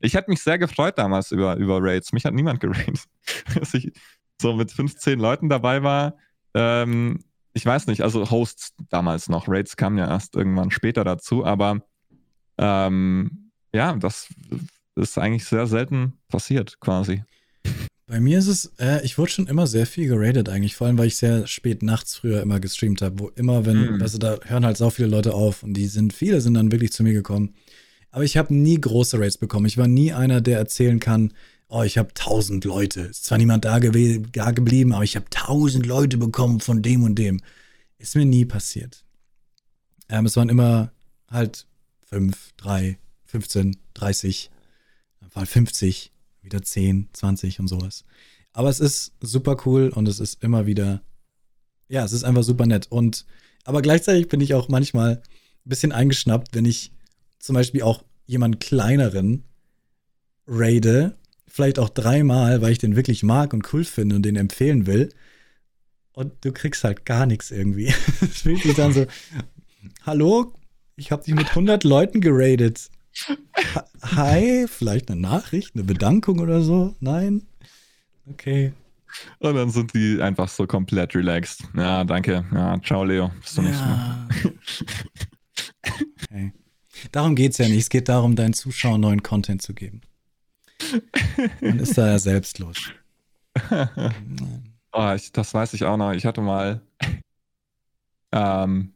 [0.00, 2.12] Ich hätte mich sehr gefreut damals über, über Raids.
[2.12, 3.04] Mich hat niemand geradet.
[3.54, 3.92] Dass ich
[4.40, 6.16] so mit 15 Leuten dabei war.
[6.54, 9.48] Ähm, ich weiß nicht, also Hosts damals noch.
[9.48, 11.82] Raids kamen ja erst irgendwann später dazu, aber
[12.58, 14.28] ähm, ja, das
[14.96, 17.24] ist eigentlich sehr selten passiert, quasi.
[18.06, 20.98] Bei mir ist es, äh, ich wurde schon immer sehr viel geradet eigentlich, vor allem
[20.98, 24.02] weil ich sehr spät nachts früher immer gestreamt habe, wo immer, wenn, mhm.
[24.02, 26.92] also da hören halt so viele Leute auf und die sind, viele sind dann wirklich
[26.92, 27.54] zu mir gekommen.
[28.10, 29.66] Aber ich habe nie große Raids bekommen.
[29.66, 31.32] Ich war nie einer, der erzählen kann,
[31.70, 33.02] oh, ich habe tausend Leute.
[33.02, 37.14] Ist zwar niemand da, da geblieben, aber ich habe tausend Leute bekommen von dem und
[37.14, 37.40] dem.
[37.98, 39.04] Ist mir nie passiert.
[40.08, 40.92] Ähm, es waren immer
[41.28, 41.66] halt
[42.02, 44.50] fünf, drei, 15, 30,
[45.32, 48.04] waren 50 wieder 10, 20 und sowas.
[48.52, 51.02] Aber es ist super cool und es ist immer wieder,
[51.88, 52.88] ja, es ist einfach super nett.
[52.90, 53.26] Und,
[53.64, 55.22] aber gleichzeitig bin ich auch manchmal
[55.64, 56.92] ein bisschen eingeschnappt, wenn ich
[57.38, 59.44] zum Beispiel auch jemanden kleineren
[60.48, 61.16] raide,
[61.50, 65.10] vielleicht auch dreimal, weil ich den wirklich mag und cool finde und den empfehlen will.
[66.12, 67.86] Und du kriegst halt gar nichts irgendwie.
[68.20, 69.06] Es fühlt sich dann so,
[70.02, 70.52] hallo,
[70.96, 72.90] ich habe dich mit 100 Leuten geradet.
[74.02, 76.94] Hi, vielleicht eine Nachricht, eine Bedankung oder so?
[77.00, 77.46] Nein?
[78.26, 78.72] Okay.
[79.40, 81.64] Und dann sind die einfach so komplett relaxed.
[81.76, 82.44] Ja, danke.
[82.52, 83.30] Ja, ciao, Leo.
[83.40, 84.28] Bis zum nächsten Mal.
[86.22, 86.52] Okay.
[87.10, 87.78] Darum geht es ja nicht.
[87.78, 90.02] Es geht darum, deinen Zuschauern neuen Content zu geben.
[91.60, 92.76] Man ist da ja selbstlos.
[94.92, 96.12] oh, ich, das weiß ich auch noch.
[96.12, 96.80] Ich hatte mal
[98.32, 98.94] ähm,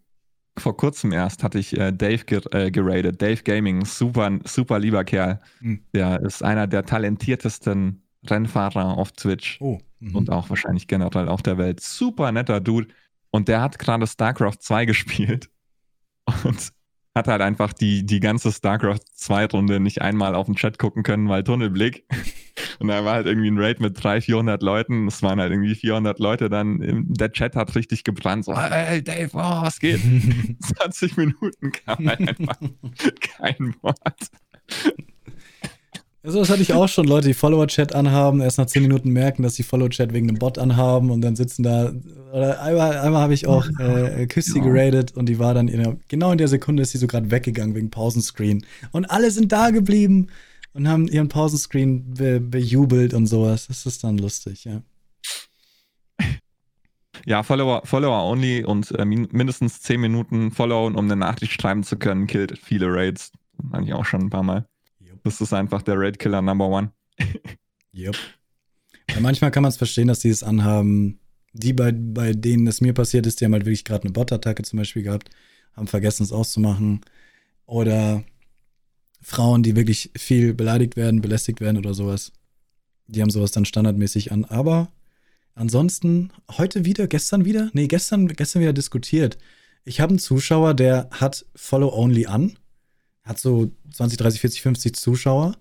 [0.56, 3.20] vor kurzem erst hatte ich äh, Dave ger äh, geradet.
[3.20, 5.40] Dave Gaming, super, super lieber Kerl.
[5.60, 5.84] Mhm.
[5.92, 9.80] Der ist einer der talentiertesten Rennfahrer auf Twitch oh.
[10.00, 10.14] mhm.
[10.14, 11.80] und auch wahrscheinlich generell auf der Welt.
[11.80, 12.88] Super netter Dude.
[13.30, 15.50] Und der hat gerade StarCraft 2 gespielt.
[16.44, 16.72] Und
[17.14, 21.28] hat halt einfach die, die ganze StarCraft 2-Runde nicht einmal auf den Chat gucken können,
[21.28, 22.04] weil Tunnelblick.
[22.80, 25.06] Und da war halt irgendwie ein Raid mit 300, 400 Leuten.
[25.06, 27.04] Es waren halt irgendwie 400 Leute dann.
[27.08, 28.44] Der Chat hat richtig gebrannt.
[28.44, 30.00] So, hey Dave, oh, was geht?
[30.60, 32.58] 20 Minuten kam halt einfach
[33.38, 34.30] kein Wort.
[36.24, 39.42] Also das hatte ich auch schon, Leute, die Follower-Chat anhaben, erst nach 10 Minuten merken,
[39.42, 41.92] dass die Follower-Chat wegen einem Bot anhaben und dann sitzen da.
[42.32, 44.64] Oder einmal, einmal habe ich auch äh, Küssi ja.
[44.64, 47.30] geradet und die war dann in der, genau in der Sekunde ist sie so gerade
[47.30, 48.64] weggegangen wegen Pausenscreen.
[48.90, 50.28] Und alle sind da geblieben
[50.72, 53.66] und haben ihren Pausenscreen be bejubelt und sowas.
[53.66, 54.80] Das ist dann lustig, ja.
[57.26, 61.98] Ja, Follower, Follower only und äh, mindestens 10 Minuten followen, um eine Nachricht schreiben zu
[61.98, 63.30] können, killt viele Raids.
[63.74, 64.66] Habe ich auch schon ein paar Mal.
[65.24, 66.92] Das ist einfach der Raid-Killer Number One.
[67.94, 68.14] yep.
[69.10, 71.18] Ja, manchmal kann man es verstehen, dass die es anhaben.
[71.54, 74.62] Die, bei, bei denen es mir passiert ist, die haben halt wirklich gerade eine Bot-Attacke
[74.62, 75.30] zum Beispiel gehabt,
[75.72, 77.00] haben vergessen, es auszumachen.
[77.64, 78.24] Oder
[79.22, 82.32] Frauen, die wirklich viel beleidigt werden, belästigt werden oder sowas.
[83.06, 84.44] Die haben sowas dann standardmäßig an.
[84.44, 84.92] Aber
[85.54, 87.70] ansonsten, heute wieder, gestern wieder?
[87.72, 89.38] Nee, gestern, gestern wieder diskutiert.
[89.84, 92.58] Ich habe einen Zuschauer, der hat Follow Only an
[93.24, 95.56] hat so 20, 30, 40, 50 Zuschauer.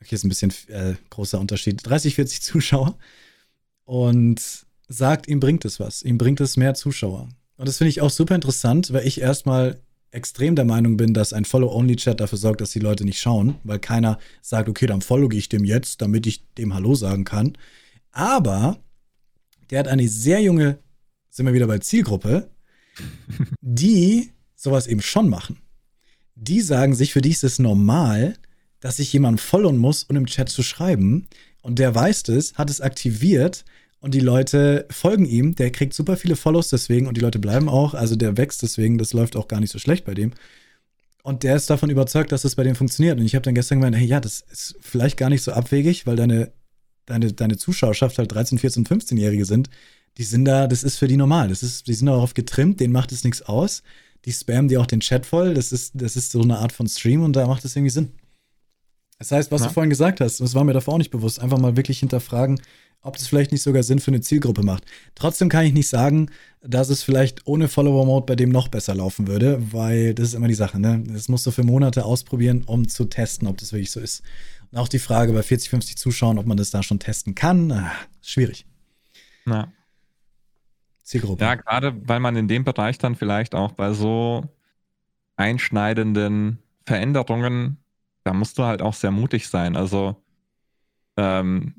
[0.00, 1.80] Okay, ist ein bisschen äh, großer Unterschied.
[1.84, 2.98] 30, 40 Zuschauer.
[3.84, 6.02] Und sagt, ihm bringt es was.
[6.02, 7.28] Ihm bringt es mehr Zuschauer.
[7.56, 11.32] Und das finde ich auch super interessant, weil ich erstmal extrem der Meinung bin, dass
[11.32, 15.36] ein Follow-Only-Chat dafür sorgt, dass die Leute nicht schauen, weil keiner sagt, okay, dann folge
[15.36, 17.58] ich dem jetzt, damit ich dem Hallo sagen kann.
[18.12, 18.78] Aber
[19.70, 20.78] der hat eine sehr junge,
[21.30, 22.48] sind wir wieder bei Zielgruppe,
[23.60, 25.58] die sowas eben schon machen.
[26.34, 28.34] Die sagen sich, für die ist es normal,
[28.80, 31.26] dass ich jemanden followen muss, um im Chat zu schreiben.
[31.62, 33.64] Und der weiß es, hat es aktiviert
[34.00, 35.54] und die Leute folgen ihm.
[35.54, 37.94] Der kriegt super viele Follows deswegen und die Leute bleiben auch.
[37.94, 38.98] Also der wächst deswegen.
[38.98, 40.32] Das läuft auch gar nicht so schlecht bei dem.
[41.22, 43.18] Und der ist davon überzeugt, dass es bei dem funktioniert.
[43.18, 46.06] Und ich habe dann gestern gemeint, hey, ja, das ist vielleicht gar nicht so abwegig,
[46.06, 46.52] weil deine,
[47.06, 49.70] deine, deine Zuschauerschaft halt 13, 14, 15-Jährige sind.
[50.18, 51.48] Die sind da, das ist für die normal.
[51.48, 53.82] Das ist, die sind darauf getrimmt, denen macht es nichts aus.
[54.24, 55.54] Die spammen dir auch den Chat voll.
[55.54, 58.12] Das ist, das ist so eine Art von Stream und da macht es irgendwie Sinn.
[59.18, 59.68] Das heißt, was ja.
[59.68, 62.60] du vorhin gesagt hast, das war mir davor auch nicht bewusst, einfach mal wirklich hinterfragen,
[63.00, 64.84] ob das vielleicht nicht sogar Sinn für eine Zielgruppe macht.
[65.14, 66.30] Trotzdem kann ich nicht sagen,
[66.62, 70.48] dass es vielleicht ohne Follower-Mode bei dem noch besser laufen würde, weil das ist immer
[70.48, 71.04] die Sache, ne?
[71.06, 74.22] Das musst du für Monate ausprobieren, um zu testen, ob das wirklich so ist.
[74.70, 77.70] Und auch die Frage bei 40, 50 Zuschauern, ob man das da schon testen kann,
[77.70, 78.66] ah, schwierig.
[79.46, 79.70] Ja.
[81.04, 81.44] Zielgruppe.
[81.44, 84.44] Ja, gerade weil man in dem Bereich dann vielleicht auch bei so
[85.36, 87.78] einschneidenden Veränderungen,
[88.24, 89.76] da musst du halt auch sehr mutig sein.
[89.76, 90.22] Also
[91.16, 91.74] ähm,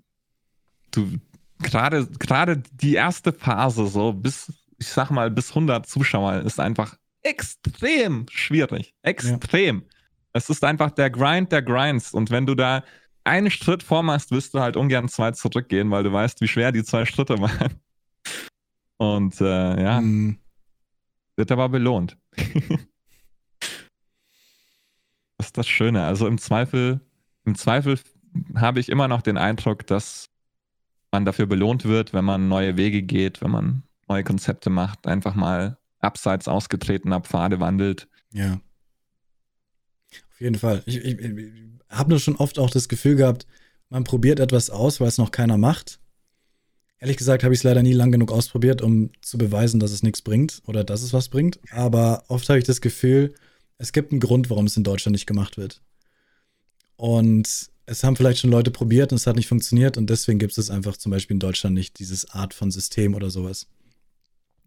[0.92, 1.20] du
[1.60, 6.98] gerade gerade die erste Phase so bis ich sag mal bis 100 Zuschauer ist einfach
[7.24, 9.80] extrem schwierig, extrem.
[9.80, 9.86] Ja.
[10.34, 12.84] Es ist einfach der Grind der Grinds und wenn du da
[13.24, 16.84] einen Schritt vormachst, wirst du halt ungern zwei zurückgehen, weil du weißt, wie schwer die
[16.84, 17.74] zwei Schritte waren.
[18.98, 20.38] Und äh, ja, mm.
[21.36, 22.18] wird aber belohnt.
[25.38, 26.04] das ist das Schöne.
[26.04, 27.02] Also im Zweifel,
[27.44, 28.00] im Zweifel
[28.56, 30.30] habe ich immer noch den Eindruck, dass
[31.12, 35.36] man dafür belohnt wird, wenn man neue Wege geht, wenn man neue Konzepte macht, einfach
[35.36, 38.08] mal abseits ausgetretener Pfade wandelt.
[38.32, 38.60] Ja.
[40.32, 40.84] Auf jeden Fall.
[40.86, 41.54] Ich, ich, ich
[41.90, 43.48] habe nur schon oft auch das Gefühl gehabt,
[43.90, 46.00] man probiert etwas aus, weil es noch keiner macht.
[47.06, 50.02] Ehrlich gesagt habe ich es leider nie lang genug ausprobiert, um zu beweisen, dass es
[50.02, 51.60] nichts bringt oder dass es was bringt.
[51.70, 53.36] Aber oft habe ich das Gefühl,
[53.78, 55.84] es gibt einen Grund, warum es in Deutschland nicht gemacht wird.
[56.96, 60.58] Und es haben vielleicht schon Leute probiert und es hat nicht funktioniert und deswegen gibt
[60.58, 63.68] es einfach zum Beispiel in Deutschland nicht dieses Art von System oder sowas.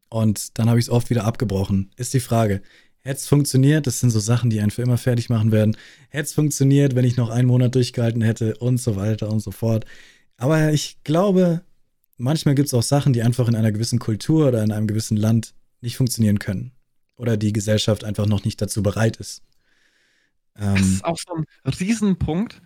[0.09, 1.91] Und dann habe ich es oft wieder abgebrochen.
[1.97, 2.63] Ist die Frage,
[3.01, 3.89] hätte es funktioniert?
[3.89, 5.77] Das sind so Sachen, die einen für immer fertig machen werden.
[6.09, 9.51] Hätte es funktioniert, wenn ich noch einen Monat durchgehalten hätte und so weiter und so
[9.51, 9.87] fort.
[10.37, 11.63] Aber ich glaube,
[12.19, 15.17] manchmal gibt es auch Sachen, die einfach in einer gewissen Kultur oder in einem gewissen
[15.17, 16.73] Land nicht funktionieren können.
[17.17, 19.43] Oder die Gesellschaft einfach noch nicht dazu bereit ist.
[20.57, 22.61] Ähm, das ist auch so ein Riesenpunkt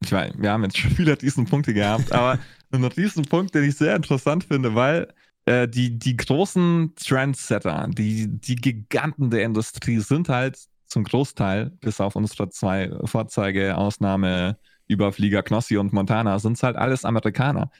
[0.00, 2.38] ich meine, wir haben jetzt schon wieder diesen Punkte gehabt, aber
[2.70, 5.08] ein Riesenpunkt, den ich sehr interessant finde, weil
[5.46, 12.00] äh, die, die großen Trendsetter, die, die Giganten der Industrie sind halt zum Großteil, bis
[12.00, 17.70] auf unsere zwei Vorzeige-Ausnahme Überflieger Knossi und Montana, sind es halt alles Amerikaner.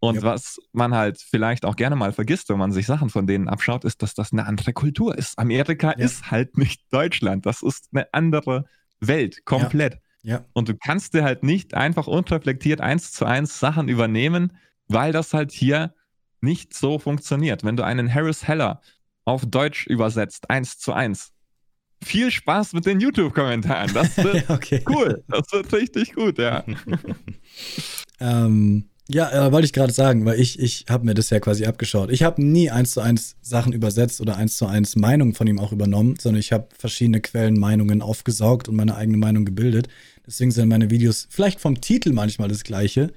[0.00, 0.22] Und ja.
[0.22, 3.84] was man halt vielleicht auch gerne mal vergisst, wenn man sich Sachen von denen abschaut,
[3.84, 5.38] ist, dass das eine andere Kultur ist.
[5.38, 6.04] Amerika ja.
[6.04, 7.46] ist halt nicht Deutschland.
[7.46, 8.66] Das ist eine andere
[9.00, 9.94] Welt, komplett.
[9.94, 10.00] Ja.
[10.22, 10.44] Ja.
[10.52, 15.32] Und du kannst dir halt nicht einfach unreflektiert eins zu eins Sachen übernehmen, weil das
[15.34, 15.94] halt hier
[16.40, 17.64] nicht so funktioniert.
[17.64, 18.80] Wenn du einen Harris Heller
[19.24, 21.32] auf Deutsch übersetzt, eins zu eins,
[22.02, 23.92] viel Spaß mit den YouTube-Kommentaren.
[23.92, 24.82] Das wird okay.
[24.88, 25.24] cool.
[25.28, 26.64] Das wird richtig gut, ja.
[28.20, 31.64] ähm, ja, äh, wollte ich gerade sagen, weil ich, ich habe mir das ja quasi
[31.64, 32.10] abgeschaut.
[32.10, 35.58] Ich habe nie eins zu eins Sachen übersetzt oder eins zu eins Meinungen von ihm
[35.58, 39.88] auch übernommen, sondern ich habe verschiedene Quellen Meinungen aufgesaugt und meine eigene Meinung gebildet.
[40.26, 43.10] Deswegen sind meine Videos vielleicht vom Titel manchmal das gleiche,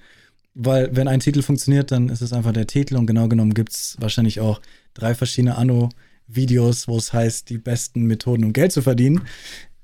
[0.54, 3.74] weil wenn ein Titel funktioniert, dann ist es einfach der Titel und genau genommen gibt
[3.74, 4.62] es wahrscheinlich auch
[4.94, 9.24] drei verschiedene Anno-Videos, wo es heißt, die besten Methoden, um Geld zu verdienen.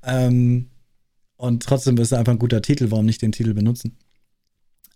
[0.02, 0.68] Ähm,
[1.36, 3.94] und trotzdem ist es einfach ein guter Titel, warum nicht den Titel benutzen?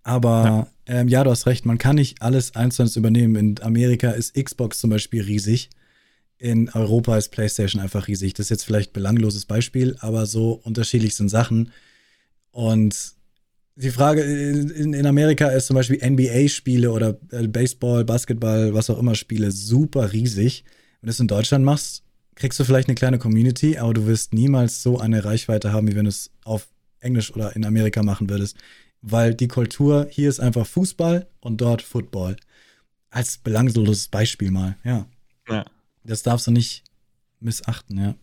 [0.03, 0.69] Aber ja.
[0.87, 3.37] Ähm, ja, du hast recht, man kann nicht alles eins zu eins übernehmen.
[3.37, 5.71] In Amerika ist Xbox zum Beispiel riesig.
[6.39, 8.35] In Europa ist PlayStation einfach riesig.
[8.35, 11.71] Das ist jetzt vielleicht ein belangloses Beispiel, aber so unterschiedlich sind Sachen.
[12.51, 13.13] Und
[13.77, 18.99] die Frage in, in Amerika ist zum Beispiel NBA-Spiele oder äh, Baseball, Basketball, was auch
[18.99, 20.65] immer Spiele super riesig.
[21.01, 22.03] Wenn du es in Deutschland machst,
[22.35, 25.95] kriegst du vielleicht eine kleine Community, aber du wirst niemals so eine Reichweite haben, wie
[25.95, 28.57] wenn du es auf Englisch oder in Amerika machen würdest
[29.03, 32.37] weil die Kultur hier ist einfach Fußball und dort Football.
[33.11, 35.07] Als belangloses Beispiel mal, ja.
[35.49, 35.65] Ja.
[36.05, 36.85] Das darfst du nicht
[37.41, 38.15] missachten, ja.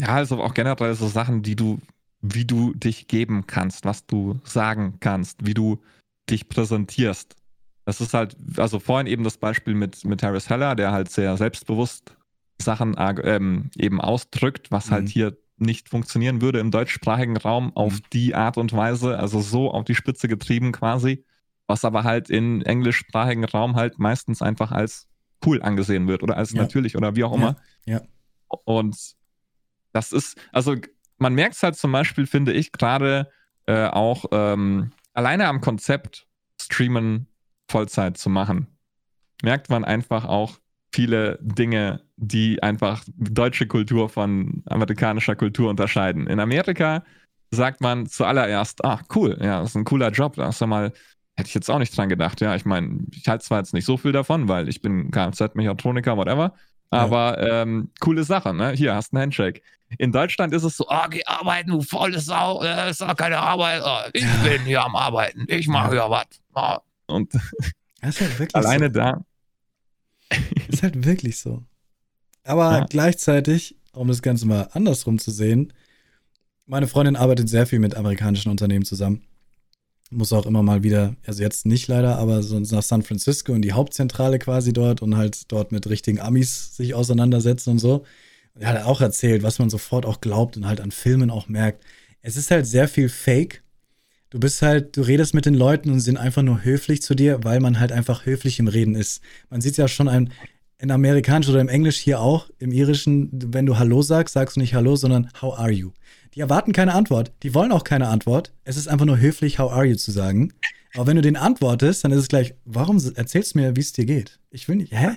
[0.00, 1.80] Ja, also auch generell so Sachen, die du,
[2.20, 5.80] wie du dich geben kannst, was du sagen kannst, wie du
[6.28, 7.36] dich präsentierst.
[7.84, 11.36] Das ist halt, also vorhin eben das Beispiel mit, mit Harris Heller, der halt sehr
[11.36, 12.16] selbstbewusst
[12.60, 15.06] Sachen ähm, eben ausdrückt, was halt mhm.
[15.06, 18.02] halt hier nicht funktionieren würde im deutschsprachigen Raum auf mhm.
[18.12, 21.24] die Art und Weise, also so auf die Spitze getrieben quasi,
[21.66, 25.08] was aber halt im englischsprachigen Raum halt meistens einfach als
[25.44, 26.62] cool angesehen wird oder als ja.
[26.62, 27.56] natürlich oder wie auch immer.
[27.84, 27.98] Ja.
[27.98, 28.02] ja.
[28.64, 28.96] Und
[29.92, 30.76] das ist, also
[31.18, 33.30] man merkt es halt zum Beispiel, finde ich, gerade
[33.66, 36.26] äh, auch ähm, alleine am Konzept,
[36.60, 37.26] Streamen
[37.68, 38.66] Vollzeit zu machen,
[39.42, 40.58] merkt man einfach auch
[40.94, 46.28] viele Dinge, die einfach deutsche Kultur von amerikanischer Kultur unterscheiden.
[46.28, 47.02] In Amerika
[47.50, 50.92] sagt man zuallererst, ach cool, ja, das ist ein cooler Job, da hast du mal,
[51.36, 53.84] hätte ich jetzt auch nicht dran gedacht, ja, ich meine, ich halte zwar jetzt nicht
[53.84, 56.54] so viel davon, weil ich bin Kfz-Mechatroniker, whatever,
[56.90, 57.62] aber ja.
[57.62, 58.70] ähm, coole Sache, ne?
[58.70, 59.62] Hier hast du einen Handshake.
[59.98, 63.38] In Deutschland ist es so, oh, geh arbeiten, du faule Sau, das ist doch keine
[63.38, 64.48] Arbeit, oh, ich ja.
[64.48, 66.26] bin hier am Arbeiten, ich mache ja was.
[66.54, 66.76] Oh.
[67.06, 67.34] Und
[68.00, 68.92] das ist wirklich alleine so.
[68.92, 69.20] da.
[70.68, 71.62] ist halt wirklich so.
[72.44, 72.86] Aber ja.
[72.88, 75.72] gleichzeitig, um das Ganze mal andersrum zu sehen,
[76.66, 79.22] meine Freundin arbeitet sehr viel mit amerikanischen Unternehmen zusammen.
[80.10, 83.62] Muss auch immer mal wieder, also jetzt nicht leider, aber so nach San Francisco und
[83.62, 88.04] die Hauptzentrale quasi dort und halt dort mit richtigen Amis sich auseinandersetzen und so.
[88.58, 91.84] Er hat auch erzählt, was man sofort auch glaubt und halt an Filmen auch merkt.
[92.20, 93.63] Es ist halt sehr viel Fake.
[94.34, 97.44] Du bist halt, du redest mit den Leuten und sind einfach nur höflich zu dir,
[97.44, 99.22] weil man halt einfach höflich im Reden ist.
[99.48, 100.32] Man sieht ja schon ein,
[100.78, 104.60] in Amerikanisch oder im Englisch hier auch, im Irischen, wenn du Hallo sagst, sagst du
[104.60, 105.92] nicht Hallo, sondern How are you?
[106.34, 107.30] Die erwarten keine Antwort.
[107.44, 108.52] Die wollen auch keine Antwort.
[108.64, 110.52] Es ist einfach nur höflich, How are you zu sagen.
[110.94, 113.92] Aber wenn du den antwortest, dann ist es gleich, warum erzählst du mir, wie es
[113.92, 114.40] dir geht?
[114.50, 115.10] Ich will nicht, hä?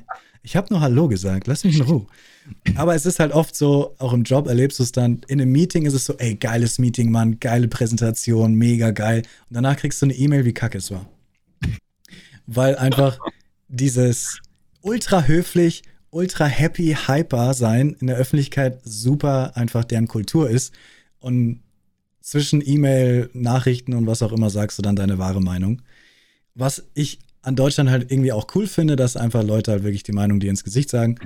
[0.44, 2.06] Ich habe nur Hallo gesagt, lass mich in Ruhe.
[2.76, 5.52] Aber es ist halt oft so, auch im Job erlebst du es dann, in einem
[5.52, 9.24] Meeting ist es so, ey, geiles Meeting, Mann, geile Präsentation, mega geil.
[9.50, 11.10] Und danach kriegst du eine E-Mail, wie kacke es war.
[12.46, 13.20] Weil einfach
[13.68, 14.40] dieses
[14.82, 20.74] ultra höflich, ultra happy, hyper sein in der Öffentlichkeit super einfach deren Kultur ist.
[21.20, 21.62] Und
[22.22, 25.82] zwischen E-Mail, Nachrichten und was auch immer sagst du dann deine wahre Meinung.
[26.56, 30.12] Was ich an Deutschland halt irgendwie auch cool finde, dass einfach Leute halt wirklich die
[30.12, 31.18] Meinung dir ins Gesicht sagen.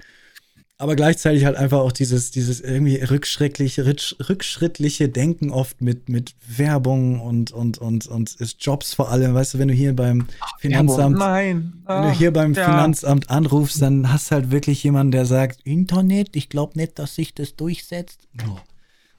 [0.81, 7.21] Aber gleichzeitig halt einfach auch dieses, dieses irgendwie rückschrittliche, rückschrittliche Denken oft mit, mit Werbung
[7.21, 9.35] und, und, und, und Jobs vor allem.
[9.35, 10.25] Weißt du, wenn du hier beim
[10.57, 11.83] Finanzamt, Nein.
[11.85, 12.65] wenn du hier beim ja.
[12.65, 17.13] Finanzamt anrufst, dann hast du halt wirklich jemanden, der sagt, Internet, ich glaube nicht, dass
[17.13, 18.27] sich das durchsetzt.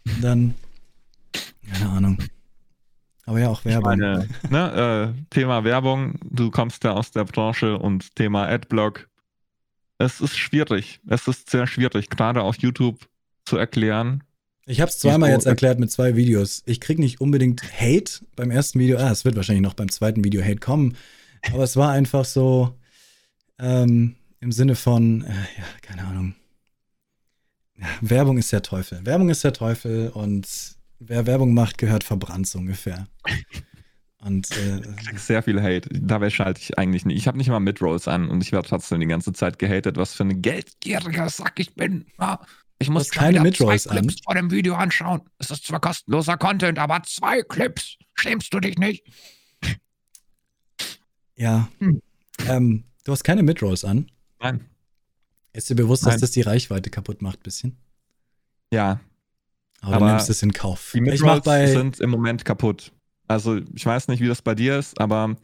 [0.04, 0.54] Und dann,
[1.72, 2.18] keine Ahnung.
[3.24, 3.84] Aber ja, auch Werbung.
[3.84, 9.08] Meine, ne, äh, Thema Werbung, du kommst ja aus der Branche und Thema Adblock.
[10.02, 10.98] Es ist schwierig.
[11.06, 13.08] Es ist sehr schwierig, gerade auf YouTube
[13.44, 14.24] zu erklären.
[14.66, 16.62] Ich habe es zweimal jetzt erklärt mit zwei Videos.
[16.66, 18.98] Ich kriege nicht unbedingt Hate beim ersten Video.
[18.98, 20.96] Ah, es wird wahrscheinlich noch beim zweiten Video Hate kommen.
[21.52, 22.76] Aber es war einfach so
[23.60, 26.34] ähm, im Sinne von, äh, ja, keine Ahnung.
[27.78, 29.06] Ja, Werbung ist der Teufel.
[29.06, 30.48] Werbung ist der Teufel und
[30.98, 33.06] wer Werbung macht, gehört verbrannt so ungefähr.
[34.24, 34.80] Und äh,
[35.16, 35.88] sehr viel Hate.
[35.90, 37.16] Dabei schalte ich eigentlich nicht.
[37.16, 40.14] Ich habe nicht mal Midrolls an und ich werde trotzdem die ganze Zeit gehatet, was
[40.14, 42.06] für ein geldgieriger Sack ich bin.
[42.78, 44.22] Ich muss keine Midrolls zwei Clips an.
[44.24, 45.22] vor dem Video anschauen.
[45.38, 47.96] Es ist zwar kostenloser Content, aber zwei Clips.
[48.14, 49.04] Schämst du dich nicht?
[51.36, 51.68] Ja.
[51.78, 52.00] Hm.
[52.46, 54.10] Ähm, du hast keine Midrolls an?
[54.40, 54.68] Nein.
[55.52, 56.12] Ist dir bewusst, Nein.
[56.12, 57.76] dass das die Reichweite kaputt macht, bisschen?
[58.72, 59.00] Ja,
[59.82, 60.92] aber, aber du nimmst es in Kauf.
[60.94, 62.92] Die Midrolls sind im Moment kaputt.
[63.32, 65.36] Also ich weiß nicht, wie das bei dir ist, aber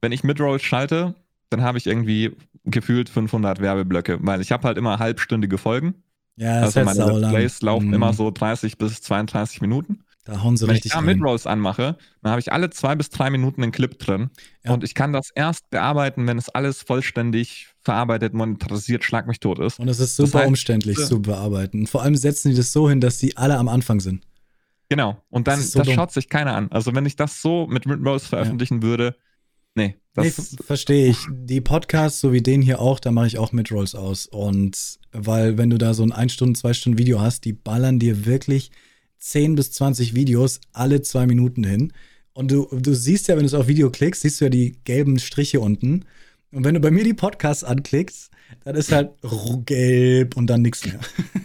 [0.00, 1.14] wenn ich Midrolls schalte,
[1.50, 5.94] dann habe ich irgendwie gefühlt 500 Werbeblöcke, weil ich habe halt immer halbstündige Folgen.
[6.36, 7.94] Ja, das also meine Plays laufen mm.
[7.94, 10.00] immer so 30 bis 32 Minuten.
[10.24, 13.10] Da hauen sie Wenn richtig ich da Midrolls anmache, dann habe ich alle zwei bis
[13.10, 14.30] drei Minuten einen Clip drin.
[14.64, 14.72] Ja.
[14.72, 19.60] Und ich kann das erst bearbeiten, wenn es alles vollständig verarbeitet, monetarisiert, schlag mich tot
[19.60, 19.78] ist.
[19.78, 21.86] Und es ist super das heißt, umständlich zu bearbeiten.
[21.86, 24.24] Vor allem setzen die das so hin, dass die alle am Anfang sind.
[24.88, 25.22] Genau.
[25.30, 26.70] Und dann, das, so das schaut sich keiner an.
[26.70, 28.82] Also wenn ich das so mit Midrolls veröffentlichen ja.
[28.82, 29.16] würde,
[29.74, 29.96] nee.
[30.14, 31.18] Das nee, verstehe ich.
[31.28, 34.26] Die Podcasts, so wie den hier auch, da mache ich auch Midrolls aus.
[34.26, 37.98] Und weil, wenn du da so ein 1 Stunden, 2 Stunden Video hast, die ballern
[37.98, 38.70] dir wirklich
[39.18, 41.92] 10 bis 20 Videos alle zwei Minuten hin.
[42.32, 44.78] Und du, du siehst ja, wenn du es auf Video klickst, siehst du ja die
[44.84, 46.04] gelben Striche unten.
[46.50, 48.30] Und wenn du bei mir die Podcasts anklickst,
[48.64, 49.10] dann ist halt
[49.66, 51.00] gelb und dann nichts mehr.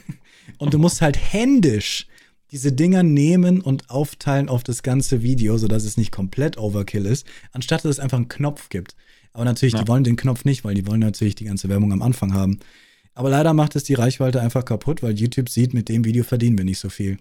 [0.60, 2.08] und du musst halt händisch
[2.52, 7.26] diese Dinger nehmen und aufteilen auf das ganze Video, sodass es nicht komplett Overkill ist,
[7.54, 8.96] anstatt dass es einfach einen Knopf gibt.
[9.34, 9.82] Aber natürlich, ja.
[9.82, 12.60] die wollen den Knopf nicht, weil die wollen natürlich die ganze Werbung am Anfang haben.
[13.14, 16.58] Aber leider macht es die Reichweite einfach kaputt, weil YouTube sieht, mit dem Video verdienen
[16.58, 17.18] wir nicht so viel.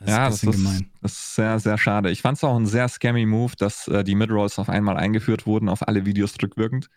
[0.00, 2.10] Das ja, ist das, ist, das ist sehr, sehr schade.
[2.10, 5.46] Ich fand es auch ein sehr scammy Move, dass äh, die Midrolls auf einmal eingeführt
[5.46, 6.90] wurden, auf alle Videos rückwirkend,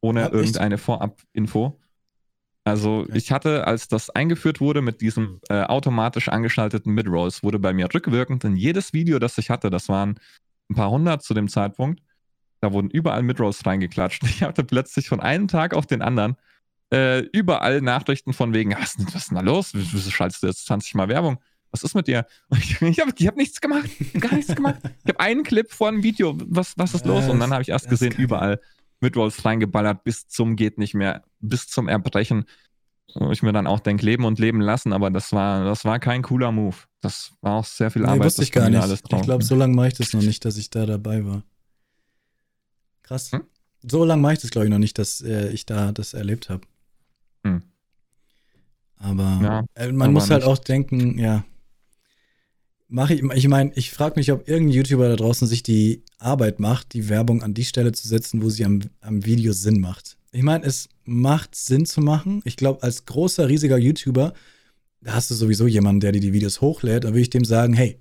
[0.00, 1.78] ohne ja, irgendeine Vorab-Info.
[2.64, 3.12] Also okay.
[3.16, 7.88] ich hatte, als das eingeführt wurde mit diesem äh, automatisch angeschalteten Midrolls, wurde bei mir
[7.92, 10.20] rückwirkend in jedes Video, das ich hatte, das waren
[10.70, 12.02] ein paar hundert zu dem Zeitpunkt,
[12.60, 14.22] Da wurden überall Midrolls reingeklatscht.
[14.24, 16.36] Ich hatte plötzlich von einem Tag auf den anderen
[16.92, 19.70] äh, überall Nachrichten von wegen, was, was ist denn da los?
[19.74, 21.38] Wieso schaltest du jetzt 20 Mal Werbung?
[21.70, 22.26] Was ist mit dir?
[22.56, 23.88] Ich, ich habe hab nichts gemacht.
[24.18, 24.80] Gar nichts gemacht.
[25.04, 26.36] Ich habe einen Clip vor einem Video.
[26.46, 27.28] Was, was ist los?
[27.28, 28.60] Und dann habe ich erst gesehen, überall
[29.00, 32.44] Midrolls reingeballert bis zum geht nicht mehr, bis zum Erbrechen.
[33.14, 35.98] Wo ich mir dann auch denke, leben und leben lassen, aber das war, das war
[35.98, 36.76] kein cooler Move.
[37.00, 38.26] Das war auch sehr viel nee, Arbeit.
[38.26, 38.88] wusste ich gar nicht.
[38.88, 41.42] ich glaube, so lange mache ich das noch nicht, dass ich da dabei war.
[43.02, 43.32] Krass.
[43.32, 43.42] Hm?
[43.82, 46.50] So lange mache ich das, glaube ich, noch nicht, dass äh, ich da das erlebt
[46.50, 46.62] habe.
[47.42, 47.62] Hm.
[48.96, 50.48] Aber ja, äh, man muss halt nicht.
[50.48, 51.44] auch denken, ja.
[52.88, 56.60] Mache ich, ich meine, ich frage mich, ob irgendein YouTuber da draußen sich die Arbeit
[56.60, 60.18] macht, die Werbung an die Stelle zu setzen, wo sie am, am Video Sinn macht.
[60.32, 62.40] Ich meine, es macht Sinn zu machen.
[62.44, 64.32] Ich glaube, als großer, riesiger YouTuber,
[65.00, 67.04] da hast du sowieso jemanden, der dir die Videos hochlädt.
[67.04, 67.98] Da würde ich dem sagen, hey,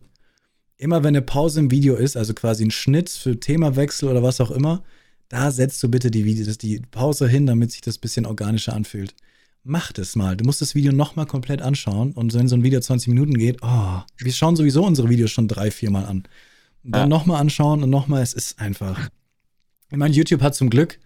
[0.77, 4.41] immer wenn eine Pause im Video ist, also quasi ein Schnitt für Themawechsel oder was
[4.41, 4.83] auch immer,
[5.27, 8.73] da setzt du bitte die, Videos, die Pause hin, damit sich das ein bisschen organischer
[8.73, 9.15] anfühlt.
[9.63, 10.37] Mach das mal.
[10.37, 12.13] Du musst das Video nochmal komplett anschauen.
[12.13, 15.47] Und wenn so ein Video 20 Minuten geht, oh, wir schauen sowieso unsere Videos schon
[15.47, 16.23] drei, vier Mal an.
[16.83, 17.07] Und dann ja.
[17.07, 19.09] nochmal anschauen und nochmal, es ist einfach.
[19.91, 20.99] Ich meine, YouTube hat zum Glück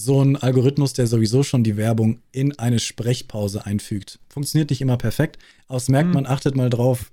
[0.00, 4.20] so einen Algorithmus, der sowieso schon die Werbung in eine Sprechpause einfügt.
[4.28, 6.14] Funktioniert nicht immer perfekt, aber es merkt mhm.
[6.14, 7.10] man, achtet mal drauf.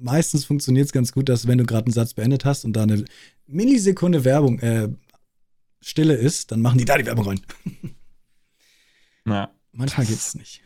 [0.00, 2.84] Meistens funktioniert es ganz gut, dass wenn du gerade einen Satz beendet hast und da
[2.84, 3.04] eine
[3.48, 4.88] Millisekunde Werbung, äh,
[5.80, 7.40] Stille ist, dann machen die da die Werbung rein.
[9.26, 9.50] Ja.
[9.72, 10.62] Manchmal geht es nicht.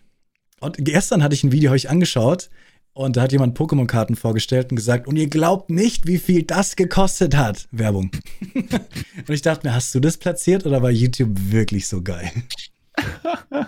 [0.61, 2.51] Und gestern hatte ich ein Video euch angeschaut
[2.95, 6.77] und da hat jemand Pokémon-Karten vorgestellt und gesagt, und ihr glaubt nicht, wie viel das
[6.77, 7.67] gekostet hat.
[7.71, 8.11] Werbung.
[8.55, 12.31] und ich dachte mir, hast du das platziert oder war YouTube wirklich so geil?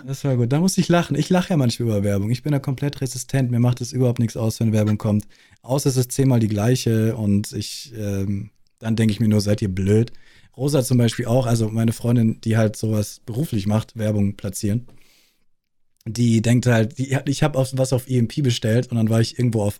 [0.05, 0.51] Das war gut.
[0.51, 1.17] Da muss ich lachen.
[1.17, 2.29] Ich lache ja manchmal über Werbung.
[2.29, 3.49] Ich bin da komplett resistent.
[3.49, 5.25] Mir macht es überhaupt nichts aus, wenn Werbung kommt.
[5.63, 9.63] Außer es ist zehnmal die gleiche und ich, ähm, dann denke ich mir nur, seid
[9.63, 10.11] ihr blöd.
[10.55, 14.85] Rosa zum Beispiel auch, also meine Freundin, die halt sowas beruflich macht, Werbung platzieren
[16.05, 19.63] die denkt halt, die, ich habe was auf EMP bestellt und dann war ich irgendwo
[19.63, 19.79] auf,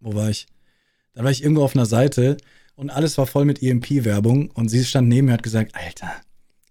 [0.00, 0.46] wo war ich?
[1.14, 2.36] Dann war ich irgendwo auf einer Seite
[2.76, 6.12] und alles war voll mit EMP-Werbung und sie stand neben mir und hat gesagt, Alter,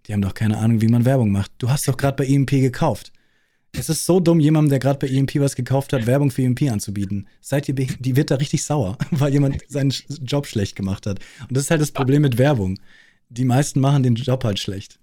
[0.06, 1.52] die haben doch keine Ahnung, wie man Werbung macht.
[1.58, 3.12] Du hast doch gerade bei EMP gekauft.
[3.74, 6.64] Es ist so dumm, jemandem, der gerade bei EMP was gekauft hat, Werbung für EMP
[6.72, 7.28] anzubieten.
[7.42, 9.94] Seid ihr, die wird da richtig sauer, weil jemand seinen
[10.24, 11.20] Job schlecht gemacht hat.
[11.42, 12.80] Und das ist halt das Problem mit Werbung.
[13.30, 15.00] Die meisten machen den Job halt schlecht.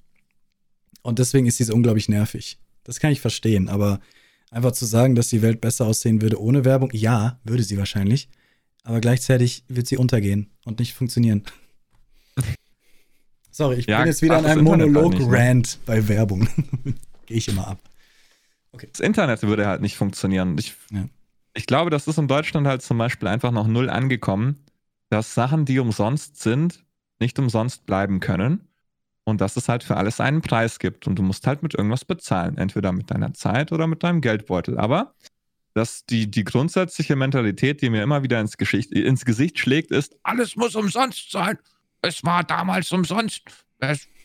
[1.03, 2.59] Und deswegen ist sie so unglaublich nervig.
[2.85, 4.01] Das kann ich verstehen, aber
[4.51, 8.29] einfach zu sagen, dass die Welt besser aussehen würde ohne Werbung, ja, würde sie wahrscheinlich.
[8.85, 11.43] Aber gleichzeitig wird sie untergehen und nicht funktionieren.
[13.51, 16.49] Sorry, ich ja, bin jetzt wieder an einem Monolog-Rant halt bei Werbung.
[17.27, 17.81] Gehe ich immer ab.
[18.73, 18.89] Okay.
[18.93, 20.57] Das Internet würde halt nicht funktionieren.
[20.59, 21.09] Ich, ja.
[21.55, 24.65] ich glaube, das ist in Deutschland halt zum Beispiel einfach noch null angekommen,
[25.09, 26.85] dass Sachen, die umsonst sind,
[27.21, 28.69] nicht umsonst bleiben können.
[29.25, 31.07] Und dass es halt für alles einen Preis gibt.
[31.07, 32.59] Und du musst halt mit irgendwas bezahlen.
[32.59, 34.79] Entweder mit deiner Zeit oder mit deinem Geldbeutel.
[34.79, 35.15] Aber
[35.73, 40.17] dass die, die grundsätzliche Mentalität, die mir immer wieder ins, Geschicht, ins Gesicht schlägt, ist,
[40.23, 41.59] alles muss umsonst sein.
[42.03, 43.43] Es war damals umsonst.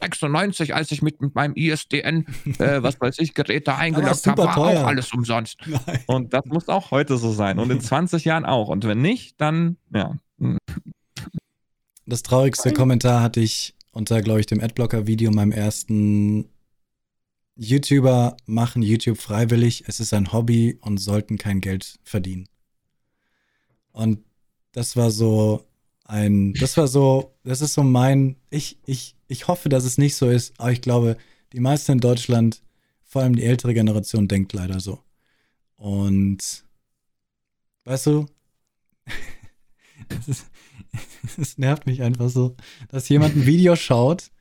[0.01, 2.25] 96, als ich mit, mit meinem ISDN,
[2.59, 4.81] äh, was weiß ich, Geräte eingeloggt habe, war teuer.
[4.81, 5.57] auch alles umsonst.
[5.65, 6.03] Nein.
[6.07, 7.59] Und das muss auch heute so sein.
[7.59, 8.69] Und in 20 Jahren auch.
[8.69, 10.15] Und wenn nicht, dann, ja.
[12.05, 16.49] Das traurigste Kommentar hatte ich unter, glaube ich, dem Adblocker-Video, meinem ersten
[17.55, 19.83] YouTuber machen YouTube freiwillig.
[19.87, 22.47] Es ist ein Hobby und sollten kein Geld verdienen.
[23.91, 24.23] Und
[24.71, 25.65] das war so
[26.05, 30.15] ein, das war so, das ist so mein, ich, ich, ich hoffe, dass es nicht
[30.15, 31.17] so ist, aber ich glaube,
[31.51, 32.61] die meisten in Deutschland,
[33.03, 34.99] vor allem die ältere Generation, denkt leider so.
[35.75, 36.63] Und
[37.83, 38.27] weißt du,
[41.37, 42.55] es nervt mich einfach so,
[42.89, 44.31] dass jemand ein Video schaut,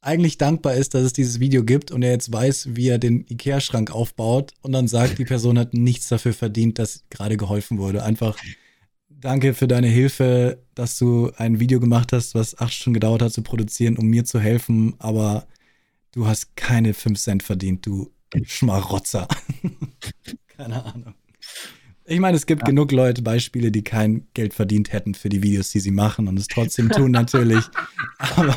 [0.00, 3.26] eigentlich dankbar ist, dass es dieses Video gibt und er jetzt weiß, wie er den
[3.28, 8.04] Ikea-Schrank aufbaut und dann sagt, die Person hat nichts dafür verdient, dass gerade geholfen wurde.
[8.04, 8.36] Einfach
[9.08, 13.32] danke für deine Hilfe, dass du ein Video gemacht hast, was acht Stunden gedauert hat
[13.32, 15.46] zu produzieren, um mir zu helfen, aber
[16.12, 18.10] du hast keine fünf Cent verdient, du
[18.44, 19.28] Schmarotzer.
[20.48, 21.14] Keine Ahnung.
[22.08, 22.66] Ich meine, es gibt ja.
[22.66, 26.38] genug Leute, Beispiele, die kein Geld verdient hätten für die Videos, die sie machen und
[26.38, 27.64] es trotzdem tun natürlich.
[28.18, 28.56] Aber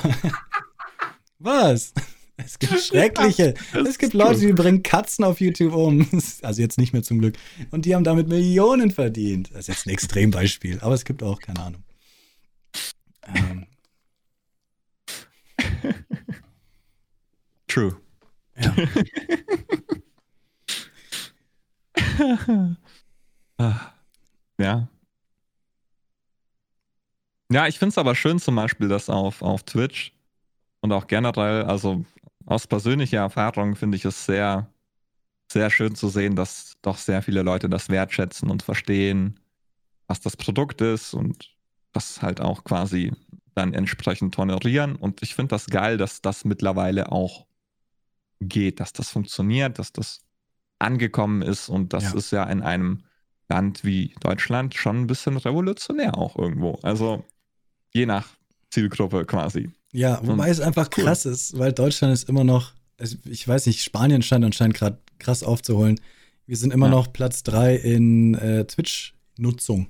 [1.40, 1.94] was?
[2.38, 3.56] Es gibt schreckliche.
[3.74, 6.08] Ja, es gibt Leute, die bringen Katzen auf YouTube um.
[6.42, 7.36] Also jetzt nicht mehr zum Glück.
[7.72, 9.50] Und die haben damit Millionen verdient.
[9.52, 11.84] Das ist jetzt ein Extrembeispiel, aber es gibt auch, keine Ahnung.
[13.26, 13.66] Ähm.
[17.68, 17.98] True.
[18.58, 18.76] Ja.
[23.60, 24.90] Ja.
[27.52, 30.14] Ja, ich finde es aber schön zum Beispiel, dass auf, auf Twitch
[30.82, 32.06] Und auch generell, also
[32.46, 34.72] aus persönlicher Erfahrung finde ich es sehr,
[35.52, 39.40] sehr schön zu sehen, dass doch sehr viele Leute das wertschätzen und verstehen,
[40.08, 41.56] was das Produkt ist und
[41.94, 43.14] das halt auch quasi
[43.56, 44.96] dann entsprechend tolerieren.
[44.96, 47.48] Und ich finde das geil, dass das mittlerweile auch
[48.42, 50.22] geht, dass das funktioniert, dass das
[50.80, 51.70] angekommen ist.
[51.70, 52.14] Und das ja.
[52.18, 53.04] ist ja in einem
[53.50, 56.80] Land wie Deutschland schon ein bisschen revolutionär auch irgendwo.
[56.84, 57.26] Also
[57.92, 58.28] je nach
[58.70, 59.72] Zielgruppe quasi.
[59.92, 61.04] Ja, wobei Und es einfach cool.
[61.04, 62.74] krass ist, weil Deutschland ist immer noch,
[63.26, 66.00] ich weiß nicht, Spanien scheint anscheinend gerade krass aufzuholen.
[66.46, 66.92] Wir sind immer ja.
[66.92, 69.90] noch Platz 3 in äh, Twitch-Nutzung.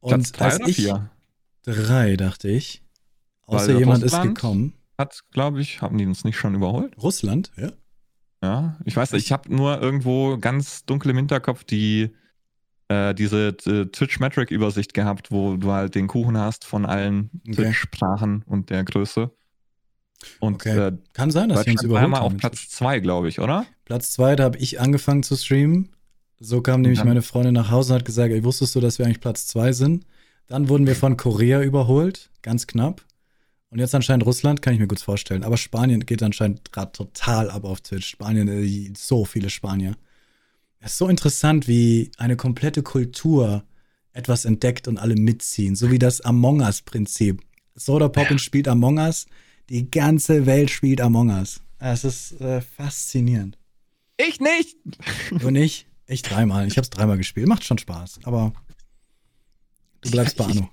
[0.00, 1.10] Und Platz drei als ich vier?
[1.62, 2.82] drei, dachte ich.
[3.46, 4.74] Außer Weil jemand Russland ist gekommen.
[4.98, 6.96] Hat, glaube ich, haben die uns nicht schon überholt?
[7.02, 7.72] Russland, ja.
[8.44, 12.10] Ja, ich weiß, ich habe nur irgendwo ganz dunkel im Hinterkopf die
[12.88, 17.54] äh, diese äh, Twitch-Metric-Übersicht gehabt, wo du halt den Kuchen hast von allen okay.
[17.54, 19.30] Twitch-Sprachen und der Größe.
[20.40, 20.88] Und okay.
[20.88, 22.14] äh, kann sein, dass wir uns überholt haben.
[22.14, 23.64] auf Platz 2, glaube ich, oder?
[23.86, 25.88] Platz 2, da habe ich angefangen zu streamen.
[26.38, 29.06] So kam nämlich meine Freundin nach Hause und hat gesagt, ey, wusstest du, dass wir
[29.06, 30.04] eigentlich Platz 2 sind?
[30.46, 33.02] Dann wurden wir von Korea überholt, ganz knapp.
[33.74, 35.42] Und jetzt anscheinend Russland, kann ich mir gut vorstellen.
[35.42, 38.06] Aber Spanien geht anscheinend gerade total ab auf Twitch.
[38.06, 39.96] Spanien, äh, so viele Spanier.
[40.78, 43.64] Es ist so interessant, wie eine komplette Kultur
[44.12, 45.74] etwas entdeckt und alle mitziehen.
[45.74, 47.42] So wie das Among Us-Prinzip.
[47.74, 48.38] Soda Poppin ja.
[48.38, 49.26] spielt Among Us,
[49.68, 51.60] die ganze Welt spielt Among Us.
[51.80, 53.58] Es ist äh, faszinierend.
[54.18, 54.76] Ich nicht!
[55.32, 55.88] Du nicht?
[56.06, 56.68] Ich dreimal.
[56.68, 57.48] Ich habe es dreimal gespielt.
[57.48, 58.20] Macht schon Spaß.
[58.22, 58.52] Aber
[60.02, 60.70] du bleibst bei Anno.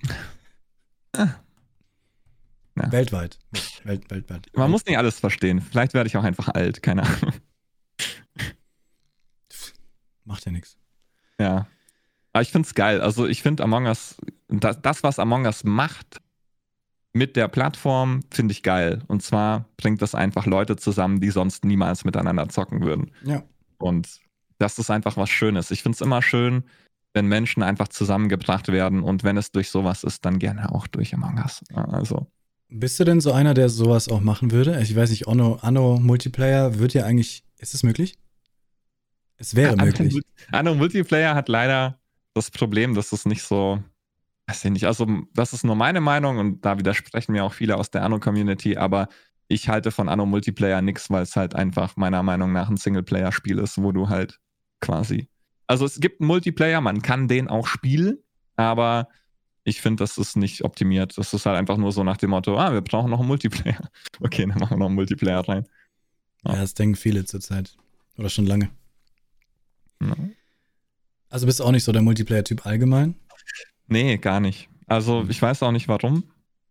[2.76, 2.92] Ja.
[2.92, 3.40] Weltweit.
[3.84, 4.48] Welt, weltweit.
[4.54, 5.62] Man muss nicht alles verstehen.
[5.62, 6.82] Vielleicht werde ich auch einfach alt.
[6.82, 7.34] Keine Ahnung.
[10.26, 10.78] Macht ja nichts.
[11.40, 11.68] Ja.
[12.34, 13.02] Aber ich finde es geil.
[13.02, 14.16] Also ich finde Among Us,
[14.48, 16.22] das, das, was Among Us macht
[17.14, 19.02] mit der Plattform, finde ich geil.
[19.08, 23.12] Und zwar bringt das einfach Leute zusammen, die sonst niemals miteinander zocken würden.
[23.26, 23.44] Ja.
[23.78, 24.22] Und
[24.60, 25.72] das ist einfach was Schönes.
[25.72, 26.64] Ich finde es immer schön,
[27.14, 31.14] wenn Menschen einfach zusammengebracht werden und wenn es durch sowas ist, dann gerne auch durch
[31.14, 31.62] Among Us.
[31.74, 32.28] Also.
[32.74, 34.82] Bist du denn so einer, der sowas auch machen würde?
[34.82, 38.18] Ich weiß nicht, Anno, Anno Multiplayer wird ja eigentlich, ist es möglich?
[39.36, 40.22] Es wäre möglich.
[40.54, 42.00] Anno Multiplayer hat leider
[42.34, 43.84] das Problem, dass es nicht so,
[44.48, 47.76] weiß ich nicht, also das ist nur meine Meinung und da widersprechen mir auch viele
[47.76, 49.10] aus der Anno-Community, aber
[49.50, 53.60] ich halte von Anno Multiplayer nichts, weil es halt einfach meiner Meinung nach ein Singleplayer-Spiel
[53.60, 54.40] ist, wo du halt
[54.80, 55.28] quasi.
[55.68, 58.20] Also es gibt einen Multiplayer, man kann den auch spielen,
[58.56, 59.10] aber
[59.64, 61.18] ich finde, das ist nicht optimiert.
[61.18, 63.90] Das ist halt einfach nur so nach dem Motto, ah, wir brauchen noch einen Multiplayer.
[64.20, 65.66] Okay, dann machen wir noch einen Multiplayer rein.
[66.44, 67.76] Ja, ja das denken viele zurzeit.
[68.18, 68.70] Oder schon lange.
[71.30, 73.16] Also bist du auch nicht so der Multiplayer-Typ allgemein?
[73.88, 74.70] Nee, gar nicht.
[74.88, 76.24] Also ich weiß auch nicht warum.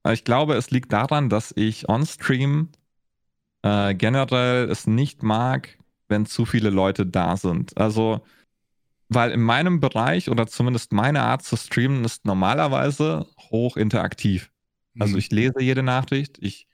[0.09, 2.71] Ich glaube, es liegt daran, dass ich on-stream
[3.63, 5.79] äh, generell es nicht mag,
[6.09, 7.77] wenn zu viele Leute da sind.
[7.79, 8.21] Also,
[9.11, 14.51] weil in meinem Bereich oder zumindest meine Art zu streamen ist normalerweise hoch interaktiv.
[14.99, 15.19] Also mhm.
[15.19, 16.69] ich lese jede Nachricht, ich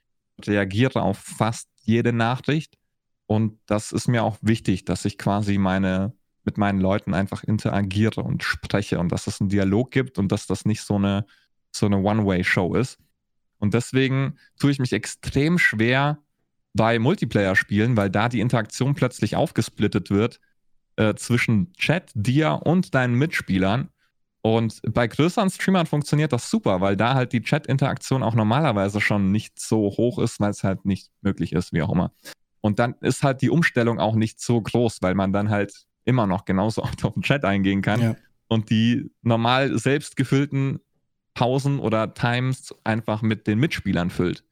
[0.45, 2.77] reagiere auf fast jede Nachricht
[3.25, 8.23] und das ist mir auch wichtig, dass ich quasi meine mit meinen Leuten einfach interagiere
[8.23, 11.25] und spreche und dass es einen Dialog gibt und dass das nicht so eine,
[11.73, 12.99] so eine One-Way-Show ist.
[13.57, 16.19] Und deswegen tue ich mich extrem schwer
[16.73, 20.39] bei Multiplayer-Spielen, weil da die Interaktion plötzlich aufgesplittet wird
[20.97, 23.89] äh, zwischen Chat, dir und deinen Mitspielern.
[24.41, 29.31] Und bei größeren Streamern funktioniert das super, weil da halt die Chat-Interaktion auch normalerweise schon
[29.31, 32.11] nicht so hoch ist, weil es halt nicht möglich ist, wie auch immer.
[32.61, 36.27] Und dann ist halt die Umstellung auch nicht so groß, weil man dann halt immer
[36.27, 38.15] noch genauso auf den Chat eingehen kann ja.
[38.47, 40.79] und die normal selbst gefüllten
[41.33, 44.43] Pausen oder Times einfach mit den Mitspielern füllt.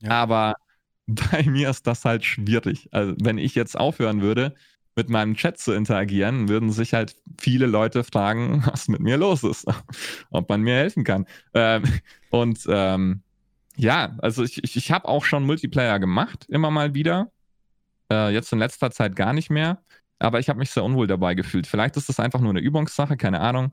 [0.00, 0.10] Ja.
[0.10, 0.54] Aber
[1.06, 2.88] bei mir ist das halt schwierig.
[2.92, 4.54] Also wenn ich jetzt aufhören würde,
[4.98, 9.44] mit meinem Chat zu interagieren, würden sich halt viele Leute fragen, was mit mir los
[9.44, 9.64] ist,
[10.30, 11.24] ob man mir helfen kann.
[11.54, 11.84] Ähm,
[12.30, 13.22] und ähm,
[13.76, 17.30] ja, also ich, ich, ich habe auch schon Multiplayer gemacht, immer mal wieder.
[18.10, 19.78] Äh, jetzt in letzter Zeit gar nicht mehr.
[20.18, 21.68] Aber ich habe mich sehr unwohl dabei gefühlt.
[21.68, 23.70] Vielleicht ist das einfach nur eine Übungssache, keine Ahnung.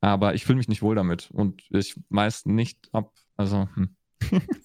[0.00, 1.30] Aber ich fühle mich nicht wohl damit.
[1.30, 3.12] Und ich weiß nicht, ob.
[3.36, 3.68] Also.
[3.74, 3.90] Hm.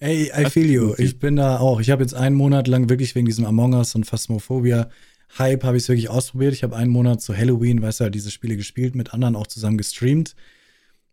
[0.00, 0.94] Ey, I feel you.
[0.98, 1.80] Ich bin da auch.
[1.80, 4.90] Ich habe jetzt einen Monat lang wirklich wegen diesem Among Us und Phasmophobia
[5.38, 6.52] Hype habe ich es wirklich ausprobiert.
[6.52, 9.46] Ich habe einen Monat zu Halloween, weißt du, halt diese Spiele gespielt, mit anderen auch
[9.46, 10.34] zusammen gestreamt.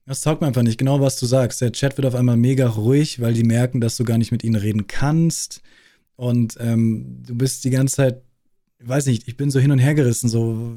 [0.06, 0.78] Das taugt mir einfach nicht.
[0.78, 1.62] Genau, was du sagst.
[1.62, 4.44] Der Chat wird auf einmal mega ruhig, weil die merken, dass du gar nicht mit
[4.44, 5.62] ihnen reden kannst.
[6.16, 8.22] Und ähm, du bist die ganze Zeit
[8.80, 10.30] weiß nicht, ich bin so hin und her gerissen.
[10.30, 10.76] So,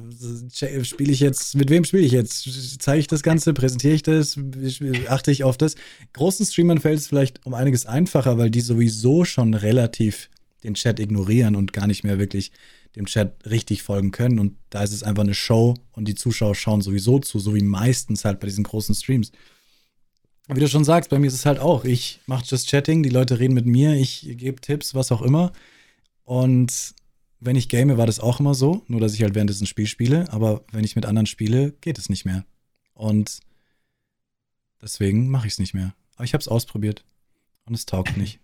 [0.83, 2.81] spiele ich jetzt, mit wem spiele ich jetzt?
[2.81, 4.39] Zeige ich das Ganze, präsentiere ich das,
[5.09, 5.75] achte ich auf das?
[6.13, 10.31] Großen Streamern fällt es vielleicht um einiges einfacher, weil die sowieso schon relativ
[10.63, 12.53] den Chat ignorieren und gar nicht mehr wirklich
[12.97, 14.39] dem Chat richtig folgen können.
[14.39, 17.63] Und da ist es einfach eine Show und die Zuschauer schauen sowieso zu, so wie
[17.63, 19.33] meistens halt bei diesen großen Streams.
[20.49, 23.09] Wie du schon sagst, bei mir ist es halt auch, ich mache Just Chatting, die
[23.11, 25.53] Leute reden mit mir, ich gebe Tipps, was auch immer.
[26.25, 26.95] Und
[27.39, 30.31] wenn ich game, war das auch immer so, nur dass ich halt währenddessen Spiel spiele,
[30.33, 32.45] aber wenn ich mit anderen spiele, geht es nicht mehr.
[32.95, 33.41] Und
[34.83, 35.95] deswegen mache ich es nicht mehr.
[36.17, 37.05] Aber ich habe es ausprobiert
[37.65, 38.41] und es taugt nicht.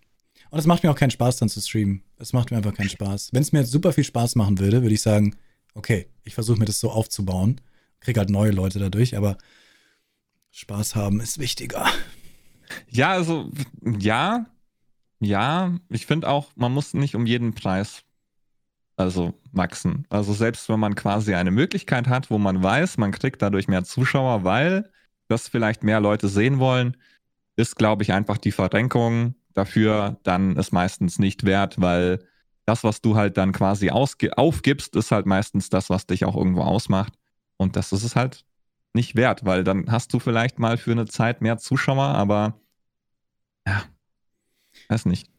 [0.50, 2.02] Und es macht mir auch keinen Spaß, dann zu streamen.
[2.18, 3.30] Es macht mir einfach keinen Spaß.
[3.32, 5.36] Wenn es mir jetzt super viel Spaß machen würde, würde ich sagen,
[5.74, 7.60] okay, ich versuche mir das so aufzubauen.
[8.00, 9.36] Krieg halt neue Leute dadurch, aber
[10.50, 11.86] Spaß haben ist wichtiger.
[12.88, 13.50] Ja, also,
[13.98, 14.46] ja,
[15.20, 18.02] ja, ich finde auch, man muss nicht um jeden Preis
[18.96, 20.06] also wachsen.
[20.08, 23.84] Also selbst wenn man quasi eine Möglichkeit hat, wo man weiß, man kriegt dadurch mehr
[23.84, 24.90] Zuschauer, weil
[25.28, 26.96] das vielleicht mehr Leute sehen wollen,
[27.56, 32.20] ist, glaube ich, einfach die Verrenkung dafür dann ist meistens nicht wert, weil
[32.66, 36.62] das, was du halt dann quasi aufgibst, ist halt meistens das, was dich auch irgendwo
[36.62, 37.14] ausmacht.
[37.56, 38.44] Und das ist es halt
[38.92, 42.60] nicht wert, weil dann hast du vielleicht mal für eine Zeit mehr Zuschauer, aber
[43.66, 43.84] ja,
[44.88, 45.30] weiß nicht.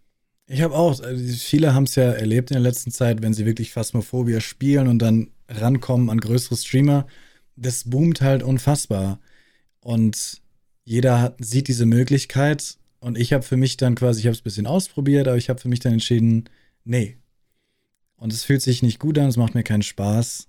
[0.48, 3.46] Ich habe auch, also viele haben es ja erlebt in der letzten Zeit, wenn sie
[3.46, 7.06] wirklich Phasmophobia spielen und dann rankommen an größere Streamer.
[7.58, 9.20] Das boomt halt unfassbar.
[9.82, 10.42] Und
[10.86, 12.78] jeder hat, sieht diese Möglichkeit.
[13.00, 15.50] Und ich habe für mich dann quasi, ich habe es ein bisschen ausprobiert, aber ich
[15.50, 16.45] habe für mich dann entschieden,
[16.84, 17.17] nee.
[18.16, 20.48] Und es fühlt sich nicht gut an, es macht mir keinen Spaß.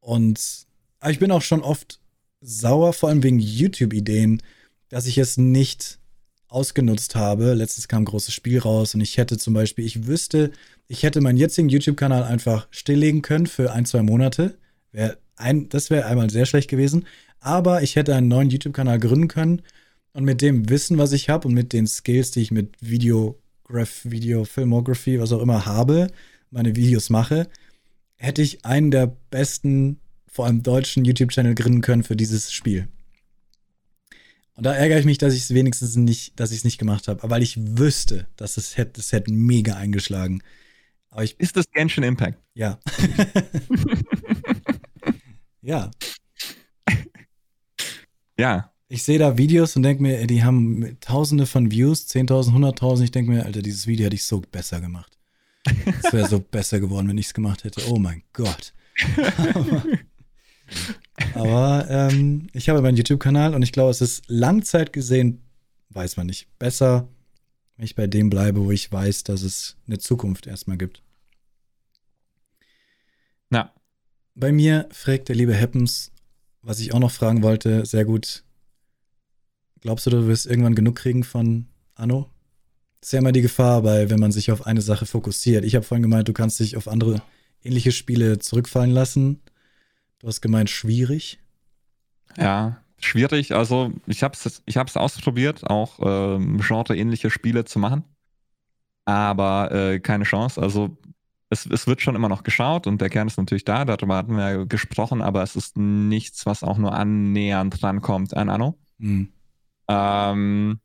[0.00, 0.66] Und
[1.08, 2.00] ich bin auch schon oft
[2.40, 4.42] sauer, vor allem wegen YouTube-Ideen,
[4.88, 5.98] dass ich es nicht
[6.46, 7.54] ausgenutzt habe.
[7.54, 10.52] Letztens kam ein großes Spiel raus und ich hätte zum Beispiel, ich wüsste,
[10.86, 14.56] ich hätte meinen jetzigen YouTube-Kanal einfach stilllegen können für ein, zwei Monate.
[14.92, 17.06] Wär ein, das wäre einmal sehr schlecht gewesen.
[17.40, 19.62] Aber ich hätte einen neuen YouTube-Kanal gründen können
[20.14, 24.04] und mit dem Wissen, was ich habe und mit den Skills, die ich mit Videograph,
[24.04, 26.06] Video, Filmography, was auch immer habe,
[26.50, 27.48] meine Videos mache,
[28.16, 32.88] hätte ich einen der besten, vor allem deutschen YouTube-Channel gründen können für dieses Spiel.
[34.56, 37.08] Und da ärgere ich mich, dass ich es wenigstens nicht, dass ich es nicht gemacht
[37.08, 40.42] habe, weil ich wüsste, dass es hätte, es hätte mega eingeschlagen.
[41.10, 42.38] Aber ich, Ist das Genshin Impact?
[42.54, 42.78] Ja.
[45.60, 45.90] ja.
[48.38, 48.73] Ja.
[48.94, 53.02] Ich sehe da Videos und denke mir, die haben tausende von Views, 10.000, 100.000.
[53.02, 55.18] Ich denke mir, Alter, dieses Video hätte ich so besser gemacht.
[56.00, 57.82] Es wäre so besser geworden, wenn ich es gemacht hätte.
[57.88, 58.72] Oh mein Gott.
[61.34, 65.42] Aber ähm, ich habe meinen YouTube-Kanal und ich glaube, es ist Langzeit gesehen,
[65.88, 67.08] weiß man nicht, besser,
[67.76, 71.02] wenn ich bei dem bleibe, wo ich weiß, dass es eine Zukunft erstmal gibt.
[73.50, 73.74] Ja.
[74.36, 76.12] Bei mir fragt der liebe Happens,
[76.62, 78.44] was ich auch noch fragen wollte, sehr gut.
[79.84, 82.30] Glaubst du, du wirst irgendwann genug kriegen von Anno?
[83.00, 85.62] Das ist ja immer die Gefahr, weil wenn man sich auf eine Sache fokussiert.
[85.62, 87.20] Ich habe vorhin gemeint, du kannst dich auf andere
[87.62, 89.42] ähnliche Spiele zurückfallen lassen.
[90.20, 91.38] Du hast gemeint, schwierig.
[92.38, 93.54] Ja, schwierig.
[93.54, 98.04] Also ich habe es ich hab's ausprobiert, auch ähm, genreähnliche Spiele zu machen.
[99.04, 100.62] Aber äh, keine Chance.
[100.62, 100.96] Also
[101.50, 104.34] es, es wird schon immer noch geschaut und der Kern ist natürlich da, darüber hatten
[104.34, 108.78] wir ja gesprochen, aber es ist nichts, was auch nur annähernd rankommt an Anno.
[108.96, 109.28] Mhm.
[109.88, 110.80] Ähm,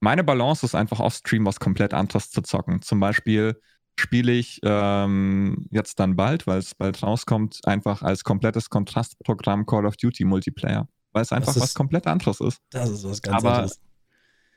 [0.00, 2.82] meine Balance ist einfach auf Stream was komplett anderes zu zocken.
[2.82, 3.60] Zum Beispiel
[3.96, 9.86] spiele ich ähm, jetzt dann bald, weil es bald rauskommt, einfach als komplettes Kontrastprogramm Call
[9.86, 10.88] of Duty Multiplayer.
[11.12, 12.58] Weil es einfach ist, was komplett anderes ist.
[12.70, 13.80] Das ist was ganz Aber, anderes.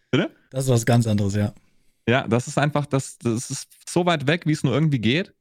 [0.09, 0.31] Bitte?
[0.49, 1.53] Das ist was ganz anderes, ja.
[2.07, 5.34] Ja, das ist einfach, das, das ist so weit weg, wie es nur irgendwie geht.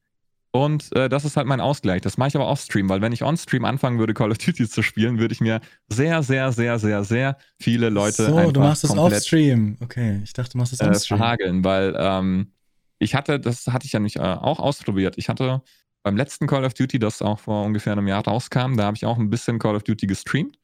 [0.54, 2.00] Und äh, das ist halt mein Ausgleich.
[2.02, 4.82] Das mache ich aber off-stream, weil wenn ich on-stream anfangen würde, Call of Duty zu
[4.82, 8.26] spielen, würde ich mir sehr, sehr, sehr, sehr, sehr viele Leute.
[8.26, 9.76] So, du machst das off-stream.
[9.80, 11.16] Okay, ich dachte, du machst das äh, on-stream.
[11.16, 12.52] Äh, verhageln, weil ähm,
[13.00, 15.18] ich hatte, das hatte ich ja nicht äh, auch ausprobiert.
[15.18, 15.60] Ich hatte
[16.04, 19.06] beim letzten Call of Duty, das auch vor ungefähr einem Jahr rauskam, da habe ich
[19.06, 20.60] auch ein bisschen Call of Duty gestreamt.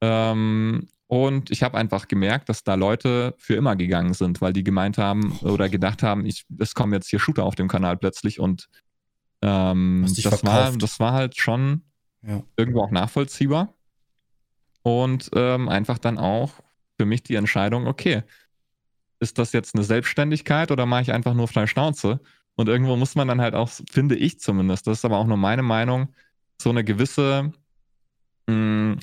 [0.00, 4.64] Ähm, und ich habe einfach gemerkt, dass da Leute für immer gegangen sind, weil die
[4.64, 8.40] gemeint haben oder gedacht haben, ich, es kommen jetzt hier Shooter auf dem Kanal plötzlich
[8.40, 8.68] und
[9.42, 11.82] ähm, das, war, das war halt schon
[12.22, 12.42] ja.
[12.56, 13.74] irgendwo auch nachvollziehbar.
[14.82, 16.52] Und ähm, einfach dann auch
[16.96, 18.22] für mich die Entscheidung, okay,
[19.20, 22.20] ist das jetzt eine Selbstständigkeit oder mache ich einfach nur frei Schnauze?
[22.56, 25.36] Und irgendwo muss man dann halt auch, finde ich zumindest, das ist aber auch nur
[25.36, 26.14] meine Meinung,
[26.60, 27.52] so eine gewisse
[28.46, 28.98] mh, hm,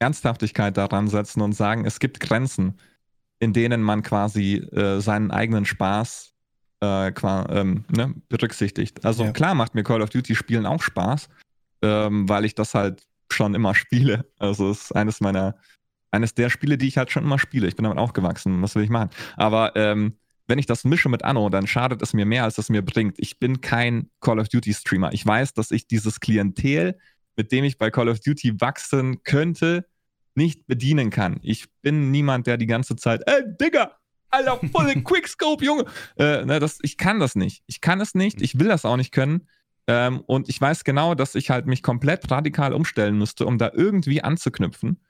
[0.00, 2.78] Ernsthaftigkeit daran setzen und sagen, es gibt Grenzen,
[3.40, 6.34] in denen man quasi äh, seinen eigenen Spaß
[6.80, 9.04] äh, ähm, ne, berücksichtigt.
[9.04, 9.32] Also ja.
[9.32, 11.28] klar macht mir Call of Duty Spielen auch Spaß,
[11.82, 14.30] ähm, weil ich das halt schon immer spiele.
[14.38, 15.56] Also es ist eines meiner,
[16.10, 17.66] eines der Spiele, die ich halt schon immer spiele.
[17.66, 18.62] Ich bin damit aufgewachsen.
[18.62, 19.10] Was will ich machen?
[19.36, 20.16] Aber ähm,
[20.46, 23.18] wenn ich das mische mit Anno, dann schadet es mir mehr, als es mir bringt.
[23.18, 25.12] Ich bin kein Call of Duty Streamer.
[25.12, 26.98] Ich weiß, dass ich dieses Klientel,
[27.36, 29.86] mit dem ich bei Call of Duty wachsen könnte,
[30.34, 31.38] nicht bedienen kann.
[31.42, 33.97] Ich bin niemand, der die ganze Zeit, ey, Digga,
[34.30, 35.84] Alter, volle Quickscope, Junge.
[36.16, 37.62] Äh, ne, das, ich kann das nicht.
[37.66, 38.42] Ich kann es nicht.
[38.42, 39.48] Ich will das auch nicht können.
[39.86, 43.70] Ähm, und ich weiß genau, dass ich halt mich komplett radikal umstellen müsste, um da
[43.74, 45.00] irgendwie anzuknüpfen.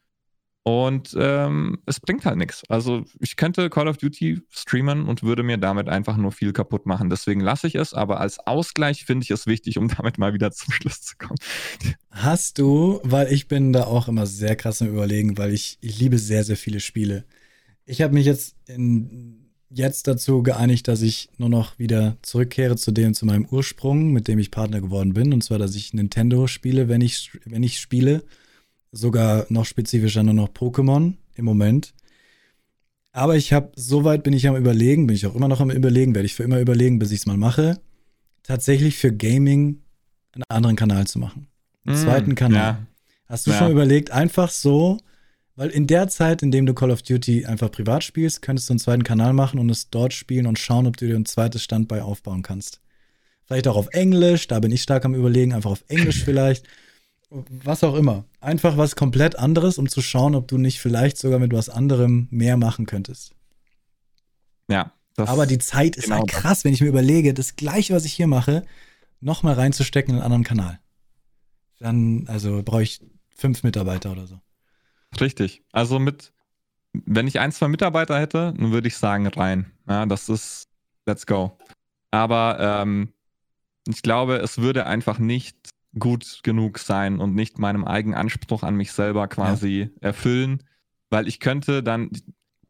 [0.68, 2.62] Und ähm, es bringt halt nichts.
[2.68, 6.84] Also ich könnte Call of Duty streamen und würde mir damit einfach nur viel kaputt
[6.84, 7.08] machen.
[7.08, 10.52] Deswegen lasse ich es, aber als Ausgleich finde ich es wichtig, um damit mal wieder
[10.52, 11.38] zum Schluss zu kommen.
[12.10, 15.98] Hast du, weil ich bin da auch immer sehr krass im Überlegen, weil ich, ich
[15.98, 17.24] liebe sehr, sehr viele Spiele.
[17.88, 22.92] Ich habe mich jetzt in, jetzt dazu geeinigt, dass ich nur noch wieder zurückkehre zu
[22.92, 25.32] dem, zu meinem Ursprung, mit dem ich Partner geworden bin.
[25.32, 28.24] Und zwar, dass ich Nintendo spiele, wenn ich, wenn ich spiele
[28.92, 31.94] sogar noch spezifischer nur noch Pokémon im Moment.
[33.12, 36.14] Aber ich habe, soweit bin ich am Überlegen, bin ich auch immer noch am Überlegen,
[36.14, 37.80] werde ich für immer überlegen, bis ich es mal mache,
[38.42, 39.80] tatsächlich für Gaming
[40.32, 41.48] einen anderen Kanal zu machen.
[41.86, 42.60] Einen mm, zweiten Kanal.
[42.60, 42.86] Ja.
[43.24, 43.58] Hast du ja.
[43.58, 44.98] schon überlegt, einfach so,
[45.58, 48.74] weil in der Zeit, in dem du Call of Duty einfach privat spielst, könntest du
[48.74, 51.64] einen zweiten Kanal machen und es dort spielen und schauen, ob du dir ein zweites
[51.64, 52.80] Standbein aufbauen kannst.
[53.44, 56.64] Vielleicht auch auf Englisch, da bin ich stark am Überlegen, einfach auf Englisch vielleicht
[57.30, 58.24] was auch immer.
[58.40, 62.28] Einfach was komplett anderes, um zu schauen, ob du nicht vielleicht sogar mit was anderem
[62.30, 63.34] mehr machen könntest.
[64.70, 64.92] Ja.
[65.16, 68.12] Aber die Zeit ist genau halt krass, wenn ich mir überlege, das gleiche, was ich
[68.12, 68.64] hier mache,
[69.20, 70.78] nochmal reinzustecken in einen anderen Kanal.
[71.80, 73.00] Dann, also brauche ich
[73.34, 74.38] fünf Mitarbeiter oder so.
[75.20, 75.62] Richtig.
[75.72, 76.32] Also mit,
[76.92, 79.70] wenn ich ein, zwei Mitarbeiter hätte, dann würde ich sagen, rein.
[79.88, 80.68] Ja, das ist,
[81.06, 81.58] let's go.
[82.10, 83.12] Aber ähm,
[83.86, 85.56] ich glaube, es würde einfach nicht
[85.98, 90.08] gut genug sein und nicht meinem eigenen Anspruch an mich selber quasi ja.
[90.08, 90.62] erfüllen,
[91.10, 92.10] weil ich könnte dann,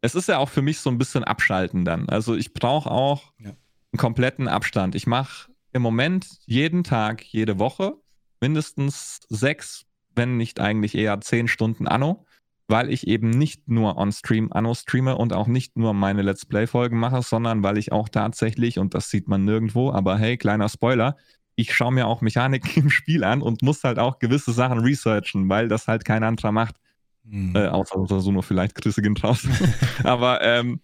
[0.01, 2.07] es ist ja auch für mich so ein bisschen abschalten dann.
[2.09, 3.49] Also ich brauche auch ja.
[3.49, 4.95] einen kompletten Abstand.
[4.95, 7.95] Ich mache im Moment jeden Tag, jede Woche
[8.41, 9.85] mindestens sechs,
[10.15, 12.25] wenn nicht eigentlich eher zehn Stunden Anno,
[12.69, 16.99] weil ich eben nicht nur on-stream Anno streame und auch nicht nur meine Let's Play-Folgen
[16.99, 21.17] mache, sondern weil ich auch tatsächlich, und das sieht man nirgendwo, aber hey, kleiner Spoiler,
[21.55, 25.49] ich schaue mir auch Mechanik im Spiel an und muss halt auch gewisse Sachen researchen,
[25.49, 26.75] weil das halt kein anderer macht.
[27.23, 27.55] Mhm.
[27.55, 29.47] Äh, außer so nur vielleicht Grüße gehen draus.
[30.03, 30.79] aber ähm,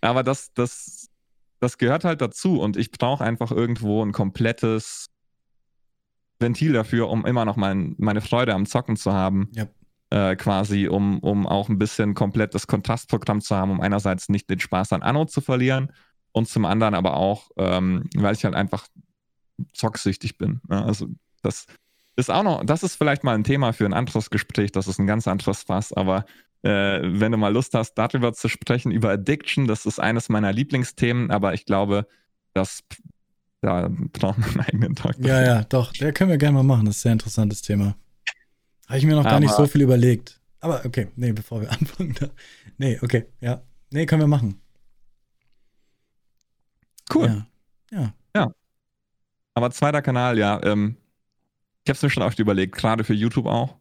[0.00, 1.08] aber das, das,
[1.60, 5.06] das gehört halt dazu und ich brauche einfach irgendwo ein komplettes
[6.38, 9.48] Ventil dafür, um immer noch mein, meine Freude am Zocken zu haben.
[9.52, 9.66] Ja.
[10.12, 14.50] Äh, quasi, um, um auch ein bisschen komplett das Kontrastprogramm zu haben, um einerseits nicht
[14.50, 15.92] den Spaß an Anno zu verlieren
[16.32, 18.88] und zum anderen aber auch, ähm, weil ich halt einfach
[19.72, 20.60] zocksüchtig bin.
[20.68, 21.06] Ja, also
[21.42, 21.66] das
[22.16, 24.98] ist auch noch, das ist vielleicht mal ein Thema für ein anderes Gespräch, das ist
[24.98, 26.24] ein ganz anderes Fass, aber
[26.62, 30.52] äh, wenn du mal Lust hast, darüber zu sprechen, über Addiction, das ist eines meiner
[30.52, 32.08] Lieblingsthemen, aber ich glaube,
[32.52, 32.82] das
[33.60, 35.16] da braucht man einen eigenen Tag.
[35.20, 37.94] Ja, ja, doch, der können wir gerne mal machen, das ist ein sehr interessantes Thema.
[38.90, 40.40] Habe ich mir noch aber, gar nicht so viel überlegt.
[40.58, 42.12] Aber okay, nee, bevor wir anfangen.
[42.18, 42.28] Da.
[42.76, 43.62] Nee, okay, ja.
[43.90, 44.60] Nee, können wir machen.
[47.14, 47.44] Cool.
[47.92, 47.98] Ja.
[47.98, 48.14] ja.
[48.34, 48.54] ja.
[49.54, 50.60] Aber zweiter Kanal, ja.
[50.64, 50.96] Ähm,
[51.84, 53.76] ich habe es mir schon oft überlegt, gerade für YouTube auch.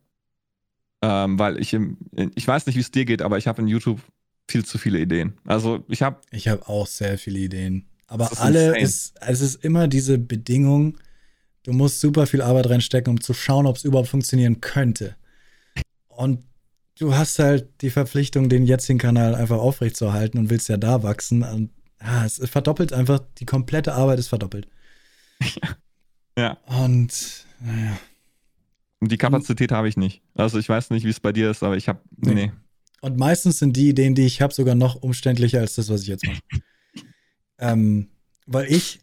[1.01, 1.97] Ähm, weil ich im,
[2.35, 4.01] ich weiß nicht, wie es dir geht, aber ich habe in YouTube
[4.47, 5.39] viel zu viele Ideen.
[5.43, 6.21] Also ich habe.
[6.29, 7.89] Ich habe auch sehr viele Ideen.
[8.05, 8.83] Aber ist alle insane.
[8.83, 10.99] ist, es ist immer diese Bedingung,
[11.63, 15.15] du musst super viel Arbeit reinstecken, um zu schauen, ob es überhaupt funktionieren könnte.
[16.07, 16.43] Und
[16.97, 21.43] du hast halt die Verpflichtung, den jetzigen Kanal einfach aufrechtzuerhalten und willst ja da wachsen.
[21.43, 21.71] Und
[22.01, 24.67] ja, es verdoppelt einfach, die komplette Arbeit ist verdoppelt.
[26.37, 26.57] ja.
[26.65, 27.97] Und, naja.
[28.99, 30.21] Und die Kapazität habe ich nicht.
[30.35, 32.33] Also ich weiß nicht, wie es bei dir ist, aber ich habe, nee.
[32.33, 32.51] nee.
[33.01, 36.07] Und meistens sind die Ideen, die ich habe, sogar noch umständlicher als das, was ich
[36.09, 36.41] jetzt mache.
[37.59, 38.09] ähm,
[38.45, 38.99] weil ich,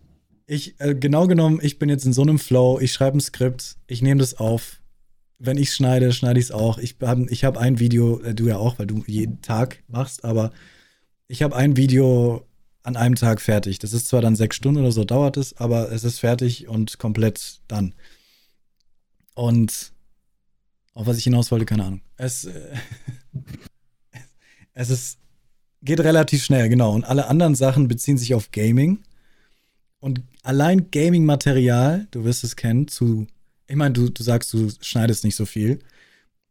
[0.47, 3.76] ich, äh, genau genommen, ich bin jetzt in so einem Flow, ich schreibe ein Skript,
[3.86, 4.81] ich nehme das auf.
[5.39, 6.78] Wenn ich schneide, schneide ich es auch.
[6.78, 10.25] Ich habe ich hab ein Video, äh, du ja auch, weil du jeden Tag machst,
[10.25, 10.52] aber
[11.28, 12.47] ich habe ein Video
[12.84, 13.81] an einem Tag fertig.
[13.81, 16.99] Das ist zwar dann sechs Stunden oder so dauert es, aber es ist fertig und
[16.99, 17.94] komplett dann.
[19.34, 19.92] Und
[20.94, 22.00] auf was ich hinaus wollte, keine Ahnung.
[22.16, 22.76] Es, äh,
[24.73, 25.18] es ist,
[25.83, 26.94] geht relativ schnell, genau.
[26.94, 29.02] Und alle anderen Sachen beziehen sich auf Gaming.
[30.07, 33.26] Und allein Gaming-Material, du wirst es kennen, zu,
[33.67, 35.81] ich meine, du, du sagst, du schneidest nicht so viel.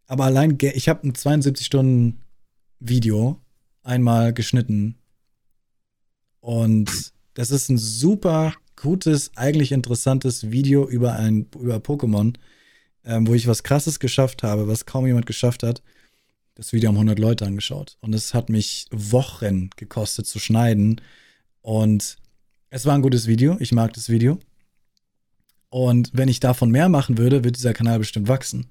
[0.07, 3.39] Aber allein, ich habe ein 72-Stunden-Video
[3.81, 4.97] einmal geschnitten
[6.41, 12.35] und Das ist ein super gutes, eigentlich interessantes Video über ein über Pokémon,
[13.05, 15.81] ähm, wo ich was Krasses geschafft habe, was kaum jemand geschafft hat.
[16.55, 20.99] Das Video haben 100 Leute angeschaut und es hat mich Wochen gekostet zu schneiden
[21.61, 22.17] und
[22.75, 23.55] es war ein gutes Video.
[23.61, 24.37] Ich mag das Video.
[25.69, 28.67] Und wenn ich davon mehr machen würde, wird dieser Kanal bestimmt wachsen.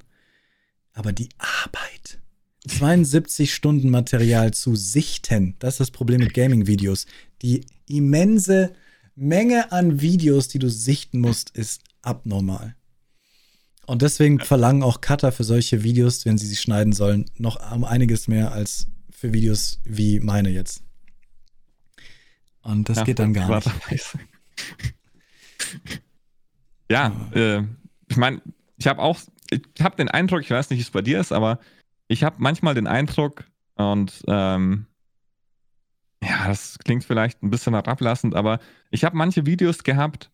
[0.93, 2.21] Aber die Arbeit,
[2.69, 7.07] 72 Stunden Material zu sichten, das ist das Problem mit Gaming-Videos.
[7.41, 8.75] Die immense
[9.15, 12.77] Menge an Videos, die du sichten musst, ist abnormal.
[13.87, 17.85] Und deswegen verlangen auch Cutter für solche Videos, wenn sie sie schneiden sollen, noch um
[17.85, 20.84] einiges mehr als für Videos wie meine jetzt.
[22.65, 24.19] Und das ja, geht dann gar nicht.
[26.91, 27.63] ja, äh,
[28.09, 28.43] ich meine,
[28.77, 29.19] ich habe auch,
[29.51, 31.61] ich habe den Eindruck, ich weiß nicht, wie es bei dir ist, aber
[32.09, 33.45] ich habe manchmal den Eindruck,
[33.77, 34.87] und ähm,
[36.23, 38.61] ja, das klingt vielleicht ein bisschen herablassend, aber
[38.91, 40.31] ich habe manche Videos gehabt,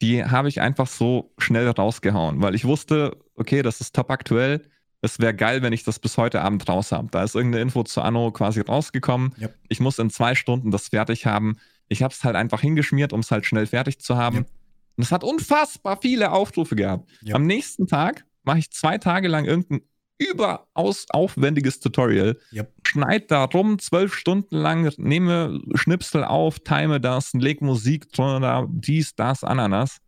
[0.00, 4.64] die habe ich einfach so schnell rausgehauen, weil ich wusste, okay, das ist top aktuell.
[5.00, 7.08] Es wäre geil, wenn ich das bis heute Abend raus habe.
[7.10, 9.32] Da ist irgendeine Info zu Anno quasi rausgekommen.
[9.40, 9.54] Yep.
[9.68, 11.56] Ich muss in zwei Stunden das fertig haben.
[11.88, 14.38] Ich habe es halt einfach hingeschmiert, um es halt schnell fertig zu haben.
[14.38, 14.50] Yep.
[14.96, 17.08] Und es hat unfassbar viele Aufrufe gehabt.
[17.24, 17.36] Yep.
[17.36, 19.82] Am nächsten Tag mache ich zwei Tage lang irgendein
[20.18, 22.36] überaus aufwendiges Tutorial.
[22.52, 22.72] Yep.
[22.84, 29.14] Schneid da rum, zwölf Stunden lang, nehme Schnipsel auf, time das, leg Musik drunter, dies,
[29.14, 29.98] das, Ananas.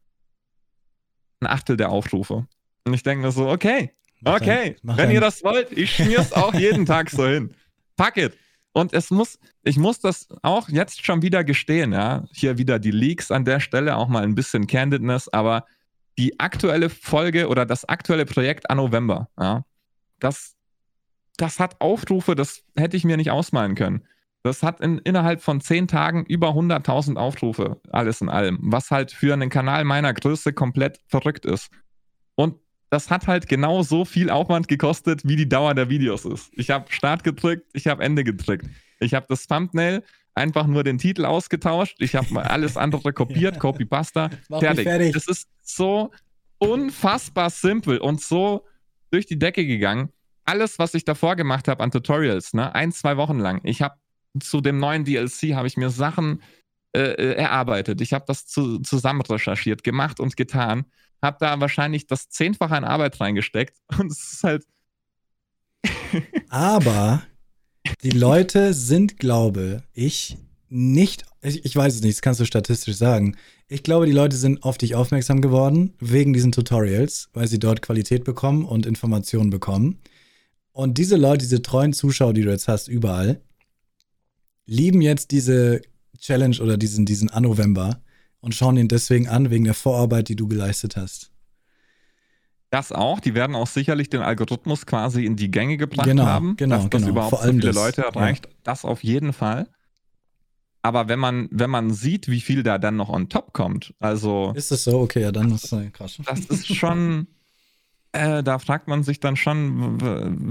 [1.39, 2.49] Ein Achtel der Aufrufe.
[2.85, 5.11] Und ich denke mir so, okay, okay, ein, wenn ein.
[5.11, 7.55] ihr das wollt, ich schmier's auch jeden Tag so hin.
[7.97, 8.37] Fuck it.
[8.73, 12.25] Und es muss, ich muss das auch jetzt schon wieder gestehen, ja.
[12.33, 15.65] Hier wieder die Leaks an der Stelle, auch mal ein bisschen Candidness, aber
[16.19, 19.65] die aktuelle Folge oder das aktuelle Projekt an November, ja,
[20.19, 20.55] das,
[21.37, 24.05] das hat Aufrufe, das hätte ich mir nicht ausmalen können.
[24.43, 29.13] Das hat in, innerhalb von zehn Tagen über 100.000 Aufrufe, alles in allem, was halt
[29.13, 31.71] für einen Kanal meiner Größe komplett verrückt ist.
[32.91, 36.51] Das hat halt genau so viel Aufwand gekostet, wie die Dauer der Videos ist.
[36.55, 38.67] Ich habe Start gedrückt, ich habe Ende gedrückt.
[38.99, 40.03] Ich habe das Thumbnail
[40.35, 43.61] einfach nur den Titel ausgetauscht, ich habe alles andere kopiert, ja.
[43.61, 44.85] Copy-Pasta, fertig.
[44.85, 45.17] fertig.
[45.17, 46.11] Es ist so
[46.59, 48.65] unfassbar simpel und so
[49.11, 50.11] durch die Decke gegangen.
[50.45, 53.61] Alles, was ich davor gemacht habe an Tutorials, ne, ein, zwei Wochen lang.
[53.65, 53.95] Ich habe
[54.39, 56.43] zu dem neuen DLC habe ich mir Sachen
[56.93, 58.01] äh, äh, erarbeitet.
[58.01, 60.87] Ich habe das zu, zusammen recherchiert, gemacht und getan.
[61.23, 63.77] Habe da wahrscheinlich das Zehnfache an Arbeit reingesteckt.
[63.99, 64.65] Und es ist halt.
[66.49, 67.23] Aber
[68.03, 70.37] die Leute sind, glaube ich,
[70.69, 73.37] nicht, ich, ich, weiß es nicht, das kannst du statistisch sagen.
[73.69, 77.83] Ich glaube, die Leute sind auf dich aufmerksam geworden wegen diesen Tutorials, weil sie dort
[77.83, 79.99] Qualität bekommen und Informationen bekommen.
[80.73, 83.41] Und diese Leute, diese treuen Zuschauer, die du jetzt hast, überall,
[84.67, 85.83] lieben jetzt diese
[86.19, 88.01] Challenge oder diesen, diesen Annovember
[88.41, 91.31] und schauen ihn deswegen an, wegen der Vorarbeit, die du geleistet hast.
[92.71, 96.57] Das auch, die werden auch sicherlich den Algorithmus quasi in die Gänge gebracht genau, haben,
[96.57, 97.13] genau, dass das genau.
[97.13, 98.47] überhaupt Vor allem so viele das, Leute erreicht.
[98.47, 98.53] Ja.
[98.63, 99.69] Das auf jeden Fall.
[100.83, 104.53] Aber wenn man, wenn man sieht, wie viel da dann noch on top kommt, also.
[104.55, 105.01] Ist das so?
[105.01, 106.19] Okay, ja, dann ist das krass.
[106.25, 107.27] Das ist schon.
[108.13, 110.01] Äh, da fragt man sich dann schon,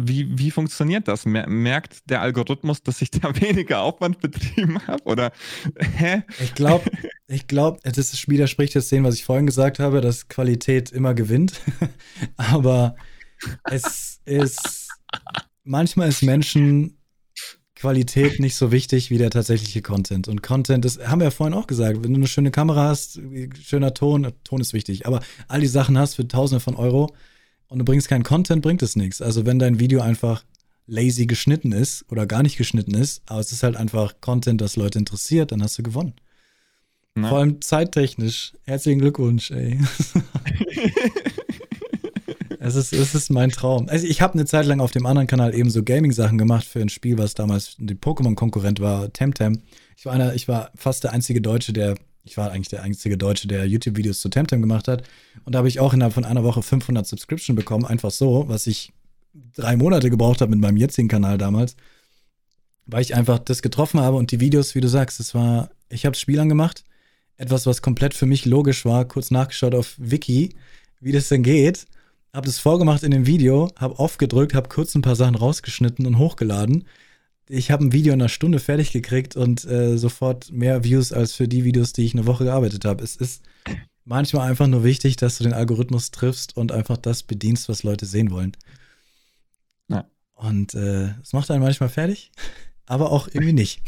[0.08, 1.26] wie, wie funktioniert das?
[1.26, 5.04] Merkt der Algorithmus, dass ich da weniger Aufwand betrieben habe?
[5.04, 5.32] Oder
[5.78, 6.24] hä?
[6.40, 6.90] Ich glaube,
[7.28, 11.60] ich glaube, das widerspricht jetzt dem, was ich vorhin gesagt habe, dass Qualität immer gewinnt.
[12.38, 12.96] Aber
[13.64, 14.90] es ist
[15.64, 16.98] manchmal ist Menschen
[17.76, 20.28] Qualität nicht so wichtig wie der tatsächliche Content.
[20.28, 23.22] Und Content, das haben wir ja vorhin auch gesagt, wenn du eine schöne Kamera hast,
[23.62, 27.16] schöner Ton, Ton ist wichtig, aber all die Sachen hast für Tausende von Euro
[27.70, 29.22] und du bringst keinen Content, bringt es nichts.
[29.22, 30.44] Also wenn dein Video einfach
[30.88, 34.76] lazy geschnitten ist oder gar nicht geschnitten ist, aber es ist halt einfach Content, das
[34.76, 36.14] Leute interessiert, dann hast du gewonnen.
[37.16, 37.30] Na?
[37.30, 38.54] Vor allem zeittechnisch.
[38.64, 39.80] Herzlichen Glückwunsch, ey.
[42.62, 43.88] Es ist, es ist mein Traum.
[43.88, 46.82] Also ich habe eine Zeit lang auf dem anderen Kanal eben so Gaming-Sachen gemacht für
[46.82, 49.62] ein Spiel, was damals ein Pokémon-Konkurrent war, Temtem.
[49.96, 53.18] Ich war einer, ich war fast der einzige Deutsche, der, ich war eigentlich der einzige
[53.18, 55.04] Deutsche, der YouTube-Videos zu Temtem gemacht hat.
[55.46, 58.68] Und da habe ich auch innerhalb von einer Woche 500 Subscription bekommen, einfach so, was
[58.68, 58.92] ich
[59.56, 61.76] drei Monate gebraucht habe mit meinem jetzigen Kanal damals,
[62.86, 66.06] weil ich einfach das getroffen habe und die Videos, wie du sagst, es war, ich
[66.06, 66.84] habe das Spiel angemacht,
[67.38, 70.56] etwas, was komplett für mich logisch war, kurz nachgeschaut auf Wiki,
[71.00, 71.86] wie das denn geht
[72.34, 76.18] habe das vorgemacht in dem Video, habe aufgedrückt, habe kurz ein paar Sachen rausgeschnitten und
[76.18, 76.86] hochgeladen.
[77.52, 81.34] Ich habe ein Video in einer Stunde fertig gekriegt und äh, sofort mehr Views als
[81.34, 83.04] für die Videos, die ich eine Woche gearbeitet habe.
[83.04, 83.44] Es ist
[84.06, 88.06] manchmal einfach nur wichtig, dass du den Algorithmus triffst und einfach das bedienst, was Leute
[88.06, 88.56] sehen wollen.
[89.88, 90.06] Ja.
[90.36, 92.32] Und äh, es macht einen manchmal fertig,
[92.86, 93.82] aber auch irgendwie nicht.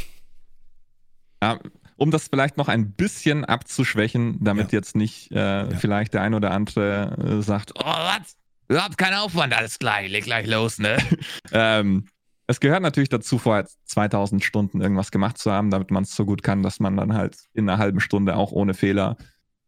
[1.44, 1.60] Ja,
[1.98, 4.80] um das vielleicht noch ein bisschen abzuschwächen, damit ja.
[4.80, 8.38] jetzt nicht äh, vielleicht der ein oder andere äh, sagt, oh, was?
[8.70, 10.98] Überhaupt kein Aufwand, alles gleich, leg gleich los, ne?
[11.52, 12.08] ähm,
[12.52, 16.26] es gehört natürlich dazu, vorher 2000 Stunden irgendwas gemacht zu haben, damit man es so
[16.26, 19.18] gut kann, dass man dann halt in einer halben Stunde auch ohne Fehler,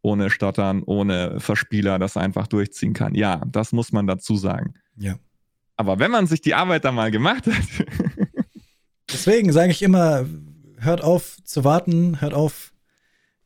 [0.02, 3.14] ohne Stottern, ohne Verspieler das einfach durchziehen kann.
[3.14, 4.74] Ja, das muss man dazu sagen.
[4.96, 5.16] Ja.
[5.76, 7.54] Aber wenn man sich die Arbeit dann mal gemacht hat.
[9.12, 10.26] Deswegen sage ich immer,
[10.78, 12.73] hört auf zu warten, hört auf,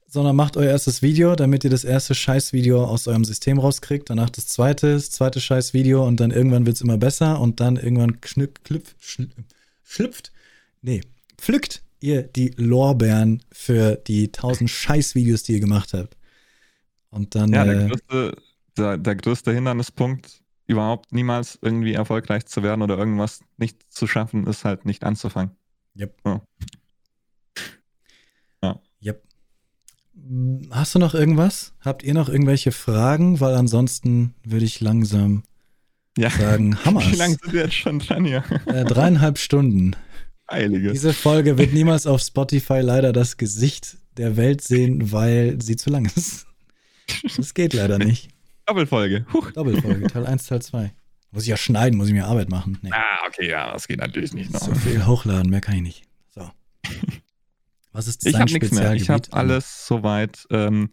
[0.09, 4.09] sondern macht euer erstes Video, damit ihr das erste Scheißvideo aus eurem System rauskriegt.
[4.09, 7.77] Danach das zweite, das zweite Scheißvideo und dann irgendwann wird es immer besser und dann
[7.77, 8.85] irgendwann knipp, klipp,
[9.85, 10.33] schlüpft,
[10.81, 11.03] nee,
[11.37, 16.17] pflückt ihr die Lorbeeren für die tausend Scheißvideos, die ihr gemacht habt.
[17.11, 17.53] Und dann.
[17.53, 18.37] Ja, der, äh, größte,
[18.77, 24.47] der, der größte Hindernispunkt überhaupt niemals irgendwie erfolgreich zu werden oder irgendwas nicht zu schaffen,
[24.47, 25.57] ist halt nicht anzufangen.
[25.99, 26.15] Yep.
[26.25, 26.43] Ja.
[28.63, 28.81] ja.
[29.03, 29.23] Yep.
[30.71, 31.73] Hast du noch irgendwas?
[31.81, 33.41] Habt ihr noch irgendwelche Fragen?
[33.41, 35.43] Weil ansonsten würde ich langsam
[36.17, 36.31] ja.
[36.31, 37.01] sagen, Hammer.
[37.01, 38.45] Wie lange sind wir jetzt schon dran hier?
[38.67, 39.97] Äh, dreieinhalb Stunden.
[40.51, 40.93] Heilige.
[40.93, 45.91] Diese Folge wird niemals auf Spotify leider das Gesicht der Welt sehen, weil sie zu
[45.91, 46.47] lang ist.
[47.37, 48.29] Das geht leider nicht.
[48.67, 49.25] Doppelfolge.
[49.33, 49.51] Huch.
[49.53, 50.93] Doppelfolge, Teil 1, Teil 2.
[51.31, 52.79] Muss ich ja schneiden, muss ich mir Arbeit machen.
[52.83, 52.91] Nee.
[52.93, 54.61] Ah, okay, ja, das geht natürlich nicht noch.
[54.61, 56.03] So viel hochladen, mehr kann ich nicht.
[56.35, 56.51] So.
[57.93, 59.03] Was ist ich dein Spezialgebiet?
[59.03, 60.47] Ich habe alles soweit.
[60.51, 60.93] Ähm,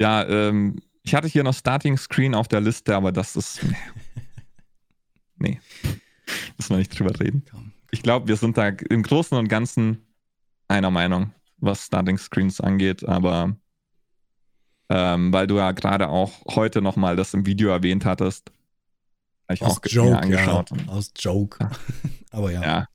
[0.00, 3.60] ja, ähm, ich hatte hier noch Starting Screen auf der Liste, aber das ist.
[5.36, 5.60] nee.
[6.56, 7.44] Müssen wir nicht drüber reden.
[7.90, 10.06] Ich glaube, wir sind da im Großen und Ganzen
[10.68, 13.56] einer Meinung, was Starting Screens angeht, aber
[14.88, 18.50] ähm, weil du ja gerade auch heute nochmal das im Video erwähnt hattest.
[19.48, 20.70] Habe ich aus auch Joke, angeschaut.
[20.70, 21.70] Ja, aus Joke.
[22.30, 22.62] Aber ja.
[22.62, 22.88] Ja,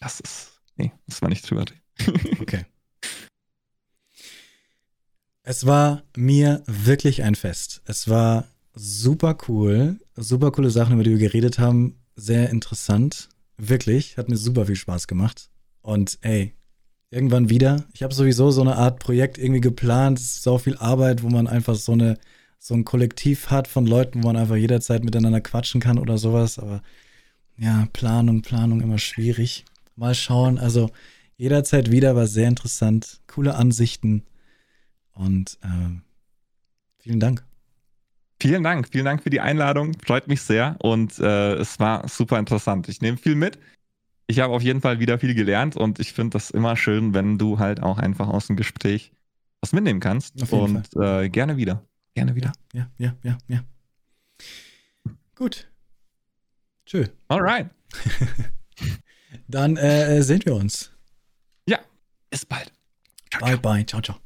[0.00, 1.64] das ist, nee, das war nicht drüber
[2.40, 2.66] okay.
[5.46, 7.82] Es war mir wirklich ein Fest.
[7.84, 10.00] Es war super cool.
[10.16, 11.96] Super coole Sachen, über die wir geredet haben.
[12.16, 13.28] Sehr interessant.
[13.58, 14.16] Wirklich.
[14.16, 15.50] Hat mir super viel Spaß gemacht.
[15.82, 16.54] Und ey,
[17.10, 17.84] irgendwann wieder.
[17.92, 20.18] Ich habe sowieso so eine Art Projekt irgendwie geplant.
[20.18, 22.16] Es ist so viel Arbeit, wo man einfach so eine
[22.58, 26.58] so ein Kollektiv hat von Leuten, wo man einfach jederzeit miteinander quatschen kann oder sowas.
[26.58, 26.82] Aber
[27.58, 29.66] ja, Planung, Planung immer schwierig.
[29.94, 30.56] Mal schauen.
[30.56, 30.90] Also
[31.36, 33.20] jederzeit wieder war sehr interessant.
[33.26, 34.22] Coole Ansichten.
[35.14, 35.98] Und äh,
[36.98, 37.44] vielen Dank.
[38.40, 39.94] Vielen Dank, vielen Dank für die Einladung.
[40.04, 42.88] Freut mich sehr und äh, es war super interessant.
[42.88, 43.58] Ich nehme viel mit
[44.26, 47.38] ich habe auf jeden Fall wieder viel gelernt und ich finde das immer schön, wenn
[47.38, 49.12] du halt auch einfach aus dem Gespräch
[49.60, 50.52] was mitnehmen kannst.
[50.52, 51.86] Und äh, gerne wieder.
[52.14, 52.52] Gerne wieder.
[52.72, 53.64] Ja, ja, ja, ja.
[55.34, 55.70] Gut.
[56.86, 57.06] Tschö.
[57.28, 57.70] Alright.
[59.48, 60.90] Dann äh, sehen wir uns.
[61.68, 61.78] Ja,
[62.30, 62.72] bis bald.
[63.30, 63.60] Ciao, bye, ciao.
[63.60, 63.86] bye.
[63.86, 64.23] Ciao, ciao.